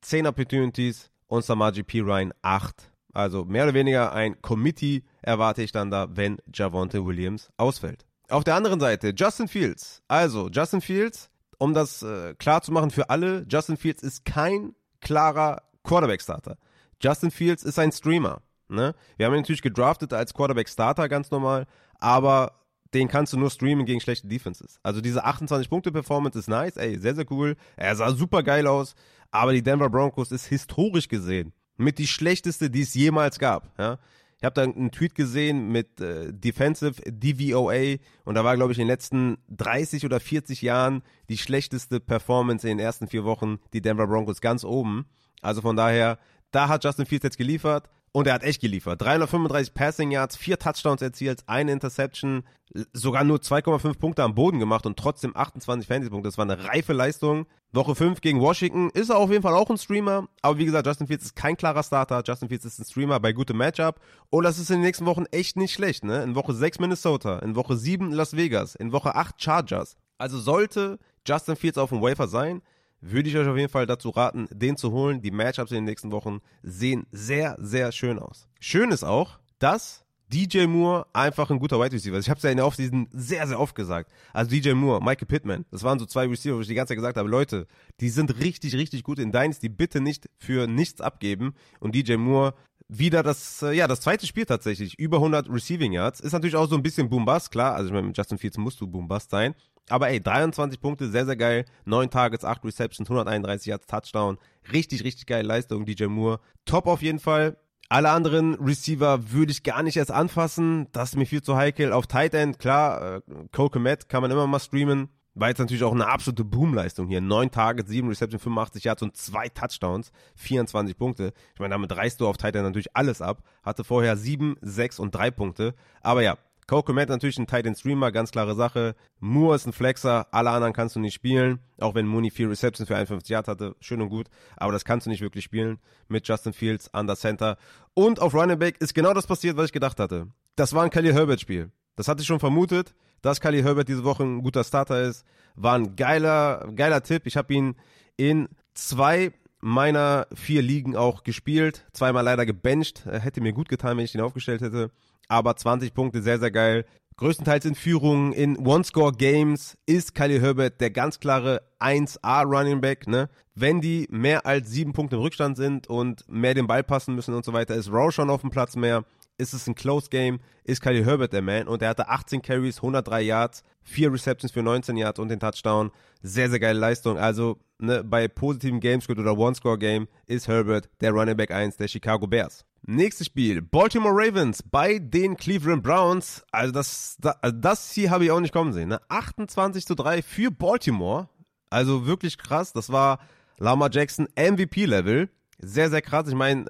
10 0.00 0.26
Opportunities 0.26 1.10
und 1.28 1.44
Samaji 1.44 1.82
P. 1.84 2.00
Ryan 2.00 2.32
8. 2.42 2.90
Also 3.12 3.44
mehr 3.44 3.64
oder 3.64 3.74
weniger 3.74 4.12
ein 4.12 4.40
Committee 4.42 5.04
erwarte 5.22 5.62
ich 5.62 5.72
dann 5.72 5.90
da, 5.90 6.08
wenn 6.16 6.38
Javonte 6.52 7.04
Williams 7.04 7.50
ausfällt. 7.56 8.07
Auf 8.30 8.44
der 8.44 8.54
anderen 8.54 8.80
Seite 8.80 9.14
Justin 9.16 9.48
Fields. 9.48 10.02
Also 10.06 10.48
Justin 10.48 10.80
Fields, 10.80 11.30
um 11.58 11.72
das 11.72 12.02
äh, 12.02 12.34
klar 12.34 12.62
zu 12.62 12.72
machen 12.72 12.90
für 12.90 13.10
alle, 13.10 13.46
Justin 13.48 13.76
Fields 13.76 14.02
ist 14.02 14.24
kein 14.24 14.74
klarer 15.00 15.62
Quarterback-Starter. 15.82 16.58
Justin 17.00 17.30
Fields 17.30 17.62
ist 17.62 17.78
ein 17.78 17.92
Streamer. 17.92 18.42
Ne? 18.68 18.94
Wir 19.16 19.26
haben 19.26 19.34
ihn 19.34 19.40
natürlich 19.40 19.62
gedraftet 19.62 20.12
als 20.12 20.34
Quarterback-Starter 20.34 21.08
ganz 21.08 21.30
normal, 21.30 21.66
aber 21.98 22.52
den 22.94 23.08
kannst 23.08 23.32
du 23.32 23.38
nur 23.38 23.50
streamen 23.50 23.86
gegen 23.86 24.00
schlechte 24.00 24.28
Defenses. 24.28 24.78
Also 24.82 25.00
diese 25.00 25.26
28-Punkte-Performance 25.26 26.38
ist 26.38 26.48
nice, 26.48 26.76
ey, 26.76 26.98
sehr, 26.98 27.14
sehr 27.14 27.30
cool. 27.30 27.56
Er 27.76 27.96
sah 27.96 28.12
super 28.12 28.42
geil 28.42 28.66
aus, 28.66 28.94
aber 29.30 29.52
die 29.52 29.62
Denver 29.62 29.90
Broncos 29.90 30.32
ist 30.32 30.46
historisch 30.46 31.08
gesehen 31.08 31.52
mit 31.78 31.98
die 31.98 32.06
schlechteste, 32.06 32.68
die 32.68 32.82
es 32.82 32.92
jemals 32.94 33.38
gab. 33.38 33.72
Ja? 33.78 33.98
Ich 34.38 34.44
habe 34.44 34.54
da 34.54 34.62
einen 34.62 34.92
Tweet 34.92 35.16
gesehen 35.16 35.72
mit 35.72 36.00
äh, 36.00 36.32
Defensive 36.32 37.02
DVOA 37.06 37.96
und 38.24 38.36
da 38.36 38.44
war, 38.44 38.56
glaube 38.56 38.72
ich, 38.72 38.78
in 38.78 38.84
den 38.84 38.88
letzten 38.88 39.38
30 39.48 40.04
oder 40.04 40.20
40 40.20 40.62
Jahren 40.62 41.02
die 41.28 41.38
schlechteste 41.38 41.98
Performance 41.98 42.68
in 42.68 42.78
den 42.78 42.84
ersten 42.84 43.08
vier 43.08 43.24
Wochen 43.24 43.58
die 43.72 43.80
Denver 43.80 44.06
Broncos 44.06 44.40
ganz 44.40 44.62
oben. 44.62 45.06
Also 45.42 45.60
von 45.60 45.74
daher, 45.74 46.18
da 46.52 46.68
hat 46.68 46.84
Justin 46.84 47.06
Fields 47.06 47.24
jetzt 47.24 47.36
geliefert. 47.36 47.90
Und 48.12 48.26
er 48.26 48.34
hat 48.34 48.42
echt 48.42 48.60
geliefert. 48.60 49.00
335 49.02 49.74
Passing 49.74 50.10
Yards, 50.10 50.36
vier 50.36 50.58
Touchdowns 50.58 51.02
erzielt, 51.02 51.42
eine 51.46 51.72
Interception, 51.72 52.44
sogar 52.92 53.24
nur 53.24 53.38
2,5 53.38 53.98
Punkte 53.98 54.22
am 54.22 54.34
Boden 54.34 54.58
gemacht 54.58 54.86
und 54.86 54.98
trotzdem 54.98 55.36
28 55.36 55.86
Fantasy-Punkte. 55.86 56.28
Das 56.28 56.38
war 56.38 56.44
eine 56.44 56.64
reife 56.64 56.92
Leistung. 56.92 57.46
Woche 57.72 57.94
5 57.94 58.20
gegen 58.20 58.40
Washington 58.40 58.90
ist 58.90 59.10
er 59.10 59.18
auf 59.18 59.30
jeden 59.30 59.42
Fall 59.42 59.54
auch 59.54 59.68
ein 59.70 59.78
Streamer. 59.78 60.28
Aber 60.42 60.58
wie 60.58 60.64
gesagt, 60.64 60.86
Justin 60.86 61.06
Fields 61.06 61.26
ist 61.26 61.36
kein 61.36 61.56
klarer 61.56 61.82
Starter. 61.82 62.22
Justin 62.26 62.48
Fields 62.48 62.64
ist 62.64 62.78
ein 62.78 62.84
Streamer 62.84 63.20
bei 63.20 63.32
gutem 63.32 63.58
Matchup. 63.58 64.00
Und 64.30 64.44
das 64.44 64.58
ist 64.58 64.70
in 64.70 64.76
den 64.76 64.84
nächsten 64.84 65.06
Wochen 65.06 65.26
echt 65.30 65.56
nicht 65.56 65.72
schlecht. 65.72 66.04
Ne? 66.04 66.22
In 66.22 66.34
Woche 66.34 66.54
6 66.54 66.78
Minnesota, 66.78 67.38
in 67.40 67.56
Woche 67.56 67.76
7 67.76 68.12
Las 68.12 68.36
Vegas, 68.36 68.74
in 68.74 68.92
Woche 68.92 69.14
8 69.14 69.40
Chargers. 69.42 69.96
Also 70.16 70.38
sollte 70.38 70.98
Justin 71.26 71.56
Fields 71.56 71.78
auf 71.78 71.90
dem 71.90 72.00
Wafer 72.00 72.26
sein, 72.26 72.62
würde 73.00 73.28
ich 73.28 73.36
euch 73.36 73.46
auf 73.46 73.56
jeden 73.56 73.70
Fall 73.70 73.86
dazu 73.86 74.10
raten, 74.10 74.48
den 74.52 74.76
zu 74.76 74.92
holen. 74.92 75.22
Die 75.22 75.30
Matchups 75.30 75.70
in 75.70 75.76
den 75.76 75.84
nächsten 75.84 76.12
Wochen 76.12 76.40
sehen 76.62 77.06
sehr, 77.12 77.56
sehr 77.60 77.92
schön 77.92 78.18
aus. 78.18 78.48
Schön 78.60 78.90
ist 78.90 79.04
auch, 79.04 79.38
dass 79.58 80.04
DJ 80.32 80.66
Moore 80.66 81.06
einfach 81.14 81.50
ein 81.50 81.58
guter 81.58 81.80
Wide 81.80 81.92
Receiver 81.92 82.18
ist. 82.18 82.26
Ich 82.26 82.30
habe 82.30 82.38
es 82.38 82.44
ja 82.44 82.50
in 82.50 82.58
der 82.58 82.66
Offseason 82.66 83.08
sehr, 83.12 83.46
sehr 83.46 83.58
oft 83.58 83.74
gesagt. 83.74 84.12
Also 84.34 84.50
DJ 84.50 84.72
Moore, 84.72 85.00
Michael 85.00 85.26
Pittman, 85.26 85.64
das 85.70 85.82
waren 85.82 85.98
so 85.98 86.04
zwei 86.04 86.26
Receiver, 86.26 86.56
wo 86.56 86.60
ich 86.60 86.66
die 86.66 86.74
ganze 86.74 86.90
Zeit 86.90 86.98
gesagt 86.98 87.16
habe, 87.16 87.28
Leute, 87.28 87.66
die 88.00 88.10
sind 88.10 88.38
richtig, 88.38 88.74
richtig 88.74 89.04
gut 89.04 89.18
in 89.18 89.32
Dynasty, 89.32 89.70
bitte 89.70 90.00
nicht 90.00 90.28
für 90.36 90.66
nichts 90.66 91.00
abgeben. 91.00 91.54
Und 91.80 91.94
DJ 91.94 92.16
Moore 92.16 92.54
wieder 92.88 93.22
das, 93.22 93.62
äh, 93.62 93.72
ja, 93.72 93.86
das 93.86 94.00
zweite 94.00 94.26
Spiel 94.26 94.46
tatsächlich, 94.46 94.98
über 94.98 95.18
100 95.18 95.48
Receiving 95.50 95.92
Yards. 95.92 96.20
Ist 96.20 96.32
natürlich 96.32 96.56
auch 96.56 96.68
so 96.68 96.76
ein 96.76 96.82
bisschen 96.82 97.08
Boom-Bust, 97.08 97.50
klar. 97.50 97.74
Also 97.74 97.88
ich 97.88 97.92
meine, 97.92 98.06
mit 98.06 98.16
Justin 98.16 98.38
Fields 98.38 98.56
musst 98.56 98.80
du 98.80 98.86
Boom-Bust 98.86 99.30
sein. 99.30 99.54
Aber 99.90 100.08
ey, 100.08 100.20
23 100.20 100.80
Punkte, 100.80 101.08
sehr, 101.08 101.26
sehr 101.26 101.36
geil. 101.36 101.64
9 101.84 102.10
Targets, 102.10 102.44
8 102.44 102.64
Receptions, 102.64 103.08
131 103.08 103.66
Yards, 103.66 103.86
Touchdown. 103.86 104.38
Richtig, 104.72 105.04
richtig 105.04 105.26
geile 105.26 105.46
Leistung, 105.46 105.84
DJ 105.84 106.06
Moore. 106.06 106.40
Top 106.64 106.86
auf 106.86 107.02
jeden 107.02 107.18
Fall. 107.18 107.56
Alle 107.90 108.10
anderen 108.10 108.54
Receiver 108.56 109.30
würde 109.32 109.50
ich 109.50 109.62
gar 109.62 109.82
nicht 109.82 109.96
erst 109.96 110.10
anfassen. 110.10 110.88
Das 110.92 111.10
ist 111.10 111.16
mir 111.16 111.24
viel 111.24 111.42
zu 111.42 111.56
heikel. 111.56 111.92
Auf 111.92 112.06
Tight 112.06 112.34
End, 112.34 112.58
klar, 112.58 113.16
äh, 113.16 113.20
Cole 113.50 113.70
Komet 113.70 114.10
kann 114.10 114.20
man 114.20 114.30
immer 114.30 114.46
mal 114.46 114.60
streamen. 114.60 115.08
War 115.34 115.48
jetzt 115.48 115.58
natürlich 115.58 115.84
auch 115.84 115.92
eine 115.92 116.08
absolute 116.08 116.44
Boomleistung 116.44 117.06
hier. 117.06 117.20
9 117.20 117.50
Targets, 117.50 117.88
7 117.88 118.08
Receptions, 118.08 118.42
85 118.42 118.84
Yards 118.84 119.02
und 119.02 119.16
2 119.16 119.48
Touchdowns, 119.50 120.10
24 120.34 120.98
Punkte. 120.98 121.32
Ich 121.54 121.60
meine, 121.60 121.72
damit 121.72 121.96
reißt 121.96 122.20
du 122.20 122.26
auf 122.26 122.36
Tight 122.36 122.56
End 122.56 122.64
natürlich 122.64 122.94
alles 122.94 123.22
ab. 123.22 123.42
Hatte 123.62 123.84
vorher 123.84 124.16
7, 124.16 124.56
6 124.60 124.98
und 124.98 125.14
3 125.14 125.30
Punkte. 125.30 125.74
Aber 126.02 126.22
ja, 126.22 126.36
Coco 126.68 126.92
Matt 126.92 127.08
natürlich 127.08 127.38
ein 127.38 127.46
Titan 127.46 127.74
Streamer, 127.74 128.12
ganz 128.12 128.30
klare 128.30 128.54
Sache. 128.54 128.94
Moore 129.20 129.56
ist 129.56 129.66
ein 129.66 129.72
Flexer, 129.72 130.26
alle 130.32 130.50
anderen 130.50 130.74
kannst 130.74 130.94
du 130.94 131.00
nicht 131.00 131.14
spielen. 131.14 131.60
Auch 131.80 131.94
wenn 131.94 132.06
Mooney 132.06 132.30
vier 132.30 132.50
Receptions 132.50 132.86
für 132.86 132.94
51 132.94 133.30
Yards 133.30 133.48
hatte, 133.48 133.74
schön 133.80 134.02
und 134.02 134.10
gut. 134.10 134.28
Aber 134.58 134.72
das 134.72 134.84
kannst 134.84 135.06
du 135.06 135.10
nicht 135.10 135.22
wirklich 135.22 135.44
spielen 135.44 135.78
mit 136.08 136.28
Justin 136.28 136.52
Fields 136.52 136.92
an 136.92 137.06
der 137.06 137.16
Center. 137.16 137.56
Und 137.94 138.20
auf 138.20 138.34
Running 138.34 138.58
Back 138.58 138.82
ist 138.82 138.94
genau 138.94 139.14
das 139.14 139.26
passiert, 139.26 139.56
was 139.56 139.64
ich 139.64 139.72
gedacht 139.72 139.98
hatte. 139.98 140.28
Das 140.56 140.74
war 140.74 140.84
ein 140.84 140.90
Khalil 140.90 141.14
Herbert 141.14 141.40
Spiel. 141.40 141.72
Das 141.96 142.06
hatte 142.06 142.20
ich 142.20 142.26
schon 142.26 142.38
vermutet, 142.38 142.94
dass 143.22 143.40
Khalil 143.40 143.64
Herbert 143.64 143.88
diese 143.88 144.04
Woche 144.04 144.24
ein 144.24 144.42
guter 144.42 144.62
Starter 144.62 145.00
ist. 145.00 145.24
War 145.56 145.74
ein 145.74 145.96
geiler, 145.96 146.68
geiler 146.76 147.02
Tipp. 147.02 147.22
Ich 147.24 147.38
habe 147.38 147.54
ihn 147.54 147.76
in 148.18 148.46
zwei 148.74 149.32
meiner 149.60 150.26
vier 150.34 150.62
Ligen 150.62 150.96
auch 150.96 151.24
gespielt. 151.24 151.84
Zweimal 151.92 152.24
leider 152.24 152.46
gebencht. 152.46 153.04
Hätte 153.06 153.40
mir 153.40 153.52
gut 153.52 153.68
getan, 153.68 153.96
wenn 153.96 154.04
ich 154.04 154.14
ihn 154.14 154.20
aufgestellt 154.20 154.60
hätte 154.60 154.90
aber 155.28 155.54
20 155.56 155.94
Punkte, 155.94 156.22
sehr, 156.22 156.38
sehr 156.38 156.50
geil. 156.50 156.84
Größtenteils 157.16 157.64
in 157.64 157.74
Führung 157.74 158.32
in 158.32 158.56
One-Score-Games 158.56 159.76
ist 159.86 160.14
Kylie 160.14 160.40
Herbert 160.40 160.80
der 160.80 160.90
ganz 160.90 161.18
klare 161.18 161.62
1A 161.80 162.44
Running 162.44 162.80
Back. 162.80 163.08
Ne? 163.08 163.28
Wenn 163.54 163.80
die 163.80 164.06
mehr 164.10 164.46
als 164.46 164.70
sieben 164.70 164.92
Punkte 164.92 165.16
im 165.16 165.22
Rückstand 165.22 165.56
sind 165.56 165.88
und 165.88 166.24
mehr 166.28 166.54
den 166.54 166.68
Ball 166.68 166.84
passen 166.84 167.16
müssen 167.16 167.34
und 167.34 167.44
so 167.44 167.52
weiter, 167.52 167.74
ist 167.74 167.90
Rowe 167.90 168.12
schon 168.12 168.30
auf 168.30 168.42
dem 168.42 168.50
Platz 168.50 168.76
mehr. 168.76 169.04
Ist 169.38 169.54
es 169.54 169.68
ein 169.68 169.76
Close 169.76 170.10
Game, 170.10 170.40
ist 170.64 170.82
Kylie 170.82 171.04
Herbert 171.04 171.32
der 171.32 171.42
Man 171.42 171.68
und 171.68 171.80
er 171.80 171.90
hatte 171.90 172.08
18 172.08 172.42
Carries, 172.42 172.78
103 172.78 173.22
Yards, 173.22 173.62
4 173.84 174.12
Receptions 174.12 174.52
für 174.52 174.62
19 174.62 174.96
Yards 174.96 175.20
und 175.20 175.28
den 175.28 175.40
Touchdown. 175.40 175.92
Sehr, 176.22 176.50
sehr 176.50 176.58
geile 176.58 176.78
Leistung. 176.78 177.16
Also 177.16 177.58
ne, 177.78 178.02
bei 178.02 178.26
positiven 178.28 178.80
Gamescript 178.80 179.20
oder 179.20 179.38
One-Score-Game 179.38 180.08
ist 180.26 180.48
Herbert 180.48 180.90
der 181.00 181.12
Running 181.12 181.36
Back 181.36 181.52
1 181.52 181.76
der 181.76 181.88
Chicago 181.88 182.26
Bears. 182.26 182.64
Nächstes 182.82 183.28
Spiel, 183.28 183.62
Baltimore 183.62 184.14
Ravens 184.14 184.62
bei 184.62 184.98
den 184.98 185.36
Cleveland 185.36 185.82
Browns. 185.82 186.42
Also 186.50 186.72
das, 186.72 187.16
also 187.40 187.56
das 187.56 187.92
hier 187.92 188.10
habe 188.10 188.24
ich 188.24 188.30
auch 188.30 188.40
nicht 188.40 188.52
kommen 188.52 188.72
sehen. 188.72 188.88
Ne? 188.88 189.00
28 189.08 189.86
zu 189.86 189.94
3 189.94 190.22
für 190.22 190.50
Baltimore. 190.50 191.28
Also 191.70 192.06
wirklich 192.06 192.38
krass. 192.38 192.72
Das 192.72 192.90
war 192.90 193.20
Lama 193.58 193.88
Jackson 193.90 194.28
MVP-Level. 194.36 195.28
Sehr, 195.60 195.90
sehr 195.90 196.02
krass. 196.02 196.28
Ich 196.28 196.34
meine, 196.34 196.66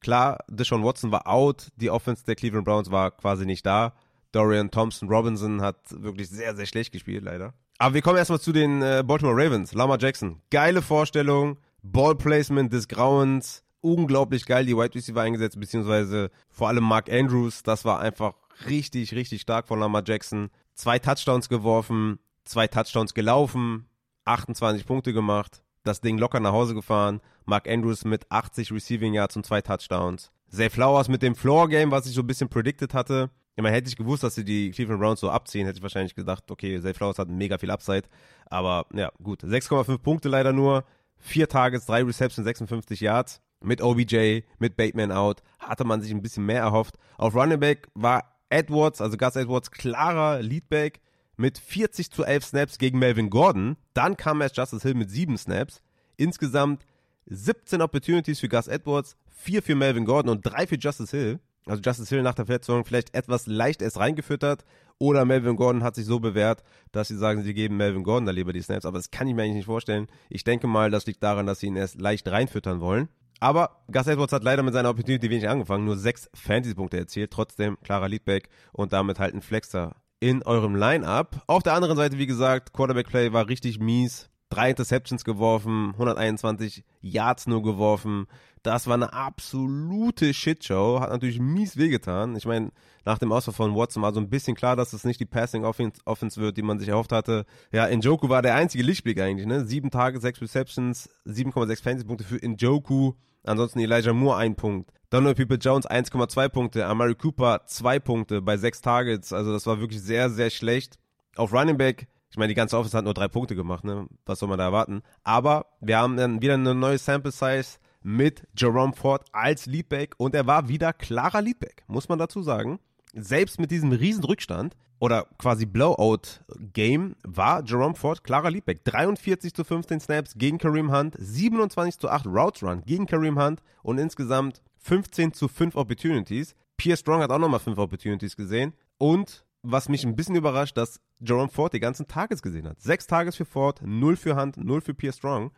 klar, 0.00 0.38
Deshaun 0.48 0.84
Watson 0.84 1.12
war 1.12 1.26
out. 1.26 1.68
Die 1.76 1.90
Offense 1.90 2.24
der 2.24 2.34
Cleveland 2.34 2.64
Browns 2.64 2.90
war 2.90 3.10
quasi 3.10 3.46
nicht 3.46 3.64
da. 3.64 3.94
Dorian 4.32 4.70
Thompson 4.70 5.08
Robinson 5.08 5.60
hat 5.60 5.76
wirklich 5.90 6.28
sehr, 6.28 6.54
sehr 6.54 6.66
schlecht 6.66 6.92
gespielt, 6.92 7.24
leider. 7.24 7.52
Aber 7.78 7.94
wir 7.94 8.02
kommen 8.02 8.18
erstmal 8.18 8.40
zu 8.40 8.52
den 8.52 8.82
äh, 8.82 9.02
Baltimore 9.04 9.36
Ravens. 9.36 9.72
Lama 9.72 9.96
Jackson. 9.98 10.40
Geile 10.50 10.82
Vorstellung. 10.82 11.56
Ballplacement 11.82 12.72
des 12.72 12.88
Grauens 12.88 13.64
unglaublich 13.80 14.46
geil 14.46 14.66
die 14.66 14.76
Wide 14.76 14.94
Receiver 14.94 15.20
eingesetzt, 15.20 15.58
beziehungsweise 15.58 16.30
vor 16.50 16.68
allem 16.68 16.84
Mark 16.84 17.10
Andrews. 17.10 17.62
Das 17.62 17.84
war 17.84 18.00
einfach 18.00 18.34
richtig, 18.66 19.14
richtig 19.14 19.40
stark 19.40 19.68
von 19.68 19.80
Lamar 19.80 20.02
Jackson. 20.06 20.50
Zwei 20.74 20.98
Touchdowns 20.98 21.48
geworfen, 21.48 22.18
zwei 22.44 22.66
Touchdowns 22.68 23.14
gelaufen, 23.14 23.86
28 24.24 24.86
Punkte 24.86 25.12
gemacht, 25.12 25.62
das 25.90 26.00
Ding 26.00 26.18
locker 26.18 26.40
nach 26.40 26.52
Hause 26.52 26.74
gefahren. 26.74 27.20
Mark 27.44 27.68
Andrews 27.68 28.04
mit 28.04 28.30
80 28.30 28.72
Receiving 28.72 29.14
Yards 29.14 29.36
und 29.36 29.44
zwei 29.44 29.60
Touchdowns. 29.60 30.30
Zay 30.48 30.70
Flowers 30.70 31.08
mit 31.08 31.22
dem 31.22 31.34
Floor 31.34 31.68
Game, 31.68 31.90
was 31.90 32.06
ich 32.06 32.14
so 32.14 32.22
ein 32.22 32.26
bisschen 32.26 32.48
predicted 32.48 32.94
hatte. 32.94 33.30
Ich 33.56 33.62
meine, 33.62 33.76
hätte 33.76 33.88
ich 33.88 33.96
gewusst, 33.96 34.22
dass 34.22 34.34
sie 34.34 34.44
die 34.44 34.70
Cleveland 34.70 35.00
Browns 35.00 35.20
so 35.20 35.30
abziehen, 35.30 35.66
hätte 35.66 35.78
ich 35.78 35.82
wahrscheinlich 35.82 36.14
gedacht, 36.14 36.50
okay, 36.50 36.80
Zay 36.80 36.94
Flowers 36.94 37.18
hat 37.18 37.28
mega 37.28 37.58
viel 37.58 37.70
Upside. 37.70 38.04
Aber 38.46 38.86
ja, 38.94 39.10
gut. 39.22 39.42
6,5 39.44 39.98
Punkte 39.98 40.28
leider 40.28 40.52
nur. 40.52 40.84
Vier 41.18 41.48
Targets, 41.48 41.86
drei 41.86 42.02
Receptions, 42.02 42.46
56 42.46 43.00
Yards 43.00 43.42
mit 43.62 43.82
OBJ, 43.82 44.40
mit 44.58 44.76
Bateman 44.76 45.12
out, 45.12 45.42
hatte 45.58 45.84
man 45.84 46.00
sich 46.00 46.10
ein 46.12 46.22
bisschen 46.22 46.46
mehr 46.46 46.62
erhofft. 46.62 46.96
Auf 47.18 47.34
Running 47.34 47.60
Back 47.60 47.88
war 47.94 48.24
Edwards, 48.48 49.00
also 49.00 49.16
Gus 49.16 49.36
Edwards, 49.36 49.70
klarer 49.70 50.40
Leadback 50.42 51.00
mit 51.36 51.58
40 51.58 52.10
zu 52.10 52.24
11 52.24 52.44
Snaps 52.44 52.78
gegen 52.78 52.98
Melvin 52.98 53.30
Gordon. 53.30 53.76
Dann 53.94 54.16
kam 54.16 54.40
erst 54.40 54.56
Justice 54.56 54.82
Hill 54.82 54.94
mit 54.94 55.10
7 55.10 55.36
Snaps. 55.38 55.82
Insgesamt 56.20 56.84
17 57.26 57.80
Opportunities 57.80 58.40
für 58.40 58.48
Gus 58.48 58.68
Edwards, 58.68 59.16
4 59.30 59.62
für 59.62 59.74
Melvin 59.74 60.04
Gordon 60.04 60.30
und 60.30 60.42
3 60.42 60.66
für 60.66 60.76
Justice 60.76 61.16
Hill. 61.16 61.40
Also 61.64 61.80
Justice 61.80 62.14
Hill 62.14 62.22
nach 62.22 62.34
der 62.34 62.44
Verletzung 62.44 62.84
vielleicht 62.84 63.14
etwas 63.14 63.46
leicht 63.46 63.80
erst 63.80 63.98
reingefüttert 63.98 64.66
oder 64.98 65.24
Melvin 65.24 65.56
Gordon 65.56 65.82
hat 65.82 65.94
sich 65.94 66.04
so 66.04 66.20
bewährt, 66.20 66.62
dass 66.92 67.08
sie 67.08 67.16
sagen, 67.16 67.42
sie 67.42 67.54
geben 67.54 67.78
Melvin 67.78 68.02
Gordon 68.02 68.26
da 68.26 68.32
lieber 68.32 68.52
die 68.52 68.60
Snaps. 68.60 68.84
Aber 68.84 68.98
das 68.98 69.10
kann 69.10 69.28
ich 69.28 69.34
mir 69.34 69.44
eigentlich 69.44 69.54
nicht 69.54 69.66
vorstellen. 69.66 70.08
Ich 70.28 70.44
denke 70.44 70.66
mal, 70.66 70.90
das 70.90 71.06
liegt 71.06 71.22
daran, 71.22 71.46
dass 71.46 71.60
sie 71.60 71.68
ihn 71.68 71.76
erst 71.76 71.98
leicht 71.98 72.28
reinfüttern 72.28 72.80
wollen. 72.80 73.08
Aber 73.40 73.82
Gus 73.90 74.06
Edwards 74.06 74.34
hat 74.34 74.44
leider 74.44 74.62
mit 74.62 74.74
seiner 74.74 74.90
Opportunity 74.90 75.30
wenig 75.30 75.48
angefangen, 75.48 75.86
nur 75.86 75.96
sechs 75.96 76.28
Fantasy-Punkte 76.34 76.98
erzielt. 76.98 77.30
Trotzdem 77.30 77.78
klarer 77.82 78.10
Leadback 78.10 78.50
und 78.72 78.92
damit 78.92 79.18
halt 79.18 79.34
ein 79.34 79.40
Flexer 79.40 79.96
in 80.20 80.42
eurem 80.42 80.76
Line-Up. 80.76 81.44
Auf 81.46 81.62
der 81.62 81.72
anderen 81.72 81.96
Seite, 81.96 82.18
wie 82.18 82.26
gesagt, 82.26 82.74
Quarterback-Play 82.74 83.32
war 83.32 83.48
richtig 83.48 83.80
mies. 83.80 84.29
Drei 84.50 84.70
Interceptions 84.70 85.24
geworfen, 85.24 85.92
121 85.92 86.84
Yards 87.00 87.46
nur 87.46 87.62
geworfen. 87.62 88.26
Das 88.62 88.86
war 88.86 88.94
eine 88.94 89.12
absolute 89.12 90.34
Shitshow. 90.34 91.00
Hat 91.00 91.10
natürlich 91.10 91.40
mies 91.40 91.76
wehgetan. 91.76 92.36
Ich 92.36 92.44
meine, 92.44 92.72
nach 93.04 93.18
dem 93.18 93.32
Ausfall 93.32 93.54
von 93.54 93.74
Watson 93.74 94.02
war 94.02 94.12
so 94.12 94.20
ein 94.20 94.28
bisschen 94.28 94.54
klar, 94.54 94.76
dass 94.76 94.92
es 94.92 95.04
nicht 95.04 95.20
die 95.20 95.24
Passing 95.24 95.64
Offense 95.64 96.40
wird, 96.40 96.56
die 96.56 96.62
man 96.62 96.78
sich 96.78 96.88
erhofft 96.88 97.12
hatte. 97.12 97.46
Ja, 97.72 97.88
Njoku 97.88 98.28
war 98.28 98.42
der 98.42 98.56
einzige 98.56 98.84
Lichtblick 98.84 99.20
eigentlich, 99.20 99.46
ne? 99.46 99.64
Sieben 99.64 99.90
Tage, 99.90 100.20
sechs 100.20 100.42
Receptions, 100.42 101.08
7,6 101.26 101.82
Fantasy-Punkte 101.82 102.24
für 102.24 102.46
Njoku. 102.46 103.14
Ansonsten 103.44 103.78
Elijah 103.78 104.12
Moore 104.12 104.36
ein 104.36 104.56
Punkt. 104.56 104.92
Donald 105.08 105.36
People 105.38 105.56
Jones 105.56 105.88
1,2 105.88 106.48
Punkte. 106.50 106.86
Amari 106.86 107.14
Cooper 107.14 107.62
2 107.64 107.98
Punkte 108.00 108.42
bei 108.42 108.58
6 108.58 108.82
Targets. 108.82 109.32
Also 109.32 109.52
das 109.52 109.66
war 109.66 109.80
wirklich 109.80 110.02
sehr, 110.02 110.28
sehr 110.28 110.50
schlecht. 110.50 110.98
Auf 111.36 111.54
Running 111.54 111.78
Back, 111.78 112.08
ich 112.30 112.36
meine, 112.36 112.48
die 112.48 112.54
ganze 112.54 112.78
Offense 112.78 112.96
hat 112.96 113.04
nur 113.04 113.14
3 113.14 113.28
Punkte 113.28 113.56
gemacht, 113.56 113.84
ne? 113.84 114.06
Was 114.24 114.38
soll 114.38 114.48
man 114.48 114.58
da 114.58 114.64
erwarten? 114.64 115.02
Aber 115.24 115.66
wir 115.80 115.98
haben 115.98 116.16
dann 116.16 116.40
wieder 116.40 116.54
eine 116.54 116.74
neue 116.74 116.98
Sample 116.98 117.32
Size 117.32 117.78
mit 118.02 118.46
Jerome 118.56 118.92
Ford 118.92 119.26
als 119.32 119.66
Leadback 119.66 120.14
und 120.16 120.34
er 120.34 120.46
war 120.46 120.68
wieder 120.68 120.92
klarer 120.92 121.42
Leadback, 121.42 121.84
muss 121.86 122.08
man 122.08 122.18
dazu 122.18 122.42
sagen. 122.42 122.78
Selbst 123.12 123.58
mit 123.58 123.70
diesem 123.70 123.92
riesen 123.92 124.24
Rückstand 124.24 124.76
oder 125.00 125.26
quasi 125.38 125.66
Blowout-Game 125.66 127.16
war 127.24 127.64
Jerome 127.64 127.96
Ford 127.96 128.22
klarer 128.22 128.50
Leadback. 128.50 128.84
43 128.84 129.52
zu 129.52 129.64
15 129.64 130.00
Snaps 130.00 130.34
gegen 130.36 130.58
Kareem 130.58 130.94
Hunt, 130.96 131.16
27 131.18 131.98
zu 131.98 132.08
8 132.08 132.26
Routes 132.26 132.62
Run 132.62 132.82
gegen 132.84 133.06
Kareem 133.06 133.42
Hunt 133.42 133.62
und 133.82 133.98
insgesamt 133.98 134.62
15 134.76 135.32
zu 135.32 135.48
5 135.48 135.74
Opportunities. 135.74 136.54
Pierre 136.76 136.96
Strong 136.96 137.22
hat 137.22 137.30
auch 137.30 137.38
nochmal 137.38 137.60
5 137.60 137.76
Opportunities 137.76 138.36
gesehen. 138.36 138.72
Und 138.98 139.44
was 139.62 139.88
mich 139.88 140.04
ein 140.04 140.16
bisschen 140.16 140.36
überrascht, 140.36 140.76
dass 140.76 141.00
Jerome 141.20 141.50
Ford 141.50 141.72
die 141.72 141.80
ganzen 141.80 142.06
Tages 142.06 142.42
gesehen 142.42 142.68
hat. 142.68 142.80
6 142.80 143.06
Tages 143.06 143.36
für 143.36 143.44
Ford, 143.44 143.80
0 143.84 144.16
für 144.16 144.36
Hunt, 144.36 144.56
0 144.56 144.80
für 144.80 144.94
Pierre 144.94 145.14
Strong. 145.14 145.52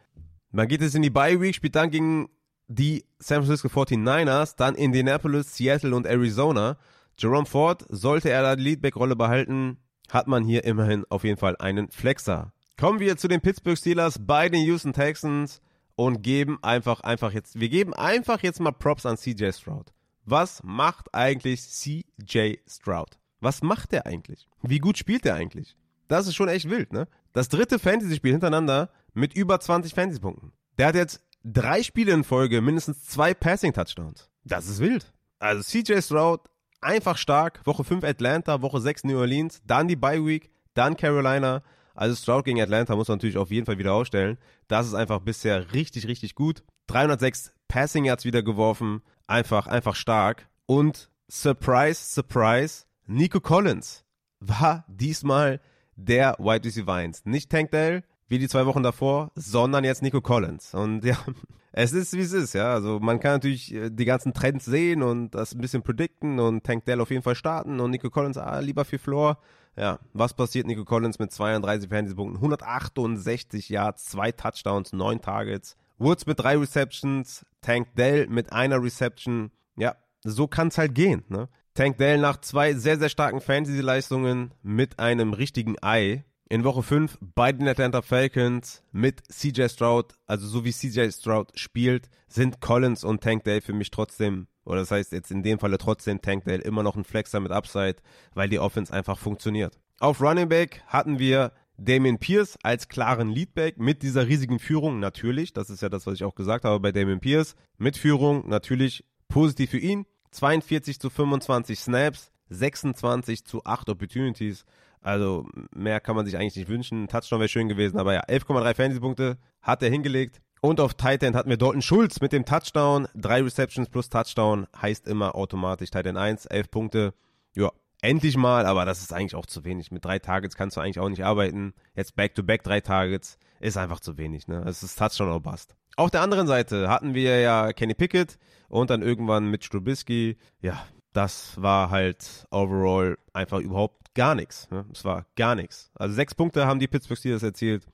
Man 0.51 0.69
geht 0.69 0.83
jetzt 0.83 0.95
in 0.95 1.03
die 1.03 1.11
Bye 1.11 1.41
Week, 1.41 1.55
spielt 1.55 1.77
dann 1.77 1.91
gegen 1.91 2.29
die 2.69 3.05
San 3.19 3.45
Francisco 3.45 3.69
49ers, 3.69 4.57
dann 4.57 4.75
Indianapolis, 4.75 5.57
Seattle 5.57 5.95
und 5.95 6.07
Arizona. 6.07 6.79
Jerome 7.19 7.47
Ford, 7.47 7.85
sollte 7.89 8.31
er 8.31 8.43
da 8.43 8.57
die 8.57 8.63
Leadback-Rolle 8.63 9.17
behalten, 9.17 9.79
hat 10.11 10.27
man 10.27 10.45
hier 10.45 10.65
immerhin 10.65 11.05
auf 11.09 11.25
jeden 11.25 11.39
Fall 11.39 11.57
einen 11.57 11.91
Flexer. 11.91 12.53
Kommen 12.79 13.01
wir 13.01 13.17
zu 13.17 13.29
den 13.29 13.41
Pittsburgh 13.41 13.79
Steelers 13.79 14.19
bei 14.21 14.49
den 14.49 14.65
Houston 14.65 14.93
Texans 14.93 15.61
und 15.95 16.23
geben 16.23 16.59
einfach, 16.63 17.01
einfach 17.01 17.33
jetzt, 17.33 17.61
wir 17.61 17.69
geben 17.69 17.95
einfach 17.95 18.43
jetzt 18.43 18.61
mal 18.61 18.73
Props 18.73 19.07
an 19.07 19.17
CJ 19.17 19.53
Stroud. 19.53 19.93
Was 20.25 20.63
macht 20.63 21.15
eigentlich 21.15 21.63
CJ 21.63 22.57
Stroud? 22.67 23.19
Was 23.43 23.61
macht 23.61 23.91
der 23.91 24.07
eigentlich? 24.07 24.49
Wie 24.63 24.79
gut 24.79 24.97
spielt 24.97 25.25
der 25.25 25.35
eigentlich? 25.35 25.77
Das 26.07 26.29
ist 26.29 26.37
schon 26.37 26.49
echt 26.49 26.71
wild, 26.71 26.93
ne? 26.93 27.09
Das 27.33 27.49
dritte 27.49 27.81
Fantasy-Spiel 27.81 28.31
hintereinander 28.31 28.89
mit 29.15 29.35
über 29.35 29.59
20 29.59 29.95
Fantasy-Punkten. 29.95 30.53
Der 30.79 30.87
hat 30.87 30.95
jetzt 30.95 31.25
drei 31.43 31.83
Spiele 31.83 32.13
in 32.13 32.23
Folge 32.23 32.61
mindestens 32.61 33.05
zwei 33.05 33.35
Passing-Touchdowns. 33.35 34.31
Das 34.45 34.69
ist 34.69 34.79
wild. 34.79 35.13
Also 35.41 35.63
CJ 35.63 36.03
Stroud 36.03 36.43
einfach 36.81 37.17
stark. 37.17 37.67
Woche 37.67 37.83
5 37.83 38.05
Atlanta, 38.05 38.63
Woche 38.63 38.81
6 38.81 39.05
New 39.05 39.19
Orleans, 39.19 39.61
dann 39.67 39.89
die 39.89 39.97
Bye 39.97 40.25
Week, 40.25 40.51
dann 40.75 40.97
Carolina. 40.97 41.65
Also 41.97 42.15
Stroud 42.15 42.45
gegen 42.45 42.61
Atlanta 42.63 42.95
muss 42.95 43.09
man 43.09 43.19
natürlich 43.19 43.39
auf 43.39 43.51
jeden 43.51 43.67
Fall 43.67 43.79
wieder 43.79 43.93
aufstellen. 43.93 44.39
Das 44.69 44.87
ist 44.87 44.95
einfach 44.95 45.19
bisher 45.19 45.73
richtig, 45.73 46.07
richtig 46.07 46.37
gut. 46.37 46.63
306 46.87 47.53
Passing 47.67 48.05
Yards 48.05 48.25
wieder 48.25 48.45
geworfen. 48.45 49.03
Einfach, 49.27 49.67
einfach 49.67 49.97
stark. 49.97 50.49
Und 50.67 51.11
Surprise, 51.29 52.01
Surprise, 52.15 52.85
Nico 53.07 53.41
Collins 53.41 54.05
war 54.41 54.85
diesmal 54.89 55.61
der 55.97 56.37
Wide 56.39 56.65
Receiver 56.65 56.95
1. 56.95 57.25
Nicht 57.25 57.51
Tank 57.51 57.71
Dell, 57.71 58.05
wie 58.29 58.39
die 58.39 58.49
zwei 58.49 58.65
Wochen 58.67 58.83
davor, 58.83 59.31
sondern 59.35 59.85
jetzt 59.85 60.03
Nico 60.03 60.21
Collins. 60.21 60.75
Und 60.75 61.05
ja, 61.05 61.19
es 61.73 61.93
ist, 61.93 62.13
wie 62.15 62.21
es 62.21 62.33
ist, 62.33 62.55
ja. 62.55 62.73
Also 62.73 63.01
man 63.01 63.21
kann 63.21 63.33
natürlich 63.33 63.75
äh, 63.75 63.91
die 63.91 64.05
ganzen 64.05 64.33
Trends 64.33 64.65
sehen 64.65 65.03
und 65.03 65.35
das 65.35 65.55
ein 65.55 65.61
bisschen 65.61 65.83
predikten 65.83 66.39
und 66.39 66.65
Tank 66.65 66.85
Dell 66.85 67.01
auf 67.01 67.11
jeden 67.11 67.23
Fall 67.23 67.35
starten 67.35 67.81
und 67.81 67.91
Nico 67.91 68.09
Collins, 68.09 68.39
ah, 68.39 68.61
lieber 68.61 68.85
für 68.85 68.99
Floor. 68.99 69.39
Ja, 69.77 69.99
was 70.13 70.35
passiert 70.35 70.67
Nico 70.67 70.85
Collins 70.85 71.19
mit 71.19 71.33
32 71.33 71.89
Fantasy-Punkten, 71.89 72.37
168 72.37 73.69
Yards, 73.69 74.05
zwei 74.05 74.31
Touchdowns, 74.31 74.93
neun 74.93 75.21
Targets. 75.21 75.77
Woods 75.99 76.27
mit 76.27 76.39
drei 76.41 76.57
Receptions, 76.57 77.47
Tank 77.63 77.95
Dell 77.97 78.27
mit 78.29 78.53
einer 78.53 78.83
Reception. 78.83 79.51
Ja, 79.77 79.97
so 80.25 80.47
kann 80.47 80.69
es 80.69 80.79
halt 80.79 80.95
gehen, 80.95 81.25
ne? 81.29 81.49
Tank 81.75 81.97
Dell 81.97 82.19
nach 82.19 82.39
zwei 82.39 82.75
sehr, 82.75 82.99
sehr 82.99 83.09
starken 83.09 83.41
Fantasy-Leistungen 83.41 84.53
mit 84.63 84.99
einem 84.99 85.33
richtigen 85.33 85.77
Ei. 85.81 86.23
In 86.51 86.65
Woche 86.65 86.83
5 86.83 87.17
bei 87.35 87.51
den 87.51 87.67
Atlanta 87.67 88.03
Falcons 88.03 88.83
mit 88.93 89.23
CJ 89.33 89.69
Stroud, 89.69 90.13
also 90.27 90.47
so 90.47 90.67
wie 90.67 90.73
CJ 90.73 91.11
Stroud 91.11 91.51
spielt, 91.59 92.11
sind 92.29 92.61
Collins 92.61 93.05
und 93.05 93.23
Tank 93.23 93.45
Dale 93.45 93.63
für 93.63 93.73
mich 93.73 93.91
trotzdem, 93.91 94.49
oder 94.67 94.81
das 94.81 94.91
heißt 94.91 95.13
jetzt 95.13 95.31
in 95.31 95.43
dem 95.43 95.59
Falle 95.59 95.79
trotzdem 95.79 96.21
Tank 96.21 96.45
Dale 96.45 96.61
immer 96.61 96.83
noch 96.83 96.95
ein 96.95 97.05
Flexer 97.05 97.41
mit 97.41 97.53
Upside, 97.53 97.97
weil 98.35 98.51
die 98.51 98.59
Offense 98.59 98.93
einfach 98.93 99.17
funktioniert. 99.17 99.81
Auf 99.99 100.21
Running 100.21 100.51
Back 100.51 100.83
hatten 100.89 101.19
wir 101.19 101.53
Damien 101.79 102.19
Pierce 102.19 102.59
als 102.63 102.89
klaren 102.89 103.31
Leadback 103.31 103.79
mit 103.79 104.03
dieser 104.03 104.27
riesigen 104.29 104.59
Führung. 104.59 105.01
Natürlich, 105.01 105.55
das 105.55 105.71
ist 105.71 105.81
ja 105.81 105.89
das, 105.89 106.07
was 106.07 106.17
ich 106.17 106.25
auch 106.25 106.35
gesagt 106.35 106.67
habe 106.67 106.81
bei 106.81 106.93
Damien 106.93 107.21
Pierce, 107.21 107.55
mit 107.79 107.97
Führung 107.97 108.47
natürlich 108.47 109.07
positiv 109.29 109.71
für 109.71 109.79
ihn, 109.79 110.05
42 110.33 110.99
zu 110.99 111.11
25 111.11 111.79
Snaps, 111.79 112.33
26 112.51 113.45
zu 113.45 113.65
8 113.65 113.89
Opportunities. 113.89 114.65
Also 115.01 115.47
mehr 115.75 116.01
kann 116.01 116.17
man 116.17 116.27
sich 116.27 116.37
eigentlich 116.37 116.57
nicht 116.57 116.69
wünschen. 116.69 117.09
Touchdown 117.09 117.41
wäre 117.41 117.49
schön 117.49 117.69
gewesen, 117.69 117.99
aber 117.99 118.15
ja, 118.15 118.25
11,3 118.25 118.75
Fantasy-Punkte 118.75 119.39
hat 119.61 119.83
er 119.83 119.91
hingelegt. 119.91 120.41
Und 120.61 120.79
auf 120.79 120.95
Tight 120.95 121.25
End 121.25 121.35
hatten 121.35 121.51
wir 121.51 121.57
Dalton 121.57 121.83
Schulz 121.83 122.21
mit 122.21 122.33
dem 122.33 122.45
Touchdown. 122.45 123.09
Drei 123.17 123.43
Receptions 123.43 123.89
plus 123.89 124.09
Touchdown 124.09 124.69
heißt 124.81 125.09
immer 125.09 125.35
automatisch 125.35 125.91
Tight 125.91 126.07
End 126.07 126.19
1, 126.19 126.47
11 126.47 126.71
Punkte. 126.71 127.15
Ja, 127.57 127.73
endlich 128.01 128.37
mal, 128.37 128.65
aber 128.65 128.85
das 128.85 129.03
ist 129.03 129.13
eigentlich 129.13 129.35
auch 129.35 129.47
zu 129.47 129.65
wenig. 129.65 129.91
Mit 129.91 130.05
drei 130.05 130.21
Targets 130.21 130.55
kannst 130.55 130.77
du 130.77 130.81
eigentlich 130.81 131.01
auch 131.01 131.09
nicht 131.09 131.25
arbeiten. 131.25 131.75
Jetzt 131.97 132.15
Back-to-Back 132.15 132.61
-back 132.61 132.65
drei 132.65 132.81
Targets 132.81 133.39
ist 133.59 133.77
einfach 133.77 133.99
zu 133.99 134.19
wenig. 134.19 134.47
Ne? 134.47 134.63
Es 134.65 134.85
ist 134.85 134.97
Touchdown 134.97 135.31
oder 135.31 135.41
Bust. 135.41 135.75
Auf 135.97 136.11
der 136.11 136.23
anderen 136.23 136.47
Seite 136.47 136.89
hatten 136.89 137.15
wir 137.15 137.41
ja 137.41 137.73
Kenny 137.73 137.95
Pickett 137.95 138.39
und 138.73 138.89
dann 138.89 139.03
irgendwann 139.03 139.51
mit 139.51 139.65
Strubisky. 139.65 140.39
Ja, 140.63 140.87
das 141.13 141.61
war 141.61 141.91
halt 141.91 142.47
overall 142.51 143.19
einfach 143.35 143.61
überhaupt 143.61 144.15
gar 144.15 144.35
nichts. 144.35 144.71
Ne? 144.71 144.87
Es 144.93 145.05
war 145.05 145.27
gar 145.37 145.55
nichts. 145.55 145.91
Also 145.95 146.15
sechs 146.15 146.35
Punkte 146.35 146.67
haben 146.67 146.81
die 146.81 146.89
Pittsburgh 146.89 147.19
Steelers 147.19 147.43
erzielt. 147.43 147.87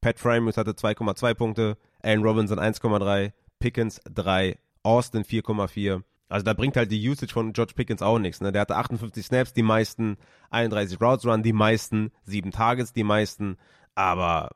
Pat 0.00 0.20
Frymus 0.20 0.56
hatte 0.56 0.70
2,2 0.70 1.34
Punkte, 1.34 1.78
Allen 2.00 2.22
Robinson 2.22 2.60
1,3, 2.60 3.32
Pickens 3.58 4.00
3, 4.04 4.56
Austin 4.84 5.24
4,4. 5.24 6.02
Also 6.28 6.44
da 6.44 6.54
bringt 6.54 6.76
halt 6.76 6.92
die 6.92 7.08
Usage 7.08 7.32
von 7.32 7.52
George 7.52 7.72
Pickens 7.74 8.00
auch 8.00 8.20
nichts. 8.20 8.40
Ne? 8.40 8.52
Der 8.52 8.60
hatte 8.60 8.76
58 8.76 9.26
Snaps, 9.26 9.52
die 9.52 9.64
meisten, 9.64 10.16
31 10.50 11.00
Routes 11.00 11.26
Run, 11.26 11.42
die 11.42 11.52
meisten, 11.52 12.12
7 12.22 12.52
Targets, 12.52 12.92
die 12.92 13.02
meisten, 13.02 13.56
aber 13.96 14.50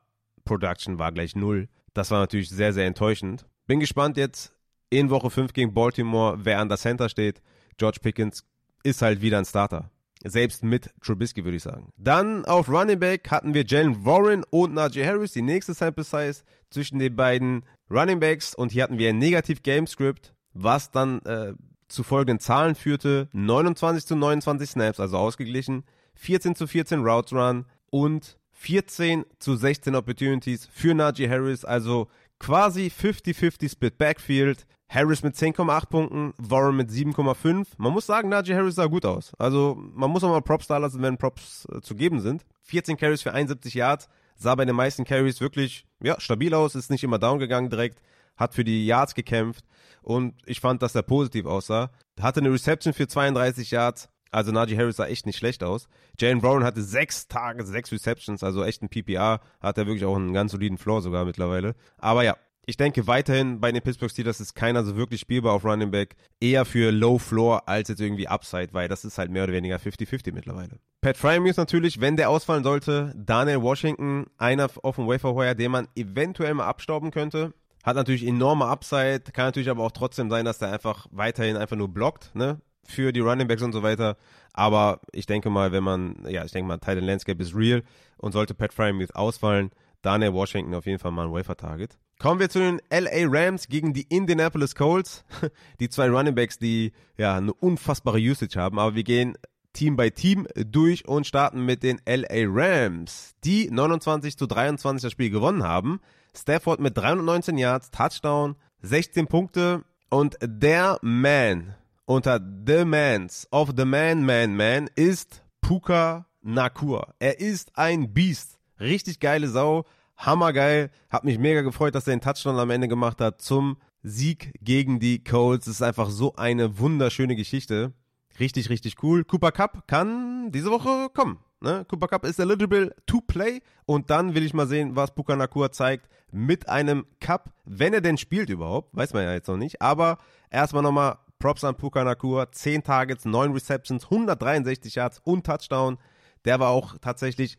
Production 0.45 0.99
war 0.99 1.11
gleich 1.11 1.35
null. 1.35 1.67
Das 1.93 2.11
war 2.11 2.19
natürlich 2.19 2.49
sehr, 2.49 2.71
sehr 2.71 2.85
enttäuschend. 2.85 3.45
Bin 3.67 3.81
gespannt 3.81 4.15
jetzt 4.15 4.54
in 4.89 5.09
Woche 5.09 5.29
5 5.29 5.53
gegen 5.53 5.73
Baltimore, 5.73 6.37
wer 6.43 6.59
an 6.59 6.69
der 6.69 6.77
Center 6.77 7.09
steht. 7.09 7.41
George 7.77 7.99
Pickens 8.01 8.45
ist 8.83 9.01
halt 9.01 9.21
wieder 9.21 9.37
ein 9.37 9.45
Starter. 9.45 9.91
Selbst 10.23 10.63
mit 10.63 10.89
Trubisky, 11.01 11.43
würde 11.43 11.57
ich 11.57 11.63
sagen. 11.63 11.91
Dann 11.97 12.45
auf 12.45 12.69
Running 12.69 12.99
Back 12.99 13.29
hatten 13.29 13.53
wir 13.53 13.65
Jalen 13.65 14.05
Warren 14.05 14.43
und 14.49 14.73
Najee 14.73 15.05
Harris, 15.05 15.33
die 15.33 15.41
nächste 15.41 15.73
Sample 15.73 16.03
Size 16.03 16.43
zwischen 16.71 16.99
den 16.99 17.15
beiden 17.15 17.63
Running 17.91 18.19
Backs. 18.19 18.55
Und 18.55 18.71
hier 18.71 18.83
hatten 18.83 18.97
wir 18.97 19.09
ein 19.09 19.19
Negativ 19.19 19.61
Game 19.61 19.85
Script, 19.85 20.33
was 20.53 20.89
dann 20.89 21.19
äh, 21.25 21.53
zu 21.87 22.03
folgenden 22.03 22.39
Zahlen 22.39 22.75
führte. 22.75 23.29
29 23.33 24.05
zu 24.05 24.15
29 24.15 24.69
Snaps, 24.69 24.99
also 24.99 25.17
ausgeglichen. 25.17 25.83
14 26.15 26.55
zu 26.55 26.65
14 26.65 27.01
Routes 27.01 27.33
Run 27.33 27.65
und 27.91 28.39
14 28.53 29.25
zu 29.37 29.55
16 29.55 29.95
Opportunities 29.95 30.65
für 30.65 30.95
Najee 30.95 31.29
Harris, 31.29 31.65
also 31.65 32.07
quasi 32.39 32.87
50-50 32.87 33.71
Split 33.71 33.97
Backfield. 33.97 34.65
Harris 34.87 35.23
mit 35.23 35.35
10,8 35.35 35.87
Punkten, 35.87 36.33
Warren 36.37 36.75
mit 36.75 36.89
7,5. 36.89 37.65
Man 37.77 37.91
muss 37.91 38.05
sagen, 38.05 38.29
Najee 38.29 38.55
Harris 38.55 38.75
sah 38.75 38.85
gut 38.85 39.03
aus. 39.05 39.33
Also 39.39 39.75
man 39.75 40.11
muss 40.11 40.23
auch 40.23 40.29
mal 40.29 40.41
Props 40.41 40.67
da 40.67 40.77
lassen, 40.77 41.01
wenn 41.01 41.17
Props 41.17 41.67
äh, 41.71 41.81
zu 41.81 41.95
geben 41.95 42.19
sind. 42.21 42.45
14 42.61 42.97
Carries 42.97 43.21
für 43.21 43.33
71 43.33 43.73
Yards, 43.73 44.07
sah 44.35 44.55
bei 44.55 44.65
den 44.65 44.75
meisten 44.75 45.03
Carries 45.03 45.41
wirklich 45.41 45.85
ja, 46.01 46.19
stabil 46.19 46.53
aus, 46.53 46.75
ist 46.75 46.91
nicht 46.91 47.03
immer 47.03 47.19
down 47.19 47.39
gegangen 47.39 47.69
direkt, 47.69 48.01
hat 48.37 48.53
für 48.53 48.63
die 48.63 48.85
Yards 48.85 49.15
gekämpft 49.15 49.65
und 50.01 50.35
ich 50.45 50.59
fand, 50.59 50.81
dass 50.81 50.95
er 50.95 51.03
positiv 51.03 51.45
aussah. 51.45 51.91
Hatte 52.19 52.39
eine 52.39 52.51
Reception 52.51 52.93
für 52.93 53.07
32 53.07 53.71
Yards, 53.71 54.09
also 54.31 54.51
Najee 54.51 54.77
Harris 54.77 54.97
sah 54.97 55.05
echt 55.07 55.25
nicht 55.25 55.37
schlecht 55.37 55.63
aus. 55.63 55.87
Jalen 56.19 56.41
Brown 56.41 56.63
hatte 56.63 56.81
sechs 56.81 57.27
Tage, 57.27 57.65
sechs 57.65 57.91
Receptions, 57.91 58.43
also 58.43 58.63
echt 58.63 58.81
ein 58.81 58.89
PPR. 58.89 59.39
Hat 59.61 59.77
er 59.77 59.85
wirklich 59.87 60.05
auch 60.05 60.15
einen 60.15 60.33
ganz 60.33 60.51
soliden 60.51 60.77
Floor 60.77 61.01
sogar 61.01 61.25
mittlerweile. 61.25 61.75
Aber 61.97 62.23
ja, 62.23 62.35
Ich 62.67 62.77
denke 62.77 63.05
weiterhin 63.05 63.59
bei 63.59 63.71
den 63.71 63.83
Pittsburgh 63.83 64.09
Steelers 64.09 64.39
ist 64.39 64.55
keiner 64.55 64.83
so 64.83 64.95
wirklich 64.95 65.21
spielbar 65.21 65.53
auf 65.53 65.63
Running 65.63 65.91
Back. 65.91 66.15
Eher 66.39 66.65
für 66.65 66.91
Low 66.91 67.19
Floor 67.19 67.67
als 67.69 67.89
jetzt 67.89 68.01
irgendwie 68.01 68.27
Upside, 68.27 68.69
weil 68.71 68.87
das 68.87 69.05
ist 69.05 69.19
halt 69.19 69.29
mehr 69.29 69.43
oder 69.43 69.53
weniger 69.53 69.77
50-50 69.77 70.33
mittlerweile. 70.33 70.79
Pat 71.01 71.15
Fryermuth 71.15 71.57
natürlich, 71.57 72.01
wenn 72.01 72.17
der 72.17 72.31
ausfallen 72.31 72.63
sollte. 72.63 73.13
Daniel 73.15 73.61
Washington, 73.61 74.25
einer 74.37 74.67
auf 74.81 74.95
dem 74.95 75.07
Wafer 75.07 75.35
Wire, 75.35 75.55
den 75.55 75.69
man 75.71 75.87
eventuell 75.95 76.55
mal 76.55 76.65
abstauben 76.65 77.11
könnte. 77.11 77.53
Hat 77.83 77.95
natürlich 77.95 78.25
enorme 78.25 78.65
Upside, 78.65 79.21
kann 79.31 79.45
natürlich 79.45 79.69
aber 79.69 79.83
auch 79.83 79.91
trotzdem 79.91 80.31
sein, 80.31 80.43
dass 80.43 80.57
der 80.57 80.71
einfach 80.71 81.05
weiterhin 81.11 81.57
einfach 81.57 81.75
nur 81.75 81.89
blockt, 81.89 82.33
ne? 82.33 82.59
Für 82.87 83.11
die 83.11 83.19
Running 83.19 83.47
Backs 83.47 83.61
und 83.61 83.73
so 83.73 83.83
weiter. 83.83 84.17
Aber 84.53 84.99
ich 85.11 85.25
denke 85.25 85.49
mal, 85.49 85.71
wenn 85.71 85.83
man, 85.83 86.25
ja, 86.27 86.45
ich 86.45 86.51
denke 86.51 86.67
mal, 86.67 86.77
Titan 86.77 87.03
Landscape 87.03 87.41
ist 87.41 87.55
real 87.55 87.83
und 88.17 88.31
sollte 88.31 88.53
Pat 88.53 88.73
Fryermuth 88.73 89.15
ausfallen, 89.15 89.71
Daniel 90.01 90.33
Washington 90.33 90.75
auf 90.75 90.85
jeden 90.85 90.99
Fall 90.99 91.11
mal 91.11 91.25
ein 91.25 91.33
Wafer-Target. 91.33 91.97
Kommen 92.19 92.39
wir 92.39 92.49
zu 92.49 92.59
den 92.59 92.79
LA 92.89 93.27
Rams 93.27 93.67
gegen 93.67 93.93
die 93.93 94.03
Indianapolis 94.03 94.75
Colts. 94.75 95.25
Die 95.79 95.89
zwei 95.89 96.09
Running 96.09 96.35
Backs, 96.35 96.57
die 96.57 96.93
ja 97.17 97.35
eine 97.35 97.53
unfassbare 97.53 98.19
Usage 98.19 98.57
haben, 98.57 98.79
aber 98.79 98.95
wir 98.95 99.03
gehen 99.03 99.37
Team 99.73 99.97
by 99.97 100.09
Team 100.11 100.47
durch 100.55 101.05
und 101.07 101.27
starten 101.27 101.65
mit 101.65 101.83
den 101.83 101.99
LA 102.07 102.45
Rams, 102.47 103.35
die 103.43 103.69
29 103.69 104.37
zu 104.37 104.47
23 104.47 105.01
das 105.03 105.11
Spiel 105.11 105.29
gewonnen 105.29 105.63
haben. 105.63 105.99
Stafford 106.33 106.79
mit 106.79 106.97
319 106.97 107.57
Yards, 107.57 107.91
Touchdown, 107.91 108.55
16 108.81 109.27
Punkte 109.27 109.83
und 110.09 110.37
der 110.41 110.97
Man 111.01 111.75
unter 112.05 112.39
The 112.39 112.85
Mans 112.85 113.47
of 113.51 113.73
the 113.75 113.85
Man 113.85 114.25
Man 114.25 114.55
Man 114.55 114.89
ist 114.95 115.43
Puka 115.61 116.27
Nakur. 116.41 117.15
Er 117.19 117.39
ist 117.39 117.77
ein 117.77 118.13
Biest. 118.13 118.59
Richtig 118.79 119.19
geile 119.19 119.47
Sau 119.47 119.85
hammergeil. 120.15 120.91
Hab 121.09 121.23
mich 121.23 121.39
mega 121.39 121.61
gefreut, 121.61 121.95
dass 121.95 122.07
er 122.07 122.15
den 122.15 122.21
Touchdown 122.21 122.59
am 122.59 122.69
Ende 122.69 122.87
gemacht 122.87 123.19
hat 123.21 123.41
zum 123.41 123.77
Sieg 124.03 124.53
gegen 124.61 124.99
die 124.99 125.23
Colts. 125.23 125.67
Es 125.67 125.75
ist 125.75 125.81
einfach 125.81 126.09
so 126.09 126.35
eine 126.35 126.77
wunderschöne 126.77 127.35
Geschichte. 127.35 127.93
Richtig, 128.39 128.69
richtig 128.69 129.01
cool. 129.01 129.23
Cooper 129.23 129.51
Cup 129.51 129.87
kann 129.87 130.51
diese 130.51 130.69
Woche 130.69 131.09
kommen. 131.13 131.39
Ne? 131.61 131.85
Cooper 131.89 132.07
Cup 132.07 132.25
ist 132.25 132.39
eligible 132.39 132.93
to 133.07 133.21
play. 133.21 133.61
Und 133.85 134.09
dann 134.09 134.35
will 134.35 134.45
ich 134.45 134.53
mal 134.53 134.67
sehen, 134.67 134.95
was 134.95 135.15
Puka 135.15 135.35
Nakua 135.35 135.71
zeigt 135.71 136.07
mit 136.31 136.69
einem 136.69 137.05
Cup, 137.19 137.53
wenn 137.63 137.93
er 137.93 138.01
denn 138.01 138.17
spielt 138.17 138.49
überhaupt. 138.49 138.95
Weiß 138.95 139.13
man 139.13 139.23
ja 139.23 139.33
jetzt 139.33 139.47
noch 139.47 139.57
nicht. 139.57 139.81
Aber 139.81 140.19
erstmal 140.51 140.83
nochmal 140.83 141.17
Props 141.39 141.63
an 141.63 141.75
Puka 141.75 142.03
Nakua. 142.03 142.51
10 142.51 142.83
Targets, 142.83 143.25
9 143.25 143.51
Receptions, 143.51 144.05
163 144.05 144.95
Yards 144.95 145.19
und 145.23 145.45
Touchdown. 145.45 145.97
Der 146.45 146.59
war 146.59 146.69
auch 146.69 146.97
tatsächlich 146.99 147.57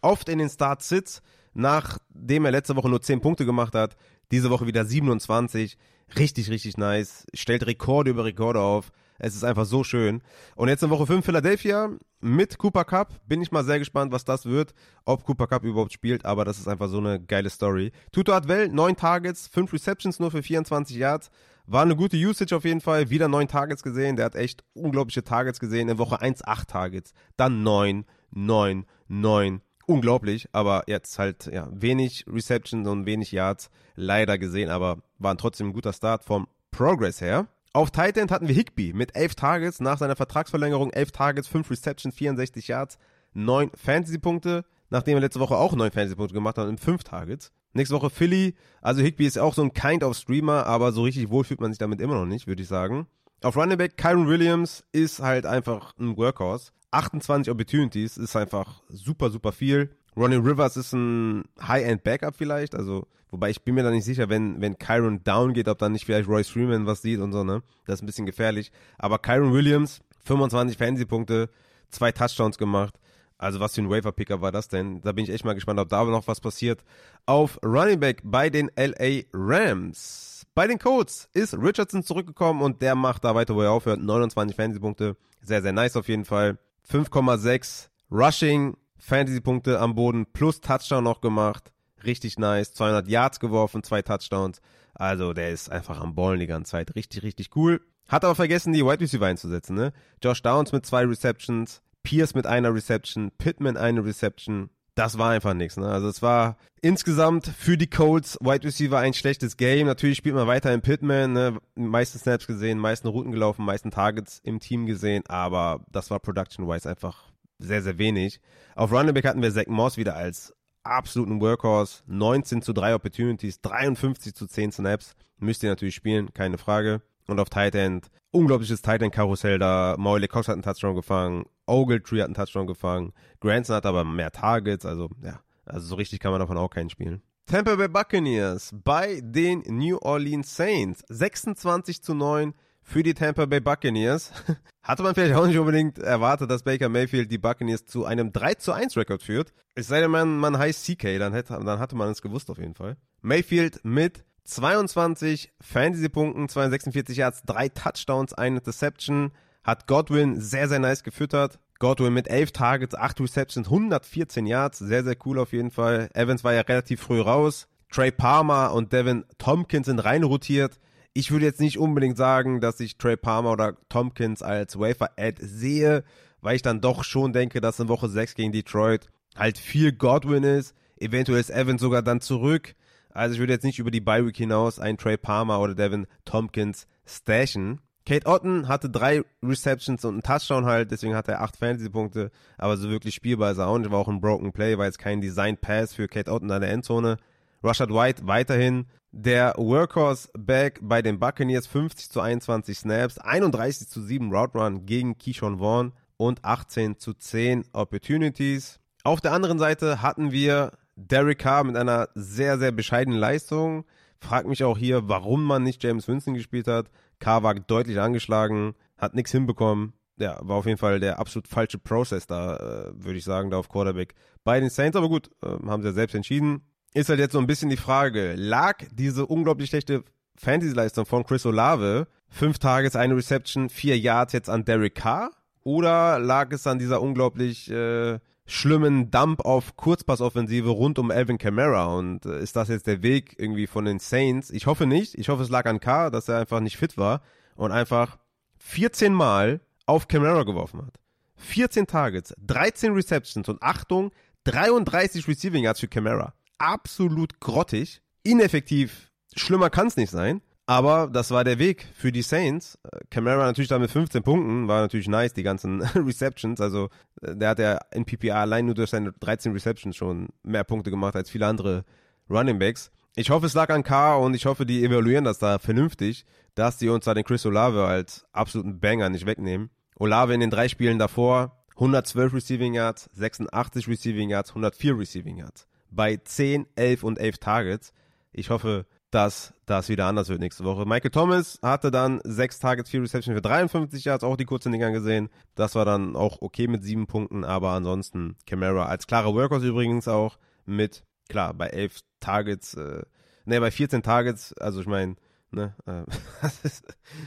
oft 0.00 0.28
in 0.28 0.38
den 0.38 0.48
Start-Sits 0.48 1.22
nachdem 1.54 2.44
er 2.44 2.50
letzte 2.50 2.76
Woche 2.76 2.88
nur 2.88 3.02
10 3.02 3.20
Punkte 3.20 3.44
gemacht 3.44 3.74
hat, 3.74 3.96
diese 4.30 4.50
Woche 4.50 4.66
wieder 4.66 4.84
27. 4.84 5.76
Richtig, 6.18 6.50
richtig 6.50 6.76
nice. 6.76 7.26
Stellt 7.34 7.66
Rekorde 7.66 8.10
über 8.10 8.24
Rekorde 8.24 8.60
auf. 8.60 8.92
Es 9.18 9.34
ist 9.34 9.44
einfach 9.44 9.66
so 9.66 9.84
schön. 9.84 10.20
Und 10.56 10.68
jetzt 10.68 10.82
in 10.82 10.90
Woche 10.90 11.06
5 11.06 11.24
Philadelphia 11.24 11.90
mit 12.20 12.58
Cooper 12.58 12.84
Cup. 12.84 13.20
Bin 13.26 13.40
ich 13.40 13.52
mal 13.52 13.64
sehr 13.64 13.78
gespannt, 13.78 14.12
was 14.12 14.24
das 14.24 14.46
wird. 14.46 14.74
Ob 15.04 15.24
Cooper 15.24 15.46
Cup 15.46 15.64
überhaupt 15.64 15.92
spielt, 15.92 16.24
aber 16.24 16.44
das 16.44 16.58
ist 16.58 16.68
einfach 16.68 16.88
so 16.88 16.98
eine 16.98 17.20
geile 17.20 17.50
Story. 17.50 17.92
Tuto 18.10 18.32
Adwell, 18.32 18.68
9 18.68 18.96
Targets, 18.96 19.46
5 19.48 19.72
Receptions 19.72 20.18
nur 20.18 20.30
für 20.30 20.42
24 20.42 20.96
Yards. 20.96 21.30
War 21.66 21.82
eine 21.82 21.96
gute 21.96 22.16
Usage 22.16 22.56
auf 22.56 22.64
jeden 22.64 22.80
Fall. 22.80 23.10
Wieder 23.10 23.28
9 23.28 23.48
Targets 23.48 23.82
gesehen. 23.82 24.16
Der 24.16 24.26
hat 24.26 24.34
echt 24.34 24.64
unglaubliche 24.74 25.24
Targets 25.24 25.60
gesehen. 25.60 25.88
In 25.88 25.98
Woche 25.98 26.20
1 26.20 26.44
8 26.44 26.68
Targets. 26.68 27.12
Dann 27.36 27.62
9, 27.62 28.04
9, 28.32 28.86
9, 29.08 29.60
unglaublich, 29.86 30.48
aber 30.52 30.84
jetzt 30.86 31.18
halt 31.18 31.46
ja, 31.52 31.68
wenig 31.70 32.24
Receptions 32.26 32.88
und 32.88 33.06
wenig 33.06 33.32
Yards 33.32 33.70
leider 33.94 34.38
gesehen, 34.38 34.70
aber 34.70 34.98
waren 35.18 35.38
trotzdem 35.38 35.68
ein 35.68 35.72
guter 35.72 35.92
Start 35.92 36.24
vom 36.24 36.48
Progress 36.70 37.20
her. 37.20 37.46
Auf 37.74 37.90
Tight 37.90 38.16
End 38.16 38.30
hatten 38.30 38.48
wir 38.48 38.54
Higby 38.54 38.92
mit 38.92 39.16
11 39.16 39.34
Targets 39.34 39.80
nach 39.80 39.98
seiner 39.98 40.16
Vertragsverlängerung, 40.16 40.90
11 40.90 41.12
Targets, 41.12 41.48
5 41.48 41.70
Receptions, 41.70 42.14
64 42.14 42.68
Yards, 42.68 42.98
9 43.34 43.70
Fantasy-Punkte, 43.74 44.64
nachdem 44.90 45.16
er 45.16 45.20
letzte 45.20 45.40
Woche 45.40 45.56
auch 45.56 45.74
9 45.74 45.90
Fantasy-Punkte 45.90 46.34
gemacht 46.34 46.58
hat 46.58 46.68
und 46.68 46.80
5 46.80 47.04
Targets. 47.04 47.50
Nächste 47.74 47.94
Woche 47.94 48.10
Philly, 48.10 48.54
also 48.80 49.00
Higby 49.00 49.26
ist 49.26 49.38
auch 49.38 49.54
so 49.54 49.62
ein 49.62 49.72
Kind 49.72 50.04
of 50.04 50.16
Streamer, 50.16 50.66
aber 50.66 50.92
so 50.92 51.02
richtig 51.02 51.30
wohl 51.30 51.44
fühlt 51.44 51.60
man 51.60 51.72
sich 51.72 51.78
damit 51.78 52.00
immer 52.00 52.14
noch 52.14 52.26
nicht, 52.26 52.46
würde 52.46 52.62
ich 52.62 52.68
sagen. 52.68 53.06
Auf 53.42 53.56
Running 53.56 53.78
Back, 53.78 53.96
Kyron 53.96 54.28
Williams 54.28 54.84
ist 54.92 55.20
halt 55.20 55.46
einfach 55.46 55.94
ein 55.98 56.16
Workhorse. 56.16 56.70
28 56.92 57.50
Opportunities 57.50 58.18
ist 58.18 58.36
einfach 58.36 58.82
super, 58.88 59.30
super 59.30 59.52
viel. 59.52 59.90
Ronnie 60.16 60.36
Rivers 60.36 60.76
ist 60.76 60.92
ein 60.92 61.44
High-End-Backup 61.60 62.36
vielleicht, 62.36 62.74
also, 62.74 63.06
wobei 63.30 63.48
ich 63.48 63.62
bin 63.62 63.74
mir 63.74 63.82
da 63.82 63.90
nicht 63.90 64.04
sicher, 64.04 64.28
wenn, 64.28 64.60
wenn 64.60 64.78
Kyron 64.78 65.24
down 65.24 65.54
geht, 65.54 65.68
ob 65.68 65.78
dann 65.78 65.92
nicht 65.92 66.04
vielleicht 66.04 66.28
Royce 66.28 66.50
Freeman 66.50 66.86
was 66.86 67.00
sieht 67.00 67.18
und 67.20 67.32
so, 67.32 67.44
ne? 67.44 67.62
Das 67.86 67.94
ist 67.94 68.02
ein 68.02 68.06
bisschen 68.06 68.26
gefährlich. 68.26 68.70
Aber 68.98 69.18
Kyron 69.18 69.54
Williams, 69.54 70.02
25 70.24 70.76
Fantasy-Punkte, 70.76 71.48
zwei 71.88 72.12
Touchdowns 72.12 72.58
gemacht. 72.58 72.98
Also 73.42 73.58
was 73.58 73.74
für 73.74 73.82
ein 73.82 73.90
Waiver-Picker 73.90 74.40
war 74.40 74.52
das 74.52 74.68
denn? 74.68 75.00
Da 75.00 75.10
bin 75.10 75.24
ich 75.24 75.30
echt 75.30 75.44
mal 75.44 75.54
gespannt, 75.54 75.80
ob 75.80 75.88
da 75.88 76.04
noch 76.04 76.28
was 76.28 76.40
passiert. 76.40 76.84
Auf 77.26 77.58
Running 77.64 77.98
Back 77.98 78.20
bei 78.22 78.50
den 78.50 78.70
LA 78.76 79.22
Rams. 79.32 80.46
Bei 80.54 80.68
den 80.68 80.78
Colts 80.78 81.28
ist 81.32 81.54
Richardson 81.54 82.04
zurückgekommen 82.04 82.62
und 82.62 82.82
der 82.82 82.94
macht 82.94 83.24
da 83.24 83.34
weiter, 83.34 83.56
wo 83.56 83.62
er 83.62 83.72
aufhört. 83.72 84.00
29 84.00 84.54
Fantasy-Punkte. 84.54 85.16
Sehr, 85.40 85.60
sehr 85.60 85.72
nice 85.72 85.96
auf 85.96 86.08
jeden 86.08 86.24
Fall. 86.24 86.58
5,6 86.88 87.88
Rushing, 88.12 88.76
Fantasy-Punkte 88.98 89.80
am 89.80 89.96
Boden 89.96 90.26
plus 90.32 90.60
Touchdown 90.60 91.02
noch 91.02 91.20
gemacht. 91.20 91.72
Richtig 92.04 92.38
nice. 92.38 92.74
200 92.74 93.08
Yards 93.08 93.40
geworfen, 93.40 93.82
zwei 93.82 94.02
Touchdowns. 94.02 94.60
Also 94.94 95.32
der 95.32 95.50
ist 95.50 95.68
einfach 95.68 96.00
am 96.00 96.14
Ballen 96.14 96.38
die 96.38 96.46
ganze 96.46 96.72
Zeit. 96.72 96.94
Richtig, 96.94 97.24
richtig 97.24 97.56
cool. 97.56 97.80
Hat 98.06 98.24
aber 98.24 98.36
vergessen, 98.36 98.72
die 98.72 98.84
Wide 98.84 99.00
Receiver 99.00 99.26
einzusetzen, 99.26 99.74
ne? 99.74 99.92
Josh 100.22 100.42
Downs 100.42 100.70
mit 100.70 100.86
zwei 100.86 101.04
Receptions, 101.04 101.82
Pierce 102.02 102.34
mit 102.34 102.46
einer 102.46 102.74
Reception, 102.74 103.30
Pittman 103.38 103.76
eine 103.76 104.04
Reception. 104.04 104.70
Das 104.94 105.16
war 105.16 105.30
einfach 105.30 105.54
nichts, 105.54 105.78
ne? 105.78 105.88
Also 105.88 106.08
es 106.08 106.20
war 106.20 106.58
insgesamt 106.82 107.46
für 107.46 107.78
die 107.78 107.88
Colts 107.88 108.36
Wide 108.42 108.64
Receiver 108.64 108.98
ein 108.98 109.14
schlechtes 109.14 109.56
Game. 109.56 109.86
Natürlich 109.86 110.18
spielt 110.18 110.34
man 110.34 110.46
weiter 110.46 110.72
in 110.74 110.82
Pittman, 110.82 111.32
ne? 111.32 111.58
Meisten 111.74 112.18
Snaps 112.18 112.46
gesehen, 112.46 112.78
meisten 112.78 113.08
Routen 113.08 113.32
gelaufen, 113.32 113.64
meisten 113.64 113.90
Targets 113.90 114.40
im 114.44 114.60
Team 114.60 114.84
gesehen, 114.84 115.22
aber 115.28 115.84
das 115.90 116.10
war 116.10 116.20
production-wise 116.20 116.88
einfach 116.88 117.32
sehr, 117.58 117.82
sehr 117.82 117.96
wenig. 117.96 118.40
Auf 118.74 118.92
Running 118.92 119.14
Back 119.14 119.24
hatten 119.24 119.40
wir 119.40 119.52
Zach 119.52 119.66
Moss 119.66 119.96
wieder 119.96 120.14
als 120.14 120.52
absoluten 120.82 121.40
Workhorse. 121.40 122.02
19 122.06 122.60
zu 122.60 122.72
3 122.72 122.94
Opportunities, 122.94 123.60
53 123.60 124.34
zu 124.34 124.46
10 124.46 124.72
Snaps. 124.72 125.14
Müsst 125.38 125.62
ihr 125.62 125.70
natürlich 125.70 125.94
spielen, 125.94 126.34
keine 126.34 126.58
Frage. 126.58 127.02
Und 127.28 127.40
auf 127.40 127.48
Tight 127.48 127.74
End, 127.74 128.08
unglaubliches 128.30 128.82
Tight 128.82 129.02
End 129.02 129.14
Karussell 129.14 129.58
da. 129.58 129.96
Maule 129.98 130.28
Cox 130.28 130.48
hat 130.48 130.54
einen 130.54 130.62
Touchdown 130.62 130.94
gefangen. 130.94 131.44
Ogletree 131.66 132.20
hat 132.20 132.26
einen 132.26 132.34
Touchdown 132.34 132.66
gefangen. 132.66 133.12
Granson 133.40 133.76
hat 133.76 133.86
aber 133.86 134.04
mehr 134.04 134.30
Targets. 134.30 134.84
Also, 134.84 135.10
ja, 135.22 135.40
also 135.64 135.86
so 135.86 135.94
richtig 135.94 136.20
kann 136.20 136.32
man 136.32 136.40
davon 136.40 136.58
auch 136.58 136.70
keinen 136.70 136.90
spielen. 136.90 137.22
Tampa 137.46 137.74
Bay 137.74 137.88
Buccaneers 137.88 138.70
bei 138.72 139.20
den 139.22 139.62
New 139.66 139.98
Orleans 139.98 140.56
Saints. 140.56 141.04
26 141.08 142.02
zu 142.02 142.14
9 142.14 142.54
für 142.82 143.02
die 143.02 143.14
Tampa 143.14 143.46
Bay 143.46 143.60
Buccaneers. 143.60 144.32
Hatte 144.82 145.02
man 145.02 145.14
vielleicht 145.14 145.34
auch 145.34 145.46
nicht 145.46 145.58
unbedingt 145.58 145.98
erwartet, 145.98 146.50
dass 146.50 146.64
Baker 146.64 146.88
Mayfield 146.88 147.30
die 147.30 147.38
Buccaneers 147.38 147.84
zu 147.84 148.04
einem 148.04 148.32
3 148.32 148.54
zu 148.54 148.72
1 148.72 148.96
Rekord 148.96 149.22
führt. 149.22 149.52
Es 149.74 149.86
sei 149.86 150.00
denn, 150.00 150.10
man, 150.10 150.38
man 150.38 150.58
heißt 150.58 150.84
CK, 150.84 151.18
dann, 151.18 151.32
hätte, 151.32 151.58
dann 151.64 151.78
hatte 151.78 151.94
man 151.94 152.10
es 152.10 152.22
gewusst 152.22 152.50
auf 152.50 152.58
jeden 152.58 152.74
Fall. 152.74 152.96
Mayfield 153.20 153.84
mit 153.84 154.24
22 154.44 155.52
Fantasy-Punkten, 155.60 156.48
246 156.48 157.16
Yards, 157.16 157.42
3 157.46 157.68
Touchdowns, 157.70 158.34
eine 158.34 158.58
Interception. 158.58 159.32
Hat 159.64 159.86
Godwin 159.86 160.40
sehr, 160.40 160.68
sehr 160.68 160.80
nice 160.80 161.04
gefüttert. 161.04 161.60
Godwin 161.78 162.12
mit 162.12 162.28
11 162.28 162.52
Targets, 162.52 162.94
8 162.94 163.20
Receptions, 163.20 163.68
114 163.68 164.46
Yards. 164.46 164.78
Sehr, 164.78 165.04
sehr 165.04 165.16
cool 165.24 165.38
auf 165.38 165.52
jeden 165.52 165.70
Fall. 165.70 166.10
Evans 166.14 166.44
war 166.44 166.52
ja 166.52 166.62
relativ 166.62 167.00
früh 167.00 167.20
raus. 167.20 167.68
Trey 167.90 168.10
Palmer 168.10 168.72
und 168.72 168.92
Devin 168.92 169.24
Tompkins 169.38 169.86
sind 169.86 169.98
rein 169.98 170.22
rotiert. 170.22 170.78
Ich 171.12 171.30
würde 171.30 171.44
jetzt 171.44 171.60
nicht 171.60 171.78
unbedingt 171.78 172.16
sagen, 172.16 172.60
dass 172.60 172.80
ich 172.80 172.96
Trey 172.96 173.16
Palmer 173.16 173.52
oder 173.52 173.76
Tompkins 173.88 174.42
als 174.42 174.78
Wafer-Ad 174.78 175.44
sehe, 175.44 176.04
weil 176.40 176.56
ich 176.56 176.62
dann 176.62 176.80
doch 176.80 177.04
schon 177.04 177.32
denke, 177.32 177.60
dass 177.60 177.78
in 177.78 177.88
Woche 177.88 178.08
6 178.08 178.34
gegen 178.34 178.52
Detroit 178.52 179.10
halt 179.36 179.58
viel 179.58 179.92
Godwin 179.92 180.42
ist. 180.42 180.74
Eventuell 180.96 181.40
ist 181.40 181.50
Evans 181.50 181.82
sogar 181.82 182.02
dann 182.02 182.20
zurück. 182.20 182.74
Also 183.14 183.34
ich 183.34 183.40
würde 183.40 183.52
jetzt 183.52 183.64
nicht 183.64 183.78
über 183.78 183.90
die 183.90 184.00
Bi-Week 184.00 184.36
hinaus 184.36 184.78
einen 184.78 184.98
Trey 184.98 185.16
Palmer 185.16 185.60
oder 185.60 185.74
Devin 185.74 186.06
Tompkins 186.24 186.86
stashen. 187.04 187.80
Kate 188.04 188.26
Otten 188.26 188.66
hatte 188.66 188.90
drei 188.90 189.22
Receptions 189.42 190.04
und 190.04 190.14
einen 190.14 190.22
Touchdown 190.22 190.64
halt, 190.66 190.90
deswegen 190.90 191.14
hat 191.14 191.28
er 191.28 191.40
acht 191.40 191.56
Fantasy-Punkte, 191.56 192.32
aber 192.58 192.76
so 192.76 192.90
wirklich 192.90 193.14
spielbar 193.14 193.52
ist 193.52 193.58
er 193.58 193.68
auch 193.68 193.78
nicht, 193.78 193.92
war 193.92 194.00
auch 194.00 194.08
ein 194.08 194.20
Broken 194.20 194.52
Play, 194.52 194.76
war 194.76 194.86
jetzt 194.86 194.98
kein 194.98 195.20
Design 195.20 195.56
Pass 195.56 195.94
für 195.94 196.08
Kate 196.08 196.30
Otten 196.30 196.50
an 196.50 196.62
der 196.62 196.70
Endzone. 196.70 197.18
Rashad 197.62 197.90
White 197.90 198.26
weiterhin 198.26 198.86
der 199.12 199.54
Workhorse-Back 199.56 200.80
bei 200.82 201.00
den 201.00 201.20
Buccaneers 201.20 201.66
50 201.68 202.10
zu 202.10 202.20
21 202.20 202.78
Snaps, 202.78 203.18
31 203.18 203.88
zu 203.88 204.02
7 204.02 204.34
Route 204.34 204.58
Run 204.58 204.84
gegen 204.86 205.16
Keyshawn 205.16 205.58
Vaughn 205.58 205.92
und 206.16 206.44
18 206.44 206.98
zu 206.98 207.12
10 207.12 207.66
Opportunities. 207.72 208.80
Auf 209.04 209.20
der 209.20 209.32
anderen 209.32 209.58
Seite 209.58 210.02
hatten 210.02 210.32
wir 210.32 210.72
Derek 210.96 211.38
Carr 211.38 211.64
mit 211.64 211.76
einer 211.76 212.08
sehr, 212.14 212.58
sehr 212.58 212.72
bescheidenen 212.72 213.18
Leistung. 213.18 213.84
Frag 214.20 214.46
mich 214.46 214.62
auch 214.62 214.78
hier, 214.78 215.08
warum 215.08 215.44
man 215.44 215.62
nicht 215.62 215.82
James 215.82 216.06
Winston 216.06 216.34
gespielt 216.34 216.68
hat. 216.68 216.90
K 217.18 217.42
war 217.42 217.54
deutlich 217.54 218.00
angeschlagen, 218.00 218.74
hat 218.98 219.14
nichts 219.14 219.32
hinbekommen. 219.32 219.94
Ja, 220.18 220.38
war 220.42 220.56
auf 220.56 220.66
jeden 220.66 220.78
Fall 220.78 221.00
der 221.00 221.18
absolut 221.18 221.48
falsche 221.48 221.78
Prozess 221.78 222.26
da, 222.26 222.56
äh, 222.56 222.92
würde 222.94 223.18
ich 223.18 223.24
sagen, 223.24 223.50
da 223.50 223.56
auf 223.56 223.68
Quarterback 223.68 224.14
bei 224.44 224.60
den 224.60 224.70
Saints. 224.70 224.96
Aber 224.96 225.08
gut, 225.08 225.30
äh, 225.42 225.48
haben 225.66 225.82
sie 225.82 225.88
ja 225.88 225.94
selbst 225.94 226.14
entschieden. 226.14 226.62
Ist 226.94 227.08
halt 227.08 227.18
jetzt 227.18 227.32
so 227.32 227.38
ein 227.38 227.46
bisschen 227.46 227.70
die 227.70 227.76
Frage, 227.76 228.34
lag 228.36 228.76
diese 228.92 229.26
unglaublich 229.26 229.70
schlechte 229.70 230.04
Fantasy-Leistung 230.36 231.06
von 231.06 231.24
Chris 231.24 231.46
Olave, 231.46 232.06
fünf 232.28 232.58
Tages, 232.58 232.96
eine 232.96 233.16
Reception, 233.16 233.70
vier 233.70 233.98
Yards 233.98 234.32
jetzt 234.34 234.50
an 234.50 234.64
Derek 234.64 234.94
Carr? 234.94 235.30
Oder 235.64 236.18
lag 236.18 236.52
es 236.52 236.66
an 236.66 236.78
dieser 236.78 237.00
unglaublich 237.00 237.70
äh, 237.70 238.18
schlimmen 238.46 239.10
Dump 239.10 239.40
auf 239.40 239.76
Kurzpassoffensive 239.76 240.68
rund 240.68 240.98
um 240.98 241.10
Alvin 241.10 241.38
Kamara? 241.38 241.86
Und 241.86 242.26
äh, 242.26 242.40
ist 242.40 242.56
das 242.56 242.68
jetzt 242.68 242.86
der 242.86 243.02
Weg 243.02 243.34
irgendwie 243.38 243.66
von 243.66 243.84
den 243.84 243.98
Saints? 243.98 244.50
Ich 244.50 244.66
hoffe 244.66 244.86
nicht. 244.86 245.14
Ich 245.16 245.28
hoffe, 245.28 245.42
es 245.42 245.48
lag 245.48 245.66
an 245.66 245.80
Carr, 245.80 246.10
dass 246.10 246.28
er 246.28 246.38
einfach 246.38 246.60
nicht 246.60 246.76
fit 246.76 246.96
war 246.96 247.22
und 247.56 247.72
einfach 247.72 248.18
14 248.58 249.12
Mal 249.12 249.60
auf 249.86 250.08
Kamara 250.08 250.44
geworfen 250.44 250.82
hat. 250.86 250.98
14 251.36 251.86
Targets, 251.86 252.34
13 252.38 252.92
Receptions 252.92 253.48
und 253.48 253.62
Achtung, 253.62 254.12
33 254.44 255.26
Receiving 255.28 255.64
Yards 255.64 255.80
für 255.80 255.88
Kamara. 255.88 256.34
Absolut 256.58 257.40
grottig, 257.40 258.00
ineffektiv, 258.22 259.10
schlimmer 259.34 259.70
kann 259.70 259.88
es 259.88 259.96
nicht 259.96 260.10
sein. 260.10 260.40
Aber 260.66 261.08
das 261.12 261.30
war 261.30 261.42
der 261.44 261.58
Weg 261.58 261.88
für 261.94 262.12
die 262.12 262.22
Saints. 262.22 262.78
Camara 263.10 263.44
natürlich 263.44 263.68
da 263.68 263.78
mit 263.78 263.90
15 263.90 264.22
Punkten, 264.22 264.68
war 264.68 264.80
natürlich 264.80 265.08
nice, 265.08 265.32
die 265.32 265.42
ganzen 265.42 265.82
Receptions. 265.94 266.60
Also 266.60 266.88
äh, 267.20 267.34
der 267.36 267.48
hat 267.50 267.58
ja 267.58 267.78
in 267.92 268.04
PPA 268.04 268.42
allein 268.42 268.66
nur 268.66 268.74
durch 268.74 268.90
seine 268.90 269.12
13 269.12 269.52
Receptions 269.52 269.96
schon 269.96 270.28
mehr 270.42 270.64
Punkte 270.64 270.90
gemacht 270.90 271.16
als 271.16 271.30
viele 271.30 271.46
andere 271.46 271.84
Running 272.30 272.58
Backs. 272.58 272.92
Ich 273.14 273.30
hoffe, 273.30 273.46
es 273.46 273.54
lag 273.54 273.68
an 273.70 273.82
K 273.82 274.16
und 274.16 274.34
ich 274.34 274.46
hoffe, 274.46 274.64
die 274.64 274.84
evaluieren 274.84 275.24
das 275.24 275.38
da 275.38 275.58
vernünftig, 275.58 276.24
dass 276.54 276.78
die 276.78 276.88
uns 276.88 277.04
da 277.04 277.12
den 277.12 277.24
Chris 277.24 277.44
Olave 277.44 277.84
als 277.84 278.24
absoluten 278.32 278.80
Banger 278.80 279.10
nicht 279.10 279.26
wegnehmen. 279.26 279.70
Olave 279.96 280.32
in 280.32 280.40
den 280.40 280.50
drei 280.50 280.68
Spielen 280.68 280.98
davor 280.98 281.62
112 281.74 282.34
Receiving 282.34 282.74
Yards, 282.74 283.10
86 283.12 283.88
Receiving 283.88 284.30
Yards, 284.30 284.50
104 284.50 284.98
Receiving 284.98 285.36
Yards. 285.38 285.66
Bei 285.90 286.16
10, 286.16 286.66
11 286.74 287.02
und 287.02 287.18
11 287.18 287.38
Targets. 287.38 287.92
Ich 288.32 288.48
hoffe, 288.48 288.86
dass 289.12 289.52
das 289.66 289.90
wieder 289.90 290.06
anders 290.06 290.30
wird 290.30 290.40
nächste 290.40 290.64
Woche. 290.64 290.86
Michael 290.86 291.10
Thomas 291.10 291.58
hatte 291.62 291.90
dann 291.90 292.20
6 292.24 292.58
Targets, 292.58 292.90
4 292.90 293.02
Reception 293.02 293.34
für 293.34 293.42
53 293.42 294.04
Yards, 294.04 294.24
auch 294.24 294.36
die 294.36 294.46
kurzen 294.46 294.72
Dinger 294.72 294.90
gesehen. 294.90 295.28
Das 295.54 295.74
war 295.74 295.84
dann 295.84 296.16
auch 296.16 296.40
okay 296.40 296.66
mit 296.66 296.82
7 296.82 297.06
Punkten, 297.06 297.44
aber 297.44 297.70
ansonsten 297.70 298.36
Camara 298.46 298.86
als 298.86 299.06
klarer 299.06 299.34
Workhorse 299.34 299.68
übrigens 299.68 300.08
auch 300.08 300.38
mit, 300.64 301.04
klar, 301.28 301.52
bei 301.52 301.68
11 301.68 302.00
Targets, 302.20 302.74
äh, 302.74 303.02
ne, 303.44 303.60
bei 303.60 303.70
14 303.70 304.02
Targets, 304.02 304.54
also 304.54 304.80
ich 304.80 304.86
meine, 304.86 305.16
Ne? 305.54 305.74
Äh, 305.84 306.04
das 306.40 306.84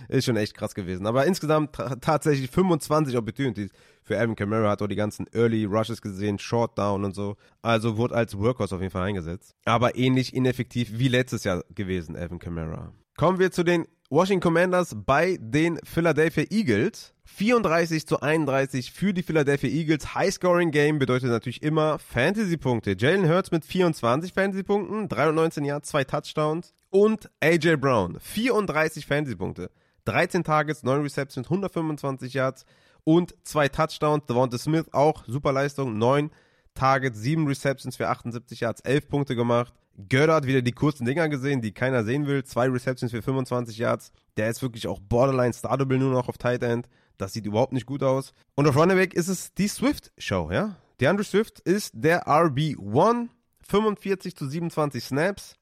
ist, 0.08 0.26
schon 0.26 0.36
echt 0.36 0.56
krass 0.56 0.74
gewesen. 0.74 1.06
Aber 1.06 1.28
insgesamt 1.28 1.76
tatsächlich 2.02 2.50
25 2.50 3.16
Opportunities 3.16 3.70
für 4.06 4.18
Alvin 4.18 4.36
Kamara. 4.36 4.70
Hat 4.70 4.82
auch 4.82 4.88
die 4.88 4.96
ganzen 4.96 5.26
Early 5.34 5.66
Rushes 5.66 6.02
gesehen, 6.02 6.40
Short 6.40 6.78
Down 6.78 7.04
und 7.04 7.14
so. 7.14 7.36
Also 7.62 7.98
wurde 7.98 8.16
als 8.16 8.38
Workhorse 8.38 8.76
auf 8.76 8.82
jeden 8.82 8.94
Fall 8.94 9.08
eingesetzt. 9.08 9.56
Aber 9.66 9.98
ähnlich 9.98 10.34
ineffektiv 10.34 10.92
wie 10.94 11.10
letztes 11.10 11.44
Jahr 11.44 11.66
gewesen, 11.74 12.16
Alvin 12.16 12.40
Kamara. 12.40 12.94
Kommen 13.18 13.40
wir 13.40 13.52
zu 13.52 13.64
den 13.64 13.86
Washington 14.10 14.42
Commanders 14.42 14.96
bei 14.96 15.38
den 15.42 15.80
Philadelphia 15.84 16.46
Eagles. 16.52 17.14
34 17.26 18.06
zu 18.06 18.22
31 18.22 18.92
für 18.92 19.14
die 19.14 19.24
Philadelphia 19.24 19.70
Eagles. 19.70 20.14
High-Scoring 20.14 20.70
Game 20.70 21.00
bedeutet 21.00 21.30
natürlich 21.30 21.64
immer 21.64 21.98
Fantasy-Punkte. 21.98 22.96
Jalen 22.98 23.28
Hurts 23.28 23.52
mit 23.52 23.66
24 23.66 24.32
Fantasy-Punkten, 24.32 25.10
319 25.10 25.66
Yards, 25.66 25.90
2 25.90 26.04
Touchdowns 26.04 26.74
und 26.92 27.30
AJ 27.42 27.78
Brown. 27.78 28.20
34 28.20 29.08
Fantasy-Punkte. 29.08 29.72
13 30.06 30.44
Targets, 30.44 30.84
9 30.84 31.02
Receptions, 31.02 31.48
125 31.48 32.34
Yards 32.34 32.66
und 33.06 33.34
2 33.44 33.70
Touchdowns. 33.70 34.26
Devonta 34.26 34.58
Smith 34.58 34.88
auch 34.92 35.24
super 35.26 35.54
Leistung. 35.54 35.98
9 35.98 36.30
Targets, 36.74 37.20
7 37.20 37.48
Receptions 37.48 37.96
für 37.96 38.10
78 38.10 38.60
Yards, 38.60 38.82
11 38.82 39.08
Punkte 39.08 39.36
gemacht. 39.38 39.74
Gördert 40.10 40.46
wieder 40.46 40.62
die 40.62 40.74
kurzen 40.74 41.06
Dinger 41.06 41.30
gesehen, 41.30 41.62
die 41.62 41.72
keiner 41.72 42.04
sehen 42.04 42.28
will. 42.28 42.44
2 42.44 42.70
Receptions 42.70 43.12
für 43.12 43.22
25 43.22 43.78
Yards. 43.78 44.12
Der 44.36 44.50
ist 44.50 44.62
wirklich 44.62 44.88
auch 44.88 45.00
borderline 45.00 45.54
startable 45.54 45.98
nur 45.98 46.12
noch 46.12 46.28
auf 46.28 46.38
Tight 46.38 46.64
End. 46.64 46.90
Das 47.18 47.32
sieht 47.32 47.46
überhaupt 47.46 47.72
nicht 47.72 47.86
gut 47.86 48.04
aus. 48.04 48.34
Und 48.56 48.68
auf 48.68 48.76
Running 48.76 48.98
Back 48.98 49.14
ist 49.14 49.30
es 49.30 49.54
die 49.54 49.70
Swift-Show, 49.70 50.52
ja? 50.52 50.76
DeAndre 51.00 51.24
Swift 51.24 51.62
ist 51.62 51.92
der 51.94 52.28
RB1. 52.28 53.30
45 53.68 54.36
zu 54.36 54.48
27 54.48 55.04
Snaps. 55.04 55.56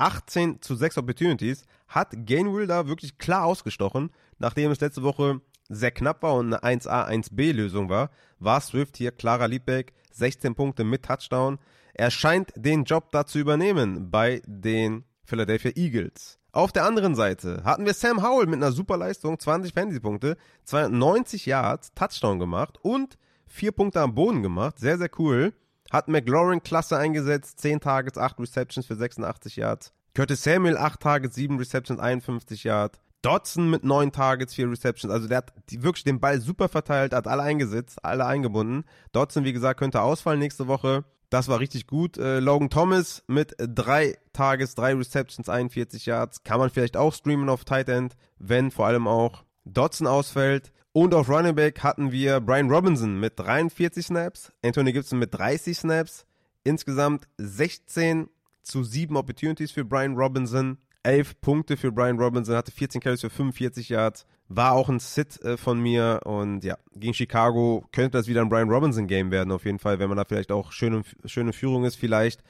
18 0.00 0.62
zu 0.62 0.74
6 0.74 0.98
Opportunities, 0.98 1.64
hat 1.86 2.08
Gainwell 2.26 2.66
da 2.66 2.88
wirklich 2.88 3.18
klar 3.18 3.44
ausgestochen. 3.44 4.10
Nachdem 4.38 4.70
es 4.70 4.80
letzte 4.80 5.02
Woche 5.02 5.42
sehr 5.70 5.92
knapp 5.92 6.22
war 6.22 6.34
und 6.34 6.52
eine 6.52 6.80
1A, 6.80 7.08
1B 7.08 7.52
Lösung 7.52 7.88
war, 7.88 8.10
war 8.38 8.60
Swift 8.60 8.96
hier 8.96 9.12
klarer 9.12 9.48
Leadback, 9.48 9.94
16 10.12 10.54
Punkte 10.54 10.84
mit 10.84 11.04
Touchdown. 11.04 11.58
Er 11.94 12.10
scheint 12.10 12.52
den 12.56 12.84
Job 12.84 13.10
da 13.12 13.24
zu 13.24 13.38
übernehmen 13.38 14.10
bei 14.10 14.42
den 14.46 15.04
Philadelphia 15.24 15.72
Eagles. 15.76 16.38
Auf 16.52 16.72
der 16.72 16.84
anderen 16.84 17.14
Seite 17.14 17.62
hatten 17.64 17.86
wir 17.86 17.94
Sam 17.94 18.22
Howell 18.22 18.46
mit 18.46 18.56
einer 18.56 18.72
super 18.72 18.96
Leistung, 18.96 19.38
20 19.38 19.72
Fantasy-Punkte, 19.72 20.36
290 20.64 21.46
Yards, 21.46 21.94
Touchdown 21.94 22.40
gemacht 22.40 22.78
und 22.82 23.16
4 23.46 23.70
Punkte 23.72 24.00
am 24.00 24.14
Boden 24.14 24.42
gemacht. 24.42 24.78
Sehr, 24.78 24.98
sehr 24.98 25.10
cool. 25.18 25.52
Hat 25.92 26.08
McLaurin 26.08 26.62
klasse 26.62 26.96
eingesetzt, 26.96 27.60
10 27.60 27.80
Targets, 27.80 28.18
8 28.18 28.40
Receptions 28.40 28.86
für 28.86 28.96
86 28.96 29.56
Yards. 29.56 29.92
Curtis 30.14 30.42
Samuel 30.42 30.76
8 30.76 31.00
Targets, 31.00 31.36
7 31.36 31.56
Receptions, 31.56 32.00
51 32.00 32.64
Yards. 32.64 32.98
Dodson 33.22 33.70
mit 33.70 33.84
9 33.84 34.12
Targets, 34.12 34.54
4 34.54 34.70
Receptions. 34.70 35.12
Also 35.12 35.28
der 35.28 35.38
hat 35.38 35.52
wirklich 35.70 36.04
den 36.04 36.20
Ball 36.20 36.40
super 36.40 36.68
verteilt, 36.68 37.12
hat 37.12 37.26
alle 37.26 37.42
eingesetzt, 37.42 38.04
alle 38.04 38.26
eingebunden. 38.26 38.84
Dodson, 39.12 39.44
wie 39.44 39.52
gesagt, 39.52 39.80
könnte 39.80 40.02
ausfallen 40.02 40.38
nächste 40.38 40.68
Woche. 40.68 41.04
Das 41.28 41.46
war 41.48 41.60
richtig 41.60 41.86
gut. 41.86 42.18
Äh, 42.18 42.40
Logan 42.40 42.70
Thomas 42.70 43.22
mit 43.28 43.54
3 43.58 44.16
Targets, 44.32 44.74
3 44.74 44.94
Receptions, 44.94 45.48
41 45.48 46.06
Yards. 46.06 46.42
Kann 46.42 46.58
man 46.58 46.70
vielleicht 46.70 46.96
auch 46.96 47.14
streamen 47.14 47.48
auf 47.48 47.64
Tight 47.64 47.88
End, 47.88 48.16
wenn 48.38 48.70
vor 48.70 48.86
allem 48.86 49.06
auch 49.06 49.44
Dodson 49.64 50.08
ausfällt. 50.08 50.72
Und 50.92 51.14
auf 51.14 51.28
Running 51.28 51.54
Back 51.54 51.84
hatten 51.84 52.10
wir 52.10 52.40
Brian 52.40 52.68
Robinson 52.68 53.20
mit 53.20 53.38
43 53.38 54.06
Snaps, 54.06 54.52
Anthony 54.64 54.92
Gibson 54.92 55.20
mit 55.20 55.32
30 55.32 55.78
Snaps, 55.78 56.26
insgesamt 56.64 57.28
16 57.38 58.28
zu 58.62 58.82
7 58.82 59.16
Opportunities 59.16 59.70
für 59.70 59.84
Brian 59.84 60.16
Robinson, 60.16 60.78
11 61.02 61.40
Punkte 61.40 61.76
für 61.76 61.92
Brian 61.92 62.18
Robinson, 62.18 62.56
hatte 62.56 62.72
14 62.72 63.00
Carries 63.00 63.20
für 63.20 63.30
45 63.30 63.88
Yards, 63.88 64.26
war 64.48 64.72
auch 64.72 64.88
ein 64.88 64.98
Sit 64.98 65.40
äh, 65.42 65.56
von 65.56 65.80
mir 65.80 66.20
und 66.24 66.64
ja, 66.64 66.76
gegen 66.94 67.14
Chicago 67.14 67.84
könnte 67.92 68.18
das 68.18 68.26
wieder 68.26 68.42
ein 68.42 68.48
Brian 68.48 68.68
Robinson 68.68 69.06
Game 69.06 69.30
werden 69.30 69.52
auf 69.52 69.64
jeden 69.64 69.78
Fall, 69.78 69.98
wenn 69.98 70.08
man 70.08 70.18
da 70.18 70.24
vielleicht 70.24 70.52
auch 70.52 70.72
schöne, 70.72 71.02
schöne 71.24 71.52
Führung 71.52 71.84
ist 71.84 71.96
vielleicht. 71.96 72.42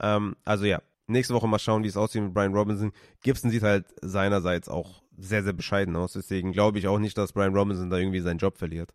Ähm, 0.00 0.36
also 0.44 0.64
ja, 0.64 0.80
nächste 1.06 1.34
Woche 1.34 1.48
mal 1.48 1.58
schauen, 1.58 1.82
wie 1.82 1.88
es 1.88 1.96
aussieht 1.96 2.22
mit 2.22 2.34
Brian 2.34 2.54
Robinson. 2.54 2.92
Gibson 3.22 3.50
sieht 3.50 3.62
halt 3.62 3.86
seinerseits 4.00 4.68
auch 4.68 5.02
sehr, 5.16 5.42
sehr 5.42 5.52
bescheiden 5.52 5.96
aus. 5.96 6.12
Deswegen 6.12 6.52
glaube 6.52 6.78
ich 6.78 6.86
auch 6.86 6.98
nicht, 6.98 7.18
dass 7.18 7.32
Brian 7.32 7.54
Robinson 7.54 7.90
da 7.90 7.98
irgendwie 7.98 8.20
seinen 8.20 8.38
Job 8.38 8.56
verliert. 8.56 8.94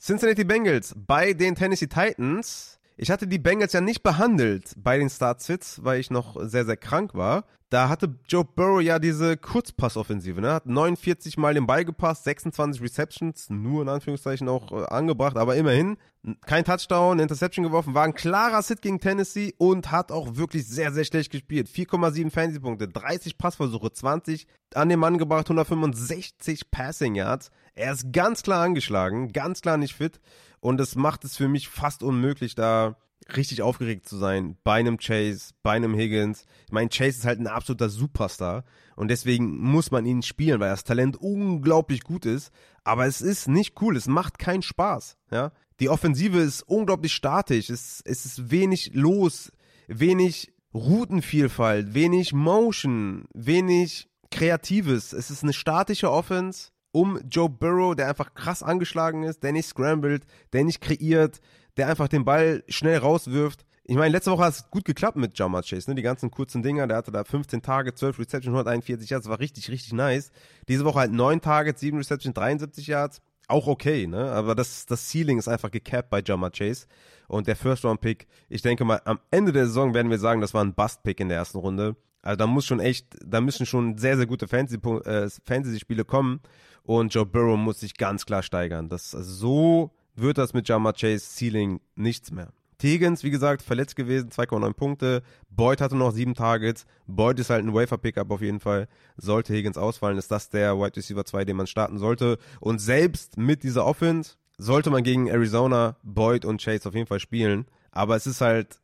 Cincinnati 0.00 0.44
Bengals 0.44 0.94
bei 0.96 1.32
den 1.32 1.54
Tennessee 1.54 1.88
Titans. 1.88 2.77
Ich 3.00 3.12
hatte 3.12 3.28
die 3.28 3.38
Bengals 3.38 3.72
ja 3.72 3.80
nicht 3.80 4.02
behandelt 4.02 4.72
bei 4.76 4.98
den 4.98 5.08
Start-Sits, 5.08 5.84
weil 5.84 6.00
ich 6.00 6.10
noch 6.10 6.36
sehr, 6.42 6.64
sehr 6.64 6.76
krank 6.76 7.14
war. 7.14 7.44
Da 7.70 7.88
hatte 7.88 8.18
Joe 8.26 8.44
Burrow 8.44 8.80
ja 8.80 8.98
diese 8.98 9.36
Kurzpassoffensive, 9.36 10.40
ne? 10.40 10.54
Hat 10.54 10.66
49 10.66 11.36
Mal 11.36 11.54
den 11.54 11.66
Ball 11.66 11.84
gepasst, 11.84 12.24
26 12.24 12.82
Receptions, 12.82 13.50
nur 13.50 13.82
in 13.82 13.88
Anführungszeichen 13.88 14.48
auch 14.48 14.72
äh, 14.72 14.86
angebracht, 14.86 15.36
aber 15.36 15.54
immerhin 15.54 15.96
kein 16.44 16.64
Touchdown, 16.64 17.20
Interception 17.20 17.64
geworfen, 17.64 17.94
war 17.94 18.04
ein 18.04 18.14
klarer 18.14 18.62
Sit 18.62 18.82
gegen 18.82 18.98
Tennessee 18.98 19.54
und 19.58 19.92
hat 19.92 20.10
auch 20.10 20.36
wirklich 20.36 20.66
sehr, 20.66 20.92
sehr 20.92 21.04
schlecht 21.04 21.30
gespielt. 21.30 21.68
4,7 21.68 22.30
Fantasy-Punkte, 22.30 22.88
30 22.88 23.38
Passversuche, 23.38 23.92
20 23.92 24.46
an 24.74 24.88
den 24.88 24.98
Mann 24.98 25.18
gebracht, 25.18 25.46
165 25.46 26.70
Passing 26.72 27.14
Yards. 27.14 27.50
Er 27.78 27.92
ist 27.92 28.12
ganz 28.12 28.42
klar 28.42 28.64
angeschlagen, 28.64 29.32
ganz 29.32 29.60
klar 29.60 29.76
nicht 29.76 29.94
fit 29.94 30.20
und 30.58 30.80
es 30.80 30.96
macht 30.96 31.24
es 31.24 31.36
für 31.36 31.46
mich 31.46 31.68
fast 31.68 32.02
unmöglich, 32.02 32.56
da 32.56 32.96
richtig 33.36 33.62
aufgeregt 33.62 34.08
zu 34.08 34.16
sein 34.16 34.56
bei 34.64 34.74
einem 34.74 34.98
Chase, 34.98 35.52
bei 35.62 35.72
einem 35.72 35.94
Higgins. 35.94 36.44
Ich 36.66 36.72
meine, 36.72 36.88
Chase 36.88 37.18
ist 37.18 37.24
halt 37.24 37.38
ein 37.38 37.46
absoluter 37.46 37.88
Superstar 37.88 38.64
und 38.96 39.12
deswegen 39.12 39.58
muss 39.58 39.92
man 39.92 40.06
ihn 40.06 40.22
spielen, 40.22 40.58
weil 40.58 40.70
das 40.70 40.82
Talent 40.82 41.18
unglaublich 41.18 42.02
gut 42.02 42.26
ist. 42.26 42.50
Aber 42.82 43.06
es 43.06 43.20
ist 43.20 43.46
nicht 43.46 43.80
cool, 43.80 43.96
es 43.96 44.08
macht 44.08 44.40
keinen 44.40 44.62
Spaß. 44.62 45.16
Ja, 45.30 45.52
die 45.78 45.88
Offensive 45.88 46.38
ist 46.38 46.62
unglaublich 46.62 47.12
statisch, 47.12 47.70
es, 47.70 48.02
es 48.04 48.26
ist 48.26 48.50
wenig 48.50 48.90
los, 48.94 49.52
wenig 49.86 50.52
Routenvielfalt, 50.74 51.94
wenig 51.94 52.32
Motion, 52.32 53.26
wenig 53.34 54.08
Kreatives. 54.32 55.12
Es 55.12 55.30
ist 55.30 55.44
eine 55.44 55.52
statische 55.52 56.10
Offense 56.10 56.70
um 56.98 57.20
Joe 57.30 57.48
Burrow, 57.48 57.94
der 57.94 58.08
einfach 58.08 58.34
krass 58.34 58.62
angeschlagen 58.62 59.22
ist, 59.22 59.44
der 59.44 59.52
nicht 59.52 59.68
scrambled, 59.68 60.24
der 60.52 60.64
nicht 60.64 60.80
kreiert, 60.80 61.40
der 61.76 61.86
einfach 61.86 62.08
den 62.08 62.24
Ball 62.24 62.64
schnell 62.68 62.98
rauswirft. 62.98 63.64
ich 63.84 63.94
meine, 63.94 64.10
letzte 64.10 64.32
Woche 64.32 64.44
hat 64.44 64.54
es 64.54 64.68
gut 64.70 64.84
geklappt 64.84 65.16
mit 65.16 65.38
Jamar 65.38 65.62
Chase, 65.62 65.88
ne? 65.88 65.94
Die 65.94 66.02
ganzen 66.02 66.32
kurzen 66.32 66.60
Dinger, 66.60 66.88
der 66.88 66.96
hatte 66.96 67.12
da 67.12 67.22
15 67.22 67.62
Tage, 67.62 67.94
12 67.94 68.18
Reception, 68.18 68.52
141 68.52 69.08
Yards, 69.08 69.28
war 69.28 69.38
richtig, 69.38 69.70
richtig 69.70 69.92
nice. 69.92 70.32
Diese 70.66 70.84
Woche 70.84 70.98
halt 70.98 71.12
9 71.12 71.40
Targets, 71.40 71.80
7 71.80 71.96
Reception, 71.98 72.34
73 72.34 72.88
Yards. 72.88 73.22
Auch 73.46 73.68
okay, 73.68 74.08
ne? 74.08 74.32
Aber 74.32 74.56
das, 74.56 74.84
das 74.86 75.08
Ceiling 75.08 75.38
ist 75.38 75.48
einfach 75.48 75.70
gecapped 75.70 76.10
bei 76.10 76.20
Jamar 76.20 76.50
Chase. 76.50 76.86
Und 77.28 77.46
der 77.46 77.54
First-Round-Pick, 77.54 78.26
ich 78.48 78.62
denke 78.62 78.84
mal, 78.84 79.00
am 79.04 79.20
Ende 79.30 79.52
der 79.52 79.66
Saison 79.66 79.94
werden 79.94 80.10
wir 80.10 80.18
sagen, 80.18 80.40
das 80.40 80.52
war 80.52 80.64
ein 80.64 80.74
Bust-Pick 80.74 81.20
in 81.20 81.28
der 81.28 81.38
ersten 81.38 81.58
Runde. 81.58 81.94
Also 82.22 82.36
da 82.36 82.46
muss 82.46 82.66
schon 82.66 82.80
echt, 82.80 83.06
da 83.24 83.40
müssen 83.40 83.64
schon 83.64 83.96
sehr, 83.96 84.16
sehr 84.16 84.26
gute 84.26 84.46
äh, 84.46 85.30
Fantasy-Spiele 85.46 86.04
kommen. 86.04 86.40
Und 86.88 87.12
Joe 87.12 87.26
Burrow 87.26 87.58
muss 87.58 87.80
sich 87.80 87.98
ganz 87.98 88.24
klar 88.24 88.42
steigern. 88.42 88.88
Das, 88.88 89.14
also 89.14 89.30
so 89.30 89.90
wird 90.16 90.38
das 90.38 90.54
mit 90.54 90.66
Jamar 90.70 90.94
Chase 90.94 91.18
Ceiling 91.36 91.80
nichts 91.96 92.30
mehr. 92.30 92.48
Tegans, 92.78 93.22
wie 93.22 93.30
gesagt, 93.30 93.60
verletzt 93.60 93.94
gewesen, 93.94 94.30
2,9 94.30 94.72
Punkte. 94.72 95.22
Boyd 95.50 95.82
hatte 95.82 95.96
noch 95.96 96.12
sieben 96.12 96.34
Targets. 96.34 96.86
Boyd 97.06 97.38
ist 97.40 97.50
halt 97.50 97.62
ein 97.62 97.74
Wafer-Pickup 97.74 98.30
auf 98.30 98.40
jeden 98.40 98.58
Fall. 98.58 98.88
Sollte 99.18 99.52
Higgins 99.52 99.76
ausfallen, 99.76 100.16
ist 100.16 100.30
das 100.30 100.48
der 100.48 100.78
Wide 100.78 100.96
Receiver 100.96 101.26
2, 101.26 101.44
den 101.44 101.58
man 101.58 101.66
starten 101.66 101.98
sollte. 101.98 102.38
Und 102.58 102.78
selbst 102.78 103.36
mit 103.36 103.64
dieser 103.64 103.84
Offense 103.84 104.36
sollte 104.56 104.88
man 104.88 105.02
gegen 105.02 105.26
Arizona, 105.26 105.96
Boyd 106.02 106.46
und 106.46 106.62
Chase 106.64 106.88
auf 106.88 106.94
jeden 106.94 107.06
Fall 107.06 107.20
spielen. 107.20 107.66
Aber 107.90 108.16
es 108.16 108.26
ist 108.26 108.40
halt, 108.40 108.80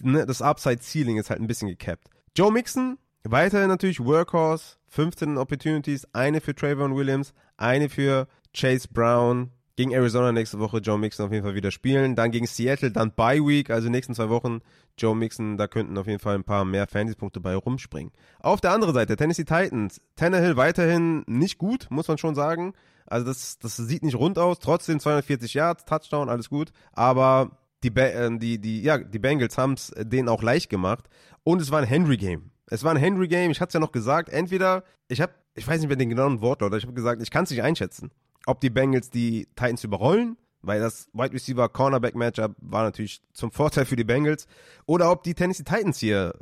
ne, 0.00 0.24
das 0.24 0.40
Upside-Ceiling 0.40 1.18
ist 1.18 1.30
halt 1.30 1.40
ein 1.40 1.48
bisschen 1.48 1.66
gecapped. 1.66 2.10
Joe 2.36 2.52
Mixon, 2.52 2.96
weiterhin 3.24 3.68
natürlich 3.68 4.00
Workhorse, 4.00 4.76
15 4.88 5.38
Opportunities, 5.38 6.06
eine 6.12 6.40
für 6.40 6.54
Trayvon 6.54 6.94
Williams, 6.96 7.32
eine 7.56 7.88
für 7.88 8.26
Chase 8.52 8.88
Brown, 8.92 9.50
gegen 9.80 9.92
Arizona 9.92 10.30
nächste 10.30 10.58
Woche 10.58 10.76
Joe 10.78 10.98
Mixon 10.98 11.24
auf 11.24 11.32
jeden 11.32 11.42
Fall 11.42 11.54
wieder 11.54 11.70
spielen. 11.70 12.14
Dann 12.14 12.30
gegen 12.30 12.46
Seattle, 12.46 12.90
dann 12.90 13.12
Bye 13.14 13.40
Week, 13.40 13.70
also 13.70 13.88
nächsten 13.88 14.14
zwei 14.14 14.28
Wochen 14.28 14.60
Joe 14.98 15.16
Mixon, 15.16 15.56
da 15.56 15.68
könnten 15.68 15.96
auf 15.96 16.06
jeden 16.06 16.18
Fall 16.18 16.34
ein 16.34 16.44
paar 16.44 16.66
mehr 16.66 16.86
Fantasy-Punkte 16.86 17.40
bei 17.40 17.54
rumspringen. 17.54 18.12
Auf 18.40 18.60
der 18.60 18.72
anderen 18.72 18.92
Seite, 18.92 19.16
Tennessee 19.16 19.44
Titans. 19.44 20.02
Tannehill 20.16 20.58
weiterhin 20.58 21.24
nicht 21.26 21.56
gut, 21.56 21.86
muss 21.88 22.08
man 22.08 22.18
schon 22.18 22.34
sagen. 22.34 22.74
Also 23.06 23.26
das, 23.26 23.58
das 23.58 23.78
sieht 23.78 24.02
nicht 24.02 24.16
rund 24.16 24.38
aus. 24.38 24.58
Trotzdem 24.58 25.00
240 25.00 25.54
Yards, 25.54 25.86
Touchdown, 25.86 26.28
alles 26.28 26.50
gut. 26.50 26.72
Aber 26.92 27.58
die, 27.82 27.88
äh, 27.96 28.38
die, 28.38 28.58
die, 28.58 28.82
ja, 28.82 28.98
die 28.98 29.18
Bengals 29.18 29.56
haben 29.56 29.72
es 29.72 29.94
denen 29.96 30.28
auch 30.28 30.42
leicht 30.42 30.68
gemacht. 30.68 31.08
Und 31.42 31.62
es 31.62 31.70
war 31.70 31.80
ein 31.80 31.88
Henry-Game. 31.88 32.50
Es 32.70 32.84
war 32.84 32.92
ein 32.92 32.96
Henry-Game. 32.96 33.50
Ich 33.50 33.60
hatte 33.60 33.68
es 33.68 33.74
ja 33.74 33.80
noch 33.80 33.92
gesagt. 33.92 34.28
Entweder, 34.30 34.84
ich 35.08 35.20
habe, 35.20 35.34
ich 35.54 35.66
weiß 35.66 35.80
nicht 35.80 35.88
mehr 35.88 35.96
den 35.96 36.08
genauen 36.08 36.40
Wortlaut, 36.40 36.74
ich 36.74 36.84
habe 36.84 36.94
gesagt, 36.94 37.20
ich 37.20 37.30
kann 37.30 37.44
es 37.44 37.50
nicht 37.50 37.62
einschätzen 37.62 38.10
ob 38.46 38.60
die 38.60 38.70
Bengals 38.70 39.10
die 39.10 39.46
Titans 39.56 39.84
überrollen, 39.84 40.36
weil 40.62 40.80
das 40.80 41.08
Wide 41.12 41.32
Receiver 41.32 41.68
Cornerback 41.68 42.14
Matchup 42.14 42.54
war 42.58 42.84
natürlich 42.84 43.22
zum 43.32 43.50
Vorteil 43.50 43.86
für 43.86 43.96
die 43.96 44.04
Bengals, 44.04 44.46
oder 44.86 45.10
ob 45.10 45.22
die 45.22 45.34
Tennessee 45.34 45.64
Titans 45.64 45.98
hier 45.98 46.34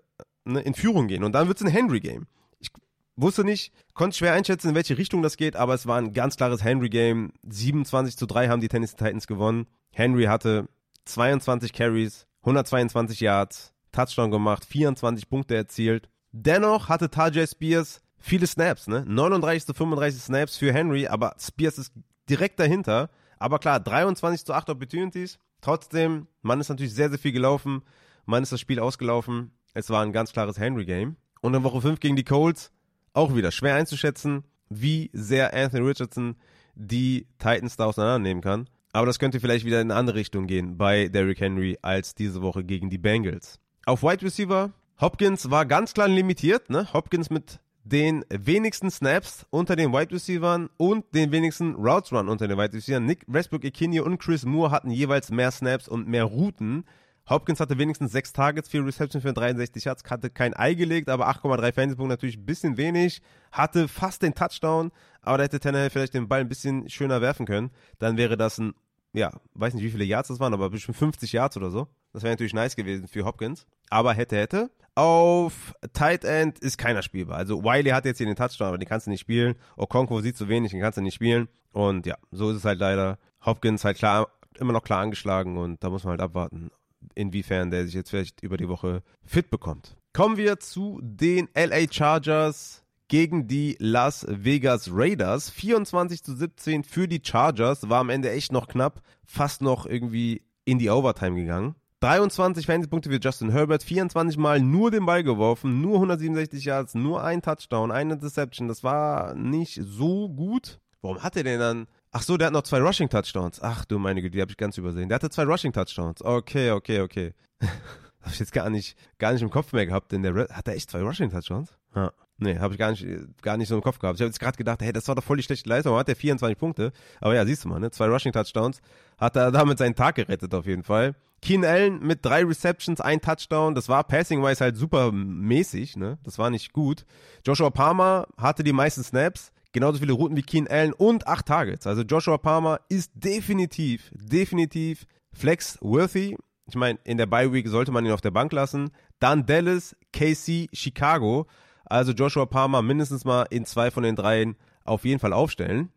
ne, 0.45 0.61
in 0.61 0.75
Führung 0.75 1.09
gehen 1.09 1.25
und 1.25 1.33
dann 1.33 1.49
wird 1.49 1.59
es 1.59 1.67
ein 1.67 1.71
Henry 1.71 2.01
Game. 2.01 2.27
Ich 2.59 2.71
wusste 3.17 3.45
nicht, 3.45 3.73
konnte 3.95 4.17
schwer 4.17 4.33
einschätzen, 4.33 4.71
in 4.71 4.75
welche 4.75 4.99
Richtung 4.99 5.23
das 5.23 5.37
geht, 5.37 5.57
aber 5.57 5.75
es 5.75 5.87
war 5.87 5.99
ein 5.99 6.13
ganz 6.13 6.37
klares 6.37 6.65
Henry 6.65 6.89
Game. 6.89 7.33
27 7.49 8.17
zu 8.17 8.27
3 8.27 8.49
haben 8.49 8.61
die 8.61 8.69
Tennessee 8.69 8.97
Titans 8.97 9.27
gewonnen. 9.27 9.67
Henry 9.93 10.25
hatte 10.25 10.69
22 11.05 11.73
Carries, 11.73 12.27
122 12.43 13.21
Yards, 13.21 13.73
Touchdown 13.93 14.31
gemacht, 14.31 14.65
24 14.65 15.29
Punkte 15.29 15.57
erzielt. 15.57 16.09
Dennoch 16.41 16.89
hatte 16.89 17.11
Tajay 17.11 17.49
Spears 17.49 18.01
viele 18.21 18.47
Snaps, 18.47 18.87
ne? 18.87 19.05
39 19.07 19.67
zu 19.67 19.75
35 19.75 20.23
Snaps 20.23 20.57
für 20.57 20.73
Henry, 20.73 21.09
aber 21.09 21.35
Spears 21.39 21.79
ist 21.79 21.93
direkt 22.31 22.61
dahinter. 22.61 23.11
Aber 23.39 23.59
klar, 23.59 23.81
23 23.81 24.47
zu 24.47 24.53
8 24.53 24.71
Opportunities. 24.71 25.39
Trotzdem, 25.61 26.29
man 26.43 26.61
ist 26.61 26.69
natürlich 26.69 26.95
sehr, 26.95 27.09
sehr 27.09 27.19
viel 27.19 27.33
gelaufen. 27.33 27.83
Man 28.25 28.45
ist 28.45 28.53
das 28.53 28.61
Spiel 28.61 28.79
ausgelaufen. 28.79 29.51
Es 29.75 29.91
war 29.91 30.03
ein 30.03 30.13
ganz 30.13 30.33
klares 30.33 30.59
Henry-Game. 30.59 31.17
Und 31.41 31.55
in 31.55 31.65
Woche 31.65 31.81
5 31.81 31.99
gegen 31.99 32.15
die 32.15 32.25
Colts 32.25 32.71
auch 33.15 33.35
wieder 33.35 33.51
schwer 33.51 33.75
einzuschätzen, 33.75 34.45
wie 34.69 35.11
sehr 35.13 35.55
Anthony 35.55 35.89
Richardson 35.89 36.37
die 36.77 37.27
Titans 37.39 37.77
da 37.77 37.87
auseinandernehmen 37.87 38.43
kann. 38.43 38.69
Aber 38.93 39.07
das 39.07 39.19
könnte 39.19 39.41
vielleicht 39.41 39.65
wieder 39.65 39.81
in 39.81 39.91
eine 39.91 39.99
andere 39.99 40.19
Richtung 40.19 40.47
gehen 40.47 40.79
bei 40.79 41.09
Derrick 41.09 41.41
Henry 41.41 41.79
als 41.83 42.15
diese 42.15 42.43
Woche 42.43 42.63
gegen 42.63 42.91
die 42.91 42.99
Bengals. 42.99 43.59
Auf 43.87 44.03
Wide 44.03 44.23
Receiver, 44.23 44.73
Hopkins 45.01 45.49
war 45.49 45.65
ganz 45.65 45.95
klar 45.95 46.09
limitiert. 46.09 46.71
Ne? 46.71 46.93
Hopkins 46.93 47.31
mit 47.31 47.61
den 47.85 48.25
wenigsten 48.31 48.91
Snaps 48.91 49.47
unter 49.51 49.77
den 49.77 49.93
Wide 49.93 50.13
Receivers 50.13 50.69
und 50.77 51.15
den 51.15 51.31
wenigsten 51.31 51.77
Routes 51.77 52.13
Run 52.13 52.29
unter 52.29 52.49
den 52.49 52.59
Wide 52.59 52.73
Receivers. 52.73 53.03
Nick 53.03 53.25
Westbrook, 53.29 53.63
Ikinio 53.63 54.05
und 54.05 54.19
Chris 54.19 54.45
Moore 54.45 54.73
hatten 54.73 54.91
jeweils 54.91 55.31
mehr 55.31 55.53
Snaps 55.53 55.87
und 55.87 56.09
mehr 56.09 56.25
Routen. 56.25 56.85
Hopkins 57.31 57.61
hatte 57.61 57.79
wenigstens 57.79 58.11
sechs 58.11 58.33
Targets, 58.33 58.71
vier 58.71 58.85
Receptions 58.85 59.23
für 59.23 59.33
63 59.33 59.85
Yards, 59.85 60.03
hatte 60.11 60.31
kein 60.31 60.55
Ei 60.55 60.75
gelegt, 60.75 61.09
aber 61.09 61.29
8,3 61.29 61.75
Fantasy-Punkte 61.75 62.09
natürlich 62.09 62.39
ein 62.39 62.47
bisschen 62.47 62.77
wenig, 62.77 63.23
hatte 63.53 63.87
fast 63.87 64.23
den 64.23 64.35
Touchdown, 64.35 64.91
aber 65.21 65.39
da 65.39 65.45
hätte 65.45 65.61
Tannehill 65.61 65.91
vielleicht 65.91 66.15
den 66.15 66.27
Ball 66.27 66.41
ein 66.41 66.49
bisschen 66.49 66.89
schöner 66.89 67.21
werfen 67.21 67.47
können. 67.47 67.71
Dann 67.99 68.17
wäre 68.17 68.37
das 68.37 68.59
ein, 68.59 68.73
ja, 69.13 69.31
weiß 69.55 69.75
nicht 69.75 69.85
wie 69.85 69.91
viele 69.91 70.05
Yards 70.05 70.29
das 70.29 70.41
waren, 70.41 70.55
aber 70.55 70.71
bestimmt 70.71 70.97
50 70.97 71.33
Yards 71.33 71.57
oder 71.57 71.71
so. 71.71 71.87
Das 72.13 72.23
wäre 72.23 72.33
natürlich 72.33 72.55
nice 72.55 72.77
gewesen 72.77 73.07
für 73.07 73.25
Hopkins. 73.25 73.67
Aber 73.91 74.15
hätte, 74.15 74.37
hätte. 74.37 74.71
Auf 74.99 75.77
Tight 75.93 76.25
End 76.25 76.59
ist 76.59 76.77
keiner 76.77 77.03
spielbar. 77.03 77.39
Also 77.39 77.63
Wiley 77.63 77.91
hat 77.91 78.05
jetzt 78.05 78.19
hier 78.19 78.27
den 78.27 78.35
Touchdown, 78.35 78.67
aber 78.67 78.79
den 78.79 78.89
kannst 78.89 79.07
du 79.07 79.11
nicht 79.13 79.21
spielen. 79.21 79.55
Okonkwo 79.77 80.21
sieht 80.23 80.37
zu 80.37 80.49
wenig, 80.49 80.73
den 80.73 80.81
kannst 80.81 80.99
du 80.99 81.03
nicht 81.03 81.15
spielen. 81.15 81.47
Und 81.71 82.05
ja, 82.05 82.17
so 82.33 82.51
ist 82.51 82.57
es 82.57 82.65
halt 82.65 82.81
leider. 82.81 83.17
Hopkins 83.47 83.85
halt 83.85 83.97
klar, 83.97 84.27
immer 84.59 84.73
noch 84.73 84.83
klar 84.83 84.99
angeschlagen 84.99 85.57
und 85.57 85.85
da 85.85 85.91
muss 85.91 86.03
man 86.03 86.11
halt 86.11 86.21
abwarten, 86.21 86.73
inwiefern 87.15 87.71
der 87.71 87.85
sich 87.85 87.95
jetzt 87.95 88.11
vielleicht 88.11 88.43
über 88.43 88.57
die 88.57 88.69
Woche 88.69 89.05
fit 89.25 89.51
bekommt. 89.51 89.97
Kommen 90.15 90.37
wir 90.37 90.59
zu 90.59 90.99
den 91.01 91.49
LA 91.55 91.87
Chargers 91.89 92.83
gegen 93.07 93.47
die 93.47 93.77
Las 93.79 94.27
Vegas 94.29 94.91
Raiders. 94.93 95.49
24 95.49 96.25
zu 96.25 96.35
17 96.35 96.83
für 96.83 97.07
die 97.07 97.23
Chargers. 97.23 97.89
War 97.89 98.01
am 98.01 98.11
Ende 98.11 98.33
echt 98.33 98.51
noch 98.51 98.67
knapp. 98.67 99.01
Fast 99.25 99.63
noch 99.63 99.87
irgendwie 99.87 100.43
in 100.65 100.81
die 100.81 100.91
Overtime 100.91 101.37
gegangen. 101.37 101.77
23 102.01 102.67
Fantasy-Punkte 102.67 103.11
für 103.11 103.19
Justin 103.21 103.51
Herbert, 103.51 103.83
24 103.83 104.39
Mal 104.39 104.61
nur 104.61 104.91
den 104.91 105.05
Ball 105.05 105.25
geworfen, 105.25 105.81
nur 105.81 105.95
167 105.95 106.65
Yards, 106.65 106.95
nur 106.95 107.25
ein 107.25 107.43
Touchdown, 107.43 107.91
eine 107.91 108.15
Interception. 108.15 108.69
Das 108.69 108.85
war 108.85 109.35
nicht 109.35 109.81
so 109.83 110.29
gut. 110.29 110.79
Warum 111.03 111.23
hat 111.23 111.37
er 111.37 111.43
denn 111.43 111.59
dann? 111.59 111.87
Ach 112.13 112.23
so, 112.23 112.37
der 112.37 112.47
hat 112.47 112.53
noch 112.53 112.63
zwei 112.63 112.81
Rushing-Touchdowns. 112.81 113.61
Ach 113.63 113.85
du 113.85 113.99
meine 113.99 114.23
Güte, 114.23 114.37
die 114.37 114.41
habe 114.41 114.51
ich 114.51 114.57
ganz 114.57 114.79
übersehen. 114.79 115.09
Der 115.09 115.17
hatte 115.17 115.31
zwei 115.31 115.45
Rushing-Touchdowns. 115.45 116.23
Okay, 116.23 116.71
okay, 116.71 117.01
okay. 117.01 117.35
habe 117.61 118.33
ich 118.33 118.39
jetzt 118.39 118.53
gar 118.53 118.71
nicht, 118.71 118.97
gar 119.19 119.33
nicht 119.33 119.43
im 119.43 119.51
Kopf 119.51 119.73
mehr 119.73 119.87
gehabt, 119.87 120.13
denn 120.13 120.23
der 120.23 120.35
Red, 120.35 120.51
hat 120.51 120.69
er 120.69 120.75
echt 120.75 120.91
zwei 120.91 121.01
Rushing-Touchdowns? 121.03 121.77
Ja. 121.95 122.13
Nee, 122.41 122.59
habe 122.59 122.75
ich 122.75 122.79
gar 122.79 122.93
nicht, 122.93 123.05
gar 123.43 123.57
nicht 123.57 123.67
so 123.67 123.75
im 123.75 123.83
Kopf 123.83 123.99
gehabt. 123.99 124.17
Ich 124.17 124.23
habe 124.23 124.29
jetzt 124.29 124.39
gerade 124.39 124.57
gedacht, 124.57 124.81
hey, 124.81 124.93
das 124.93 125.09
war 125.09 125.17
doch 125.17 125.25
voll 125.25 125.39
die 125.39 125.43
schlechte 125.43 125.69
Leistung. 125.69 125.93
Aber 125.93 126.01
hat 126.01 126.09
der 126.09 126.15
24 126.15 126.57
Punkte. 126.57 126.93
Aber 127.21 127.35
ja, 127.35 127.45
siehst 127.45 127.65
du 127.65 127.69
mal, 127.69 127.81
ne? 127.81 127.91
Zwei 127.91 128.07
Rushing-Touchdowns. 128.07 128.81
Hat 129.19 129.35
er 129.35 129.51
damit 129.51 129.79
seinen 129.79 129.97
Tag 129.97 130.15
gerettet 130.15 130.55
auf 130.55 130.67
jeden 130.67 130.85
Fall. 130.85 131.17
Keen 131.41 131.65
Allen 131.65 132.01
mit 132.01 132.25
drei 132.25 132.45
Receptions, 132.45 133.01
ein 133.01 133.21
Touchdown. 133.21 133.75
Das 133.75 133.89
war 133.89 134.05
passing-wise 134.05 134.61
halt 134.61 134.77
super 134.77 135.13
mäßig, 135.13 135.97
ne? 135.97 136.19
Das 136.25 136.39
war 136.39 136.51
nicht 136.51 136.73
gut. 136.73 137.05
Joshua 137.47 137.71
Palmer 137.71 138.27
hatte 138.37 138.65
die 138.65 138.73
meisten 138.73 139.05
Snaps, 139.05 139.53
genauso 139.73 139.99
viele 139.99 140.13
Routen 140.13 140.37
wie 140.37 140.43
Keen 140.43 140.69
Allen 140.69 140.93
und 140.93 141.29
acht 141.29 141.47
Targets. 141.47 141.87
Also 141.87 142.03
Joshua 142.03 142.39
Palmer 142.39 142.81
ist 142.89 143.13
definitiv, 143.15 144.11
definitiv 144.13 145.07
flex-worthy. 145.33 146.37
Ich 146.67 146.75
meine, 146.75 146.99
in 147.05 147.17
der 147.17 147.27
Bye 147.27 147.53
Week 147.53 147.69
sollte 147.69 147.93
man 147.93 148.05
ihn 148.05 148.13
auf 148.13 148.21
der 148.21 148.31
Bank 148.31 148.53
lassen. 148.53 148.91
Dann 149.21 149.47
Dallas, 149.47 149.97
KC, 150.13 150.69
Chicago. 150.73 151.47
Also 151.85 152.13
Joshua 152.13 152.47
Palmer 152.47 152.83
mindestens 152.83 153.25
mal 153.25 153.45
in 153.51 153.65
zwei 153.65 153.91
von 153.91 154.03
den 154.03 154.17
dreien 154.17 154.57
auf 154.85 155.05
jeden 155.05 155.21
Fall 155.21 155.33
aufstellen. 155.33 155.91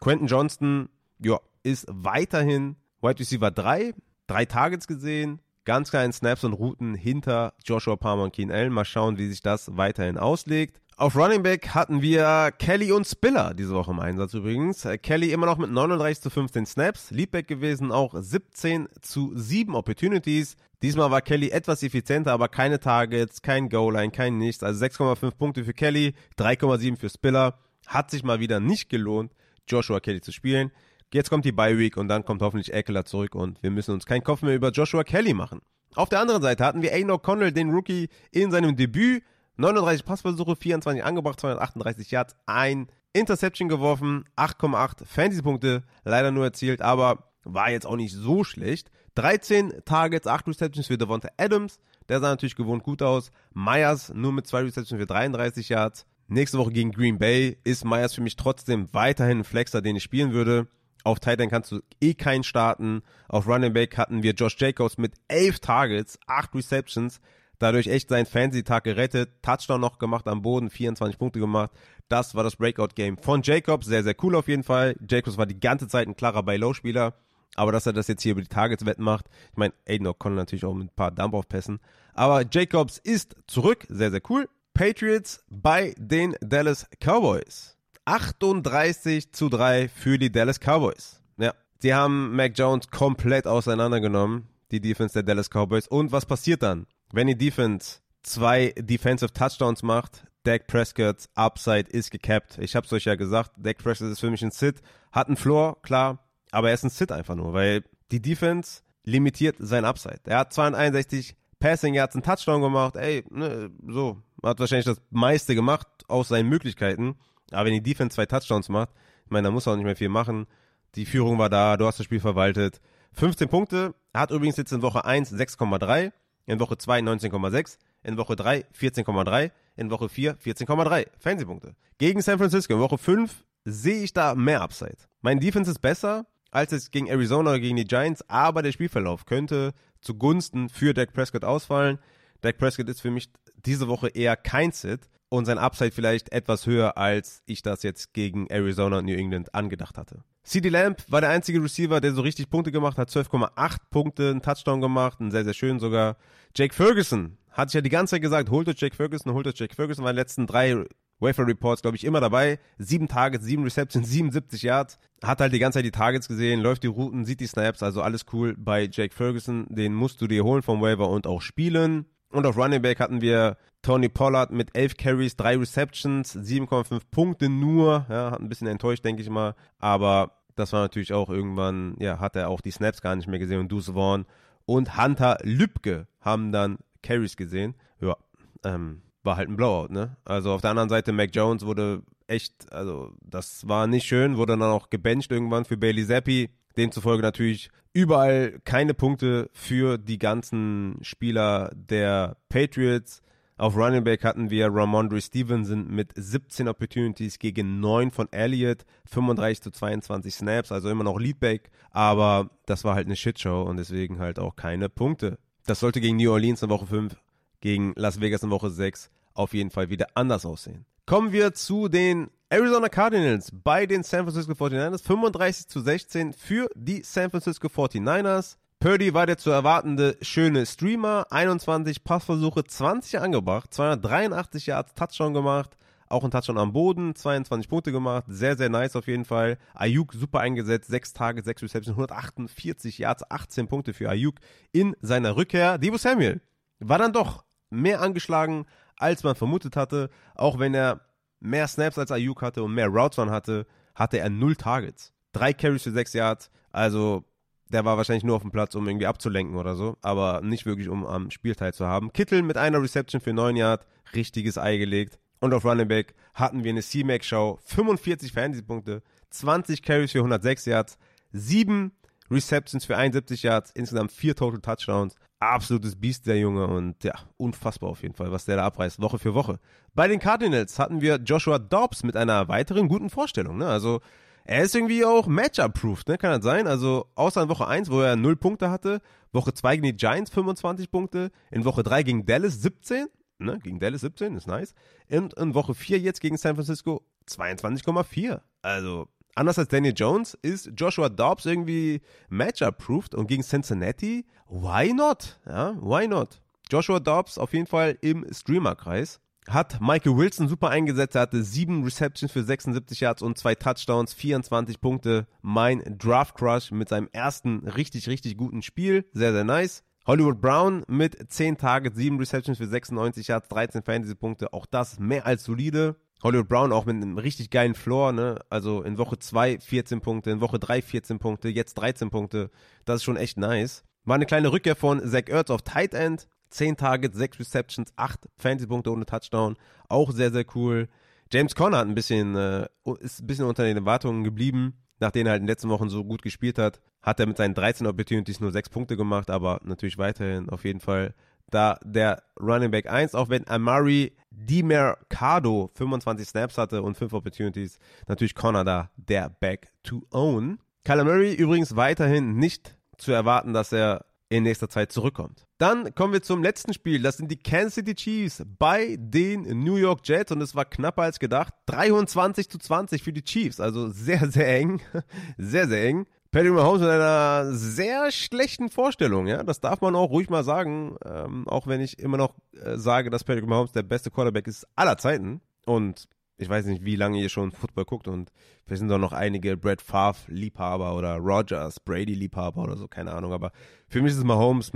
Quentin 0.00 0.28
Johnston, 0.28 0.88
ja, 1.18 1.38
ist 1.62 1.86
weiterhin 1.90 2.76
Wide 3.02 3.18
Receiver 3.18 3.50
3 3.50 3.94
drei 4.26 4.44
Targets 4.44 4.86
gesehen, 4.86 5.40
ganz 5.64 5.90
kleinen 5.90 6.12
Snaps 6.12 6.44
und 6.44 6.52
Routen 6.52 6.94
hinter 6.94 7.54
Joshua 7.64 7.96
Palmer 7.96 8.24
und 8.24 8.32
Keen 8.32 8.50
Allen. 8.50 8.72
Mal 8.72 8.84
schauen, 8.84 9.18
wie 9.18 9.28
sich 9.28 9.42
das 9.42 9.76
weiterhin 9.76 10.18
auslegt. 10.18 10.80
Auf 10.96 11.16
Running 11.16 11.42
Back 11.42 11.74
hatten 11.74 12.02
wir 12.02 12.52
Kelly 12.56 12.92
und 12.92 13.04
Spiller 13.04 13.52
diese 13.52 13.74
Woche 13.74 13.90
im 13.90 13.98
Einsatz 13.98 14.32
übrigens. 14.32 14.86
Kelly 15.02 15.32
immer 15.32 15.46
noch 15.46 15.58
mit 15.58 15.70
39 15.70 16.22
zu 16.22 16.30
15 16.30 16.66
Snaps. 16.66 17.10
Leadback 17.10 17.48
gewesen 17.48 17.90
auch 17.90 18.14
17 18.16 18.88
zu 19.00 19.32
7 19.34 19.74
Opportunities. 19.74 20.56
Diesmal 20.82 21.10
war 21.10 21.20
Kelly 21.20 21.50
etwas 21.50 21.82
effizienter, 21.82 22.30
aber 22.30 22.46
keine 22.46 22.78
Targets, 22.78 23.42
kein 23.42 23.70
Goal-Line, 23.70 24.12
kein 24.12 24.38
nichts. 24.38 24.62
Also 24.62 24.84
6,5 24.84 25.32
Punkte 25.32 25.64
für 25.64 25.72
Kelly, 25.72 26.14
3,7 26.38 26.96
für 26.96 27.08
Spiller. 27.08 27.58
Hat 27.88 28.12
sich 28.12 28.22
mal 28.22 28.38
wieder 28.38 28.60
nicht 28.60 28.88
gelohnt, 28.88 29.32
Joshua 29.66 29.98
Kelly 29.98 30.20
zu 30.20 30.30
spielen. 30.30 30.70
Jetzt 31.14 31.30
kommt 31.30 31.44
die 31.44 31.52
Bye 31.52 31.78
Week 31.78 31.96
und 31.96 32.08
dann 32.08 32.24
kommt 32.24 32.42
hoffentlich 32.42 32.74
Eckler 32.74 33.04
zurück 33.04 33.36
und 33.36 33.62
wir 33.62 33.70
müssen 33.70 33.92
uns 33.92 34.04
keinen 34.04 34.24
Kopf 34.24 34.42
mehr 34.42 34.56
über 34.56 34.72
Joshua 34.72 35.04
Kelly 35.04 35.32
machen. 35.32 35.60
Auf 35.94 36.08
der 36.08 36.18
anderen 36.18 36.42
Seite 36.42 36.64
hatten 36.64 36.82
wir 36.82 36.92
Aiden 36.92 37.12
O'Connell, 37.12 37.52
den 37.52 37.70
Rookie, 37.70 38.08
in 38.32 38.50
seinem 38.50 38.74
Debüt. 38.74 39.22
39 39.56 40.04
Passversuche, 40.04 40.56
24 40.56 41.04
angebracht, 41.04 41.38
238 41.38 42.10
Yards, 42.10 42.34
ein 42.46 42.88
Interception 43.12 43.68
geworfen, 43.68 44.24
8,8 44.36 45.04
Fantasy-Punkte 45.04 45.84
leider 46.02 46.32
nur 46.32 46.46
erzielt, 46.46 46.82
aber 46.82 47.30
war 47.44 47.70
jetzt 47.70 47.86
auch 47.86 47.94
nicht 47.94 48.12
so 48.12 48.42
schlecht. 48.42 48.90
13 49.14 49.84
Targets, 49.84 50.26
8 50.26 50.48
Receptions 50.48 50.88
für 50.88 50.98
Devonta 50.98 51.28
Adams. 51.36 51.78
Der 52.08 52.18
sah 52.18 52.30
natürlich 52.30 52.56
gewohnt 52.56 52.82
gut 52.82 53.02
aus. 53.02 53.30
Myers 53.52 54.12
nur 54.12 54.32
mit 54.32 54.48
2 54.48 54.62
Receptions 54.62 55.00
für 55.00 55.06
33 55.06 55.68
Yards. 55.68 56.06
Nächste 56.26 56.58
Woche 56.58 56.72
gegen 56.72 56.90
Green 56.90 57.20
Bay 57.20 57.56
ist 57.62 57.84
Myers 57.84 58.14
für 58.14 58.20
mich 58.20 58.34
trotzdem 58.34 58.88
weiterhin 58.90 59.38
ein 59.38 59.44
Flexer, 59.44 59.80
den 59.80 59.94
ich 59.94 60.02
spielen 60.02 60.32
würde. 60.32 60.66
Auf 61.04 61.20
Titan 61.20 61.50
kannst 61.50 61.70
du 61.70 61.80
eh 62.00 62.14
keinen 62.14 62.44
starten. 62.44 63.02
Auf 63.28 63.46
Running 63.46 63.74
Back 63.74 63.98
hatten 63.98 64.22
wir 64.22 64.32
Josh 64.32 64.56
Jacobs 64.58 64.98
mit 64.98 65.12
11 65.28 65.60
Targets, 65.60 66.18
8 66.26 66.54
Receptions. 66.54 67.20
Dadurch 67.58 67.86
echt 67.86 68.08
seinen 68.08 68.26
Fantasy-Tag 68.26 68.84
gerettet. 68.84 69.30
Touchdown 69.42 69.80
noch 69.80 69.98
gemacht 69.98 70.26
am 70.26 70.42
Boden, 70.42 70.70
24 70.70 71.18
Punkte 71.18 71.38
gemacht. 71.38 71.70
Das 72.08 72.34
war 72.34 72.42
das 72.42 72.56
Breakout-Game 72.56 73.18
von 73.18 73.42
Jacobs. 73.42 73.86
Sehr, 73.86 74.02
sehr 74.02 74.16
cool 74.22 74.34
auf 74.34 74.48
jeden 74.48 74.64
Fall. 74.64 74.96
Jacobs 75.08 75.36
war 75.38 75.46
die 75.46 75.60
ganze 75.60 75.88
Zeit 75.88 76.08
ein 76.08 76.16
klarer 76.16 76.42
Buy-Low-Spieler. 76.42 77.14
Aber 77.56 77.70
dass 77.70 77.86
er 77.86 77.92
das 77.92 78.08
jetzt 78.08 78.22
hier 78.22 78.32
über 78.32 78.42
die 78.42 78.48
Targets 78.48 78.84
wetten 78.84 79.04
macht, 79.04 79.26
ich 79.52 79.56
meine, 79.56 79.74
Aiden 79.86 80.08
O'Connell 80.08 80.34
natürlich 80.34 80.64
auch 80.64 80.74
mit 80.74 80.88
ein 80.88 80.96
paar 80.96 81.12
Dump-Off-Pässen. 81.12 81.78
Aber 82.12 82.44
Jacobs 82.50 82.98
ist 82.98 83.36
zurück, 83.46 83.86
sehr, 83.88 84.10
sehr 84.10 84.22
cool. 84.28 84.48
Patriots 84.72 85.44
bei 85.50 85.94
den 85.98 86.34
Dallas 86.40 86.86
Cowboys. 86.98 87.73
38 88.04 89.32
zu 89.32 89.48
3 89.48 89.88
für 89.88 90.18
die 90.18 90.30
Dallas 90.30 90.60
Cowboys. 90.60 91.20
Ja, 91.38 91.54
sie 91.80 91.94
haben 91.94 92.34
Mac 92.36 92.52
Jones 92.54 92.90
komplett 92.90 93.46
auseinandergenommen, 93.46 94.46
die 94.70 94.80
Defense 94.80 95.14
der 95.14 95.22
Dallas 95.22 95.48
Cowboys. 95.50 95.88
Und 95.88 96.12
was 96.12 96.26
passiert 96.26 96.62
dann, 96.62 96.86
wenn 97.12 97.26
die 97.26 97.38
Defense 97.38 98.00
zwei 98.22 98.74
Defensive 98.78 99.32
Touchdowns 99.32 99.82
macht? 99.82 100.26
Dak 100.44 100.66
Prescott's 100.66 101.30
Upside 101.34 101.88
ist 101.90 102.10
gecapped. 102.10 102.58
Ich 102.58 102.76
hab's 102.76 102.92
euch 102.92 103.06
ja 103.06 103.14
gesagt, 103.14 103.52
Dak 103.56 103.78
Prescott 103.78 104.12
ist 104.12 104.20
für 104.20 104.30
mich 104.30 104.44
ein 104.44 104.50
Sit. 104.50 104.82
Hat 105.10 105.28
einen 105.28 105.36
Floor, 105.36 105.80
klar, 105.80 106.18
aber 106.50 106.68
er 106.68 106.74
ist 106.74 106.84
ein 106.84 106.90
Sit 106.90 107.10
einfach 107.10 107.34
nur, 107.34 107.54
weil 107.54 107.82
die 108.10 108.20
Defense 108.20 108.82
limitiert 109.04 109.56
sein 109.58 109.84
Upside. 109.84 110.20
Er 110.24 110.38
hat 110.38 110.52
261 110.52 111.36
Passing 111.58 111.94
Yards, 111.94 112.14
einen 112.14 112.22
Touchdown 112.22 112.60
gemacht, 112.60 112.96
ey, 112.96 113.24
ne, 113.30 113.70
so, 113.88 114.22
hat 114.42 114.60
wahrscheinlich 114.60 114.84
das 114.84 115.00
meiste 115.10 115.54
gemacht 115.54 115.86
aus 116.08 116.28
seinen 116.28 116.50
Möglichkeiten. 116.50 117.16
Aber 117.54 117.66
wenn 117.66 117.74
die 117.74 117.82
Defense 117.82 118.14
zwei 118.14 118.26
Touchdowns 118.26 118.68
macht, 118.68 118.90
ich 119.24 119.30
meine, 119.30 119.48
da 119.48 119.50
muss 119.50 119.66
er 119.66 119.72
auch 119.72 119.76
nicht 119.76 119.84
mehr 119.84 119.96
viel 119.96 120.08
machen. 120.08 120.46
Die 120.94 121.06
Führung 121.06 121.38
war 121.38 121.48
da, 121.48 121.76
du 121.76 121.86
hast 121.86 121.98
das 121.98 122.04
Spiel 122.04 122.20
verwaltet. 122.20 122.80
15 123.14 123.48
Punkte, 123.48 123.94
hat 124.12 124.30
übrigens 124.30 124.56
jetzt 124.56 124.72
in 124.72 124.82
Woche 124.82 125.04
1 125.04 125.32
6,3, 125.32 126.12
in 126.46 126.60
Woche 126.60 126.76
2 126.76 127.00
19,6, 127.00 127.78
in 128.02 128.16
Woche 128.16 128.36
3 128.36 128.64
14,3, 128.78 129.50
in 129.76 129.90
Woche 129.90 130.08
4 130.08 130.36
14,3 130.36 131.06
Fernsehpunkte. 131.18 131.74
Gegen 131.98 132.20
San 132.22 132.38
Francisco 132.38 132.74
in 132.74 132.80
Woche 132.80 132.98
5 132.98 133.44
sehe 133.64 134.02
ich 134.02 134.12
da 134.12 134.34
mehr 134.34 134.60
Upside. 134.60 134.98
Mein 135.20 135.40
Defense 135.40 135.70
ist 135.70 135.80
besser 135.80 136.26
als 136.54 136.70
es 136.70 136.92
gegen 136.92 137.08
Arizona 137.08 137.50
oder 137.50 137.60
gegen 137.60 137.76
die 137.76 137.84
Giants, 137.84 138.24
aber 138.28 138.62
der 138.62 138.70
Spielverlauf 138.70 139.26
könnte 139.26 139.74
zugunsten 140.00 140.68
für 140.68 140.94
Dak 140.94 141.12
Prescott 141.12 141.44
ausfallen. 141.44 141.98
Dak 142.42 142.58
Prescott 142.58 142.88
ist 142.88 143.00
für 143.00 143.10
mich 143.10 143.28
diese 143.56 143.88
Woche 143.88 144.08
eher 144.08 144.36
kein 144.36 144.70
Sit 144.70 145.08
und 145.34 145.44
sein 145.44 145.58
Upside 145.58 145.92
vielleicht 145.92 146.32
etwas 146.32 146.66
höher, 146.66 146.96
als 146.96 147.42
ich 147.46 147.62
das 147.62 147.82
jetzt 147.82 148.12
gegen 148.14 148.46
Arizona 148.46 148.98
und 148.98 149.06
New 149.06 149.16
England 149.16 149.54
angedacht 149.54 149.98
hatte. 149.98 150.24
CD 150.42 150.68
Lamb 150.68 151.02
war 151.08 151.20
der 151.20 151.30
einzige 151.30 151.62
Receiver, 151.62 152.00
der 152.00 152.12
so 152.12 152.20
richtig 152.20 152.50
Punkte 152.50 152.70
gemacht 152.70 152.98
hat, 152.98 153.08
12,8 153.08 153.76
Punkte, 153.90 154.30
einen 154.30 154.42
Touchdown 154.42 154.80
gemacht, 154.80 155.20
einen 155.20 155.30
sehr, 155.30 155.44
sehr 155.44 155.54
schön 155.54 155.78
sogar. 155.78 156.16
Jake 156.54 156.74
Ferguson 156.74 157.38
hatte 157.50 157.70
ich 157.70 157.74
ja 157.74 157.80
die 157.80 157.90
ganze 157.90 158.12
Zeit 158.12 158.22
gesagt, 158.22 158.50
holt 158.50 158.68
euch 158.68 158.78
Jake 158.78 158.94
Ferguson, 158.94 159.32
holt 159.32 159.46
euch 159.46 159.58
Jake 159.58 159.74
Ferguson, 159.74 160.04
war 160.04 160.10
in 160.10 160.16
den 160.16 160.20
letzten 160.20 160.46
drei 160.46 160.84
Wafer 161.20 161.46
Reports, 161.46 161.82
glaube 161.82 161.96
ich, 161.96 162.04
immer 162.04 162.20
dabei. 162.20 162.58
Sieben 162.78 163.08
Targets, 163.08 163.44
sieben 163.44 163.64
Receptions, 163.64 164.08
77 164.10 164.62
Yards. 164.62 164.98
Hat 165.22 165.40
halt 165.40 165.52
die 165.52 165.58
ganze 165.58 165.78
Zeit 165.78 165.86
die 165.86 165.90
Targets 165.90 166.28
gesehen, 166.28 166.60
läuft 166.60 166.82
die 166.82 166.88
Routen, 166.88 167.24
sieht 167.24 167.40
die 167.40 167.46
Snaps, 167.46 167.82
also 167.82 168.02
alles 168.02 168.26
cool 168.32 168.54
bei 168.58 168.88
Jake 168.90 169.14
Ferguson. 169.14 169.66
Den 169.70 169.94
musst 169.94 170.20
du 170.20 170.26
dir 170.26 170.44
holen 170.44 170.62
vom 170.62 170.82
Waiver 170.82 171.08
und 171.08 171.26
auch 171.26 171.40
spielen. 171.40 172.06
Und 172.34 172.46
auf 172.46 172.56
Running 172.56 172.82
Back 172.82 172.98
hatten 172.98 173.20
wir 173.20 173.56
Tony 173.82 174.08
Pollard 174.08 174.50
mit 174.50 174.76
11 174.76 174.96
Carries, 174.96 175.36
3 175.36 175.58
Receptions, 175.58 176.34
7,5 176.34 177.02
Punkte 177.10 177.48
nur. 177.48 178.06
Ja, 178.08 178.32
hat 178.32 178.40
ein 178.40 178.48
bisschen 178.48 178.66
enttäuscht, 178.66 179.04
denke 179.04 179.22
ich 179.22 179.30
mal. 179.30 179.54
Aber 179.78 180.32
das 180.56 180.72
war 180.72 180.80
natürlich 180.80 181.12
auch 181.12 181.30
irgendwann, 181.30 181.94
ja, 182.00 182.18
hat 182.18 182.34
er 182.34 182.48
auch 182.48 182.60
die 182.60 182.72
Snaps 182.72 183.02
gar 183.02 183.14
nicht 183.14 183.28
mehr 183.28 183.38
gesehen. 183.38 183.60
Und 183.60 183.70
Deuce 183.70 183.92
Vaughn 183.94 184.26
und 184.66 185.00
Hunter 185.00 185.38
Lübke 185.42 186.08
haben 186.20 186.50
dann 186.50 186.78
Carries 187.02 187.36
gesehen. 187.36 187.74
Ja, 188.00 188.16
ähm, 188.64 189.02
war 189.22 189.36
halt 189.36 189.48
ein 189.48 189.56
Blowout, 189.56 189.92
ne? 189.92 190.16
Also 190.24 190.52
auf 190.52 190.60
der 190.60 190.70
anderen 190.70 190.88
Seite, 190.88 191.12
Mac 191.12 191.30
Jones 191.32 191.64
wurde 191.64 192.02
echt, 192.26 192.72
also 192.72 193.12
das 193.22 193.68
war 193.68 193.86
nicht 193.86 194.06
schön, 194.06 194.36
wurde 194.36 194.56
dann 194.56 194.62
auch 194.62 194.90
gebencht 194.90 195.30
irgendwann 195.30 195.66
für 195.66 195.76
Bailey 195.76 196.04
Zappi. 196.04 196.50
Demzufolge 196.76 197.22
natürlich 197.22 197.70
überall 197.92 198.60
keine 198.64 198.92
Punkte 198.92 199.48
für 199.52 199.98
die 199.98 200.18
ganzen 200.18 200.98
Spieler 201.02 201.70
der 201.74 202.36
Patriots. 202.48 203.22
Auf 203.56 203.76
Running 203.76 204.02
Back 204.02 204.24
hatten 204.24 204.50
wir 204.50 204.66
Ramondre 204.66 205.20
Stevenson 205.20 205.86
mit 205.86 206.12
17 206.16 206.66
Opportunities 206.66 207.38
gegen 207.38 207.78
9 207.78 208.10
von 208.10 208.32
Elliott, 208.32 208.84
35 209.06 209.62
zu 209.62 209.70
22 209.70 210.34
Snaps, 210.34 210.72
also 210.72 210.90
immer 210.90 211.04
noch 211.04 211.20
Leadback, 211.20 211.70
aber 211.90 212.50
das 212.66 212.82
war 212.82 212.96
halt 212.96 213.06
eine 213.06 213.14
Shitshow 213.14 213.62
und 213.62 213.76
deswegen 213.76 214.18
halt 214.18 214.40
auch 214.40 214.56
keine 214.56 214.88
Punkte. 214.88 215.38
Das 215.66 215.78
sollte 215.78 216.00
gegen 216.00 216.16
New 216.16 216.32
Orleans 216.32 216.62
in 216.64 216.70
Woche 216.70 216.86
5 216.86 217.16
gegen 217.60 217.92
Las 217.94 218.20
Vegas 218.20 218.42
in 218.42 218.50
Woche 218.50 218.70
6 218.70 219.08
auf 219.34 219.54
jeden 219.54 219.70
Fall 219.70 219.88
wieder 219.88 220.08
anders 220.14 220.44
aussehen. 220.44 220.84
Kommen 221.06 221.32
wir 221.32 221.52
zu 221.52 221.88
den 221.88 222.30
Arizona 222.48 222.88
Cardinals 222.88 223.50
bei 223.52 223.84
den 223.84 224.02
San 224.04 224.24
Francisco 224.24 224.52
49ers. 224.52 225.02
35 225.02 225.68
zu 225.68 225.80
16 225.80 226.32
für 226.32 226.66
die 226.74 227.02
San 227.02 227.30
Francisco 227.30 227.68
49ers. 227.68 228.56
Purdy 228.80 229.12
war 229.12 229.26
der 229.26 229.36
zu 229.36 229.50
erwartende 229.50 230.16
schöne 230.22 230.64
Streamer. 230.64 231.26
21 231.28 232.04
Passversuche, 232.04 232.64
20 232.64 233.20
angebracht, 233.20 233.74
283 233.74 234.64
Yards, 234.64 234.94
Touchdown 234.94 235.34
gemacht. 235.34 235.76
Auch 236.08 236.24
ein 236.24 236.30
Touchdown 236.30 236.56
am 236.56 236.72
Boden, 236.72 237.14
22 237.14 237.68
Punkte 237.68 237.92
gemacht. 237.92 238.24
Sehr, 238.26 238.56
sehr 238.56 238.70
nice 238.70 238.96
auf 238.96 239.06
jeden 239.06 239.26
Fall. 239.26 239.58
Ayuk 239.74 240.14
super 240.14 240.40
eingesetzt, 240.40 240.88
6 240.88 241.12
Tage, 241.12 241.42
6 241.42 241.64
Receptions, 241.64 241.98
148 241.98 242.96
Yards, 242.96 243.30
18 243.30 243.68
Punkte 243.68 243.92
für 243.92 244.08
Ayuk 244.08 244.36
in 244.72 244.96
seiner 245.02 245.36
Rückkehr. 245.36 245.76
Debo 245.76 245.98
Samuel 245.98 246.40
war 246.78 246.96
dann 246.96 247.12
doch 247.12 247.44
mehr 247.68 248.00
angeschlagen, 248.00 248.64
als 248.96 249.22
man 249.22 249.34
vermutet 249.34 249.76
hatte. 249.76 250.10
Auch 250.34 250.58
wenn 250.58 250.74
er 250.74 251.00
mehr 251.40 251.68
Snaps 251.68 251.98
als 251.98 252.10
Ayuk 252.10 252.42
hatte 252.42 252.62
und 252.62 252.74
mehr 252.74 252.88
Routes 252.88 253.18
hatte, 253.18 253.66
hatte 253.94 254.18
er 254.18 254.30
null 254.30 254.56
Targets. 254.56 255.12
Drei 255.32 255.52
Carries 255.52 255.82
für 255.82 255.90
sechs 255.90 256.12
Yards. 256.12 256.50
Also, 256.72 257.24
der 257.68 257.84
war 257.84 257.96
wahrscheinlich 257.96 258.24
nur 258.24 258.36
auf 258.36 258.42
dem 258.42 258.50
Platz, 258.50 258.74
um 258.74 258.86
irgendwie 258.86 259.06
abzulenken 259.06 259.56
oder 259.56 259.74
so, 259.74 259.96
aber 260.02 260.40
nicht 260.42 260.66
wirklich, 260.66 260.88
um 260.88 261.06
am 261.06 261.30
Spiel 261.30 261.54
teilzuhaben. 261.54 262.12
Kittel 262.12 262.42
mit 262.42 262.56
einer 262.56 262.82
Reception 262.82 263.20
für 263.20 263.32
neun 263.32 263.56
Yards, 263.56 263.86
richtiges 264.14 264.58
Ei 264.58 264.76
gelegt. 264.76 265.18
Und 265.40 265.52
auf 265.52 265.64
Running 265.64 265.88
Back 265.88 266.14
hatten 266.34 266.64
wir 266.64 266.70
eine 266.70 266.82
C-Mac-Show, 266.82 267.58
45 267.64 268.32
Fantasy-Punkte, 268.32 269.02
20 269.30 269.82
Carries 269.82 270.12
für 270.12 270.18
106 270.18 270.66
Yards, 270.66 270.98
7 271.32 271.92
Receptions 272.30 272.84
für 272.84 272.96
71 272.96 273.42
Yards, 273.42 273.70
insgesamt 273.72 274.12
4 274.12 274.36
Total 274.36 274.60
Touchdowns 274.60 275.16
absolutes 275.52 275.96
Biest, 275.96 276.26
der 276.26 276.38
Junge. 276.38 276.66
Und 276.66 277.02
ja, 277.04 277.14
unfassbar 277.36 277.90
auf 277.90 278.02
jeden 278.02 278.14
Fall, 278.14 278.32
was 278.32 278.44
der 278.44 278.56
da 278.56 278.64
abreißt, 278.64 279.00
Woche 279.00 279.18
für 279.18 279.34
Woche. 279.34 279.58
Bei 279.94 280.08
den 280.08 280.20
Cardinals 280.20 280.78
hatten 280.78 281.00
wir 281.00 281.16
Joshua 281.16 281.58
Dobbs 281.58 282.02
mit 282.02 282.16
einer 282.16 282.48
weiteren 282.48 282.88
guten 282.88 283.10
Vorstellung. 283.10 283.58
Ne? 283.58 283.66
Also, 283.66 284.00
er 284.44 284.62
ist 284.62 284.74
irgendwie 284.74 285.04
auch 285.04 285.26
Matchup-proofed, 285.26 286.08
ne? 286.08 286.18
kann 286.18 286.30
das 286.30 286.44
sein? 286.44 286.66
Also, 286.66 287.06
außer 287.14 287.42
in 287.42 287.48
Woche 287.48 287.66
1, 287.66 287.90
wo 287.90 288.00
er 288.00 288.16
0 288.16 288.36
Punkte 288.36 288.70
hatte, 288.70 289.00
Woche 289.32 289.54
2 289.54 289.76
gegen 289.76 289.86
die 289.86 289.96
Giants 289.96 290.30
25 290.30 290.90
Punkte, 290.90 291.30
in 291.50 291.64
Woche 291.64 291.82
3 291.82 292.02
gegen 292.02 292.26
Dallas 292.26 292.60
17, 292.60 293.06
ne? 293.38 293.58
gegen 293.62 293.80
Dallas 293.80 294.02
17, 294.02 294.36
ist 294.36 294.46
nice. 294.46 294.74
Und 295.10 295.34
in 295.34 295.54
Woche 295.54 295.74
4 295.74 295.98
jetzt 295.98 296.20
gegen 296.20 296.36
San 296.36 296.56
Francisco 296.56 297.06
22,4. 297.26 298.40
Also, 298.60 299.08
anders 299.34 299.58
als 299.58 299.68
Daniel 299.68 299.94
Jones 299.96 300.34
ist 300.42 300.70
Joshua 300.76 301.08
Dobbs 301.08 301.46
irgendwie 301.46 302.00
Matchup-proofed 302.28 303.14
und 303.14 303.26
gegen 303.26 303.42
Cincinnati, 303.42 304.26
why 304.48 304.92
not? 304.92 305.38
Ja, 305.46 305.76
why 305.80 306.06
not? 306.06 306.40
Joshua 306.70 307.00
Dobbs 307.00 307.38
auf 307.38 307.52
jeden 307.52 307.66
Fall 307.66 307.98
im 308.00 308.26
Streamer-Kreis. 308.30 309.20
Hat 309.48 309.78
Michael 309.80 310.16
Wilson 310.16 310.48
super 310.48 310.70
eingesetzt. 310.70 311.16
Er 311.16 311.22
hatte 311.22 311.42
sieben 311.42 311.84
Receptions 311.84 312.32
für 312.32 312.42
76 312.42 313.00
Yards 313.00 313.20
und 313.20 313.36
zwei 313.36 313.54
Touchdowns, 313.54 314.14
24 314.14 314.80
Punkte. 314.80 315.26
Mein 315.42 315.82
Draft 315.98 316.34
Crush 316.34 316.70
mit 316.70 316.88
seinem 316.88 317.10
ersten 317.12 317.68
richtig, 317.68 318.08
richtig 318.08 318.38
guten 318.38 318.62
Spiel. 318.62 319.04
Sehr, 319.12 319.32
sehr 319.32 319.44
nice. 319.44 319.84
Hollywood 320.06 320.40
Brown 320.40 320.84
mit 320.86 321.30
10 321.30 321.58
Targets, 321.58 321.96
7 321.96 322.18
Receptions 322.18 322.58
für 322.58 322.66
96 322.66 323.28
Yards, 323.28 323.48
13 323.48 323.82
Fantasy-Punkte. 323.82 324.52
Auch 324.52 324.66
das 324.66 324.98
mehr 324.98 325.26
als 325.26 325.44
solide. 325.44 325.96
Hollywood 326.24 326.48
Brown 326.48 326.72
auch 326.72 326.86
mit 326.86 326.96
einem 326.96 327.18
richtig 327.18 327.50
geilen 327.50 327.74
Floor, 327.74 328.12
ne? 328.12 328.40
Also 328.48 328.82
in 328.82 328.98
Woche 328.98 329.18
2 329.18 329.60
14 329.60 330.00
Punkte, 330.00 330.30
in 330.30 330.40
Woche 330.40 330.58
3 330.58 330.82
14 330.82 331.18
Punkte, 331.18 331.50
jetzt 331.50 331.74
13 331.74 332.10
Punkte. 332.10 332.50
Das 332.86 332.96
ist 332.96 333.04
schon 333.04 333.18
echt 333.18 333.36
nice. 333.36 333.84
War 334.04 334.16
eine 334.16 334.26
kleine 334.26 334.50
Rückkehr 334.50 334.74
von 334.74 335.06
Zach 335.06 335.28
Ertz 335.28 335.50
auf 335.50 335.62
Tight 335.62 335.94
End. 335.94 336.26
10 336.50 336.76
Targets, 336.76 337.16
6 337.16 337.40
Receptions, 337.40 337.92
8 337.96 338.28
Fantasy-Punkte 338.36 338.92
ohne 338.92 339.04
Touchdown. 339.06 339.56
Auch 339.88 340.12
sehr, 340.12 340.30
sehr 340.30 340.44
cool. 340.54 340.88
James 341.32 341.56
Conner 341.56 341.78
hat 341.78 341.88
ein 341.88 341.96
bisschen, 341.96 342.36
äh, 342.36 342.68
ist 343.00 343.20
ein 343.20 343.26
bisschen 343.26 343.46
unter 343.46 343.64
den 343.64 343.76
Erwartungen 343.76 344.24
geblieben. 344.24 344.74
nachdem 345.00 345.26
er 345.26 345.32
halt 345.32 345.40
in 345.40 345.46
den 345.46 345.50
letzten 345.50 345.68
Wochen 345.68 345.88
so 345.88 346.04
gut 346.04 346.22
gespielt 346.22 346.56
hat, 346.56 346.80
hat 347.02 347.18
er 347.18 347.26
mit 347.26 347.36
seinen 347.36 347.54
13 347.54 347.86
Opportunities 347.88 348.38
nur 348.38 348.52
6 348.52 348.70
Punkte 348.70 348.96
gemacht, 348.96 349.28
aber 349.28 349.60
natürlich 349.64 349.98
weiterhin 349.98 350.48
auf 350.48 350.64
jeden 350.64 350.80
Fall 350.80 351.14
da 351.50 351.78
der 351.84 352.22
Running 352.40 352.70
Back 352.70 352.90
1, 352.90 353.14
auch 353.14 353.28
wenn 353.28 353.46
Amari 353.48 354.16
DiMercado 354.30 355.70
25 355.74 356.28
Snaps 356.28 356.58
hatte 356.58 356.82
und 356.82 356.96
5 356.96 357.12
Opportunities, 357.12 357.78
natürlich 358.08 358.34
Connor 358.34 358.64
da 358.64 358.90
der 358.96 359.30
Back 359.30 359.72
to 359.82 360.02
own. 360.10 360.58
Kyler 360.84 361.04
Murray 361.04 361.34
übrigens 361.34 361.76
weiterhin 361.76 362.36
nicht 362.36 362.76
zu 362.98 363.12
erwarten, 363.12 363.52
dass 363.54 363.72
er 363.72 364.04
in 364.28 364.42
nächster 364.42 364.68
Zeit 364.68 364.90
zurückkommt. 364.92 365.46
Dann 365.58 365.94
kommen 365.94 366.12
wir 366.12 366.22
zum 366.22 366.42
letzten 366.42 366.74
Spiel. 366.74 367.00
Das 367.02 367.16
sind 367.16 367.30
die 367.30 367.36
Kansas 367.36 367.74
City 367.74 367.94
Chiefs 367.94 368.42
bei 368.58 368.96
den 368.98 369.62
New 369.62 369.76
York 369.76 370.00
Jets 370.04 370.32
und 370.32 370.40
es 370.40 370.54
war 370.54 370.64
knapper 370.64 371.02
als 371.02 371.18
gedacht. 371.18 371.54
23 371.66 372.50
zu 372.50 372.58
20 372.58 373.02
für 373.02 373.12
die 373.12 373.22
Chiefs. 373.22 373.60
Also 373.60 373.88
sehr, 373.88 374.28
sehr 374.28 374.48
eng. 374.48 374.80
Sehr, 375.38 375.68
sehr 375.68 375.84
eng. 375.84 376.06
Patrick 376.34 376.52
Mahomes 376.52 376.80
mit 376.80 376.90
einer 376.90 377.52
sehr 377.52 378.10
schlechten 378.10 378.68
Vorstellung, 378.68 379.28
ja. 379.28 379.44
Das 379.44 379.60
darf 379.60 379.80
man 379.80 379.94
auch 379.94 380.10
ruhig 380.10 380.30
mal 380.30 380.42
sagen. 380.42 380.96
Ähm, 381.04 381.46
auch 381.46 381.68
wenn 381.68 381.80
ich 381.80 382.00
immer 382.00 382.16
noch 382.16 382.34
äh, 382.60 382.76
sage, 382.76 383.08
dass 383.08 383.22
Patrick 383.22 383.46
Mahomes 383.46 383.70
der 383.70 383.84
beste 383.84 384.10
Quarterback 384.10 384.48
ist 384.48 384.66
aller 384.74 384.98
Zeiten. 384.98 385.42
Und 385.64 386.08
ich 386.36 386.48
weiß 386.48 386.66
nicht, 386.66 386.84
wie 386.84 386.96
lange 386.96 387.20
ihr 387.20 387.28
schon 387.28 387.52
Football 387.52 387.84
guckt 387.84 388.08
und 388.08 388.32
vielleicht 388.66 388.80
sind 388.80 388.88
doch 388.88 388.98
noch 388.98 389.12
einige 389.12 389.56
Brad 389.56 389.80
Favre-Liebhaber 389.80 390.96
oder 390.96 391.18
Rogers, 391.18 391.78
Brady-Liebhaber 391.78 392.64
oder 392.64 392.76
so, 392.76 392.88
keine 392.88 393.12
Ahnung. 393.12 393.32
Aber 393.32 393.52
für 393.86 394.02
mich 394.02 394.10
ist 394.10 394.18
es 394.18 394.24
Mahomes 394.24 394.72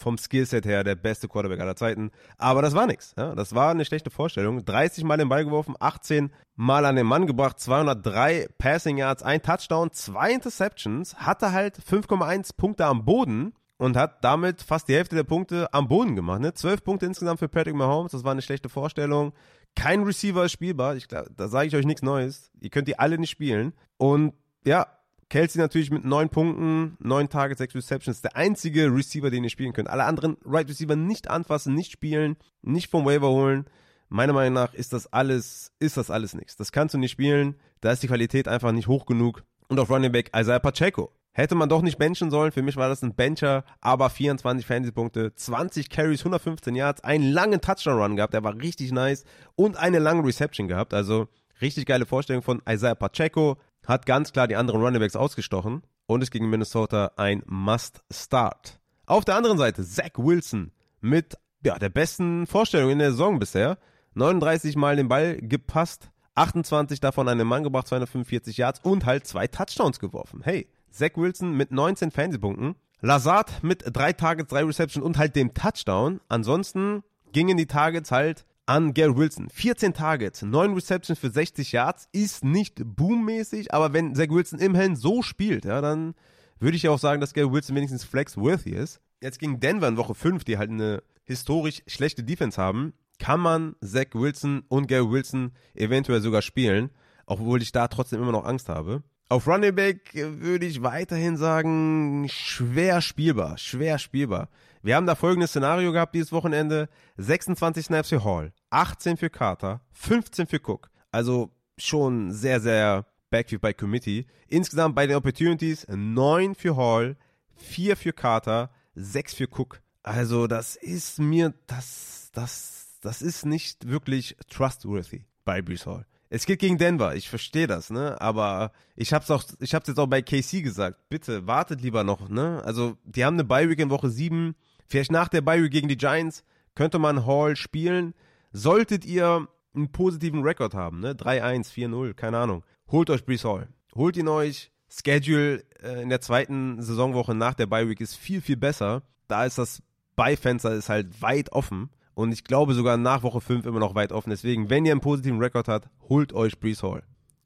vom 0.00 0.18
Skillset 0.18 0.64
her 0.66 0.84
der 0.84 0.94
beste 0.94 1.28
Quarterback 1.28 1.60
aller 1.60 1.76
Zeiten. 1.76 2.10
Aber 2.38 2.62
das 2.62 2.74
war 2.74 2.86
nichts. 2.86 3.14
Ja? 3.16 3.34
Das 3.34 3.54
war 3.54 3.70
eine 3.70 3.84
schlechte 3.84 4.10
Vorstellung. 4.10 4.64
30 4.64 5.04
Mal 5.04 5.16
den 5.16 5.28
Ball 5.28 5.44
geworfen, 5.44 5.74
18 5.78 6.32
Mal 6.56 6.84
an 6.84 6.96
den 6.96 7.06
Mann 7.06 7.26
gebracht, 7.26 7.58
203 7.58 8.48
Passing 8.58 8.98
Yards, 8.98 9.22
ein 9.22 9.42
Touchdown, 9.42 9.92
zwei 9.92 10.32
Interceptions, 10.32 11.16
hatte 11.16 11.52
halt 11.52 11.78
5,1 11.78 12.56
Punkte 12.56 12.84
am 12.86 13.04
Boden 13.04 13.54
und 13.78 13.96
hat 13.96 14.22
damit 14.22 14.60
fast 14.60 14.88
die 14.88 14.94
Hälfte 14.94 15.16
der 15.16 15.24
Punkte 15.24 15.72
am 15.72 15.88
Boden 15.88 16.16
gemacht. 16.16 16.40
Ne? 16.40 16.52
12 16.52 16.84
Punkte 16.84 17.06
insgesamt 17.06 17.38
für 17.38 17.48
Patrick 17.48 17.74
Mahomes, 17.74 18.12
das 18.12 18.24
war 18.24 18.32
eine 18.32 18.42
schlechte 18.42 18.68
Vorstellung. 18.68 19.32
Kein 19.74 20.02
Receiver 20.02 20.44
ist 20.44 20.52
spielbar. 20.52 20.96
Ich, 20.96 21.08
da 21.08 21.24
sage 21.48 21.68
ich 21.68 21.76
euch 21.76 21.86
nichts 21.86 22.02
Neues. 22.02 22.50
Ihr 22.60 22.70
könnt 22.70 22.88
die 22.88 22.98
alle 22.98 23.18
nicht 23.18 23.30
spielen. 23.30 23.72
Und 23.96 24.34
ja, 24.66 24.86
Kelsey 25.30 25.60
natürlich 25.60 25.90
mit 25.90 26.04
neun 26.04 26.28
Punkten, 26.28 26.96
neun 26.98 27.28
Targets, 27.28 27.58
sechs 27.58 27.74
Receptions, 27.74 28.20
der 28.20 28.36
einzige 28.36 28.92
Receiver, 28.92 29.30
den 29.30 29.44
ihr 29.44 29.50
spielen 29.50 29.72
könnt. 29.72 29.88
Alle 29.88 30.04
anderen 30.04 30.36
Right 30.44 30.68
Receiver 30.68 30.96
nicht 30.96 31.30
anfassen, 31.30 31.74
nicht 31.74 31.92
spielen, 31.92 32.36
nicht 32.62 32.90
vom 32.90 33.06
Waiver 33.06 33.30
holen. 33.30 33.64
Meiner 34.08 34.32
Meinung 34.32 34.54
nach 34.54 34.74
ist 34.74 34.92
das 34.92 35.12
alles, 35.12 35.72
ist 35.78 35.96
das 35.96 36.10
alles 36.10 36.34
nichts. 36.34 36.56
Das 36.56 36.72
kannst 36.72 36.94
du 36.94 36.98
nicht 36.98 37.12
spielen. 37.12 37.54
Da 37.80 37.92
ist 37.92 38.02
die 38.02 38.08
Qualität 38.08 38.48
einfach 38.48 38.72
nicht 38.72 38.88
hoch 38.88 39.06
genug. 39.06 39.44
Und 39.68 39.78
auf 39.78 39.88
Running 39.88 40.10
Back 40.10 40.32
Isaiah 40.36 40.58
Pacheco. 40.58 41.12
Hätte 41.32 41.54
man 41.54 41.68
doch 41.68 41.82
nicht 41.82 41.96
benchen 41.96 42.32
sollen. 42.32 42.50
Für 42.50 42.62
mich 42.62 42.76
war 42.76 42.88
das 42.88 43.02
ein 43.02 43.14
Bencher, 43.14 43.64
aber 43.80 44.10
24 44.10 44.66
Fantasy-Punkte, 44.66 45.32
20 45.32 45.88
Carries, 45.90 46.20
115 46.22 46.74
Yards, 46.74 47.04
einen 47.04 47.30
langen 47.30 47.60
Touchdown-Run 47.60 48.16
gehabt, 48.16 48.34
der 48.34 48.42
war 48.42 48.56
richtig 48.56 48.90
nice 48.90 49.24
und 49.54 49.76
eine 49.76 50.00
lange 50.00 50.26
Reception 50.26 50.66
gehabt. 50.66 50.92
Also 50.92 51.28
richtig 51.60 51.86
geile 51.86 52.04
Vorstellung 52.04 52.42
von 52.42 52.60
Isaiah 52.68 52.96
Pacheco. 52.96 53.58
Hat 53.86 54.06
ganz 54.06 54.32
klar 54.32 54.48
die 54.48 54.56
anderen 54.56 54.80
Runningbacks 54.80 55.16
ausgestochen 55.16 55.82
und 56.06 56.22
ist 56.22 56.30
gegen 56.30 56.50
Minnesota 56.50 57.12
ein 57.16 57.42
Must-Start. 57.46 58.80
Auf 59.06 59.24
der 59.24 59.36
anderen 59.36 59.58
Seite 59.58 59.84
Zach 59.84 60.12
Wilson 60.16 60.72
mit 61.00 61.36
ja, 61.64 61.78
der 61.78 61.88
besten 61.88 62.46
Vorstellung 62.46 62.90
in 62.90 62.98
der 62.98 63.10
Saison 63.10 63.38
bisher. 63.38 63.78
39 64.14 64.76
Mal 64.76 64.96
den 64.96 65.08
Ball 65.08 65.36
gepasst, 65.36 66.10
28 66.34 67.00
davon 67.00 67.28
an 67.28 67.38
den 67.38 67.46
Mann 67.46 67.64
gebracht, 67.64 67.88
245 67.88 68.56
Yards 68.56 68.80
und 68.82 69.06
halt 69.06 69.26
zwei 69.26 69.46
Touchdowns 69.46 69.98
geworfen. 70.00 70.40
Hey, 70.42 70.68
Zach 70.90 71.10
Wilson 71.16 71.56
mit 71.56 71.70
19 71.70 72.10
Fantasy-Punkten. 72.10 72.74
Lazard 73.02 73.62
mit 73.62 73.84
drei 73.86 74.12
Targets, 74.12 74.50
drei 74.50 74.64
Reception 74.64 75.02
und 75.02 75.16
halt 75.16 75.36
dem 75.36 75.54
Touchdown. 75.54 76.20
Ansonsten 76.28 77.02
gingen 77.32 77.56
die 77.56 77.66
Targets 77.66 78.10
halt 78.10 78.44
an 78.70 78.94
Gary 78.94 79.16
Wilson. 79.16 79.50
14 79.50 79.94
Targets, 79.94 80.42
9 80.42 80.74
Receptions 80.74 81.18
für 81.18 81.28
60 81.28 81.72
Yards 81.72 82.08
ist 82.12 82.44
nicht 82.44 82.80
boommäßig, 82.84 83.74
aber 83.74 83.92
wenn 83.92 84.14
Zach 84.14 84.28
Wilson 84.28 84.60
immerhin 84.60 84.94
so 84.94 85.22
spielt, 85.22 85.64
ja, 85.64 85.80
dann 85.80 86.14
würde 86.60 86.76
ich 86.76 86.84
ja 86.84 86.92
auch 86.92 86.98
sagen, 87.00 87.20
dass 87.20 87.34
Gary 87.34 87.50
Wilson 87.50 87.74
wenigstens 87.74 88.04
flex-worthy 88.04 88.70
ist. 88.70 89.00
Jetzt 89.20 89.40
gegen 89.40 89.58
Denver 89.58 89.88
in 89.88 89.96
Woche 89.96 90.14
5, 90.14 90.44
die 90.44 90.56
halt 90.56 90.70
eine 90.70 91.02
historisch 91.24 91.82
schlechte 91.88 92.22
Defense 92.22 92.62
haben, 92.62 92.92
kann 93.18 93.40
man 93.40 93.74
Zach 93.84 94.14
Wilson 94.14 94.62
und 94.68 94.86
Gary 94.86 95.10
Wilson 95.10 95.50
eventuell 95.74 96.20
sogar 96.20 96.40
spielen, 96.40 96.90
obwohl 97.26 97.60
ich 97.62 97.72
da 97.72 97.88
trotzdem 97.88 98.22
immer 98.22 98.30
noch 98.30 98.44
Angst 98.44 98.68
habe. 98.68 99.02
Auf 99.30 99.46
Running 99.46 99.76
Back 99.76 100.10
würde 100.12 100.66
ich 100.66 100.82
weiterhin 100.82 101.36
sagen, 101.36 102.26
schwer 102.28 103.00
spielbar, 103.00 103.58
schwer 103.58 104.00
spielbar. 104.00 104.48
Wir 104.82 104.96
haben 104.96 105.06
da 105.06 105.14
folgendes 105.14 105.50
Szenario 105.50 105.92
gehabt 105.92 106.16
dieses 106.16 106.32
Wochenende. 106.32 106.88
26 107.16 107.86
Snaps 107.86 108.08
für 108.08 108.24
Hall, 108.24 108.52
18 108.70 109.16
für 109.16 109.30
Carter, 109.30 109.82
15 109.92 110.48
für 110.48 110.56
Cook. 110.56 110.90
Also 111.12 111.52
schon 111.78 112.32
sehr, 112.32 112.60
sehr 112.60 113.06
Backfield 113.30 113.62
by 113.62 113.72
Committee. 113.72 114.26
Insgesamt 114.48 114.96
bei 114.96 115.06
den 115.06 115.14
Opportunities 115.14 115.86
9 115.88 116.56
für 116.56 116.76
Hall, 116.76 117.16
4 117.54 117.96
für 117.96 118.12
Carter, 118.12 118.70
6 118.96 119.34
für 119.34 119.46
Cook. 119.46 119.80
Also 120.02 120.48
das 120.48 120.74
ist 120.74 121.20
mir, 121.20 121.54
das, 121.68 122.30
das, 122.32 122.98
das 123.00 123.22
ist 123.22 123.46
nicht 123.46 123.88
wirklich 123.88 124.36
trustworthy 124.48 125.24
bei 125.44 125.62
Brees 125.62 125.86
Hall. 125.86 126.04
Es 126.32 126.46
geht 126.46 126.60
gegen 126.60 126.78
Denver, 126.78 127.16
ich 127.16 127.28
verstehe 127.28 127.66
das, 127.66 127.90
ne? 127.90 128.20
Aber 128.20 128.70
ich 128.94 129.12
hab's 129.12 129.32
auch, 129.32 129.42
ich 129.58 129.74
hab's 129.74 129.88
jetzt 129.88 129.98
auch 129.98 130.06
bei 130.06 130.22
KC 130.22 130.62
gesagt. 130.62 131.08
Bitte 131.08 131.48
wartet 131.48 131.82
lieber 131.82 132.04
noch, 132.04 132.28
ne? 132.28 132.62
Also, 132.64 132.96
die 133.04 133.24
haben 133.24 133.34
eine 133.34 133.44
Bye 133.44 133.68
Week 133.68 133.80
in 133.80 133.90
Woche 133.90 134.08
7. 134.08 134.54
Vielleicht 134.86 135.10
nach 135.10 135.26
der 135.26 135.40
Bye 135.40 135.64
Week 135.64 135.72
gegen 135.72 135.88
die 135.88 135.96
Giants 135.96 136.44
könnte 136.76 137.00
man 137.00 137.26
Hall 137.26 137.56
spielen. 137.56 138.14
Solltet 138.52 139.04
ihr 139.04 139.48
einen 139.74 139.90
positiven 139.90 140.42
Rekord 140.42 140.72
haben, 140.72 141.00
ne? 141.00 141.14
3-1, 141.14 141.72
4-0, 141.72 142.14
keine 142.14 142.38
Ahnung. 142.38 142.64
Holt 142.92 143.10
euch 143.10 143.24
Brees 143.24 143.44
Hall. 143.44 143.68
Holt 143.96 144.16
ihn 144.16 144.28
euch. 144.28 144.70
Schedule 144.88 145.64
äh, 145.82 146.00
in 146.02 146.10
der 146.10 146.20
zweiten 146.20 146.80
Saisonwoche 146.80 147.34
nach 147.34 147.54
der 147.54 147.66
Bye 147.66 147.88
Week 147.88 148.00
ist 148.00 148.14
viel, 148.14 148.40
viel 148.40 148.56
besser. 148.56 149.02
Da 149.26 149.44
ist 149.46 149.58
das 149.58 149.82
Beifenster 150.14 150.74
ist 150.74 150.88
halt 150.88 151.22
weit 151.22 151.50
offen. 151.50 151.90
Und 152.14 152.32
ich 152.32 152.44
glaube 152.44 152.74
sogar 152.74 152.96
nach 152.96 153.22
Woche 153.22 153.40
5 153.40 153.66
immer 153.66 153.80
noch 153.80 153.94
weit 153.94 154.12
offen. 154.12 154.30
Deswegen, 154.30 154.70
wenn 154.70 154.84
ihr 154.84 154.92
einen 154.92 155.00
positiven 155.00 155.40
Rekord 155.40 155.68
habt, 155.68 155.88
holt 156.08 156.32
euch 156.32 156.58
Brees 156.58 156.82
Hall. 156.82 157.02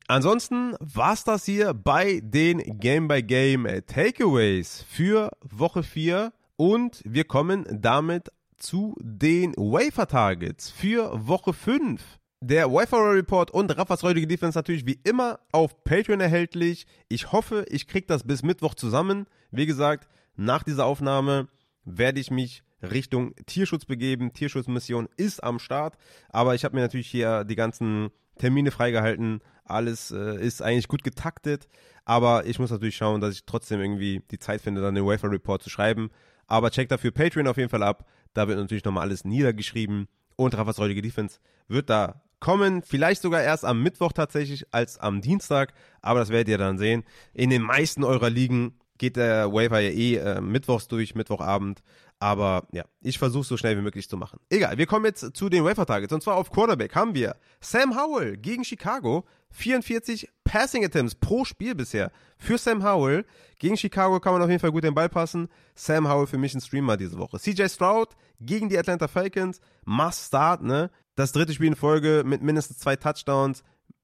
Ansonsten 0.06 0.74
war's 0.80 1.24
das 1.24 1.46
hier 1.46 1.72
bei 1.72 2.20
den 2.22 2.58
Game 2.78 3.08
by 3.08 3.22
Game 3.22 3.66
Takeaways 3.86 4.84
für 4.88 5.30
Woche 5.42 5.82
4 5.82 6.32
und 6.56 7.00
wir 7.06 7.24
kommen 7.24 7.64
damit 7.70 8.30
zu 8.58 8.96
den 9.00 9.52
Wafer 9.56 10.06
Targets 10.06 10.70
für 10.70 11.10
Woche 11.26 11.52
5. 11.54 12.02
Der 12.42 12.70
Wafer 12.70 13.14
Report 13.14 13.50
und 13.50 13.74
Raffas 13.78 14.02
heutige 14.02 14.26
Defense 14.26 14.58
natürlich 14.58 14.84
wie 14.86 15.00
immer 15.04 15.40
auf 15.52 15.82
Patreon 15.84 16.20
erhältlich. 16.20 16.86
Ich 17.08 17.32
hoffe, 17.32 17.64
ich 17.70 17.86
kriege 17.86 18.06
das 18.06 18.24
bis 18.24 18.42
Mittwoch 18.42 18.74
zusammen. 18.74 19.26
Wie 19.50 19.64
gesagt, 19.64 20.06
nach 20.36 20.62
dieser 20.62 20.84
Aufnahme 20.84 21.48
werde 21.86 22.20
ich 22.20 22.30
mich 22.30 22.62
Richtung 22.90 23.34
Tierschutz 23.46 23.84
begeben. 23.84 24.32
Tierschutzmission 24.32 25.08
ist 25.16 25.42
am 25.42 25.58
Start, 25.58 25.96
aber 26.30 26.54
ich 26.54 26.64
habe 26.64 26.74
mir 26.76 26.82
natürlich 26.82 27.08
hier 27.08 27.44
die 27.44 27.56
ganzen 27.56 28.10
Termine 28.38 28.70
freigehalten. 28.70 29.40
Alles 29.64 30.10
äh, 30.10 30.40
ist 30.40 30.62
eigentlich 30.62 30.88
gut 30.88 31.04
getaktet, 31.04 31.68
aber 32.04 32.46
ich 32.46 32.58
muss 32.58 32.70
natürlich 32.70 32.96
schauen, 32.96 33.20
dass 33.20 33.34
ich 33.34 33.46
trotzdem 33.46 33.80
irgendwie 33.80 34.22
die 34.30 34.38
Zeit 34.38 34.60
finde, 34.60 34.82
dann 34.82 34.94
den 34.94 35.06
Wafer 35.06 35.30
Report 35.30 35.62
zu 35.62 35.70
schreiben. 35.70 36.10
Aber 36.46 36.70
check 36.70 36.88
dafür 36.88 37.10
Patreon 37.10 37.46
auf 37.46 37.56
jeden 37.56 37.70
Fall 37.70 37.82
ab. 37.82 38.06
Da 38.34 38.48
wird 38.48 38.58
natürlich 38.58 38.84
nochmal 38.84 39.04
alles 39.04 39.24
niedergeschrieben 39.24 40.08
und 40.36 40.56
Raffas 40.56 40.78
heutige 40.78 41.02
Defense 41.02 41.38
wird 41.68 41.88
da 41.88 42.22
kommen. 42.40 42.82
Vielleicht 42.82 43.22
sogar 43.22 43.42
erst 43.42 43.64
am 43.64 43.82
Mittwoch 43.82 44.12
tatsächlich 44.12 44.66
als 44.70 44.98
am 44.98 45.22
Dienstag, 45.22 45.72
aber 46.02 46.20
das 46.20 46.28
werdet 46.28 46.48
ihr 46.48 46.58
dann 46.58 46.76
sehen. 46.76 47.04
In 47.32 47.48
den 47.48 47.62
meisten 47.62 48.04
eurer 48.04 48.28
Ligen 48.28 48.78
geht 48.98 49.16
der 49.16 49.52
Waiver 49.52 49.80
ja 49.80 49.90
eh 49.90 50.16
äh, 50.16 50.40
mittwochs 50.40 50.88
durch, 50.88 51.14
Mittwochabend. 51.14 51.82
Aber 52.20 52.66
ja, 52.72 52.84
ich 53.02 53.18
versuche 53.18 53.44
so 53.44 53.56
schnell 53.56 53.76
wie 53.76 53.82
möglich 53.82 54.08
zu 54.08 54.16
machen. 54.16 54.40
Egal, 54.48 54.78
wir 54.78 54.86
kommen 54.86 55.04
jetzt 55.04 55.36
zu 55.36 55.48
den 55.48 55.64
Waiver 55.64 55.84
Targets. 55.84 56.12
Und 56.12 56.22
zwar 56.22 56.36
auf 56.36 56.50
Quarterback 56.50 56.94
haben 56.94 57.14
wir 57.14 57.36
Sam 57.60 57.96
Howell 57.96 58.36
gegen 58.36 58.64
Chicago. 58.64 59.24
44 59.50 60.28
Passing 60.42 60.84
Attempts 60.84 61.14
pro 61.14 61.44
Spiel 61.44 61.74
bisher 61.74 62.10
für 62.38 62.58
Sam 62.58 62.82
Howell. 62.82 63.24
Gegen 63.58 63.76
Chicago 63.76 64.20
kann 64.20 64.32
man 64.32 64.42
auf 64.42 64.48
jeden 64.48 64.60
Fall 64.60 64.72
gut 64.72 64.84
den 64.84 64.94
Ball 64.94 65.08
passen. 65.08 65.48
Sam 65.74 66.08
Howell 66.08 66.26
für 66.26 66.38
mich 66.38 66.54
ein 66.54 66.60
Streamer 66.60 66.96
diese 66.96 67.18
Woche. 67.18 67.38
CJ 67.38 67.68
Stroud 67.68 68.16
gegen 68.40 68.68
die 68.68 68.78
Atlanta 68.78 69.06
Falcons. 69.06 69.60
Must 69.84 70.26
start, 70.26 70.62
ne? 70.62 70.90
Das 71.14 71.32
dritte 71.32 71.52
Spiel 71.52 71.68
in 71.68 71.76
Folge 71.76 72.22
mit 72.24 72.42
mindestens 72.42 72.78
zwei 72.78 72.96
Touchdowns, 72.96 73.62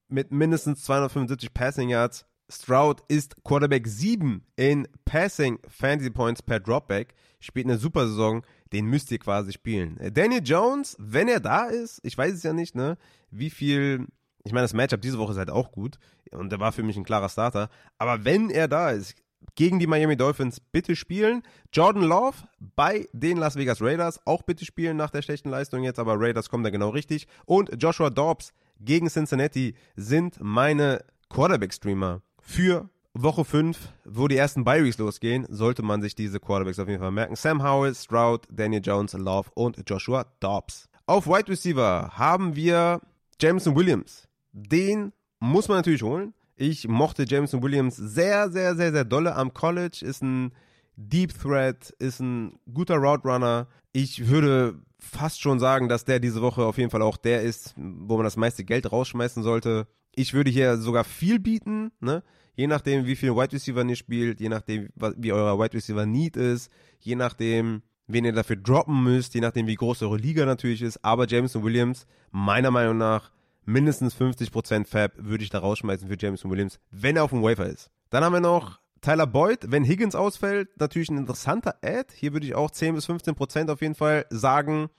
mit 0.09 0.31
mindestens 0.31 0.85
275 0.85 1.53
Passing 1.53 1.89
Yards. 1.89 2.27
Stroud 2.51 3.03
ist 3.09 3.43
Quarterback 3.45 3.87
7 3.87 4.45
in 4.57 4.89
Passing 5.05 5.59
Fantasy 5.69 6.11
Points 6.11 6.43
per 6.43 6.61
Dropback, 6.61 7.15
spielt 7.39 7.67
eine 7.67 7.79
super 7.79 8.07
Saison, 8.07 8.43
den 8.73 8.87
müsst 8.87 9.11
ihr 9.13 9.19
quasi 9.19 9.53
spielen. 9.53 9.99
Daniel 10.13 10.43
Jones, 10.45 10.97
wenn 10.99 11.29
er 11.29 11.41
da 11.41 11.67
ist, 11.67 12.01
ich 12.03 12.19
weiß 12.19 12.35
es 12.35 12.43
ja 12.43 12.53
nicht, 12.53 12.75
ne, 12.75 12.99
wie 13.31 13.51
viel 13.51 14.07
Ich 14.45 14.53
meine, 14.53 14.65
das 14.65 14.75
Matchup 14.75 15.01
diese 15.01 15.19
Woche 15.19 15.33
ist 15.33 15.39
halt 15.39 15.51
auch 15.51 15.71
gut 15.71 15.99
und 16.33 16.51
der 16.51 16.61
war 16.61 16.73
für 16.73 16.83
mich 16.83 16.97
ein 16.97 17.05
klarer 17.05 17.29
Starter. 17.29 17.69
Aber 17.99 18.25
wenn 18.25 18.51
er 18.51 18.69
da 18.69 18.91
ist, 18.91 19.15
gegen 19.55 19.79
die 19.79 19.87
Miami 19.87 20.17
Dolphins 20.17 20.61
bitte 20.61 20.97
spielen. 20.97 21.43
Jordan 21.73 22.03
Love 22.03 22.37
bei 22.59 23.07
den 23.13 23.39
Las 23.39 23.57
Vegas 23.57 23.81
Raiders 23.81 24.21
auch 24.27 24.43
bitte 24.43 24.65
spielen 24.65 24.97
nach 24.97 25.11
der 25.11 25.23
schlechten 25.23 25.51
Leistung 25.51 25.83
jetzt, 25.83 25.99
aber 25.99 26.19
Raiders 26.19 26.51
kommen 26.51 26.65
da 26.65 26.71
genau 26.71 26.91
richtig. 26.91 27.27
Und 27.47 27.71
Joshua 27.83 28.11
Dobbs 28.11 28.53
gegen 28.81 29.09
Cincinnati 29.09 29.75
sind 29.97 30.39
meine 30.41 31.05
Quarterback-Streamer 31.31 32.23
für 32.51 32.91
Woche 33.15 33.45
5, 33.45 33.79
wo 34.05 34.27
die 34.27 34.37
ersten 34.37 34.65
Bye 34.65 34.91
losgehen, 34.99 35.47
sollte 35.49 35.83
man 35.83 36.03
sich 36.03 36.17
diese 36.17 36.41
Quarterbacks 36.41 36.81
auf 36.81 36.89
jeden 36.89 37.01
Fall 37.01 37.13
merken. 37.13 37.37
Sam 37.37 37.63
Howell, 37.63 37.95
Stroud, 37.95 38.47
Daniel 38.51 38.83
Jones, 38.85 39.13
Love 39.13 39.51
und 39.55 39.81
Joshua 39.89 40.27
Dobbs. 40.41 40.89
Auf 41.07 41.27
Wide 41.27 41.49
Receiver 41.49 42.11
haben 42.13 42.57
wir 42.57 43.01
Jameson 43.41 43.77
Williams. 43.77 44.29
Den 44.53 45.13
muss 45.39 45.69
man 45.69 45.79
natürlich 45.79 46.03
holen. 46.03 46.35
Ich 46.57 46.89
mochte 46.89 47.25
Jameson 47.25 47.63
Williams 47.63 47.97
sehr, 47.97 48.51
sehr, 48.51 48.75
sehr, 48.75 48.93
sehr 48.93 49.05
dolle 49.05 49.37
am 49.37 49.55
College. 49.55 50.05
Ist 50.05 50.23
ein 50.23 50.53
Deep 50.97 51.33
Threat, 51.41 51.91
ist 51.99 52.21
ein 52.21 52.59
guter 52.73 52.97
Route 52.97 53.29
Runner. 53.29 53.69
Ich 53.93 54.29
würde 54.29 54.75
fast 54.99 55.41
schon 55.41 55.61
sagen, 55.61 55.89
dass 55.89 56.05
der 56.05 56.19
diese 56.19 56.43
Woche 56.43 56.65
auf 56.65 56.79
jeden 56.79 56.91
Fall 56.91 57.03
auch 57.03 57.17
der 57.17 57.43
ist, 57.43 57.75
wo 57.77 58.17
man 58.17 58.25
das 58.25 58.37
meiste 58.37 58.65
Geld 58.65 58.91
rausschmeißen 58.91 59.43
sollte. 59.43 59.87
Ich 60.15 60.35
würde 60.35 60.51
hier 60.51 60.77
sogar 60.77 61.05
viel 61.05 61.39
bieten, 61.39 61.93
ne? 62.01 62.23
Je 62.61 62.67
nachdem, 62.67 63.07
wie 63.07 63.17
viel 63.17 63.35
Wide 63.35 63.53
Receiver 63.53 63.83
ihr 63.87 63.97
spielt, 63.97 64.39
je 64.39 64.51
nachdem, 64.51 64.91
wie 65.17 65.33
euer 65.33 65.59
Wide 65.59 65.73
Receiver 65.73 66.05
Need 66.05 66.37
ist, 66.37 66.71
je 66.99 67.15
nachdem, 67.15 67.81
wen 68.07 68.27
ihr 68.27 68.35
dafür 68.35 68.57
droppen 68.57 69.03
müsst, 69.03 69.33
je 69.33 69.41
nachdem, 69.41 69.67
wie 69.67 69.77
groß 69.77 70.03
eure 70.03 70.19
Liga 70.19 70.45
natürlich 70.45 70.83
ist. 70.83 71.03
Aber 71.03 71.27
Jameson 71.27 71.65
Williams, 71.65 72.07
meiner 72.33 72.71
Meinung 72.71 72.99
nach, 72.99 73.33
mindestens 73.65 74.15
50% 74.15 74.85
Fab 74.85 75.13
würde 75.17 75.43
ich 75.43 75.49
da 75.49 75.61
rausschmeißen 75.61 76.07
für 76.07 76.19
Jameson 76.19 76.51
Williams, 76.51 76.79
wenn 76.91 77.17
er 77.17 77.25
auf 77.25 77.31
dem 77.31 77.43
Wafer 77.43 77.65
ist. 77.65 77.91
Dann 78.11 78.25
haben 78.25 78.35
wir 78.35 78.41
noch 78.41 78.79
Tyler 79.01 79.27
Boyd, 79.27 79.71
wenn 79.71 79.83
Higgins 79.83 80.15
ausfällt, 80.15 80.69
natürlich 80.79 81.09
ein 81.09 81.17
interessanter 81.17 81.77
Ad. 81.83 82.13
Hier 82.15 82.35
würde 82.35 82.45
ich 82.45 82.55
auch 82.55 82.71
10 82.71 82.95
bis 82.95 83.09
15% 83.09 83.73
auf 83.73 83.81
jeden 83.81 83.95
Fall 83.95 84.27
sagen, 84.29 84.91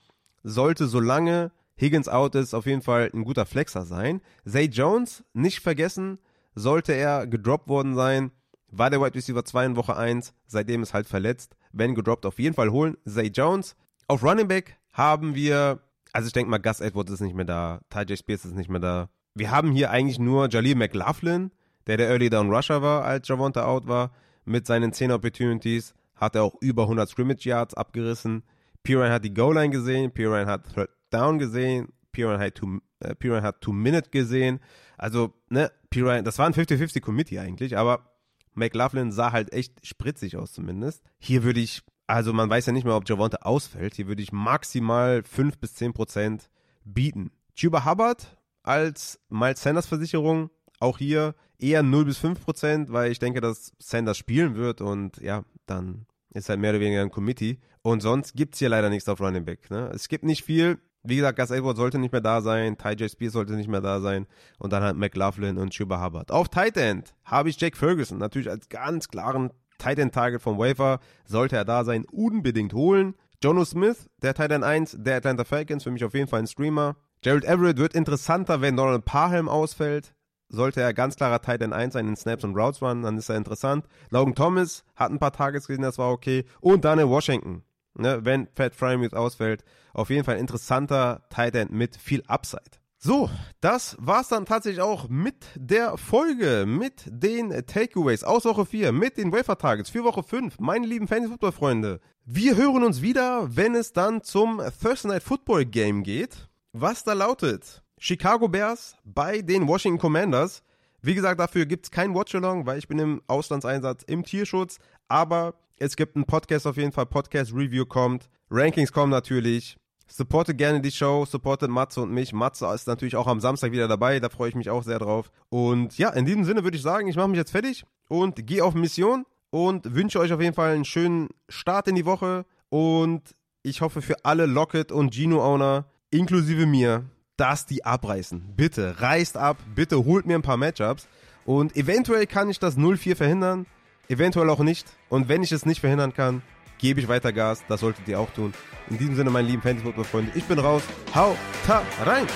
sollte 0.42 0.88
solange 0.88 1.52
Higgins 1.80 2.08
out 2.08 2.34
ist, 2.34 2.54
auf 2.54 2.66
jeden 2.66 2.82
Fall 2.82 3.08
ein 3.14 3.22
guter 3.22 3.46
Flexer 3.46 3.84
sein. 3.84 4.20
Zay 4.44 4.64
Jones, 4.64 5.22
nicht 5.32 5.60
vergessen, 5.60 6.18
sollte 6.54 6.92
er 6.92 7.26
gedroppt 7.26 7.68
worden 7.68 7.94
sein, 7.94 8.30
war 8.68 8.90
der 8.90 9.00
Wide 9.00 9.14
Receiver 9.14 9.44
2 9.44 9.66
in 9.66 9.76
Woche 9.76 9.96
1, 9.96 10.34
seitdem 10.46 10.82
ist 10.82 10.94
halt 10.94 11.06
verletzt. 11.06 11.56
Wenn 11.72 11.94
gedroppt, 11.94 12.26
auf 12.26 12.38
jeden 12.38 12.54
Fall 12.54 12.70
holen. 12.70 12.96
Zay 13.06 13.28
Jones. 13.28 13.76
Auf 14.08 14.22
Running 14.22 14.48
Back 14.48 14.76
haben 14.92 15.34
wir 15.34 15.80
also 16.12 16.26
ich 16.26 16.32
denke 16.32 16.50
mal, 16.50 16.58
Gus 16.58 16.80
Edwards 16.80 17.10
ist 17.10 17.20
nicht 17.20 17.34
mehr 17.34 17.44
da, 17.44 17.80
Ty 17.88 18.16
Spears 18.16 18.44
ist 18.44 18.54
nicht 18.54 18.70
mehr 18.70 18.80
da. 18.80 19.08
Wir 19.34 19.50
haben 19.50 19.72
hier 19.72 19.90
eigentlich 19.90 20.18
nur 20.18 20.48
Jaleel 20.48 20.74
McLaughlin, 20.74 21.50
der 21.86 21.96
der 21.96 22.10
Early 22.10 22.28
Down 22.28 22.50
Rusher 22.52 22.82
war, 22.82 23.04
als 23.04 23.26
Javonta 23.26 23.64
out 23.64 23.88
war. 23.88 24.12
Mit 24.44 24.66
seinen 24.66 24.92
10 24.92 25.10
Opportunities 25.10 25.94
hat 26.16 26.34
er 26.36 26.42
auch 26.42 26.54
über 26.60 26.82
100 26.82 27.08
Scrimmage 27.08 27.46
Yards 27.46 27.74
abgerissen. 27.74 28.42
Piran 28.82 29.10
hat 29.10 29.24
die 29.24 29.32
Goal 29.32 29.54
Line 29.54 29.70
gesehen, 29.70 30.12
Piran 30.12 30.46
hat 30.46 30.74
Third 30.74 30.90
Down 31.10 31.38
gesehen, 31.38 31.88
Piran 32.12 32.40
hat 32.40 32.56
Two, 32.56 32.80
äh, 33.00 34.02
gesehen. 34.10 34.60
Also, 34.98 35.32
ne, 35.48 35.70
Piran, 35.92 36.24
das 36.24 36.38
war 36.38 36.46
ein 36.46 36.54
50-50 36.54 37.00
Committee 37.00 37.38
eigentlich, 37.38 37.76
aber 37.76 38.12
McLaughlin 38.54 39.12
sah 39.12 39.32
halt 39.32 39.52
echt 39.52 39.86
spritzig 39.86 40.36
aus 40.36 40.52
zumindest. 40.52 41.02
Hier 41.18 41.42
würde 41.44 41.60
ich 41.60 41.82
also 42.12 42.32
man 42.32 42.50
weiß 42.50 42.66
ja 42.66 42.72
nicht 42.72 42.84
mehr, 42.84 42.96
ob 42.96 43.08
Javonte 43.08 43.46
ausfällt. 43.46 43.94
Hier 43.94 44.06
würde 44.06 44.22
ich 44.22 44.32
maximal 44.32 45.22
5 45.22 45.58
bis 45.58 45.74
10 45.76 45.94
Prozent 45.94 46.50
bieten. 46.84 47.30
Chuba 47.54 47.86
Hubbard 47.86 48.36
als 48.62 49.18
Miles 49.30 49.62
Sanders 49.62 49.86
Versicherung, 49.86 50.50
auch 50.78 50.98
hier 50.98 51.34
eher 51.58 51.82
0 51.82 52.04
bis 52.04 52.18
5 52.18 52.44
Prozent, 52.44 52.92
weil 52.92 53.10
ich 53.10 53.18
denke, 53.18 53.40
dass 53.40 53.72
Sanders 53.78 54.18
spielen 54.18 54.56
wird 54.56 54.80
und 54.80 55.16
ja, 55.22 55.44
dann 55.66 56.06
ist 56.34 56.48
halt 56.48 56.60
mehr 56.60 56.70
oder 56.70 56.80
weniger 56.80 57.00
ein 57.00 57.10
Committee. 57.10 57.60
Und 57.82 58.00
sonst 58.02 58.34
gibt 58.34 58.54
es 58.54 58.58
hier 58.58 58.68
leider 58.68 58.90
nichts 58.90 59.08
auf 59.08 59.20
Running 59.20 59.44
Back. 59.44 59.70
Ne? 59.70 59.90
Es 59.94 60.08
gibt 60.08 60.24
nicht 60.24 60.44
viel. 60.44 60.78
Wie 61.04 61.16
gesagt, 61.16 61.38
Gus 61.38 61.50
Edwards 61.50 61.78
sollte 61.78 61.98
nicht 61.98 62.12
mehr 62.12 62.20
da 62.20 62.40
sein, 62.40 62.78
Ty 62.78 62.90
J. 62.90 63.10
Spears 63.10 63.32
sollte 63.32 63.54
nicht 63.54 63.68
mehr 63.68 63.80
da 63.80 64.00
sein 64.00 64.26
und 64.58 64.72
dann 64.72 64.84
halt 64.84 64.96
McLaughlin 64.96 65.58
und 65.58 65.72
Chuba 65.72 66.04
Hubbard. 66.04 66.30
Auf 66.30 66.48
Tight 66.48 66.76
End 66.76 67.12
habe 67.24 67.48
ich 67.48 67.60
Jake 67.60 67.76
Ferguson 67.76 68.18
natürlich 68.18 68.48
als 68.48 68.68
ganz 68.68 69.08
klaren 69.08 69.50
Tight 69.78 69.98
End 69.98 70.14
Target 70.14 70.40
vom 70.40 70.58
Wafer, 70.58 71.00
sollte 71.24 71.56
er 71.56 71.64
da 71.64 71.82
sein, 71.82 72.04
unbedingt 72.12 72.72
holen. 72.72 73.14
Jono 73.42 73.64
Smith, 73.64 74.08
der 74.22 74.34
Tight 74.34 74.52
End 74.52 74.62
1 74.62 74.98
der 75.00 75.16
Atlanta 75.16 75.42
Falcons, 75.42 75.82
für 75.82 75.90
mich 75.90 76.04
auf 76.04 76.14
jeden 76.14 76.28
Fall 76.28 76.40
ein 76.40 76.46
Streamer. 76.46 76.94
Gerald 77.22 77.44
Everett 77.44 77.78
wird 77.78 77.94
interessanter, 77.94 78.60
wenn 78.60 78.76
Donald 78.76 79.04
Parham 79.04 79.48
ausfällt. 79.48 80.14
Sollte 80.48 80.82
er 80.82 80.94
ganz 80.94 81.16
klarer 81.16 81.40
Tight 81.40 81.62
End 81.62 81.72
1 81.72 81.94
sein 81.94 82.06
in 82.06 82.14
Snaps 82.14 82.44
und 82.44 82.56
Routes 82.56 82.80
Run, 82.80 83.02
dann 83.02 83.18
ist 83.18 83.28
er 83.28 83.36
interessant. 83.36 83.86
Logan 84.10 84.36
Thomas 84.36 84.84
hat 84.94 85.10
ein 85.10 85.18
paar 85.18 85.32
Targets 85.32 85.66
gesehen, 85.66 85.82
das 85.82 85.98
war 85.98 86.12
okay. 86.12 86.44
Und 86.60 86.84
Daniel 86.84 87.08
Washington, 87.08 87.64
ne, 87.94 88.24
wenn 88.24 88.46
Pat 88.46 88.74
Frymuth 88.74 89.14
ausfällt, 89.14 89.64
auf 89.92 90.10
jeden 90.10 90.24
Fall 90.24 90.34
ein 90.34 90.40
interessanter 90.40 91.22
Tight 91.30 91.54
End 91.54 91.72
mit 91.72 91.96
viel 91.96 92.22
Upside. 92.26 92.78
So, 92.98 93.28
das 93.60 93.96
war's 93.98 94.28
dann 94.28 94.46
tatsächlich 94.46 94.80
auch 94.80 95.08
mit 95.08 95.34
der 95.56 95.98
Folge, 95.98 96.66
mit 96.68 97.02
den 97.06 97.50
Takeaways 97.66 98.22
aus 98.22 98.44
Woche 98.44 98.64
4, 98.64 98.92
mit 98.92 99.16
den 99.16 99.32
Wafer 99.32 99.58
Targets 99.58 99.90
für 99.90 100.04
Woche 100.04 100.22
5. 100.22 100.60
Meine 100.60 100.86
lieben 100.86 101.08
Fantasy 101.08 101.30
Football 101.30 101.50
Freunde, 101.50 102.00
wir 102.24 102.56
hören 102.56 102.84
uns 102.84 103.02
wieder, 103.02 103.56
wenn 103.56 103.74
es 103.74 103.92
dann 103.92 104.22
zum 104.22 104.62
Thursday 104.80 105.10
Night 105.10 105.24
Football 105.24 105.64
Game 105.64 106.04
geht. 106.04 106.48
Was 106.72 107.02
da 107.02 107.14
lautet: 107.14 107.82
Chicago 107.98 108.46
Bears 108.46 108.96
bei 109.02 109.42
den 109.42 109.66
Washington 109.66 109.98
Commanders. 109.98 110.62
Wie 111.02 111.14
gesagt, 111.14 111.40
dafür 111.40 111.66
gibt's 111.66 111.90
kein 111.90 112.14
Watch-Along, 112.14 112.64
weil 112.64 112.78
ich 112.78 112.86
bin 112.86 112.98
im 112.98 113.22
Auslandseinsatz 113.26 114.04
im 114.04 114.24
Tierschutz. 114.24 114.78
Aber 115.08 115.54
es 115.78 115.96
gibt 115.96 116.14
einen 116.14 116.26
Podcast 116.26 116.66
auf 116.66 116.76
jeden 116.76 116.92
Fall. 116.92 117.06
Podcast-Review 117.06 117.86
kommt. 117.86 118.30
Rankings 118.50 118.92
kommen 118.92 119.10
natürlich. 119.10 119.76
Supportet 120.06 120.58
gerne 120.58 120.80
die 120.80 120.90
Show, 120.90 121.24
supportet 121.24 121.70
Matze 121.70 122.02
und 122.02 122.12
mich. 122.12 122.32
Matze 122.32 122.66
ist 122.74 122.86
natürlich 122.86 123.16
auch 123.16 123.26
am 123.26 123.40
Samstag 123.40 123.72
wieder 123.72 123.88
dabei, 123.88 124.20
da 124.20 124.28
freue 124.28 124.50
ich 124.50 124.54
mich 124.54 124.68
auch 124.68 124.82
sehr 124.82 124.98
drauf. 124.98 125.30
Und 125.48 125.96
ja, 125.96 126.10
in 126.10 126.26
diesem 126.26 126.44
Sinne 126.44 126.64
würde 126.64 126.76
ich 126.76 126.82
sagen, 126.82 127.08
ich 127.08 127.16
mache 127.16 127.28
mich 127.28 127.38
jetzt 127.38 127.52
fertig 127.52 127.84
und 128.08 128.46
gehe 128.46 128.62
auf 128.62 128.74
Mission 128.74 129.24
und 129.50 129.94
wünsche 129.94 130.20
euch 130.20 130.32
auf 130.32 130.40
jeden 130.40 130.54
Fall 130.54 130.74
einen 130.74 130.84
schönen 130.84 131.30
Start 131.48 131.88
in 131.88 131.94
die 131.94 132.04
Woche. 132.04 132.44
Und 132.68 133.34
ich 133.62 133.80
hoffe 133.80 134.02
für 134.02 134.24
alle 134.24 134.46
Locket 134.46 134.92
und 134.92 135.14
Gino-Owner, 135.14 135.86
inklusive 136.10 136.66
mir, 136.66 137.04
dass 137.36 137.66
die 137.66 137.84
abreißen. 137.84 138.54
Bitte, 138.56 139.00
reißt 139.00 139.36
ab, 139.36 139.58
bitte 139.74 140.04
holt 140.04 140.26
mir 140.26 140.36
ein 140.36 140.42
paar 140.42 140.56
Matchups. 140.56 141.08
Und 141.44 141.76
eventuell 141.76 142.26
kann 142.26 142.48
ich 142.50 142.58
das 142.58 142.76
0-4 142.76 143.16
verhindern, 143.16 143.66
eventuell 144.08 144.48
auch 144.50 144.60
nicht. 144.60 144.86
Und 145.08 145.28
wenn 145.28 145.42
ich 145.42 145.52
es 145.52 145.66
nicht 145.66 145.80
verhindern 145.80 146.14
kann, 146.14 146.42
gebe 146.78 147.00
ich 147.00 147.08
weiter 147.08 147.32
Gas. 147.32 147.64
Das 147.68 147.80
solltet 147.80 148.06
ihr 148.08 148.20
auch 148.20 148.30
tun. 148.30 148.52
In 148.90 148.98
diesem 148.98 149.16
Sinne, 149.16 149.30
meine 149.30 149.48
lieben 149.48 149.62
Fantasy-Football-Freunde, 149.62 150.32
ich 150.34 150.44
bin 150.44 150.58
raus. 150.58 150.82
Hau 151.14 151.36
ta 151.66 151.82
rein! 152.04 152.26